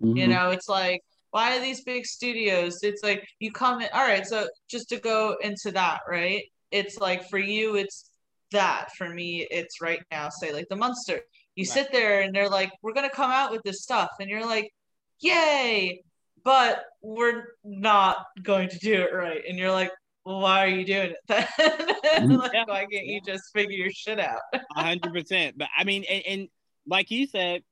Mm-hmm. 0.00 0.16
you 0.16 0.28
know 0.28 0.50
it's 0.50 0.68
like 0.68 1.00
why 1.32 1.56
are 1.56 1.60
these 1.60 1.82
big 1.82 2.06
studios? 2.06 2.78
It's 2.82 3.02
like 3.02 3.26
you 3.40 3.52
come 3.52 3.80
in 3.80 3.88
all 3.92 4.06
right 4.06 4.26
so 4.26 4.48
just 4.70 4.88
to 4.90 4.98
go 4.98 5.36
into 5.42 5.70
that 5.72 6.00
right? 6.08 6.42
It's 6.70 6.98
like 6.98 7.28
for 7.28 7.38
you 7.38 7.76
it's 7.76 8.10
that. 8.52 8.88
For 8.96 9.10
me 9.10 9.46
it's 9.50 9.80
right 9.82 10.00
now 10.10 10.30
say 10.30 10.52
like 10.52 10.68
the 10.70 10.76
Munster 10.76 11.20
you 11.58 11.64
right. 11.64 11.74
sit 11.74 11.90
there 11.90 12.20
and 12.20 12.32
they're 12.32 12.48
like, 12.48 12.70
we're 12.82 12.92
going 12.92 13.08
to 13.08 13.14
come 13.14 13.32
out 13.32 13.50
with 13.50 13.64
this 13.64 13.82
stuff. 13.82 14.10
And 14.20 14.30
you're 14.30 14.46
like, 14.46 14.72
yay. 15.18 16.04
But 16.44 16.84
we're 17.02 17.46
not 17.64 18.18
going 18.40 18.68
to 18.68 18.78
do 18.78 18.94
it 18.94 19.12
right. 19.12 19.42
And 19.46 19.58
you're 19.58 19.72
like, 19.72 19.90
well, 20.24 20.38
why 20.38 20.64
are 20.64 20.68
you 20.68 20.86
doing 20.86 21.10
it 21.10 21.18
then? 21.26 22.30
Like, 22.38 22.52
yeah. 22.54 22.64
why 22.66 22.86
can't 22.90 23.06
you 23.06 23.20
just 23.26 23.52
figure 23.52 23.76
your 23.76 23.90
shit 23.90 24.20
out? 24.20 24.40
hundred 24.72 25.12
percent. 25.12 25.58
But 25.58 25.68
I 25.76 25.82
mean, 25.82 26.04
and, 26.08 26.22
and 26.26 26.48
like 26.86 27.10
you 27.10 27.26
said, 27.26 27.62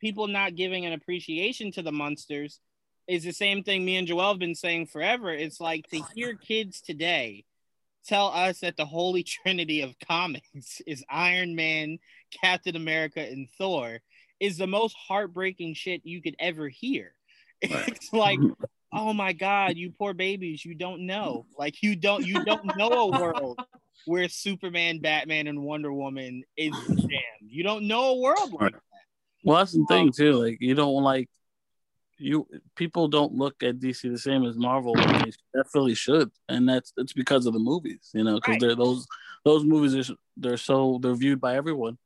people 0.00 0.26
not 0.26 0.56
giving 0.56 0.84
an 0.84 0.92
appreciation 0.92 1.70
to 1.72 1.82
the 1.82 1.92
Munsters 1.92 2.58
is 3.06 3.22
the 3.22 3.32
same 3.32 3.62
thing 3.62 3.84
me 3.84 3.96
and 3.96 4.08
Joel 4.08 4.30
have 4.30 4.38
been 4.38 4.54
saying 4.56 4.86
forever. 4.86 5.30
It's 5.30 5.60
like 5.60 5.88
to 5.90 6.02
hear 6.14 6.34
kids 6.34 6.80
today 6.80 7.44
tell 8.06 8.28
us 8.28 8.60
that 8.60 8.76
the 8.76 8.84
holy 8.84 9.22
trinity 9.42 9.80
of 9.80 9.94
comics 10.06 10.80
is 10.86 11.04
Iron 11.10 11.54
Man, 11.54 11.98
Captain 12.42 12.76
America, 12.76 13.20
and 13.20 13.48
Thor 13.58 14.00
is 14.40 14.58
the 14.58 14.66
most 14.66 14.96
heartbreaking 14.96 15.74
shit 15.74 16.02
you 16.04 16.20
could 16.20 16.36
ever 16.38 16.68
hear. 16.68 17.14
It's 17.64 18.12
like, 18.12 18.40
oh 18.92 19.12
my 19.12 19.32
god, 19.32 19.76
you 19.76 19.92
poor 19.96 20.14
babies, 20.14 20.64
you 20.64 20.74
don't 20.74 21.06
know. 21.06 21.46
Like 21.56 21.80
you 21.80 21.94
don't 21.94 22.26
you 22.26 22.44
don't 22.44 22.76
know 22.76 22.90
a 22.90 23.20
world 23.20 23.60
where 24.04 24.28
Superman, 24.28 24.98
Batman, 24.98 25.46
and 25.46 25.62
Wonder 25.62 25.92
Woman 25.92 26.42
is 26.56 26.74
jammed. 26.86 27.12
You 27.46 27.62
don't 27.62 27.86
know 27.86 28.10
a 28.10 28.20
world 28.20 28.52
like 28.52 28.72
that. 28.72 28.80
Well, 29.44 29.58
that's 29.58 29.72
the 29.72 29.84
thing 29.88 30.08
um, 30.08 30.12
too. 30.12 30.32
Like 30.32 30.58
you 30.60 30.74
don't 30.74 31.04
like 31.04 31.28
you 32.22 32.46
people 32.76 33.08
don't 33.08 33.34
look 33.34 33.62
at 33.62 33.78
DC 33.78 34.10
the 34.10 34.18
same 34.18 34.44
as 34.44 34.56
Marvel. 34.56 34.94
They 34.94 35.32
definitely 35.54 35.94
should, 35.94 36.30
and 36.48 36.68
that's 36.68 36.92
it's 36.96 37.12
because 37.12 37.46
of 37.46 37.52
the 37.52 37.58
movies, 37.58 38.10
you 38.14 38.24
know, 38.24 38.36
because 38.36 38.52
right. 38.52 38.60
they're 38.60 38.74
those 38.74 39.06
those 39.44 39.64
movies 39.64 40.10
are 40.10 40.14
they're 40.36 40.56
so 40.56 40.98
they're 41.02 41.14
viewed 41.14 41.40
by 41.40 41.56
everyone, 41.56 41.98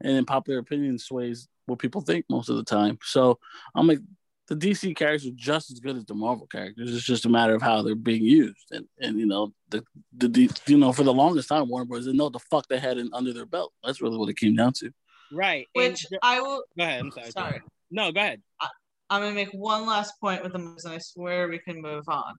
and 0.00 0.16
in 0.16 0.24
popular 0.24 0.60
opinion 0.60 0.98
sways 0.98 1.48
what 1.66 1.78
people 1.78 2.00
think 2.00 2.24
most 2.28 2.48
of 2.48 2.56
the 2.56 2.64
time. 2.64 2.98
So 3.02 3.38
I'm 3.74 3.86
like 3.86 4.00
the 4.48 4.56
DC 4.56 4.94
characters 4.96 5.26
are 5.26 5.36
just 5.36 5.70
as 5.70 5.80
good 5.80 5.96
as 5.96 6.04
the 6.04 6.14
Marvel 6.14 6.46
characters. 6.46 6.94
It's 6.94 7.04
just 7.04 7.24
a 7.24 7.30
matter 7.30 7.54
of 7.54 7.62
how 7.62 7.82
they're 7.82 7.94
being 7.94 8.24
used, 8.24 8.66
and 8.70 8.86
and 9.00 9.18
you 9.18 9.26
know 9.26 9.52
the 9.70 9.84
the, 10.16 10.50
you 10.66 10.78
know 10.78 10.92
for 10.92 11.02
the 11.02 11.12
longest 11.12 11.48
time 11.48 11.68
Warner 11.68 11.86
Bros. 11.86 12.04
didn't 12.04 12.18
know 12.18 12.24
what 12.24 12.32
the 12.34 12.38
fuck 12.38 12.68
they 12.68 12.78
had 12.78 12.98
in, 12.98 13.10
under 13.12 13.32
their 13.32 13.46
belt. 13.46 13.72
That's 13.82 14.00
really 14.00 14.18
what 14.18 14.28
it 14.28 14.36
came 14.36 14.54
down 14.54 14.72
to. 14.74 14.92
Right. 15.32 15.66
Which 15.74 16.06
and, 16.10 16.18
I 16.22 16.40
will. 16.40 16.62
Go 16.76 16.84
ahead. 16.84 17.00
I'm 17.00 17.10
sorry. 17.10 17.30
Sorry. 17.30 17.62
No, 17.90 18.12
go 18.12 18.20
ahead. 18.20 18.42
I, 18.60 18.68
I'm 19.10 19.22
gonna 19.22 19.34
make 19.34 19.52
one 19.52 19.86
last 19.86 20.14
point 20.20 20.42
with 20.42 20.52
the 20.52 20.58
movies, 20.58 20.84
and 20.84 20.94
I 20.94 20.98
swear 20.98 21.48
we 21.48 21.58
can 21.58 21.80
move 21.80 22.04
on. 22.08 22.34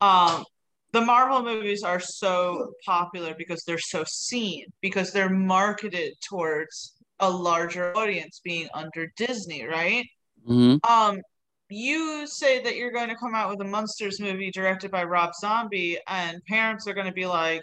Um, 0.00 0.44
the 0.92 1.00
Marvel 1.00 1.42
movies 1.42 1.82
are 1.82 2.00
so 2.00 2.72
popular 2.84 3.34
because 3.36 3.62
they're 3.66 3.78
so 3.78 4.04
seen, 4.08 4.64
because 4.80 5.12
they're 5.12 5.30
marketed 5.30 6.14
towards 6.28 6.94
a 7.20 7.30
larger 7.30 7.96
audience, 7.96 8.40
being 8.42 8.68
under 8.74 9.12
Disney, 9.16 9.64
right? 9.64 10.04
Mm-hmm. 10.48 10.90
Um, 10.90 11.20
you 11.68 12.26
say 12.26 12.62
that 12.62 12.76
you're 12.76 12.90
going 12.90 13.10
to 13.10 13.16
come 13.16 13.34
out 13.34 13.50
with 13.50 13.60
a 13.60 13.70
Munsters 13.70 14.18
movie 14.20 14.50
directed 14.50 14.90
by 14.90 15.04
Rob 15.04 15.30
Zombie, 15.40 15.98
and 16.08 16.40
parents 16.48 16.88
are 16.88 16.94
going 16.94 17.06
to 17.06 17.12
be 17.12 17.26
like, 17.26 17.62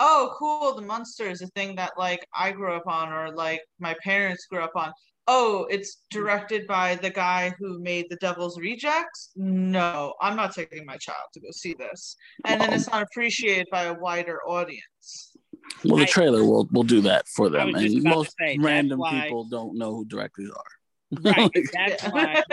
"Oh, 0.00 0.34
cool! 0.38 0.74
The 0.74 0.86
Munsters, 0.86 1.42
a 1.42 1.48
thing 1.48 1.76
that 1.76 1.92
like 1.98 2.24
I 2.34 2.52
grew 2.52 2.74
up 2.74 2.86
on, 2.86 3.12
or 3.12 3.34
like 3.34 3.60
my 3.78 3.94
parents 4.02 4.46
grew 4.50 4.60
up 4.60 4.72
on." 4.74 4.92
Oh, 5.28 5.66
it's 5.70 6.02
directed 6.10 6.66
by 6.66 6.96
the 6.96 7.10
guy 7.10 7.54
who 7.58 7.78
made 7.80 8.06
The 8.10 8.16
Devil's 8.16 8.58
Rejects. 8.58 9.30
No, 9.36 10.14
I'm 10.20 10.36
not 10.36 10.54
taking 10.54 10.84
my 10.84 10.96
child 10.96 11.28
to 11.34 11.40
go 11.40 11.48
see 11.50 11.74
this. 11.74 12.16
And 12.44 12.60
then 12.60 12.72
it's 12.72 12.90
not 12.90 13.02
appreciated 13.02 13.68
by 13.70 13.84
a 13.84 13.94
wider 13.94 14.38
audience. 14.46 15.36
Well, 15.84 15.96
the 15.96 16.06
trailer 16.06 16.44
will 16.44 16.68
will 16.72 16.82
do 16.82 17.00
that 17.02 17.28
for 17.28 17.48
them, 17.48 17.74
and 17.74 18.02
most 18.02 18.34
say, 18.38 18.58
random 18.60 18.98
why... 18.98 19.22
people 19.22 19.44
don't 19.44 19.76
know 19.76 19.94
who 19.94 20.04
directors 20.04 20.50
are. 20.50 21.20
Right. 21.20 21.50
That's 21.72 22.04
why. 22.04 22.42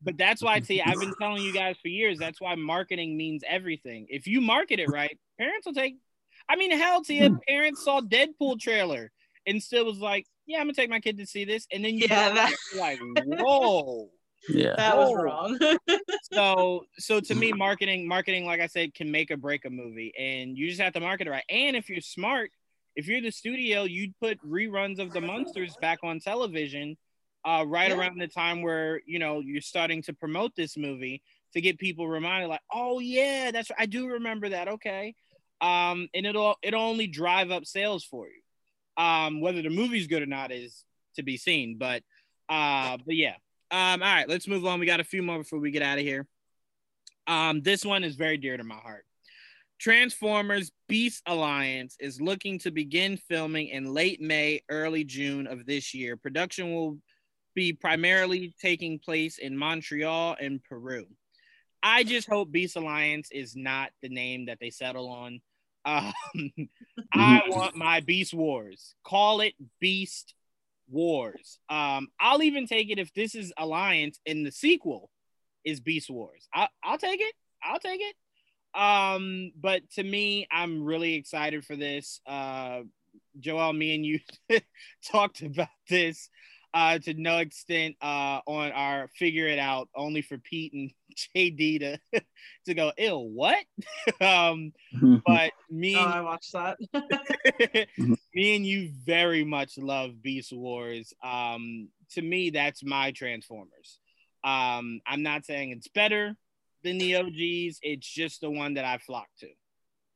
But 0.00 0.16
that's 0.16 0.42
why. 0.42 0.60
See, 0.60 0.80
I've 0.80 1.00
been 1.00 1.12
telling 1.20 1.42
you 1.42 1.52
guys 1.52 1.76
for 1.82 1.88
years. 1.88 2.18
That's 2.18 2.40
why 2.40 2.54
marketing 2.54 3.16
means 3.16 3.42
everything. 3.46 4.06
If 4.08 4.26
you 4.26 4.40
market 4.40 4.78
it 4.78 4.88
right, 4.88 5.18
parents 5.38 5.66
will 5.66 5.74
take. 5.74 5.96
I 6.48 6.56
mean, 6.56 6.70
hell, 6.70 7.02
Tia, 7.02 7.28
hmm. 7.28 7.36
parents 7.46 7.84
saw 7.84 8.00
Deadpool 8.00 8.60
trailer 8.60 9.10
and 9.46 9.62
still 9.62 9.84
was 9.84 9.98
like, 9.98 10.24
yeah, 10.48 10.60
I'm 10.60 10.64
gonna 10.64 10.72
take 10.72 10.88
my 10.90 10.98
kid 10.98 11.18
to 11.18 11.26
see 11.26 11.44
this, 11.44 11.66
and 11.70 11.84
then 11.84 11.94
you 11.94 12.06
yeah, 12.08 12.32
that... 12.32 12.54
like, 12.76 12.98
whoa. 13.24 14.08
Yeah, 14.48 14.76
that 14.76 14.96
was 14.96 15.12
wrong. 15.14 15.58
so, 16.32 16.84
so 16.96 17.18
to 17.18 17.34
me, 17.34 17.52
marketing, 17.52 18.06
marketing, 18.06 18.46
like 18.46 18.60
I 18.60 18.68
said, 18.68 18.94
can 18.94 19.10
make 19.10 19.32
or 19.32 19.36
break 19.36 19.64
a 19.64 19.70
movie, 19.70 20.12
and 20.16 20.56
you 20.56 20.68
just 20.68 20.80
have 20.80 20.92
to 20.92 21.00
market 21.00 21.26
it 21.26 21.30
right. 21.30 21.44
And 21.50 21.76
if 21.76 21.90
you're 21.90 22.00
smart, 22.00 22.52
if 22.94 23.08
you're 23.08 23.20
the 23.20 23.32
studio, 23.32 23.82
you'd 23.82 24.16
put 24.20 24.40
reruns 24.40 25.00
of 25.00 25.12
the 25.12 25.20
Munsters 25.20 25.76
back 25.80 25.98
on 26.04 26.20
television, 26.20 26.96
uh, 27.44 27.64
right 27.66 27.90
yeah. 27.90 27.96
around 27.96 28.20
the 28.20 28.28
time 28.28 28.62
where 28.62 29.02
you 29.06 29.18
know 29.18 29.40
you're 29.40 29.60
starting 29.60 30.02
to 30.02 30.12
promote 30.12 30.54
this 30.56 30.76
movie 30.76 31.20
to 31.52 31.60
get 31.60 31.76
people 31.76 32.08
reminded, 32.08 32.46
like, 32.46 32.62
oh 32.72 33.00
yeah, 33.00 33.50
that's 33.50 33.72
I 33.76 33.86
do 33.86 34.06
remember 34.06 34.50
that. 34.50 34.68
Okay, 34.68 35.16
um, 35.60 36.08
and 36.14 36.24
it'll 36.24 36.54
it'll 36.62 36.80
only 36.80 37.08
drive 37.08 37.50
up 37.50 37.66
sales 37.66 38.04
for 38.04 38.28
you. 38.28 38.40
Um, 38.98 39.40
whether 39.40 39.62
the 39.62 39.70
movie's 39.70 40.08
good 40.08 40.22
or 40.22 40.26
not 40.26 40.52
is 40.52 40.84
to 41.16 41.22
be 41.22 41.36
seen. 41.36 41.78
But 41.78 42.02
uh, 42.48 42.98
but 43.04 43.14
yeah. 43.14 43.36
Um, 43.70 44.02
all 44.02 44.14
right, 44.14 44.28
let's 44.28 44.48
move 44.48 44.66
on. 44.66 44.80
We 44.80 44.86
got 44.86 45.00
a 45.00 45.04
few 45.04 45.22
more 45.22 45.38
before 45.38 45.58
we 45.58 45.70
get 45.70 45.82
out 45.82 45.98
of 45.98 46.04
here. 46.04 46.26
Um, 47.26 47.60
this 47.60 47.84
one 47.84 48.02
is 48.02 48.16
very 48.16 48.38
dear 48.38 48.56
to 48.56 48.64
my 48.64 48.76
heart. 48.76 49.04
Transformers 49.78 50.72
Beast 50.88 51.22
Alliance 51.26 51.96
is 52.00 52.20
looking 52.20 52.58
to 52.60 52.70
begin 52.70 53.16
filming 53.16 53.68
in 53.68 53.92
late 53.92 54.20
May, 54.20 54.62
early 54.68 55.04
June 55.04 55.46
of 55.46 55.66
this 55.66 55.94
year. 55.94 56.16
Production 56.16 56.74
will 56.74 56.98
be 57.54 57.72
primarily 57.72 58.54
taking 58.60 58.98
place 58.98 59.38
in 59.38 59.56
Montreal 59.56 60.36
and 60.40 60.62
Peru. 60.64 61.06
I 61.82 62.02
just 62.02 62.28
hope 62.28 62.50
Beast 62.50 62.76
Alliance 62.76 63.28
is 63.30 63.54
not 63.54 63.90
the 64.02 64.08
name 64.08 64.46
that 64.46 64.58
they 64.60 64.70
settle 64.70 65.08
on. 65.08 65.40
Um, 65.84 66.12
I 67.12 67.42
want 67.48 67.76
my 67.76 68.00
Beast 68.00 68.34
Wars. 68.34 68.94
Call 69.04 69.40
it 69.40 69.54
Beast 69.80 70.34
Wars. 70.90 71.58
Um, 71.68 72.08
I'll 72.20 72.42
even 72.42 72.66
take 72.66 72.90
it 72.90 72.98
if 72.98 73.12
this 73.14 73.34
is 73.34 73.52
Alliance 73.56 74.20
and 74.26 74.44
the 74.44 74.52
sequel 74.52 75.10
is 75.64 75.80
Beast 75.80 76.10
Wars. 76.10 76.48
I, 76.54 76.68
I'll 76.82 76.98
take 76.98 77.20
it. 77.20 77.34
I'll 77.62 77.80
take 77.80 78.00
it. 78.00 78.14
Um, 78.78 79.52
but 79.58 79.88
to 79.92 80.02
me, 80.02 80.46
I'm 80.50 80.84
really 80.84 81.14
excited 81.14 81.64
for 81.64 81.76
this. 81.76 82.20
Uh, 82.26 82.82
Joel, 83.40 83.72
me 83.72 83.94
and 83.94 84.04
you 84.04 84.20
talked 85.10 85.42
about 85.42 85.68
this 85.88 86.28
uh, 86.74 86.98
to 86.98 87.14
no 87.14 87.38
extent 87.38 87.96
uh, 88.02 88.40
on 88.46 88.72
our 88.72 89.08
figure 89.16 89.46
it 89.46 89.58
out 89.58 89.88
only 89.94 90.22
for 90.22 90.38
Pete 90.38 90.72
and 90.72 90.90
JD 91.36 91.80
to 91.80 92.20
to 92.66 92.74
go 92.74 92.92
ill 92.96 93.28
what? 93.28 93.58
Um 94.20 94.72
but 95.26 95.52
me 95.70 95.96
oh, 95.96 96.00
I 96.00 96.20
watched 96.20 96.52
that. 96.52 96.78
Me 98.34 98.56
and 98.56 98.66
you 98.66 98.90
very 99.04 99.44
much 99.44 99.78
love 99.78 100.22
Beast 100.22 100.52
Wars. 100.52 101.12
Um 101.22 101.88
to 102.12 102.22
me 102.22 102.50
that's 102.50 102.82
my 102.84 103.12
Transformers. 103.12 103.98
Um 104.44 105.00
I'm 105.06 105.22
not 105.22 105.44
saying 105.44 105.70
it's 105.70 105.88
better 105.88 106.36
than 106.84 106.98
the 106.98 107.16
OGs 107.16 107.80
it's 107.82 108.08
just 108.08 108.40
the 108.40 108.50
one 108.50 108.74
that 108.74 108.84
I 108.84 108.98
flock 108.98 109.28
to 109.40 109.48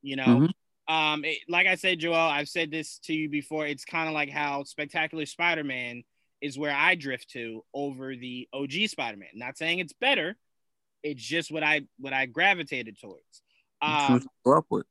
you 0.03 0.17
know? 0.17 0.25
Mm-hmm. 0.25 0.95
um 0.95 1.25
it, 1.25 1.39
like 1.49 1.67
I 1.67 1.77
said 1.77 1.99
Joel 1.99 2.15
I've 2.15 2.49
said 2.49 2.71
this 2.71 2.99
to 3.05 3.15
you 3.15 3.29
before 3.29 3.67
it's 3.67 3.85
kind 3.85 4.09
of 4.09 4.15
like 4.15 4.31
how 4.31 4.65
Spectacular 4.65 5.27
Spider-Man 5.27 6.05
is 6.43 6.59
where 6.59 6.75
I 6.75 6.97
drift 6.97 7.31
to 7.31 7.65
over 7.73 8.15
the 8.17 8.49
OG 8.53 8.89
Spider-Man. 8.89 9.29
Not 9.35 9.57
saying 9.57 9.79
it's 9.79 9.95
better, 9.95 10.37
it's 11.03 11.23
just 11.23 11.51
what 11.51 11.63
I 11.63 11.83
what 11.99 12.13
I 12.13 12.27
gravitated 12.27 13.01
towards. 13.01 13.43
Um, 13.81 14.27
up 14.47 14.67
with. 14.69 14.87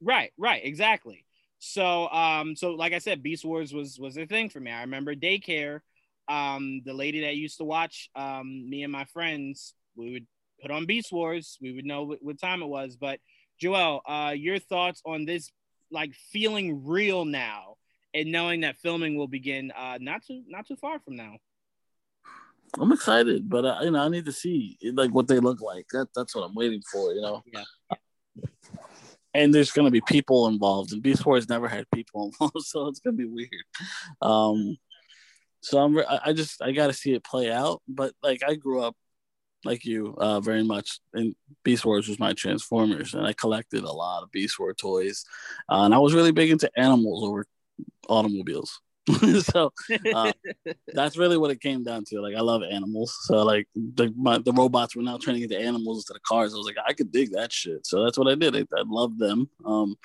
Right, 0.00 0.32
right, 0.36 0.62
exactly. 0.64 1.24
So, 1.58 2.08
um, 2.08 2.56
so 2.56 2.72
like 2.72 2.92
I 2.92 2.98
said, 2.98 3.22
Beast 3.22 3.44
Wars 3.44 3.72
was 3.72 3.98
was 3.98 4.16
a 4.16 4.26
thing 4.26 4.48
for 4.48 4.60
me. 4.60 4.70
I 4.70 4.80
remember 4.80 5.14
daycare. 5.14 5.80
Um, 6.26 6.80
the 6.84 6.94
lady 6.94 7.20
that 7.22 7.36
used 7.36 7.58
to 7.58 7.64
watch 7.64 8.10
um, 8.16 8.68
me 8.68 8.82
and 8.82 8.92
my 8.92 9.04
friends, 9.04 9.74
we 9.94 10.12
would 10.12 10.26
put 10.60 10.70
on 10.70 10.86
Beast 10.86 11.12
Wars. 11.12 11.58
We 11.60 11.72
would 11.72 11.84
know 11.84 12.04
what, 12.04 12.18
what 12.22 12.40
time 12.40 12.62
it 12.62 12.66
was. 12.66 12.96
But 12.96 13.20
Joel, 13.60 14.00
uh, 14.06 14.32
your 14.34 14.58
thoughts 14.58 15.02
on 15.04 15.26
this, 15.26 15.50
like 15.90 16.14
feeling 16.32 16.86
real 16.86 17.26
now 17.26 17.76
and 18.14 18.30
knowing 18.30 18.60
that 18.60 18.76
filming 18.78 19.16
will 19.16 19.28
begin 19.28 19.72
uh, 19.72 19.98
not 20.00 20.24
too 20.24 20.42
not 20.46 20.66
too 20.66 20.76
far 20.76 20.98
from 21.00 21.16
now. 21.16 21.36
I'm 22.78 22.92
excited, 22.92 23.48
but 23.48 23.64
uh, 23.64 23.78
you 23.82 23.90
know 23.90 24.00
I 24.00 24.08
need 24.08 24.24
to 24.26 24.32
see 24.32 24.78
like 24.94 25.10
what 25.10 25.28
they 25.28 25.40
look 25.40 25.60
like. 25.60 25.86
That 25.92 26.08
that's 26.14 26.34
what 26.34 26.42
I'm 26.42 26.54
waiting 26.54 26.82
for. 26.90 27.12
You 27.12 27.20
know. 27.20 27.42
Yeah. 27.52 27.64
And 29.36 29.52
there's 29.52 29.72
gonna 29.72 29.90
be 29.90 30.00
people 30.00 30.46
involved, 30.46 30.92
and 30.92 31.02
Beast 31.02 31.26
Wars 31.26 31.48
never 31.48 31.68
had 31.68 31.90
people 31.92 32.26
involved, 32.32 32.66
so 32.66 32.86
it's 32.86 33.00
gonna 33.00 33.16
be 33.16 33.26
weird. 33.26 33.50
Um, 34.22 34.76
so 35.60 35.78
I'm 35.78 35.98
I 36.24 36.32
just 36.32 36.62
I 36.62 36.72
got 36.72 36.88
to 36.88 36.92
see 36.92 37.14
it 37.14 37.24
play 37.24 37.50
out. 37.50 37.82
But 37.88 38.12
like 38.22 38.42
I 38.46 38.54
grew 38.54 38.82
up 38.82 38.94
like 39.64 39.84
you 39.84 40.14
uh, 40.18 40.40
very 40.40 40.62
much, 40.62 41.00
and 41.14 41.34
Beast 41.64 41.84
Wars 41.84 42.06
was 42.06 42.18
my 42.18 42.32
Transformers, 42.34 43.14
and 43.14 43.26
I 43.26 43.32
collected 43.32 43.82
a 43.82 43.92
lot 43.92 44.22
of 44.22 44.30
Beast 44.30 44.58
Wars 44.58 44.76
toys, 44.78 45.24
uh, 45.70 45.82
and 45.82 45.94
I 45.94 45.98
was 45.98 46.14
really 46.14 46.32
big 46.32 46.50
into 46.50 46.70
animals 46.76 47.24
over 47.24 47.46
automobiles. 48.08 48.80
so 49.42 49.70
uh, 50.14 50.32
that's 50.94 51.18
really 51.18 51.36
what 51.36 51.50
it 51.50 51.60
came 51.60 51.84
down 51.84 52.04
to. 52.06 52.22
Like 52.22 52.34
I 52.34 52.40
love 52.40 52.62
animals, 52.62 53.14
so 53.24 53.42
like 53.42 53.68
the 53.74 54.12
my, 54.16 54.38
the 54.38 54.52
robots 54.52 54.96
were 54.96 55.02
now 55.02 55.18
turning 55.18 55.42
into 55.42 55.58
animals 55.58 55.98
instead 55.98 56.16
of 56.16 56.22
cars. 56.22 56.54
I 56.54 56.56
was 56.56 56.66
like, 56.66 56.76
I 56.86 56.94
could 56.94 57.12
dig 57.12 57.32
that 57.32 57.52
shit. 57.52 57.86
So 57.86 58.02
that's 58.02 58.16
what 58.16 58.28
I 58.28 58.34
did. 58.34 58.56
I, 58.56 58.60
I 58.60 58.84
loved 58.86 59.18
them. 59.18 59.50
Um, 59.64 59.96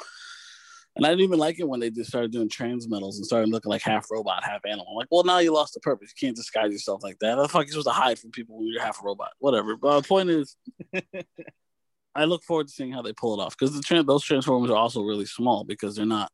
and 1.00 1.06
I 1.06 1.10
didn't 1.12 1.24
even 1.24 1.40
like 1.40 1.60
it 1.60 1.68
when 1.68 1.80
they 1.80 1.90
just 1.90 2.10
started 2.10 2.34
doing 2.34 2.50
transmetals 2.50 3.16
and 3.16 3.26
started 3.26 3.50
looking 3.50 3.70
like 3.70 3.82
half 3.82 4.12
robot, 4.12 4.44
half 4.44 4.66
animal. 4.66 4.88
I'm 4.90 4.96
like, 4.96 5.08
well, 5.10 5.24
now 5.24 5.38
you 5.38 5.54
lost 5.54 5.74
the 5.74 5.80
purpose. 5.80 6.12
You 6.14 6.28
can't 6.28 6.36
disguise 6.36 6.74
yourself 6.74 7.04
like 7.04 7.20
that. 7.20 7.38
How 7.38 7.44
the 7.44 7.48
fuck 7.48 7.68
you 7.68 7.72
supposed 7.72 7.88
to 7.88 7.94
hide 7.94 8.20
from 8.20 8.32
people 8.32 8.58
when 8.58 8.68
you're 8.68 8.82
half 8.82 9.02
a 9.02 9.06
robot? 9.06 9.30
Whatever. 9.40 9.78
But 9.78 10.02
the 10.02 10.08
point 10.08 10.30
is, 10.30 10.58
I 12.16 12.26
look 12.26 12.44
forward 12.44 12.68
to 12.68 12.74
seeing 12.74 12.92
how 12.92 13.02
they 13.02 13.14
pull 13.14 13.40
it 13.40 13.42
off 13.42 13.56
because 13.58 13.74
the 13.74 13.82
trans- 13.82 14.08
those 14.08 14.26
transformers 14.26 14.72
are 14.72 14.76
also 14.76 15.02
really 15.02 15.26
small 15.26 15.64
because 15.64 15.96
they're 15.96 16.06
not 16.06 16.32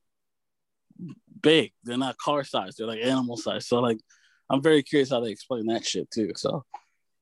big. 1.46 1.72
They're 1.84 1.98
not 1.98 2.18
car 2.18 2.44
size. 2.44 2.76
They're 2.76 2.88
like 2.88 3.02
animal 3.02 3.38
size. 3.38 3.68
So 3.68 3.80
like, 3.80 4.00
I'm 4.50 4.62
very 4.62 4.84
curious 4.84 5.10
how 5.10 5.22
they 5.22 5.32
explain 5.32 5.68
that 5.68 5.86
shit 5.86 6.10
too. 6.12 6.32
So 6.36 6.66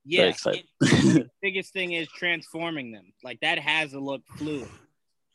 yeah, 0.06 0.32
the 0.80 1.30
biggest 1.42 1.74
thing 1.74 1.94
is 1.94 2.08
transforming 2.08 2.92
them. 2.92 3.14
Like 3.24 3.40
that 3.42 3.60
has 3.60 3.94
a 3.94 4.00
look 4.00 4.22
fluid. 4.38 4.70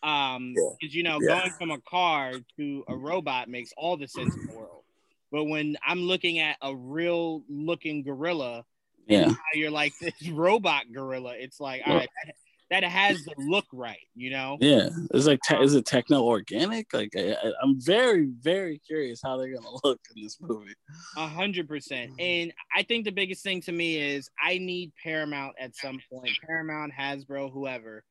Um, 0.03 0.55
because 0.55 0.95
yeah. 0.95 0.99
you 0.99 1.03
know, 1.03 1.19
yeah. 1.21 1.41
going 1.41 1.53
from 1.53 1.71
a 1.71 1.81
car 1.81 2.33
to 2.57 2.85
a 2.89 2.97
robot 2.97 3.49
makes 3.49 3.73
all 3.77 3.97
the 3.97 4.09
sense 4.09 4.35
in 4.35 4.47
the 4.47 4.57
world. 4.57 4.83
But 5.31 5.45
when 5.45 5.77
I'm 5.87 6.01
looking 6.01 6.39
at 6.39 6.57
a 6.63 6.75
real 6.75 7.43
looking 7.49 8.03
gorilla, 8.03 8.65
yeah, 9.07 9.33
you're 9.55 9.71
like 9.71 9.93
this 10.01 10.29
robot 10.31 10.85
gorilla. 10.93 11.35
It's 11.37 11.61
like, 11.61 11.83
all 11.87 11.95
right, 11.95 12.09
that, 12.25 12.35
that 12.71 12.85
has 12.85 13.25
the 13.25 13.35
look 13.39 13.67
right, 13.73 14.07
you 14.15 14.31
know? 14.31 14.59
Yeah, 14.61 14.91
it's 15.15 15.27
like 15.27 15.41
te- 15.43 15.63
is 15.63 15.75
it 15.75 15.79
um, 15.79 15.83
techno 15.85 16.23
organic? 16.23 16.93
Like 16.93 17.13
I, 17.17 17.35
am 17.63 17.81
very 17.81 18.29
very 18.41 18.81
curious 18.87 19.21
how 19.23 19.37
they're 19.37 19.55
gonna 19.55 19.77
look 19.85 20.01
in 20.15 20.23
this 20.23 20.39
movie. 20.41 20.75
A 21.17 21.27
hundred 21.27 21.69
percent, 21.69 22.13
mm-hmm. 22.13 22.21
and 22.21 22.53
I 22.77 22.83
think 22.83 23.05
the 23.05 23.13
biggest 23.13 23.43
thing 23.43 23.63
to 23.63 23.73
me 23.73 23.97
is 23.97 24.29
I 24.43 24.59
need 24.59 24.93
Paramount 25.03 25.55
at 25.59 25.77
some 25.77 26.01
point, 26.13 26.31
Paramount, 26.47 26.93
Hasbro, 26.99 27.53
whoever, 27.53 28.05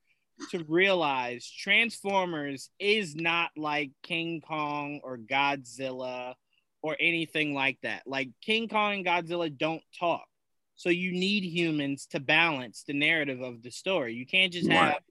to 0.52 0.64
realize 0.68 1.50
Transformers 1.50 2.70
is 2.80 3.16
not 3.16 3.52
like 3.56 3.92
King 4.04 4.42
Kong 4.42 5.02
or 5.04 5.18
Godzilla 5.18 6.34
or 6.82 6.96
anything 7.00 7.54
like 7.54 7.78
that. 7.84 8.04
Like 8.06 8.30
King 8.44 8.68
Kong 8.68 8.94
and 8.94 9.06
Godzilla 9.06 9.56
don't 9.56 9.84
talk 10.00 10.26
so 10.78 10.90
you 10.90 11.12
need 11.12 11.44
humans 11.44 12.06
to 12.12 12.20
balance 12.20 12.84
the 12.88 12.94
narrative 12.94 13.42
of 13.42 13.64
the 13.64 13.72
story. 13.72 14.14
You 14.14 14.28
can't 14.28 14.54
just 14.54 14.70
have 14.70 14.94
right. 14.94 15.02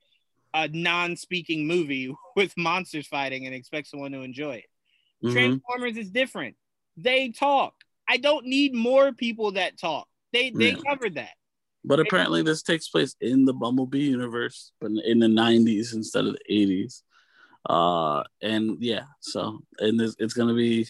a 0.55 0.68
non-speaking 0.68 1.66
movie 1.66 2.14
with 2.36 2.56
monsters 2.56 3.09
fighting 3.09 3.47
and 3.47 3.55
expect 3.55 3.88
someone 3.88 4.12
to 4.12 4.22
enjoy 4.22 4.56
it. 4.56 4.64
Mm-hmm. 5.24 5.32
Transformers 5.32 5.97
is 5.97 6.10
different. 6.10 6.55
They 6.97 7.30
talk. 7.30 7.74
I 8.09 8.16
don't 8.16 8.47
need 8.47 8.74
more 8.74 9.12
people 9.12 9.52
that 9.52 9.78
talk. 9.78 10.06
They 10.32 10.51
they 10.51 10.70
yeah. 10.70 10.80
covered 10.88 11.16
that. 11.16 11.32
But 11.84 12.01
apparently, 12.01 12.43
this 12.43 12.62
takes 12.62 12.88
place 12.88 13.16
in 13.20 13.44
the 13.44 13.52
Bumblebee 13.52 14.05
universe, 14.05 14.72
but 14.80 14.90
in 15.05 15.18
the 15.18 15.26
'90s 15.26 15.94
instead 15.94 16.26
of 16.26 16.36
the 16.36 16.55
'80s. 16.55 17.02
Uh, 17.68 18.22
and 18.40 18.76
yeah, 18.80 19.05
so 19.20 19.60
and 19.78 19.98
this, 19.98 20.14
it's 20.18 20.34
gonna 20.34 20.55
be 20.55 20.86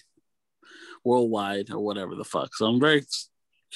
worldwide 1.04 1.70
or 1.70 1.78
whatever 1.78 2.14
the 2.14 2.24
fuck. 2.24 2.54
So 2.54 2.66
I'm 2.66 2.80
very 2.80 3.06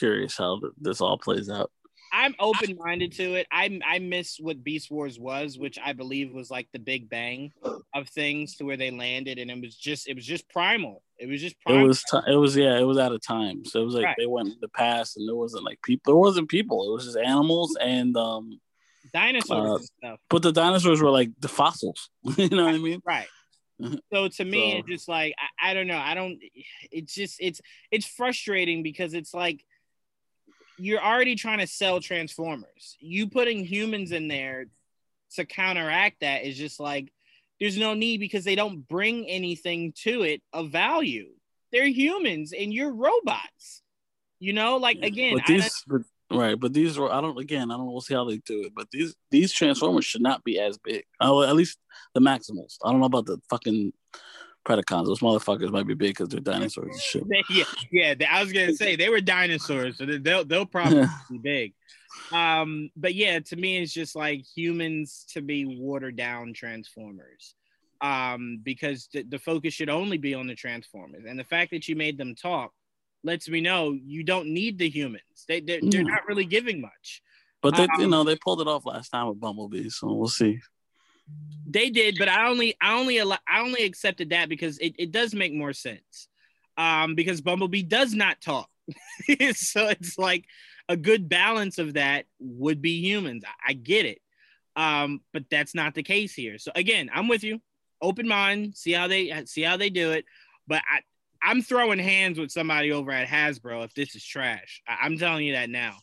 curious 0.01 0.37
how 0.37 0.61
this 0.81 1.01
all 1.01 1.19
plays 1.19 1.49
out. 1.49 1.71
I'm 2.13 2.35
open 2.41 2.77
minded 2.77 3.13
to 3.13 3.35
it. 3.35 3.47
I 3.53 3.79
I 3.87 3.99
miss 4.01 4.39
what 4.41 4.65
Beast 4.65 4.91
Wars 4.91 5.19
was, 5.19 5.59
which 5.59 5.79
I 5.83 5.93
believe 5.93 6.33
was 6.33 6.51
like 6.51 6.69
the 6.73 6.79
big 6.79 7.09
bang 7.09 7.53
of 7.95 8.09
things 8.09 8.57
to 8.57 8.65
where 8.65 8.77
they 8.77 8.91
landed, 8.91 9.39
and 9.39 9.51
it 9.51 9.61
was 9.61 9.77
just 9.77 10.09
it 10.09 10.15
was 10.15 10.27
just 10.27 10.49
primal. 10.49 11.03
It 11.19 11.29
was 11.29 11.41
just 11.41 11.61
primal. 11.61 11.85
It 11.85 11.87
was 11.87 12.03
t- 12.03 12.19
it 12.33 12.37
was 12.37 12.57
yeah, 12.57 12.79
it 12.79 12.83
was 12.85 12.99
out 12.99 13.13
of 13.13 13.23
time. 13.23 13.65
So 13.65 13.81
it 13.81 13.85
was 13.85 13.95
like 13.95 14.07
right. 14.07 14.17
they 14.19 14.27
went 14.27 14.49
in 14.49 14.57
the 14.61 14.69
past, 14.69 15.17
and 15.17 15.29
there 15.29 15.37
wasn't 15.37 15.65
like 15.65 15.81
people. 15.83 16.13
There 16.13 16.19
wasn't 16.19 16.49
people. 16.49 16.89
It 16.89 16.93
was 16.93 17.05
just 17.05 17.17
animals 17.17 17.77
and 17.81 18.17
um 18.17 18.61
dinosaurs 19.13 19.71
uh, 19.71 19.75
and 19.77 19.85
stuff. 19.85 20.21
But 20.29 20.43
the 20.43 20.53
dinosaurs 20.53 21.01
were 21.01 21.11
like 21.11 21.31
the 21.39 21.49
fossils. 21.49 22.11
you 22.37 22.49
know 22.49 22.65
what 22.65 22.75
I 22.75 22.79
mean? 22.79 23.03
Right. 23.05 23.29
so 24.13 24.29
to 24.29 24.45
me, 24.45 24.73
so. 24.73 24.79
it's 24.79 24.89
just 24.89 25.09
like 25.09 25.35
I, 25.39 25.71
I 25.71 25.75
don't 25.75 25.87
know. 25.87 25.99
I 25.99 26.15
don't. 26.15 26.39
It's 26.91 27.15
just 27.15 27.37
it's 27.41 27.61
it's 27.91 28.07
frustrating 28.07 28.83
because 28.83 29.15
it's 29.15 29.33
like 29.33 29.65
you're 30.81 31.03
already 31.03 31.35
trying 31.35 31.59
to 31.59 31.67
sell 31.67 32.01
Transformers. 32.01 32.97
You 33.01 33.29
putting 33.29 33.65
humans 33.65 34.13
in 34.13 34.29
there 34.29 34.67
to 35.35 35.45
counteract 35.45 36.21
that 36.21 36.45
is 36.45 36.57
just 36.57 36.81
like 36.81 37.13
there's 37.61 37.79
no 37.79 37.95
need 37.95 38.19
because 38.21 38.45
they 38.45 38.55
don't 38.55 38.89
bring 38.89 39.27
anything 39.29 39.93
to 40.03 40.23
it 40.23 40.43
of 40.53 40.71
value. 40.71 41.29
They're 41.73 41.87
humans 41.87 42.53
and 42.53 42.73
you're 42.73 42.93
robots. 42.93 43.83
You 44.39 44.55
know, 44.55 44.79
like 44.79 44.99
again, 45.03 45.37
but 45.37 45.47
these, 45.47 45.85
but, 45.87 46.01
right? 46.31 46.59
But 46.59 46.73
these 46.73 46.97
are 46.97 47.13
I 47.13 47.21
don't 47.21 47.39
again 47.39 47.71
I 47.71 47.77
don't 47.77 47.93
we'll 47.93 48.01
see 48.01 48.15
how 48.15 48.25
they 48.25 48.39
do 48.39 48.63
it. 48.63 48.73
But 48.75 48.91
these 48.91 49.15
these 49.31 49.53
Transformers 49.53 50.07
should 50.07 50.23
not 50.23 50.43
be 50.43 50.59
as 50.59 50.79
big. 50.79 51.05
Oh, 51.21 51.43
at 51.43 51.55
least 51.55 51.79
the 52.15 52.21
Maximals. 52.21 52.79
I 52.83 52.91
don't 52.91 53.01
know 53.01 53.07
about 53.07 53.27
the 53.27 53.39
fucking 53.51 53.93
Predacons. 54.71 55.07
Those 55.07 55.21
motherfuckers 55.21 55.71
might 55.71 55.87
be 55.87 55.95
big 55.95 56.11
because 56.11 56.29
they're 56.29 56.41
dinosaurs 56.41 56.93
and 56.93 57.01
shit. 57.01 57.25
yeah, 57.51 57.65
yeah. 57.91 58.15
I 58.31 58.43
was 58.43 58.53
gonna 58.53 58.75
say 58.75 58.97
they 58.97 59.09
were 59.09 59.21
dinosaurs, 59.21 59.99
so 59.99 60.07
they'll 60.07 60.45
they'll 60.45 60.67
probably 60.67 61.07
be 61.31 61.39
big. 61.39 61.75
Um, 62.33 62.91
but 62.97 63.15
yeah, 63.15 63.41
to 63.41 63.57
me, 63.57 63.79
it's 63.79 63.93
just 63.93 64.15
like 64.15 64.45
humans 64.55 65.27
to 65.33 65.41
be 65.41 65.65
watered 65.65 66.17
down 66.17 66.53
Transformers. 66.53 67.55
Um, 68.03 68.61
because 68.63 69.09
the, 69.13 69.25
the 69.25 69.39
focus 69.39 69.75
should 69.75 69.91
only 69.91 70.17
be 70.17 70.35
on 70.35 70.47
the 70.47 70.55
Transformers, 70.55 71.25
and 71.29 71.39
the 71.39 71.45
fact 71.45 71.71
that 71.73 71.87
you 71.87 71.97
made 71.97 72.17
them 72.17 72.35
talk 72.35 72.73
lets 73.23 73.49
me 73.49 73.61
know 73.61 73.93
you 73.93 74.25
don't 74.25 74.49
need 74.49 74.79
the 74.79 74.89
humans. 74.89 75.45
They 75.47 75.61
they're, 75.61 75.81
they're 75.83 76.05
not 76.05 76.27
really 76.27 76.47
giving 76.47 76.81
much. 76.81 77.23
But 77.63 77.77
they, 77.77 77.85
um, 77.85 77.91
you 77.99 78.09
know, 78.09 78.25
they 78.25 78.37
pulled 78.37 78.63
it 78.63 78.69
off 78.69 78.87
last 78.87 79.11
time 79.11 79.29
with 79.29 79.41
Bumblebee, 79.41 79.91
so 79.91 80.13
we'll 80.13 80.29
see. 80.29 80.61
They 81.67 81.91
did, 81.91 82.17
but 82.19 82.29
I 82.29 82.49
only 82.49 82.77
I 82.81 82.99
only 82.99 83.21
I 83.21 83.61
only 83.61 83.85
accepted 83.85 84.31
that 84.31 84.49
because 84.49 84.79
it, 84.79 84.95
it 84.99 85.13
does 85.13 85.35
make 85.35 85.53
more 85.53 85.73
sense. 85.73 86.29
Um, 86.77 87.15
because 87.15 87.41
Bumblebee 87.41 87.83
does 87.83 88.15
not 88.15 88.41
talk. 88.41 88.69
so 89.55 89.89
it's 89.89 90.19
like 90.19 90.47
a 90.89 90.97
good 90.97 91.29
balance 91.29 91.79
of 91.79 91.95
that 91.95 92.25
would 92.41 92.81
be 92.83 93.01
humans. 93.01 93.45
I, 93.47 93.71
I 93.71 93.73
get 93.75 94.07
it. 94.07 94.21
Um, 94.77 95.21
but 95.33 95.45
that's 95.51 95.75
not 95.75 95.95
the 95.95 96.03
case 96.03 96.35
here. 96.35 96.59
So 96.59 96.73
again, 96.75 97.11
I'm 97.13 97.29
with 97.29 97.45
you. 97.45 97.61
Open 98.03 98.27
mind, 98.27 98.77
see 98.77 98.93
how 98.93 99.09
they 99.09 99.45
see 99.45 99.63
how 99.63 99.77
they 99.77 99.91
do 99.91 100.13
it. 100.13 100.25
But 100.67 100.83
I, 100.91 101.01
I'm 101.43 101.63
throwing 101.63 101.99
hands 101.99 102.39
with 102.39 102.51
somebody 102.51 102.93
over 102.93 103.11
at 103.11 103.29
Hasbro 103.29 103.85
if 103.85 103.95
this 103.95 104.15
is 104.15 104.25
trash. 104.25 104.83
I, 104.89 105.07
am 105.07 105.19
telling 105.19 105.47
you 105.47 105.53
that 105.53 105.71
now. 105.71 105.97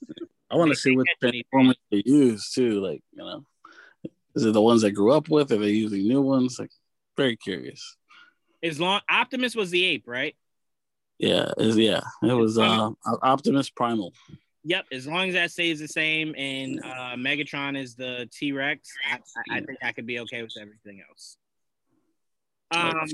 I 0.50 0.56
want 0.56 0.70
to 0.72 0.76
see 0.76 0.96
what 0.96 1.08
transformers 1.20 1.78
they 1.92 2.04
use 2.06 2.52
too. 2.52 2.82
Like, 2.82 3.02
you 3.12 3.24
know, 3.24 3.46
is 4.38 4.46
it 4.46 4.54
the 4.54 4.62
ones 4.62 4.84
I 4.84 4.92
grew 4.92 5.12
up 5.12 5.30
with? 5.30 5.52
Are 5.52 5.58
they 5.58 5.72
using 5.72 6.08
new 6.08 6.22
ones? 6.22 6.60
Like, 6.60 6.70
very 7.18 7.36
curious. 7.36 7.98
As 8.64 8.80
long 8.80 9.02
Optimus 9.10 9.56
was 9.56 9.72
the 9.72 9.84
ape, 9.84 10.04
right? 10.06 10.36
Yeah, 11.18 11.52
is 11.58 11.76
yeah. 11.76 12.02
It 12.22 12.34
was 12.34 12.60
uh 12.60 12.92
Optimus 13.24 13.72
Primal. 13.72 14.14
Yep, 14.64 14.86
as 14.92 15.08
long 15.08 15.30
as 15.30 15.34
that 15.34 15.52
stays 15.52 15.80
the 15.80 15.88
same 15.88 16.36
and 16.38 16.80
uh 16.84 17.16
Megatron 17.16 17.76
is 17.76 17.96
the 17.96 18.30
T 18.32 18.52
Rex, 18.52 18.92
I, 19.10 19.20
I, 19.50 19.62
think 19.62 19.80
I 19.82 19.92
could 19.92 20.06
be 20.06 20.20
okay 20.20 20.44
with 20.44 20.54
everything 20.60 21.02
else. 21.10 21.38
Um, 22.70 23.08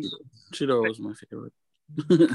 Cheetor 0.54 0.86
was 0.86 1.00
my 1.00 1.14
favorite. 1.14 2.34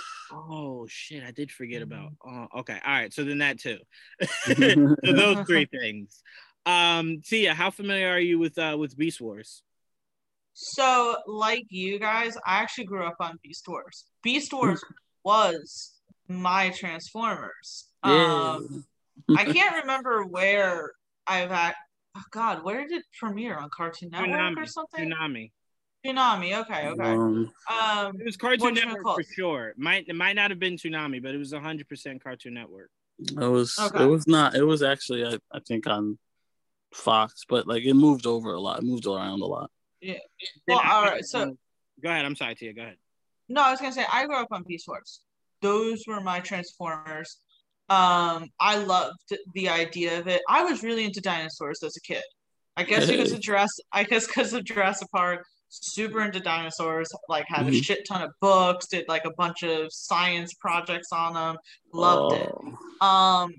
oh 0.32 0.86
shit, 0.88 1.22
I 1.22 1.30
did 1.30 1.52
forget 1.52 1.82
about. 1.82 2.12
Oh, 2.26 2.46
okay, 2.60 2.80
all 2.84 2.92
right. 2.92 3.12
So 3.12 3.22
then 3.22 3.38
that 3.38 3.60
too. 3.60 3.78
so 4.44 4.96
those 5.04 5.46
three 5.46 5.66
things. 5.66 6.22
Um, 6.66 7.20
Tia, 7.24 7.54
how 7.54 7.70
familiar 7.70 8.08
are 8.08 8.20
you 8.20 8.38
with 8.38 8.58
uh 8.58 8.76
with 8.78 8.96
Beast 8.96 9.20
Wars? 9.20 9.62
So, 10.54 11.16
like 11.26 11.66
you 11.68 11.98
guys, 11.98 12.36
I 12.46 12.62
actually 12.62 12.84
grew 12.84 13.04
up 13.04 13.16
on 13.20 13.38
Beast 13.42 13.66
Wars. 13.66 14.04
Beast 14.22 14.52
Wars 14.52 14.82
was 15.24 15.94
my 16.28 16.70
Transformers. 16.70 17.88
Yeah. 18.04 18.56
Um, 18.56 18.84
I 19.36 19.44
can't 19.44 19.76
remember 19.82 20.24
where 20.24 20.92
I've 21.26 21.50
at. 21.50 21.74
Oh 22.16 22.22
God, 22.30 22.62
where 22.62 22.82
did 22.82 22.92
it 22.92 23.04
premiere 23.18 23.56
on 23.56 23.68
Cartoon 23.76 24.10
Network 24.10 24.30
Toonami, 24.30 24.56
or 24.56 24.66
something? 24.66 25.10
Toonami. 25.10 25.50
Toonami. 26.06 26.60
Okay, 26.60 26.88
okay. 26.88 27.02
Um, 27.02 27.50
um 27.72 28.20
it 28.20 28.24
was 28.24 28.36
Cartoon 28.36 28.74
Network 28.74 29.02
for 29.02 29.22
sure. 29.24 29.74
Might 29.76 30.06
it 30.08 30.14
might 30.14 30.36
not 30.36 30.50
have 30.50 30.60
been 30.60 30.76
Toonami, 30.76 31.20
but 31.20 31.34
it 31.34 31.38
was 31.38 31.52
hundred 31.52 31.88
percent 31.88 32.22
Cartoon 32.22 32.54
Network. 32.54 32.90
It 33.18 33.34
was. 33.36 33.76
Okay. 33.78 34.04
It 34.04 34.06
was 34.06 34.26
not. 34.28 34.54
It 34.54 34.64
was 34.64 34.82
actually. 34.82 35.24
I, 35.24 35.38
I 35.52 35.60
think 35.66 35.86
on 35.88 36.18
Fox, 36.94 37.44
but 37.48 37.66
like 37.66 37.84
it 37.84 37.94
moved 37.94 38.26
over 38.26 38.54
a 38.54 38.60
lot. 38.60 38.78
It 38.78 38.84
moved 38.84 39.06
around 39.06 39.42
a 39.42 39.46
lot. 39.46 39.70
Yeah. 40.00 40.18
Well, 40.68 40.80
all 40.84 41.02
right. 41.02 41.24
So 41.24 41.56
go 42.02 42.10
ahead. 42.10 42.24
I'm 42.24 42.36
sorry, 42.36 42.54
Tia. 42.54 42.72
Go 42.72 42.82
ahead. 42.82 42.96
No, 43.48 43.62
I 43.62 43.70
was 43.70 43.80
gonna 43.80 43.92
say 43.92 44.04
I 44.10 44.26
grew 44.26 44.36
up 44.36 44.48
on 44.52 44.62
Beast 44.66 44.86
Wars. 44.86 45.20
Those 45.60 46.04
were 46.06 46.20
my 46.20 46.40
Transformers. 46.40 47.38
Um, 47.88 48.48
I 48.60 48.78
loved 48.78 49.18
the 49.54 49.68
idea 49.68 50.18
of 50.18 50.28
it. 50.28 50.40
I 50.48 50.64
was 50.64 50.82
really 50.82 51.04
into 51.04 51.20
dinosaurs 51.20 51.82
as 51.82 51.96
a 51.96 52.00
kid. 52.00 52.22
I 52.76 52.84
guess 52.84 53.06
because 53.06 53.32
of 53.32 53.40
Jurassic. 53.42 53.84
I 53.92 54.04
guess 54.04 54.26
because 54.26 54.52
of 54.52 54.64
Jurassic 54.64 55.08
Park. 55.10 55.44
Super 55.70 56.22
into 56.22 56.38
dinosaurs. 56.38 57.10
Like 57.28 57.46
had 57.48 57.66
mm-hmm. 57.66 57.74
a 57.74 57.82
shit 57.82 58.06
ton 58.06 58.22
of 58.22 58.30
books. 58.40 58.86
Did 58.86 59.06
like 59.08 59.24
a 59.24 59.32
bunch 59.36 59.64
of 59.64 59.92
science 59.92 60.54
projects 60.54 61.08
on 61.12 61.34
them. 61.34 61.56
Loved 61.92 62.36
oh. 62.36 62.42
it. 62.42 63.02
Um, 63.02 63.54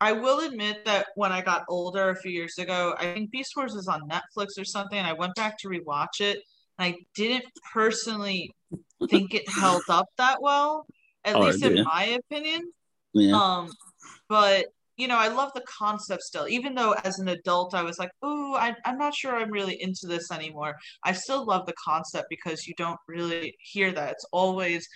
I 0.00 0.12
will 0.12 0.46
admit 0.46 0.84
that 0.84 1.08
when 1.16 1.32
I 1.32 1.40
got 1.40 1.64
older 1.68 2.10
a 2.10 2.16
few 2.16 2.30
years 2.30 2.58
ago, 2.58 2.94
I 2.98 3.12
think 3.12 3.30
Beast 3.30 3.54
Wars 3.56 3.74
was 3.74 3.88
on 3.88 4.08
Netflix 4.08 4.58
or 4.58 4.64
something, 4.64 4.98
I 4.98 5.12
went 5.12 5.34
back 5.34 5.58
to 5.58 5.68
rewatch 5.68 6.20
it. 6.20 6.42
And 6.78 6.94
I 6.94 6.96
didn't 7.14 7.44
personally 7.72 8.54
think 9.10 9.34
it 9.34 9.48
held 9.48 9.82
up 9.88 10.06
that 10.16 10.40
well, 10.40 10.86
at 11.24 11.34
oh, 11.34 11.40
least 11.40 11.64
in 11.64 11.82
my 11.82 12.20
opinion. 12.30 12.70
Yeah. 13.12 13.36
Um, 13.36 13.70
but 14.28 14.66
you 14.96 15.06
know, 15.06 15.16
I 15.16 15.28
love 15.28 15.52
the 15.54 15.62
concept 15.62 16.22
still, 16.22 16.48
even 16.48 16.74
though 16.74 16.92
as 17.04 17.20
an 17.20 17.28
adult 17.28 17.72
I 17.72 17.82
was 17.82 17.98
like, 18.00 18.10
oh, 18.22 18.56
I'm 18.84 18.98
not 18.98 19.14
sure 19.14 19.36
I'm 19.36 19.50
really 19.50 19.80
into 19.80 20.06
this 20.06 20.32
anymore. 20.32 20.76
I 21.04 21.12
still 21.12 21.46
love 21.46 21.66
the 21.66 21.74
concept 21.82 22.26
because 22.28 22.66
you 22.66 22.74
don't 22.76 22.98
really 23.06 23.56
hear 23.60 23.92
that. 23.92 24.10
It's 24.10 24.26
always 24.32 24.88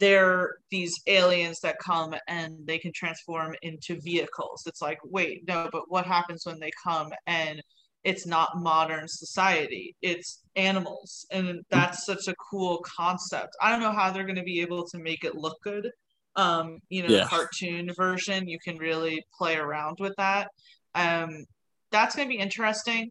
they're 0.00 0.56
these 0.70 0.98
aliens 1.06 1.60
that 1.60 1.78
come 1.78 2.14
and 2.26 2.56
they 2.66 2.78
can 2.78 2.92
transform 2.92 3.54
into 3.62 4.00
vehicles. 4.00 4.64
It's 4.66 4.82
like, 4.82 4.98
wait, 5.04 5.46
no, 5.46 5.68
but 5.70 5.82
what 5.88 6.06
happens 6.06 6.46
when 6.46 6.58
they 6.58 6.70
come 6.82 7.10
and 7.26 7.62
it's 8.02 8.26
not 8.26 8.56
modern 8.56 9.06
society, 9.06 9.94
it's 10.00 10.42
animals. 10.56 11.26
And 11.30 11.60
that's 11.70 12.06
such 12.06 12.28
a 12.28 12.34
cool 12.50 12.82
concept. 12.96 13.54
I 13.60 13.70
don't 13.70 13.80
know 13.80 13.92
how 13.92 14.10
they're 14.10 14.24
going 14.24 14.36
to 14.36 14.42
be 14.42 14.62
able 14.62 14.86
to 14.88 14.98
make 14.98 15.22
it 15.22 15.34
look 15.34 15.58
good. 15.62 15.90
Um, 16.34 16.78
you 16.88 17.02
know, 17.02 17.14
yeah. 17.14 17.26
cartoon 17.26 17.90
version, 17.94 18.48
you 18.48 18.58
can 18.58 18.78
really 18.78 19.22
play 19.36 19.56
around 19.56 19.98
with 20.00 20.14
that. 20.16 20.48
Um, 20.94 21.44
that's 21.90 22.16
going 22.16 22.26
to 22.26 22.34
be 22.34 22.40
interesting. 22.40 23.10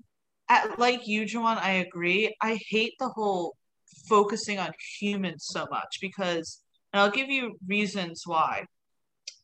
At, 0.49 0.79
like 0.79 1.07
you, 1.07 1.25
Juwan, 1.25 1.57
I 1.57 1.73
agree. 1.73 2.35
I 2.41 2.57
hate 2.69 2.93
the 2.97 3.09
whole 3.09 3.55
focusing 4.07 4.57
on 4.57 4.71
humans 4.99 5.45
so 5.47 5.67
much 5.69 5.99
because 6.01 6.63
and 6.93 7.01
I'll 7.01 7.11
give 7.11 7.29
you 7.29 7.55
reasons 7.67 8.23
why. 8.25 8.65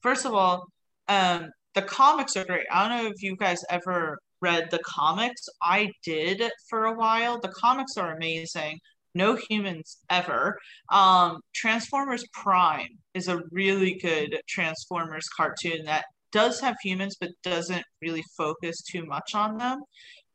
First 0.01 0.25
of 0.25 0.33
all, 0.33 0.67
um, 1.07 1.49
the 1.73 1.81
comics 1.81 2.35
are 2.35 2.45
great. 2.45 2.65
I 2.71 2.87
don't 2.87 3.03
know 3.03 3.09
if 3.09 3.21
you 3.21 3.35
guys 3.35 3.63
ever 3.69 4.17
read 4.41 4.69
the 4.71 4.79
comics. 4.85 5.47
I 5.61 5.91
did 6.03 6.41
for 6.69 6.85
a 6.85 6.93
while. 6.93 7.39
The 7.39 7.49
comics 7.49 7.97
are 7.97 8.15
amazing. 8.15 8.79
No 9.13 9.37
humans 9.49 9.97
ever. 10.09 10.57
Um, 10.91 11.39
Transformers 11.53 12.25
Prime 12.33 12.89
is 13.13 13.27
a 13.27 13.41
really 13.51 13.97
good 14.01 14.37
Transformers 14.47 15.27
cartoon 15.35 15.85
that 15.85 16.05
does 16.31 16.59
have 16.59 16.75
humans 16.83 17.15
but 17.19 17.31
doesn't 17.43 17.83
really 18.01 18.23
focus 18.37 18.81
too 18.81 19.05
much 19.05 19.33
on 19.33 19.57
them. 19.57 19.79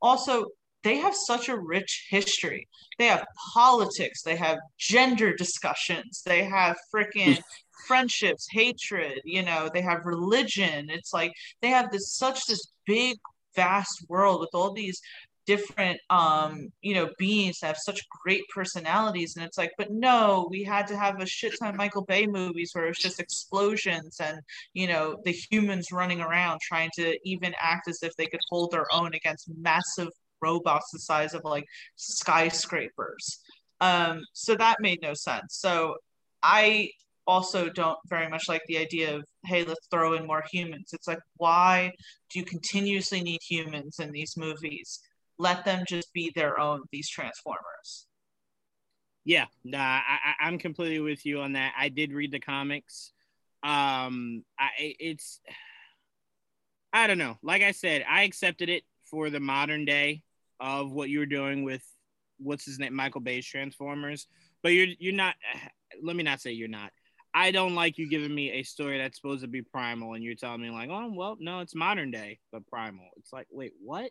Also, 0.00 0.46
they 0.82 0.96
have 0.96 1.14
such 1.14 1.48
a 1.48 1.58
rich 1.58 2.06
history. 2.10 2.66
They 2.98 3.06
have 3.06 3.26
politics, 3.54 4.22
they 4.22 4.36
have 4.36 4.58
gender 4.78 5.34
discussions, 5.34 6.22
they 6.24 6.44
have 6.44 6.76
freaking 6.94 7.40
friendships, 7.86 8.46
hatred, 8.50 9.20
you 9.24 9.42
know, 9.42 9.68
they 9.72 9.82
have 9.82 10.04
religion. 10.04 10.90
It's 10.90 11.12
like 11.12 11.32
they 11.60 11.68
have 11.68 11.90
this 11.90 12.14
such 12.14 12.46
this 12.46 12.72
big 12.86 13.16
vast 13.56 14.04
world 14.08 14.40
with 14.40 14.50
all 14.54 14.72
these 14.72 15.00
different 15.46 15.98
um 16.10 16.68
you 16.82 16.94
know 16.94 17.08
beings 17.18 17.58
that 17.58 17.68
have 17.68 17.76
such 17.78 18.00
great 18.22 18.42
personalities 18.54 19.34
and 19.34 19.44
it's 19.44 19.56
like 19.58 19.72
but 19.78 19.90
no 19.90 20.46
we 20.50 20.62
had 20.62 20.86
to 20.86 20.96
have 20.96 21.20
a 21.20 21.26
shit 21.26 21.52
ton 21.58 21.70
of 21.70 21.74
michael 21.74 22.04
bay 22.04 22.26
movies 22.26 22.70
where 22.72 22.86
it's 22.86 23.02
just 23.02 23.18
explosions 23.18 24.18
and 24.20 24.38
you 24.74 24.86
know 24.86 25.16
the 25.24 25.32
humans 25.50 25.88
running 25.90 26.20
around 26.20 26.60
trying 26.60 26.90
to 26.94 27.18
even 27.24 27.52
act 27.58 27.88
as 27.88 27.98
if 28.02 28.14
they 28.16 28.26
could 28.26 28.40
hold 28.50 28.70
their 28.70 28.86
own 28.92 29.12
against 29.14 29.50
massive 29.56 30.10
robots 30.42 30.90
the 30.92 30.98
size 30.98 31.34
of 31.34 31.42
like 31.44 31.66
skyscrapers. 31.96 33.40
Um, 33.80 34.24
so 34.32 34.54
that 34.56 34.76
made 34.80 35.00
no 35.02 35.14
sense. 35.14 35.56
So 35.56 35.96
I 36.42 36.90
also 37.26 37.68
don't 37.68 37.98
very 38.08 38.28
much 38.28 38.48
like 38.48 38.62
the 38.66 38.78
idea 38.78 39.14
of 39.14 39.24
hey 39.44 39.62
let's 39.62 39.86
throw 39.88 40.14
in 40.14 40.26
more 40.26 40.42
humans 40.50 40.90
it's 40.92 41.06
like 41.06 41.20
why 41.36 41.92
do 42.30 42.40
you 42.40 42.44
continuously 42.44 43.22
need 43.22 43.38
humans 43.46 44.00
in 44.00 44.10
these 44.10 44.36
movies 44.36 45.00
let 45.38 45.64
them 45.64 45.84
just 45.86 46.12
be 46.12 46.32
their 46.34 46.58
own 46.58 46.80
these 46.90 47.08
transformers 47.08 48.08
Yeah, 49.24 49.46
nah, 49.64 49.78
I, 49.78 50.34
I'm 50.40 50.58
completely 50.58 51.00
with 51.00 51.26
you 51.26 51.40
on 51.40 51.52
that. 51.52 51.74
I 51.78 51.88
did 51.88 52.12
read 52.12 52.32
the 52.32 52.40
comics. 52.40 53.12
Um, 53.62 54.44
I 54.58 54.70
it's 54.98 55.40
I 56.92 57.06
don't 57.06 57.18
know. 57.18 57.38
Like 57.42 57.62
I 57.62 57.72
said, 57.72 58.04
I 58.08 58.22
accepted 58.22 58.68
it 58.68 58.84
for 59.04 59.30
the 59.30 59.40
modern 59.40 59.84
day 59.84 60.22
of 60.60 60.92
what 60.92 61.08
you 61.08 61.18
were 61.18 61.26
doing 61.26 61.64
with 61.64 61.82
what's 62.38 62.64
his 62.64 62.78
name, 62.78 62.94
Michael 62.94 63.20
Bay's 63.20 63.46
Transformers. 63.46 64.26
But 64.62 64.70
you're 64.70 64.88
you're 64.98 65.14
not. 65.14 65.34
Let 66.02 66.14
me 66.14 66.22
not 66.22 66.40
say 66.40 66.52
you're 66.52 66.68
not. 66.68 66.92
I 67.34 67.50
don't 67.50 67.74
like 67.74 67.98
you 67.98 68.08
giving 68.08 68.34
me 68.34 68.52
a 68.52 68.62
story 68.62 68.98
that's 68.98 69.16
supposed 69.16 69.42
to 69.42 69.48
be 69.48 69.62
primal 69.62 70.14
and 70.14 70.24
you're 70.24 70.34
telling 70.34 70.62
me 70.62 70.70
like, 70.70 70.88
oh 70.90 71.12
well, 71.12 71.36
no, 71.38 71.60
it's 71.60 71.74
modern 71.74 72.10
day, 72.10 72.38
but 72.52 72.66
primal. 72.66 73.06
It's 73.16 73.32
like, 73.32 73.46
wait, 73.50 73.72
what? 73.82 74.10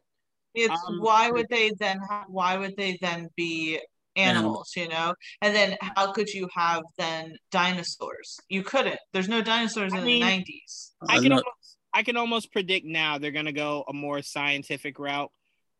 It's 0.55 0.73
um, 0.87 0.99
why 0.99 1.29
would 1.29 1.47
they 1.49 1.71
then? 1.79 1.99
Have, 2.09 2.25
why 2.27 2.57
would 2.57 2.75
they 2.75 2.97
then 3.01 3.29
be 3.35 3.79
animals? 4.15 4.73
You 4.75 4.87
know, 4.89 5.13
and 5.41 5.55
then 5.55 5.77
how 5.81 6.11
could 6.11 6.29
you 6.29 6.47
have 6.53 6.83
then 6.97 7.35
dinosaurs? 7.51 8.39
You 8.49 8.63
couldn't. 8.63 8.99
There's 9.13 9.29
no 9.29 9.41
dinosaurs 9.41 9.93
I 9.93 9.99
in 9.99 10.05
mean, 10.05 10.21
the 10.21 10.27
'90s. 10.27 10.91
I 11.07 11.19
can 11.19 11.31
almost, 11.31 11.77
I 11.93 12.03
can 12.03 12.17
almost 12.17 12.51
predict 12.51 12.85
now 12.85 13.17
they're 13.17 13.31
gonna 13.31 13.51
go 13.51 13.83
a 13.87 13.93
more 13.93 14.21
scientific 14.21 14.97
route 14.97 15.31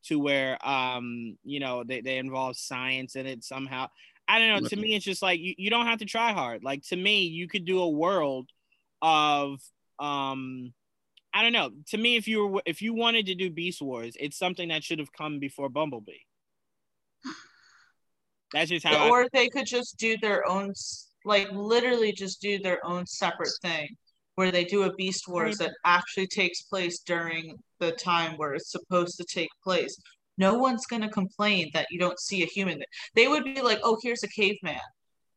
to 0.05 0.19
where 0.19 0.57
um 0.65 1.37
you 1.43 1.59
know 1.59 1.83
they, 1.83 2.01
they 2.01 2.17
involve 2.17 2.55
science 2.55 3.15
in 3.15 3.25
it 3.25 3.43
somehow 3.43 3.87
I 4.29 4.37
don't 4.37 4.61
know. 4.61 4.69
To 4.69 4.75
me, 4.75 4.95
it's 4.95 5.03
just 5.03 5.23
like 5.23 5.39
you, 5.39 5.55
you 5.57 5.71
don't 5.71 5.87
have 5.87 5.99
to 5.99 6.05
try 6.05 6.33
hard. 6.33 6.63
Like 6.63 6.83
to 6.89 6.95
me, 6.95 7.23
you 7.23 7.47
could 7.47 7.65
do 7.65 7.81
a 7.81 7.89
world 7.89 8.47
of 9.01 9.59
um 9.97 10.71
I 11.33 11.41
don't 11.41 11.51
know. 11.51 11.71
To 11.87 11.97
me, 11.97 12.15
if 12.15 12.27
you 12.27 12.45
were 12.45 12.61
if 12.65 12.81
you 12.81 12.93
wanted 12.93 13.25
to 13.25 13.35
do 13.35 13.49
Beast 13.49 13.81
Wars, 13.81 14.15
it's 14.19 14.37
something 14.37 14.69
that 14.69 14.83
should 14.83 14.99
have 14.99 15.11
come 15.11 15.39
before 15.39 15.67
Bumblebee. 15.67 16.13
That's 18.53 18.69
just 18.69 18.85
how. 18.85 19.09
Or 19.09 19.23
I, 19.23 19.27
they 19.33 19.47
could 19.49 19.65
just 19.65 19.97
do 19.97 20.15
their 20.17 20.47
own, 20.47 20.73
like 21.25 21.51
literally 21.51 22.11
just 22.11 22.41
do 22.41 22.59
their 22.59 22.85
own 22.85 23.05
separate 23.05 23.53
thing, 23.61 23.95
where 24.39 24.53
they 24.53 24.63
do 24.63 24.83
a 24.83 24.93
Beast 24.93 25.27
Wars 25.27 25.57
that 25.57 25.73
actually 25.83 26.25
takes 26.25 26.61
place 26.61 26.99
during 26.99 27.57
the 27.81 27.91
time 27.91 28.37
where 28.37 28.53
it's 28.53 28.71
supposed 28.71 29.17
to 29.17 29.25
take 29.25 29.49
place, 29.61 30.01
no 30.37 30.53
one's 30.53 30.85
going 30.85 31.01
to 31.01 31.09
complain 31.09 31.69
that 31.73 31.87
you 31.91 31.99
don't 31.99 32.17
see 32.17 32.41
a 32.41 32.45
human. 32.45 32.81
They 33.15 33.27
would 33.27 33.43
be 33.43 33.61
like, 33.61 33.81
oh, 33.83 33.97
here's 34.01 34.23
a 34.23 34.29
caveman. 34.29 34.79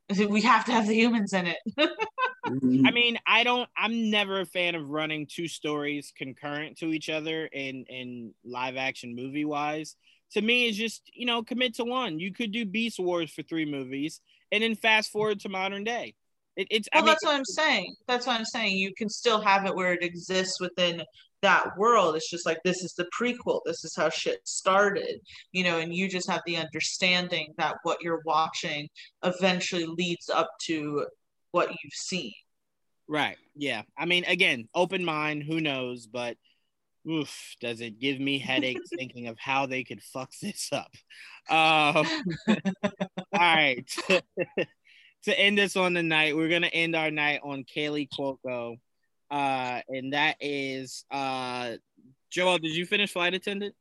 We 0.28 0.42
have 0.42 0.64
to 0.66 0.72
have 0.72 0.86
the 0.86 0.94
humans 0.94 1.32
in 1.32 1.48
it. 1.48 1.56
Mm-hmm. 2.44 2.86
I 2.86 2.90
mean, 2.90 3.18
I 3.24 3.44
don't. 3.44 3.68
I'm 3.76 4.10
never 4.10 4.40
a 4.40 4.46
fan 4.46 4.74
of 4.74 4.88
running 4.88 5.28
two 5.30 5.46
stories 5.46 6.12
concurrent 6.18 6.76
to 6.78 6.92
each 6.92 7.08
other 7.08 7.46
in 7.46 7.84
in 7.88 8.34
live 8.44 8.76
action 8.76 9.14
movie 9.14 9.44
wise. 9.44 9.94
To 10.32 10.42
me, 10.42 10.66
it's 10.66 10.76
just 10.76 11.02
you 11.14 11.24
know 11.24 11.44
commit 11.44 11.76
to 11.76 11.84
one. 11.84 12.18
You 12.18 12.34
could 12.34 12.50
do 12.50 12.66
Beast 12.66 12.98
Wars 12.98 13.32
for 13.32 13.42
three 13.42 13.64
movies 13.64 14.20
and 14.50 14.60
then 14.60 14.74
fast 14.74 15.12
forward 15.12 15.38
to 15.40 15.48
modern 15.48 15.84
day. 15.84 16.16
It, 16.56 16.68
it's 16.70 16.88
well, 16.92 17.02
I 17.02 17.04
mean, 17.04 17.10
that's 17.12 17.24
what 17.24 17.34
I'm 17.34 17.44
saying. 17.44 17.94
That's 18.06 18.26
what 18.26 18.38
I'm 18.38 18.44
saying. 18.44 18.76
You 18.76 18.92
can 18.94 19.08
still 19.08 19.40
have 19.40 19.66
it 19.66 19.74
where 19.74 19.92
it 19.92 20.02
exists 20.02 20.60
within 20.60 21.02
that 21.42 21.76
world. 21.76 22.14
It's 22.16 22.30
just 22.30 22.46
like 22.46 22.58
this 22.64 22.82
is 22.82 22.94
the 22.94 23.08
prequel. 23.18 23.60
This 23.64 23.84
is 23.84 23.94
how 23.96 24.08
shit 24.10 24.40
started, 24.44 25.20
you 25.52 25.64
know, 25.64 25.78
and 25.78 25.94
you 25.94 26.08
just 26.08 26.30
have 26.30 26.42
the 26.46 26.56
understanding 26.56 27.52
that 27.58 27.76
what 27.82 27.98
you're 28.02 28.22
watching 28.24 28.88
eventually 29.24 29.86
leads 29.86 30.30
up 30.30 30.50
to 30.66 31.06
what 31.50 31.68
you've 31.70 31.92
seen. 31.92 32.32
Right. 33.08 33.36
Yeah. 33.54 33.82
I 33.98 34.06
mean, 34.06 34.24
again, 34.24 34.68
open 34.74 35.04
mind. 35.04 35.42
Who 35.42 35.60
knows? 35.60 36.06
But 36.06 36.36
oof, 37.08 37.56
does 37.60 37.80
it 37.80 38.00
give 38.00 38.20
me 38.20 38.38
headaches 38.38 38.88
thinking 38.96 39.26
of 39.28 39.38
how 39.38 39.66
they 39.66 39.84
could 39.84 40.02
fuck 40.02 40.30
this 40.40 40.70
up? 40.72 40.92
Um, 41.48 42.06
all 42.48 43.22
right. 43.32 43.90
to 45.24 45.38
end 45.38 45.58
this 45.58 45.76
on 45.76 45.94
the 45.94 46.02
night, 46.02 46.36
we're 46.36 46.48
gonna 46.48 46.66
end 46.68 46.96
our 46.96 47.10
night 47.10 47.40
on 47.42 47.64
Kaley 47.64 48.08
Cuoco 48.08 48.78
uh, 49.32 49.80
and 49.88 50.12
that 50.12 50.36
is 50.40 51.06
uh, 51.10 51.72
Joel. 52.30 52.58
Did 52.58 52.76
you 52.76 52.84
finish 52.84 53.12
Flight 53.12 53.32
Attendant? 53.32 53.74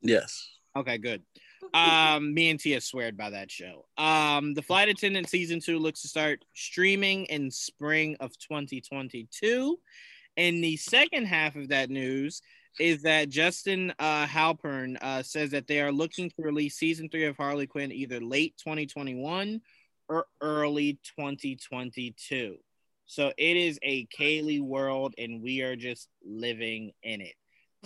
Yes. 0.00 0.48
Okay, 0.76 0.96
good. 0.96 1.22
Um, 1.74 2.32
me 2.32 2.50
and 2.50 2.60
Tia 2.60 2.80
sweared 2.80 3.16
by 3.16 3.30
that 3.30 3.50
show. 3.50 3.86
Um, 3.98 4.54
the 4.54 4.62
Flight 4.62 4.88
Attendant 4.88 5.28
season 5.28 5.58
two 5.58 5.80
looks 5.80 6.02
to 6.02 6.08
start 6.08 6.44
streaming 6.54 7.24
in 7.24 7.50
spring 7.50 8.16
of 8.20 8.38
2022. 8.38 9.76
And 10.36 10.62
the 10.62 10.76
second 10.76 11.26
half 11.26 11.56
of 11.56 11.68
that 11.70 11.90
news 11.90 12.40
is 12.78 13.02
that 13.02 13.28
Justin 13.28 13.92
uh, 13.98 14.26
Halpern 14.26 14.98
uh, 15.00 15.24
says 15.24 15.50
that 15.50 15.66
they 15.66 15.80
are 15.80 15.90
looking 15.90 16.30
to 16.30 16.42
release 16.42 16.76
season 16.76 17.08
three 17.08 17.24
of 17.24 17.36
Harley 17.36 17.66
Quinn 17.66 17.90
either 17.90 18.20
late 18.20 18.54
2021 18.58 19.56
or 19.56 19.60
early 20.40 20.98
2022. 21.16 22.56
So 23.06 23.32
it 23.38 23.56
is 23.56 23.78
a 23.82 24.06
Kaley 24.06 24.60
world, 24.60 25.14
and 25.16 25.42
we 25.42 25.62
are 25.62 25.76
just 25.76 26.08
living 26.24 26.92
in 27.02 27.20
it. 27.20 27.34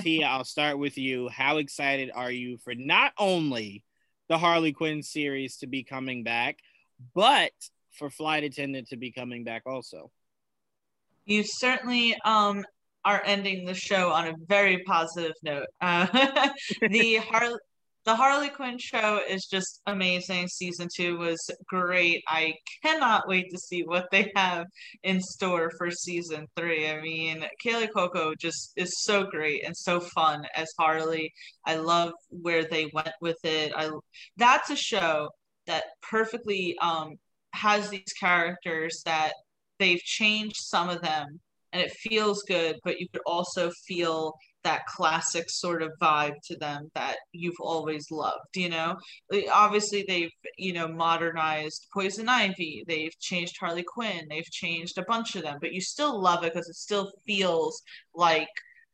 Tia, 0.00 0.26
I'll 0.28 0.44
start 0.44 0.78
with 0.78 0.96
you. 0.96 1.28
How 1.28 1.58
excited 1.58 2.10
are 2.14 2.30
you 2.30 2.56
for 2.58 2.74
not 2.74 3.12
only 3.18 3.84
the 4.28 4.38
Harley 4.38 4.72
Quinn 4.72 5.02
series 5.02 5.58
to 5.58 5.66
be 5.66 5.84
coming 5.84 6.24
back, 6.24 6.58
but 7.14 7.52
for 7.92 8.10
Flight 8.10 8.44
Attendant 8.44 8.88
to 8.88 8.96
be 8.96 9.12
coming 9.12 9.44
back 9.44 9.62
also? 9.66 10.10
You 11.26 11.44
certainly 11.44 12.16
um, 12.24 12.64
are 13.04 13.22
ending 13.24 13.66
the 13.66 13.74
show 13.74 14.10
on 14.10 14.28
a 14.28 14.34
very 14.46 14.82
positive 14.84 15.34
note. 15.42 15.66
Uh, 15.80 16.06
the 16.88 17.16
Harley 17.16 17.58
the 18.10 18.16
Harley 18.16 18.48
Quinn 18.48 18.76
show 18.76 19.20
is 19.28 19.46
just 19.46 19.82
amazing. 19.86 20.48
Season 20.48 20.88
two 20.92 21.16
was 21.16 21.38
great. 21.68 22.24
I 22.26 22.54
cannot 22.82 23.28
wait 23.28 23.48
to 23.50 23.56
see 23.56 23.82
what 23.82 24.08
they 24.10 24.32
have 24.34 24.66
in 25.04 25.20
store 25.20 25.70
for 25.78 25.92
season 25.92 26.48
three. 26.56 26.90
I 26.90 27.00
mean, 27.00 27.46
Kaley 27.64 27.88
Cuoco 27.88 28.36
just 28.36 28.72
is 28.74 29.02
so 29.02 29.22
great 29.22 29.64
and 29.64 29.76
so 29.76 30.00
fun 30.00 30.44
as 30.56 30.72
Harley. 30.76 31.32
I 31.64 31.76
love 31.76 32.10
where 32.30 32.64
they 32.64 32.90
went 32.92 33.12
with 33.20 33.38
it. 33.44 33.72
I 33.76 33.92
that's 34.36 34.70
a 34.70 34.76
show 34.76 35.28
that 35.68 35.84
perfectly 36.02 36.76
um, 36.82 37.14
has 37.52 37.90
these 37.90 38.12
characters 38.18 39.02
that 39.06 39.34
they've 39.78 40.02
changed 40.02 40.56
some 40.56 40.88
of 40.88 41.00
them 41.00 41.38
and 41.72 41.80
it 41.80 41.92
feels 41.92 42.42
good, 42.42 42.76
but 42.82 42.98
you 42.98 43.06
could 43.12 43.22
also 43.24 43.70
feel 43.86 44.34
that 44.64 44.86
classic 44.86 45.48
sort 45.48 45.82
of 45.82 45.92
vibe 46.00 46.34
to 46.44 46.56
them 46.56 46.90
that 46.94 47.16
you've 47.32 47.60
always 47.60 48.10
loved 48.10 48.56
you 48.56 48.68
know? 48.68 48.96
Obviously 49.52 50.04
they've 50.06 50.32
you 50.56 50.72
know 50.72 50.88
modernized 50.88 51.86
poison 51.92 52.28
ivy 52.28 52.84
they've 52.86 53.18
changed 53.18 53.56
harley 53.58 53.82
quinn 53.82 54.26
they've 54.28 54.50
changed 54.50 54.98
a 54.98 55.04
bunch 55.04 55.36
of 55.36 55.42
them 55.42 55.58
but 55.60 55.72
you 55.72 55.80
still 55.80 56.20
love 56.20 56.44
it 56.44 56.52
because 56.52 56.68
it 56.68 56.76
still 56.76 57.10
feels 57.26 57.82
like 58.14 58.48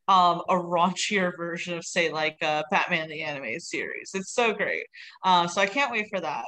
um, 0.09 0.43
a 0.49 0.55
raunchier 0.55 1.37
version 1.37 1.77
of 1.77 1.85
say 1.85 2.13
like 2.13 2.37
uh, 2.43 2.63
batman 2.71 3.09
the 3.09 3.23
animated 3.23 3.63
series. 3.63 4.13
It's 4.15 4.33
so 4.33 4.53
great. 4.53 4.85
Uh, 5.25 5.47
so 5.49 5.61
i 5.61 5.67
can't 5.67 5.91
wait 5.91 6.07
for 6.09 6.21
that 6.21 6.45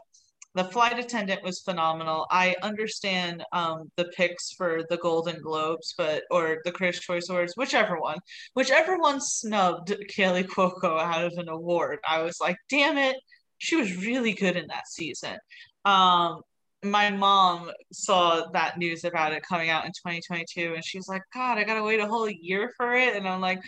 the 0.58 0.64
flight 0.64 0.98
attendant 0.98 1.40
was 1.44 1.60
phenomenal. 1.60 2.26
I 2.32 2.56
understand 2.62 3.44
um, 3.52 3.92
the 3.96 4.06
picks 4.06 4.50
for 4.50 4.82
the 4.90 4.96
Golden 4.96 5.40
Globes, 5.40 5.94
but 5.96 6.24
or 6.32 6.58
the 6.64 6.72
Critics' 6.72 6.98
Choice 6.98 7.28
Awards, 7.28 7.52
whichever 7.56 8.00
one, 8.00 8.18
whichever 8.54 8.98
one 8.98 9.20
snubbed 9.20 9.94
Kaley 10.10 10.42
Cuoco 10.44 11.00
out 11.00 11.24
of 11.24 11.34
an 11.36 11.48
award. 11.48 12.00
I 12.06 12.22
was 12.22 12.38
like, 12.40 12.56
damn 12.68 12.98
it, 12.98 13.14
she 13.58 13.76
was 13.76 14.04
really 14.04 14.32
good 14.32 14.56
in 14.56 14.66
that 14.66 14.88
season. 14.88 15.36
Um, 15.84 16.40
my 16.82 17.10
mom 17.10 17.70
saw 17.92 18.48
that 18.52 18.78
news 18.78 19.04
about 19.04 19.32
it 19.32 19.44
coming 19.48 19.70
out 19.70 19.84
in 19.84 19.92
2022, 19.92 20.74
and 20.74 20.84
she's 20.84 21.06
like, 21.06 21.22
God, 21.32 21.58
I 21.58 21.62
gotta 21.62 21.84
wait 21.84 22.00
a 22.00 22.08
whole 22.08 22.28
year 22.28 22.72
for 22.76 22.96
it, 22.96 23.14
and 23.14 23.28
I'm 23.28 23.40
like, 23.40 23.60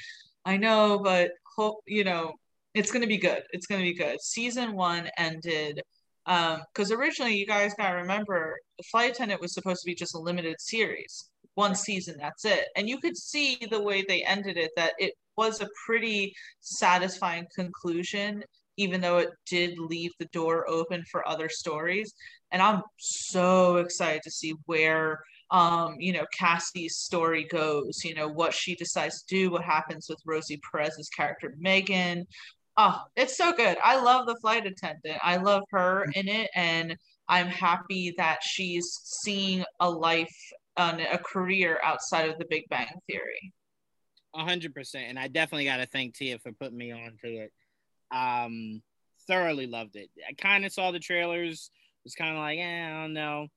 I 0.45 0.57
know, 0.57 0.99
but 0.99 1.31
hope 1.57 1.83
you 1.87 2.03
know, 2.03 2.33
it's 2.75 2.91
gonna 2.91 3.07
be 3.07 3.19
good. 3.19 3.45
It's 3.53 3.67
gonna 3.69 3.83
be 3.83 3.95
good. 3.95 4.21
Season 4.21 4.73
one 4.73 5.09
ended 5.17 5.83
because 6.31 6.93
um, 6.93 6.99
originally 6.99 7.35
you 7.35 7.47
guys 7.47 7.75
gotta 7.77 7.97
remember 7.97 8.57
the 8.79 8.85
flight 8.85 9.11
attendant 9.11 9.41
was 9.41 9.53
supposed 9.53 9.83
to 9.83 9.87
be 9.87 9.95
just 9.95 10.15
a 10.15 10.19
limited 10.19 10.55
series 10.61 11.31
one 11.55 11.75
season 11.75 12.17
that's 12.19 12.45
it. 12.45 12.69
And 12.77 12.89
you 12.89 12.99
could 12.99 13.17
see 13.17 13.59
the 13.71 13.83
way 13.83 14.05
they 14.07 14.23
ended 14.23 14.57
it 14.57 14.71
that 14.77 14.93
it 14.99 15.15
was 15.37 15.61
a 15.61 15.69
pretty 15.87 16.33
satisfying 16.61 17.47
conclusion 17.55 18.43
even 18.77 19.01
though 19.01 19.19
it 19.19 19.31
did 19.47 19.79
leave 19.79 20.13
the 20.19 20.29
door 20.33 20.65
open 20.71 21.05
for 21.11 21.27
other 21.29 21.49
stories. 21.51 22.15
And 22.53 22.63
i'm 22.63 22.83
so 22.99 23.77
excited 23.77 24.23
to 24.23 24.31
see 24.31 24.55
where 24.67 25.21
um, 25.53 25.97
you 25.99 26.13
know, 26.13 26.27
Cassie's 26.39 26.97
story 26.97 27.45
goes, 27.51 28.05
you 28.05 28.15
know, 28.15 28.29
what 28.29 28.55
she 28.55 28.77
decides 28.77 29.23
to 29.23 29.35
do, 29.35 29.51
what 29.51 29.65
happens 29.65 30.07
with 30.09 30.21
Rosie 30.25 30.61
Perez's 30.71 31.09
character 31.09 31.55
Megan, 31.59 32.25
Oh, 32.83 32.99
it's 33.15 33.37
so 33.37 33.53
good. 33.53 33.77
I 33.85 34.01
love 34.01 34.25
the 34.25 34.37
flight 34.37 34.65
attendant. 34.65 35.19
I 35.23 35.37
love 35.37 35.65
her 35.71 36.07
in 36.15 36.29
it, 36.29 36.49
and 36.55 36.97
I'm 37.29 37.49
happy 37.49 38.15
that 38.17 38.39
she's 38.43 38.91
seeing 39.05 39.67
a 39.81 39.91
life 39.91 40.35
and 40.79 41.03
a 41.03 41.19
career 41.19 41.79
outside 41.85 42.31
of 42.31 42.39
the 42.39 42.47
Big 42.49 42.63
Bang 42.71 42.89
Theory. 43.07 43.53
A 44.35 44.45
hundred 44.45 44.75
percent, 44.75 45.09
and 45.11 45.19
I 45.19 45.29
definitely 45.29 45.67
got 45.67 45.77
to 45.77 45.85
thank 45.85 46.15
Tia 46.15 46.39
for 46.39 46.53
putting 46.53 46.79
me 46.79 46.91
on 46.91 47.19
to 47.23 47.29
it. 47.29 47.53
Um, 48.11 48.81
thoroughly 49.27 49.67
loved 49.67 49.97
it. 49.97 50.09
I 50.27 50.33
kind 50.33 50.65
of 50.65 50.73
saw 50.73 50.91
the 50.91 50.99
trailers 50.99 51.71
was 52.03 52.15
kind 52.15 52.35
of 52.35 52.39
like, 52.39 52.61
eh, 52.61 52.87
I 52.87 53.03
don't 53.03 53.13
know. 53.13 53.49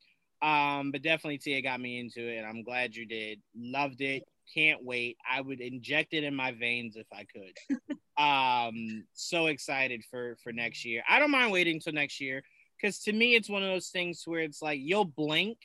Um, 0.41 0.91
but 0.91 1.01
definitely 1.01 1.37
Tia 1.37 1.61
got 1.61 1.79
me 1.79 1.97
into 1.97 2.27
it, 2.27 2.39
and 2.39 2.45
I'm 2.45 2.63
glad 2.63 2.93
you 2.93 3.05
did. 3.05 3.39
Loved 3.55 4.01
it. 4.01 4.23
Can't 4.53 4.83
wait. 4.83 5.15
I 5.25 5.39
would 5.39 5.61
inject 5.61 6.13
it 6.13 6.25
in 6.25 6.35
my 6.35 6.51
veins 6.51 6.97
if 6.97 7.07
I 7.13 7.23
could. 7.23 7.77
um, 8.17 9.05
so 9.13 9.47
excited 9.47 10.03
for 10.09 10.35
for 10.43 10.51
next 10.51 10.85
year. 10.85 11.03
I 11.09 11.19
don't 11.19 11.31
mind 11.31 11.51
waiting 11.51 11.79
till 11.79 11.93
next 11.93 12.21
year 12.21 12.43
because 12.79 12.99
to 13.03 13.13
me 13.13 13.35
it's 13.35 13.49
one 13.49 13.63
of 13.63 13.69
those 13.69 13.89
things 13.89 14.23
where 14.25 14.41
it's 14.41 14.61
like 14.61 14.79
you'll 14.81 15.05
blink 15.05 15.57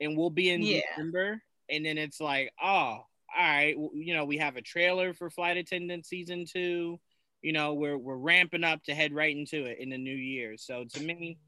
and 0.00 0.16
we'll 0.16 0.30
be 0.30 0.50
in 0.50 0.62
yeah. 0.62 0.80
December, 0.96 1.42
and 1.68 1.84
then 1.84 1.98
it's 1.98 2.20
like, 2.20 2.52
oh, 2.62 2.66
all 2.66 3.06
right, 3.36 3.76
you 3.94 4.14
know, 4.14 4.24
we 4.24 4.38
have 4.38 4.56
a 4.56 4.62
trailer 4.62 5.12
for 5.12 5.30
Flight 5.30 5.56
Attendant 5.56 6.06
season 6.06 6.44
two. 6.50 6.98
You 7.42 7.52
know, 7.52 7.74
we're 7.74 7.98
we're 7.98 8.16
ramping 8.16 8.64
up 8.64 8.82
to 8.84 8.94
head 8.94 9.12
right 9.12 9.36
into 9.36 9.64
it 9.64 9.78
in 9.78 9.90
the 9.90 9.98
new 9.98 10.14
year. 10.14 10.56
So 10.56 10.84
to 10.84 11.02
me, 11.02 11.38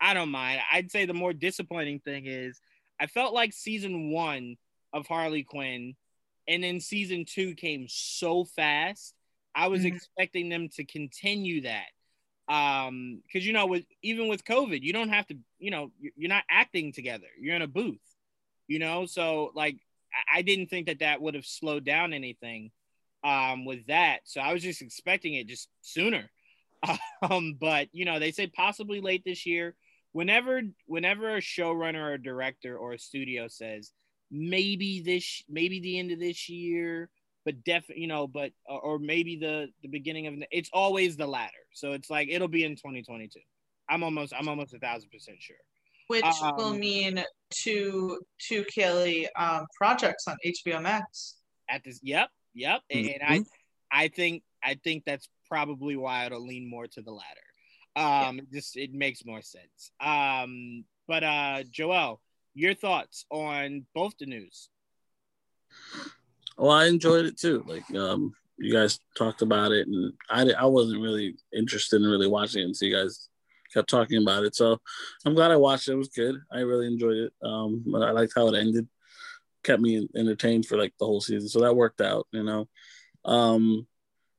I 0.00 0.14
don't 0.14 0.30
mind. 0.30 0.60
I'd 0.72 0.90
say 0.90 1.04
the 1.04 1.14
more 1.14 1.32
disappointing 1.32 2.00
thing 2.00 2.26
is 2.26 2.60
I 2.98 3.06
felt 3.06 3.34
like 3.34 3.52
season 3.52 4.10
one 4.10 4.56
of 4.92 5.06
Harley 5.06 5.44
Quinn 5.44 5.94
and 6.48 6.64
then 6.64 6.80
season 6.80 7.24
two 7.24 7.54
came 7.54 7.86
so 7.88 8.44
fast. 8.44 9.14
I 9.54 9.68
was 9.68 9.82
mm-hmm. 9.82 9.94
expecting 9.96 10.48
them 10.48 10.68
to 10.76 10.84
continue 10.84 11.62
that. 11.62 11.86
Um, 12.48 13.22
because 13.24 13.46
you 13.46 13.52
know, 13.52 13.66
with 13.66 13.84
even 14.02 14.28
with 14.28 14.44
COVID, 14.44 14.82
you 14.82 14.92
don't 14.92 15.10
have 15.10 15.26
to, 15.28 15.36
you 15.58 15.70
know, 15.70 15.92
you're 16.00 16.28
not 16.28 16.44
acting 16.50 16.92
together, 16.92 17.26
you're 17.40 17.54
in 17.54 17.62
a 17.62 17.68
booth, 17.68 18.00
you 18.66 18.78
know, 18.78 19.06
so 19.06 19.52
like 19.54 19.76
I 20.32 20.42
didn't 20.42 20.66
think 20.66 20.86
that 20.86 20.98
that 20.98 21.22
would 21.22 21.34
have 21.34 21.46
slowed 21.46 21.84
down 21.84 22.12
anything 22.12 22.72
um 23.22 23.64
with 23.64 23.86
that. 23.86 24.20
So 24.24 24.40
I 24.40 24.52
was 24.52 24.62
just 24.62 24.82
expecting 24.82 25.34
it 25.34 25.46
just 25.46 25.68
sooner. 25.82 26.30
Um, 27.22 27.58
but 27.60 27.88
you 27.92 28.06
know, 28.06 28.18
they 28.18 28.32
say 28.32 28.46
possibly 28.46 29.02
late 29.02 29.22
this 29.26 29.44
year 29.44 29.76
whenever 30.12 30.62
whenever 30.86 31.36
a 31.36 31.40
showrunner 31.40 32.00
or 32.00 32.14
a 32.14 32.22
director 32.22 32.76
or 32.76 32.92
a 32.92 32.98
studio 32.98 33.48
says 33.48 33.92
maybe 34.30 35.02
this 35.02 35.42
maybe 35.48 35.80
the 35.80 35.98
end 35.98 36.10
of 36.10 36.18
this 36.18 36.48
year 36.48 37.08
but 37.44 37.62
definitely 37.64 38.02
you 38.02 38.08
know 38.08 38.26
but 38.26 38.52
or 38.68 38.98
maybe 38.98 39.36
the 39.36 39.68
the 39.82 39.88
beginning 39.88 40.26
of 40.26 40.34
it's 40.50 40.70
always 40.72 41.16
the 41.16 41.26
latter 41.26 41.52
so 41.72 41.92
it's 41.92 42.10
like 42.10 42.28
it'll 42.30 42.48
be 42.48 42.64
in 42.64 42.72
2022 42.72 43.40
i'm 43.88 44.02
almost 44.02 44.32
i'm 44.38 44.48
almost 44.48 44.74
a 44.74 44.78
thousand 44.78 45.10
percent 45.10 45.36
sure 45.40 45.56
which 46.08 46.24
um, 46.24 46.56
will 46.56 46.74
mean 46.74 47.22
two 47.50 48.18
two 48.38 48.64
Kaley 48.76 49.26
um 49.36 49.66
projects 49.76 50.24
on 50.28 50.36
hbo 50.46 50.82
max 50.82 51.36
at 51.68 51.82
this 51.84 52.00
yep 52.02 52.28
yep 52.54 52.80
mm-hmm. 52.92 53.08
and 53.08 53.22
i 53.92 54.04
i 54.04 54.08
think 54.08 54.42
i 54.62 54.74
think 54.82 55.04
that's 55.04 55.28
probably 55.48 55.96
why 55.96 56.26
it'll 56.26 56.44
lean 56.44 56.68
more 56.68 56.86
to 56.86 57.02
the 57.02 57.10
latter 57.10 57.40
um, 57.96 58.36
yeah. 58.36 58.42
just 58.52 58.76
it 58.76 58.92
makes 58.92 59.24
more 59.24 59.42
sense. 59.42 59.90
Um, 60.00 60.84
but 61.08 61.24
uh, 61.24 61.64
Joel, 61.70 62.20
your 62.54 62.74
thoughts 62.74 63.24
on 63.30 63.86
both 63.94 64.14
the 64.18 64.26
news? 64.26 64.68
Well, 66.58 66.70
I 66.70 66.86
enjoyed 66.86 67.26
it 67.26 67.38
too. 67.38 67.64
Like 67.66 67.92
um, 67.94 68.34
you 68.58 68.72
guys 68.72 68.98
talked 69.16 69.42
about 69.42 69.72
it, 69.72 69.86
and 69.86 70.12
I 70.28 70.50
I 70.52 70.66
wasn't 70.66 71.02
really 71.02 71.36
interested 71.52 72.02
in 72.02 72.08
really 72.08 72.28
watching 72.28 72.62
it 72.62 72.66
until 72.66 72.88
you 72.88 72.96
guys 72.96 73.28
kept 73.72 73.88
talking 73.88 74.22
about 74.22 74.44
it. 74.44 74.54
So 74.54 74.78
I'm 75.24 75.34
glad 75.34 75.50
I 75.50 75.56
watched 75.56 75.88
it. 75.88 75.92
It 75.92 75.96
was 75.96 76.08
good. 76.08 76.36
I 76.52 76.60
really 76.60 76.86
enjoyed 76.86 77.16
it. 77.16 77.32
Um, 77.42 77.84
but 77.86 78.02
I 78.02 78.10
liked 78.10 78.32
how 78.34 78.48
it 78.48 78.58
ended. 78.58 78.88
Kept 79.62 79.80
me 79.80 80.08
entertained 80.16 80.66
for 80.66 80.76
like 80.76 80.92
the 80.98 81.06
whole 81.06 81.20
season. 81.20 81.48
So 81.48 81.60
that 81.60 81.76
worked 81.76 82.00
out, 82.00 82.26
you 82.32 82.42
know. 82.42 82.68
Um, 83.24 83.86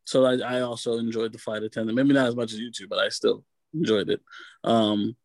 so 0.05 0.25
I, 0.25 0.57
I 0.57 0.61
also 0.61 0.97
enjoyed 0.97 1.31
the 1.31 1.37
flight 1.37 1.63
attendant. 1.63 1.95
Maybe 1.95 2.13
not 2.13 2.27
as 2.27 2.35
much 2.35 2.53
as 2.53 2.59
you 2.59 2.71
two, 2.71 2.87
but 2.87 2.99
I 2.99 3.09
still 3.09 3.43
enjoyed 3.73 4.09
it. 4.09 4.21
Um, 4.63 5.15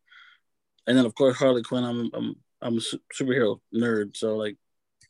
and 0.85 0.97
then 0.97 1.05
of 1.05 1.13
course 1.15 1.37
Harley 1.37 1.63
Quinn. 1.63 1.83
I'm 1.83 2.09
I'm 2.13 2.35
I'm 2.61 2.77
a 2.77 2.81
superhero 3.13 3.59
nerd, 3.75 4.15
so 4.15 4.35
like 4.37 4.57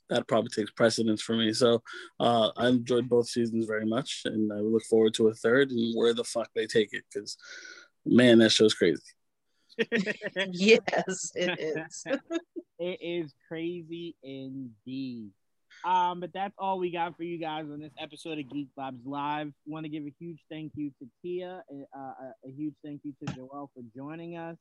that 0.10 0.28
probably 0.28 0.50
takes 0.50 0.72
precedence 0.72 1.22
for 1.22 1.36
me. 1.36 1.54
So 1.54 1.82
uh, 2.20 2.52
I 2.58 2.68
enjoyed 2.68 3.10
both 3.10 3.28
seasons 3.28 3.66
very 3.66 3.86
much, 3.86 4.22
and 4.26 4.52
I 4.52 4.58
look 4.58 4.84
forward 4.84 5.14
to 5.16 5.28
a 5.28 5.34
third 5.34 5.72
and 5.72 5.96
where 5.96 6.14
the 6.14 6.24
fuck 6.24 6.50
they 6.56 6.68
take 6.68 6.94
it 6.94 7.04
because 7.14 7.38
man, 8.06 8.40
that 8.40 8.52
show's 8.52 8.74
crazy. 8.74 9.02
yes, 10.52 11.32
it 11.36 11.60
is. 11.60 12.04
it 12.80 13.00
is 13.02 13.34
crazy 13.48 14.16
indeed. 14.24 15.30
Um, 15.86 16.20
but 16.20 16.32
that's 16.34 16.56
all 16.58 16.80
we 16.80 16.92
got 16.92 17.16
for 17.16 17.24
you 17.24 17.38
guys 17.38 17.66
on 17.72 17.80
this 17.80 17.92
episode 18.00 18.40
of 18.40 18.50
Geek 18.50 18.70
Vibes 18.78 19.06
Live. 19.06 19.52
Want 19.66 19.86
to 19.86 19.90
give 19.90 20.04
a 20.04 20.14
huge 20.20 20.40
thank 20.50 20.72
you 20.76 20.92
to 21.00 21.08
Tia, 21.22 21.64
uh, 21.96 21.98
a, 22.00 22.48
a 22.48 22.52
huge 22.56 22.74
thank 22.84 23.02
you 23.04 23.14
to 23.22 23.34
Joel 23.36 23.70
for 23.76 23.84
joining 23.96 24.38
us. 24.38 24.58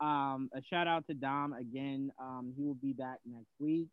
Um, 0.00 0.50
a 0.54 0.60
shout 0.62 0.86
out 0.86 1.06
to 1.06 1.14
Dom 1.14 1.52
again. 1.54 2.10
Um, 2.20 2.52
he 2.56 2.64
will 2.64 2.74
be 2.74 2.92
back 2.92 3.18
next 3.24 3.52
week. 3.58 3.88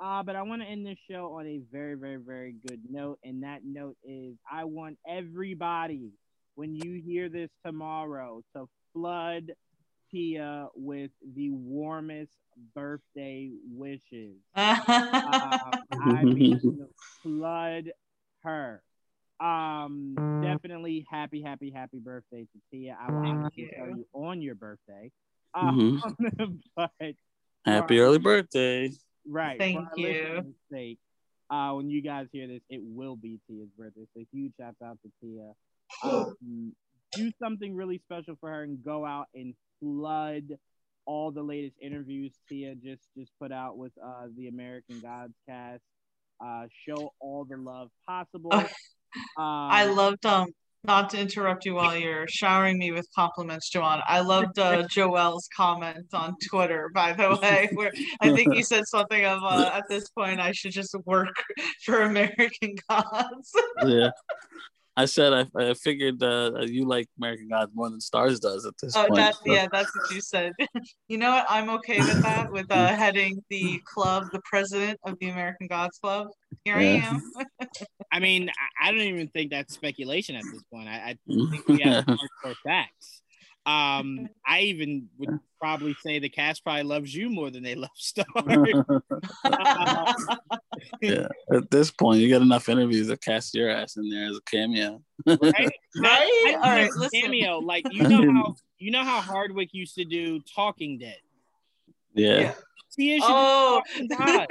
Uh, 0.00 0.22
but 0.22 0.36
I 0.36 0.42
want 0.42 0.62
to 0.62 0.68
end 0.68 0.86
this 0.86 0.98
show 1.10 1.36
on 1.38 1.46
a 1.46 1.60
very, 1.70 1.94
very, 1.94 2.16
very 2.16 2.54
good 2.66 2.80
note. 2.90 3.18
And 3.24 3.42
that 3.42 3.60
note 3.64 3.96
is 4.04 4.34
I 4.50 4.64
want 4.64 4.98
everybody, 5.08 6.10
when 6.54 6.74
you 6.74 7.00
hear 7.04 7.28
this 7.28 7.50
tomorrow, 7.64 8.42
to 8.56 8.68
flood 8.92 9.52
Tia 10.10 10.68
with 10.74 11.10
the 11.34 11.50
warmest 11.50 12.32
birthday 12.74 13.50
wishes. 13.70 14.36
um, 14.56 14.72
I 15.92 16.22
mean, 16.24 16.88
flood 17.22 17.90
her. 18.42 18.82
Um, 19.40 20.40
definitely 20.42 21.06
happy, 21.10 21.42
happy, 21.42 21.70
happy 21.74 21.98
birthday 21.98 22.42
to 22.42 22.60
Tia. 22.70 22.96
I 23.00 23.10
will 23.10 23.26
obviously 23.26 23.70
tell 23.76 23.88
you 23.88 24.06
on 24.12 24.40
your 24.40 24.54
birthday. 24.54 25.10
Um, 25.54 26.02
mm-hmm. 26.30 26.54
but 26.76 27.14
happy 27.64 27.98
early 28.00 28.18
birthday. 28.18 28.90
Right. 29.26 29.58
Thank 29.58 29.88
you. 29.96 30.54
Sake, 30.70 30.98
uh, 31.50 31.72
when 31.72 31.90
you 31.90 32.02
guys 32.02 32.26
hear 32.32 32.46
this, 32.46 32.62
it 32.68 32.80
will 32.82 33.16
be 33.16 33.38
Tia's 33.48 33.68
birthday. 33.76 34.06
So 34.14 34.24
huge 34.32 34.52
shout 34.58 34.74
out 34.84 34.98
to 35.02 35.10
Tia. 35.20 35.52
Um, 36.02 36.72
do 37.12 37.30
something 37.40 37.74
really 37.74 38.00
special 38.04 38.36
for 38.40 38.50
her 38.50 38.62
and 38.62 38.82
go 38.84 39.04
out 39.06 39.28
and 39.34 39.54
flood 39.80 40.58
all 41.06 41.30
the 41.30 41.42
latest 41.42 41.76
interviews 41.80 42.32
Tia 42.48 42.74
just 42.74 43.02
just 43.16 43.30
put 43.40 43.52
out 43.52 43.76
with 43.76 43.92
uh, 44.02 44.26
the 44.36 44.48
American 44.48 45.00
Gods 45.00 45.34
cast. 45.48 45.82
Uh, 46.44 46.64
show 46.86 47.12
all 47.20 47.44
the 47.44 47.56
love 47.56 47.90
possible. 48.06 48.52
um, 48.52 48.66
I 49.36 49.84
loved 49.84 50.26
um 50.26 50.48
not 50.84 51.10
to 51.10 51.18
interrupt 51.18 51.64
you 51.64 51.74
while 51.74 51.96
you're 51.96 52.28
showering 52.28 52.78
me 52.78 52.92
with 52.92 53.08
compliments, 53.14 53.70
Juwan. 53.70 54.02
I 54.06 54.20
loved 54.20 54.58
uh, 54.58 54.86
Joel's 54.90 55.48
comment 55.56 56.06
on 56.12 56.36
Twitter, 56.48 56.90
by 56.94 57.12
the 57.12 57.36
way, 57.42 57.68
where 57.72 57.92
I 58.20 58.34
think 58.34 58.54
he 58.54 58.62
said 58.62 58.86
something 58.86 59.24
of 59.24 59.42
uh, 59.42 59.70
at 59.72 59.84
this 59.88 60.08
point 60.10 60.40
I 60.40 60.52
should 60.52 60.72
just 60.72 60.94
work 61.06 61.34
for 61.84 62.02
American 62.02 62.74
Gods. 62.88 63.52
yeah, 63.86 64.10
I 64.96 65.06
said 65.06 65.32
I, 65.32 65.46
I 65.58 65.74
figured 65.74 66.22
uh, 66.22 66.60
you 66.66 66.86
like 66.86 67.08
American 67.18 67.48
Gods 67.48 67.72
more 67.74 67.88
than 67.88 68.00
Starz 68.00 68.38
does 68.38 68.66
at 68.66 68.74
this 68.80 68.94
oh, 68.94 69.06
point. 69.06 69.16
That's, 69.16 69.38
so. 69.38 69.52
yeah, 69.52 69.66
that's 69.72 69.90
what 69.96 70.10
you 70.10 70.20
said. 70.20 70.52
you 71.08 71.16
know 71.18 71.30
what? 71.30 71.46
I'm 71.48 71.70
okay 71.70 71.98
with 71.98 72.22
that. 72.22 72.52
With 72.52 72.70
uh, 72.70 72.88
heading 72.88 73.42
the 73.48 73.80
club, 73.86 74.24
the 74.32 74.40
president 74.44 75.00
of 75.04 75.18
the 75.20 75.30
American 75.30 75.66
Gods 75.66 75.98
Club. 75.98 76.28
Here 76.64 76.78
yeah. 76.78 77.10
I 77.10 77.14
am. 77.14 77.22
I 78.14 78.20
mean, 78.20 78.48
I 78.80 78.92
don't 78.92 79.00
even 79.00 79.26
think 79.26 79.50
that's 79.50 79.74
speculation 79.74 80.36
at 80.36 80.44
this 80.44 80.62
point. 80.72 80.88
I, 80.88 80.92
I 80.92 81.18
think 81.26 81.66
we 81.66 81.80
have 81.80 82.04
hardcore 82.44 82.54
facts. 82.64 83.22
Um, 83.66 84.28
I 84.46 84.60
even 84.60 85.08
would 85.18 85.40
probably 85.58 85.96
say 86.00 86.20
the 86.20 86.28
cast 86.28 86.62
probably 86.62 86.84
loves 86.84 87.12
you 87.12 87.28
more 87.28 87.50
than 87.50 87.64
they 87.64 87.74
love 87.74 87.90
Star. 87.96 88.24
yeah, 91.02 91.26
at 91.52 91.68
this 91.72 91.90
point, 91.90 92.20
you 92.20 92.30
got 92.30 92.42
enough 92.42 92.68
interviews 92.68 93.08
to 93.08 93.16
cast 93.16 93.52
your 93.52 93.68
ass 93.68 93.96
in 93.96 94.08
there 94.08 94.28
as 94.28 94.36
a 94.36 94.42
cameo. 94.42 95.02
right, 95.26 95.40
right. 96.00 96.58
All 96.62 96.70
right, 96.70 96.90
cameo. 97.12 97.58
Like 97.58 97.84
you 97.90 98.06
know 98.06 98.32
how 98.32 98.54
you 98.78 98.92
know 98.92 99.02
how 99.02 99.20
Hardwick 99.22 99.70
used 99.72 99.96
to 99.96 100.04
do 100.04 100.38
Talking 100.54 100.98
Dead. 100.98 101.18
yeah. 102.14 102.38
yeah 102.38 102.54
oh, 103.22 103.82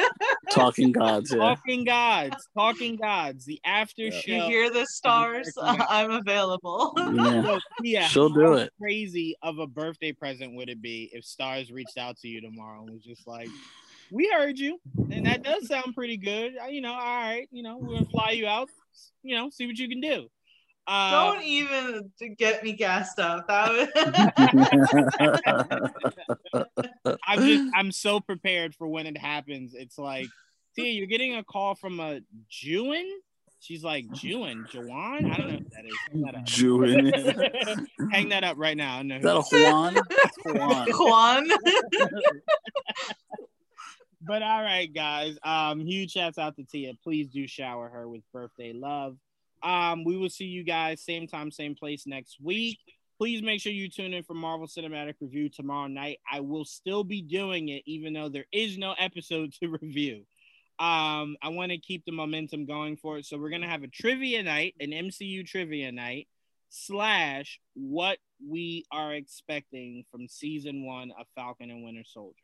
talking 0.52 0.92
gods, 0.92 1.32
yeah. 1.32 1.38
talking 1.38 1.84
gods, 1.84 2.48
talking 2.56 2.96
gods. 2.96 3.46
The 3.46 3.60
after 3.66 4.04
yeah. 4.04 4.10
show. 4.12 4.32
You 4.32 4.42
hear 4.44 4.70
the 4.70 4.88
Starz? 4.92 5.48
I'm 5.62 6.12
available. 6.12 6.94
Yeah, 6.98 7.60
yeah. 7.82 8.08
she'll 8.08 8.30
do 8.30 8.54
it. 8.54 8.72
Crazy 8.80 9.36
of 9.42 9.60
a 9.60 9.68
birthday 9.68 10.12
present 10.12 10.56
would 10.56 10.70
it 10.70 10.82
be 10.82 11.10
if 11.14 11.24
Starz 11.24 11.72
reached 11.72 11.98
out 11.98 12.18
to 12.20 12.28
you 12.28 12.42
tomorrow 12.42 12.82
and 12.82 12.92
was 12.92 13.04
just 13.04 13.28
like, 13.28 13.50
"We 14.12 14.30
heard 14.34 14.58
you, 14.58 14.80
and 15.12 15.26
that 15.26 15.44
does 15.44 15.68
sound 15.68 15.96
pretty 15.96 16.18
good. 16.18 16.54
You 16.70 16.82
know, 16.82 16.94
all 16.94 17.00
right, 17.00 17.48
you 17.52 17.64
know, 17.64 17.78
we're 17.78 17.96
gonna 17.96 18.06
fly 18.10 18.32
you 18.32 18.48
out. 18.48 18.70
You 19.22 19.36
know, 19.36 19.50
see 19.50 19.68
what 19.68 19.78
you 19.78 19.88
can 19.90 20.02
do." 20.02 20.30
Uh, 20.86 21.34
Don't 21.34 21.44
even 21.44 22.12
get 22.38 22.64
me 22.64 22.74
gassed 22.74 23.20
up. 23.20 23.48
That 23.48 23.72
was... 26.54 26.68
I'm 27.26 27.40
just 27.40 27.72
I'm 27.76 27.92
so 27.92 28.20
prepared 28.20 28.76
for 28.76 28.88
when 28.88 29.08
it 29.08 29.18
happens. 29.18 29.74
It's 29.74 29.98
like, 29.98 30.28
see, 30.76 30.92
you're 30.92 31.08
getting 31.08 31.36
a 31.36 31.44
call 31.44 31.76
from 31.76 32.00
a 32.00 32.20
Jewin. 32.50 33.10
She's 33.64 33.82
like 33.82 34.12
Jewin, 34.12 34.66
Jawan. 34.66 35.32
I 35.32 35.38
don't 35.38 35.48
know 35.48 35.54
what 35.54 35.72
that 35.72 35.86
is. 35.86 35.96
Hang 36.12 36.22
that 36.24 36.36
up. 36.36 36.44
Jewin. 36.44 37.88
Hang 38.12 38.28
that 38.30 38.44
up 38.44 38.58
right 38.58 38.76
now. 38.76 39.02
No. 39.04 39.16
Is 39.16 39.24
that 39.24 39.38
a 39.38 39.72
Juan? 39.72 39.96
Juan. 40.46 40.88
Juan. 40.90 41.48
but 44.22 44.44
all 44.44 44.62
right, 44.62 44.94
guys. 44.94 45.38
Um, 45.44 45.80
huge 45.80 46.12
shouts 46.12 46.38
out 46.38 46.58
to 46.58 46.66
Tia. 46.66 46.96
Please 47.06 47.30
do 47.30 47.48
shower 47.48 47.88
her 47.88 48.10
with 48.10 48.24
birthday 48.34 48.74
love. 48.74 49.16
Um, 49.64 50.04
we 50.04 50.18
will 50.18 50.30
see 50.30 50.46
you 50.46 50.64
guys 50.64 51.02
same 51.02 51.28
time, 51.28 51.52
same 51.52 51.76
place 51.76 52.06
next 52.06 52.38
week. 52.42 52.80
Please 53.18 53.42
make 53.42 53.62
sure 53.62 53.72
you 53.72 53.90
tune 53.90 54.14
in 54.14 54.24
for 54.24 54.34
Marvel 54.34 54.68
Cinematic 54.68 55.16
Review 55.22 55.48
tomorrow 55.48 55.88
night. 55.88 56.20
I 56.30 56.42
will 56.42 56.66
still 56.66 57.04
be 57.04 57.22
doing 57.22 57.70
it, 57.70 57.84
even 57.86 58.14
though 58.14 58.30
there 58.30 58.46
is 58.52 58.78
no 58.78 58.94
episode 59.00 59.54
to 59.62 59.70
review. 59.70 60.26
Um, 60.80 61.38
I 61.42 61.50
want 61.50 61.72
to 61.72 61.78
keep 61.78 62.04
the 62.06 62.12
momentum 62.12 62.66
going 62.66 62.98
for 62.98 63.18
it. 63.18 63.26
So 63.26 63.38
we're 63.38 63.52
gonna 63.52 63.70
have 63.70 63.84
a 63.84 63.88
trivia 63.88 64.44
night, 64.44 64.76
an 64.80 64.90
MCU 64.90 65.46
trivia 65.46 65.92
night, 65.92 66.28
slash 66.70 67.60
what 67.76 68.18
we 68.46 68.84
are 68.92 69.14
expecting 69.14 70.04
from 70.12 70.28
season 70.28 70.86
one 70.86 71.12
of 71.18 71.28
Falcon 71.36 71.70
and 71.70 71.84
Winter 71.84 72.04
Soldier. 72.04 72.36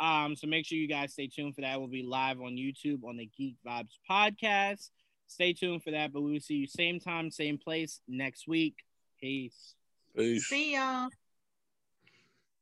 Um, 0.00 0.36
so 0.36 0.46
make 0.46 0.64
sure 0.64 0.78
you 0.78 0.88
guys 0.88 1.12
stay 1.12 1.26
tuned 1.26 1.54
for 1.54 1.60
that. 1.60 1.78
We'll 1.78 1.88
be 1.88 2.02
live 2.02 2.40
on 2.40 2.52
YouTube 2.52 3.04
on 3.04 3.16
the 3.16 3.28
Geek 3.36 3.56
Vibes 3.66 3.98
podcast. 4.10 4.90
Stay 5.28 5.52
tuned 5.52 5.82
for 5.82 5.90
that, 5.92 6.12
but 6.12 6.22
we 6.22 6.32
will 6.32 6.40
see 6.40 6.54
you 6.54 6.66
same 6.66 6.98
time, 6.98 7.30
same 7.30 7.58
place 7.58 8.00
next 8.08 8.48
week. 8.48 8.76
Peace. 9.20 9.74
Peace. 10.16 10.48
See 10.48 10.74
y'all. 10.74 11.10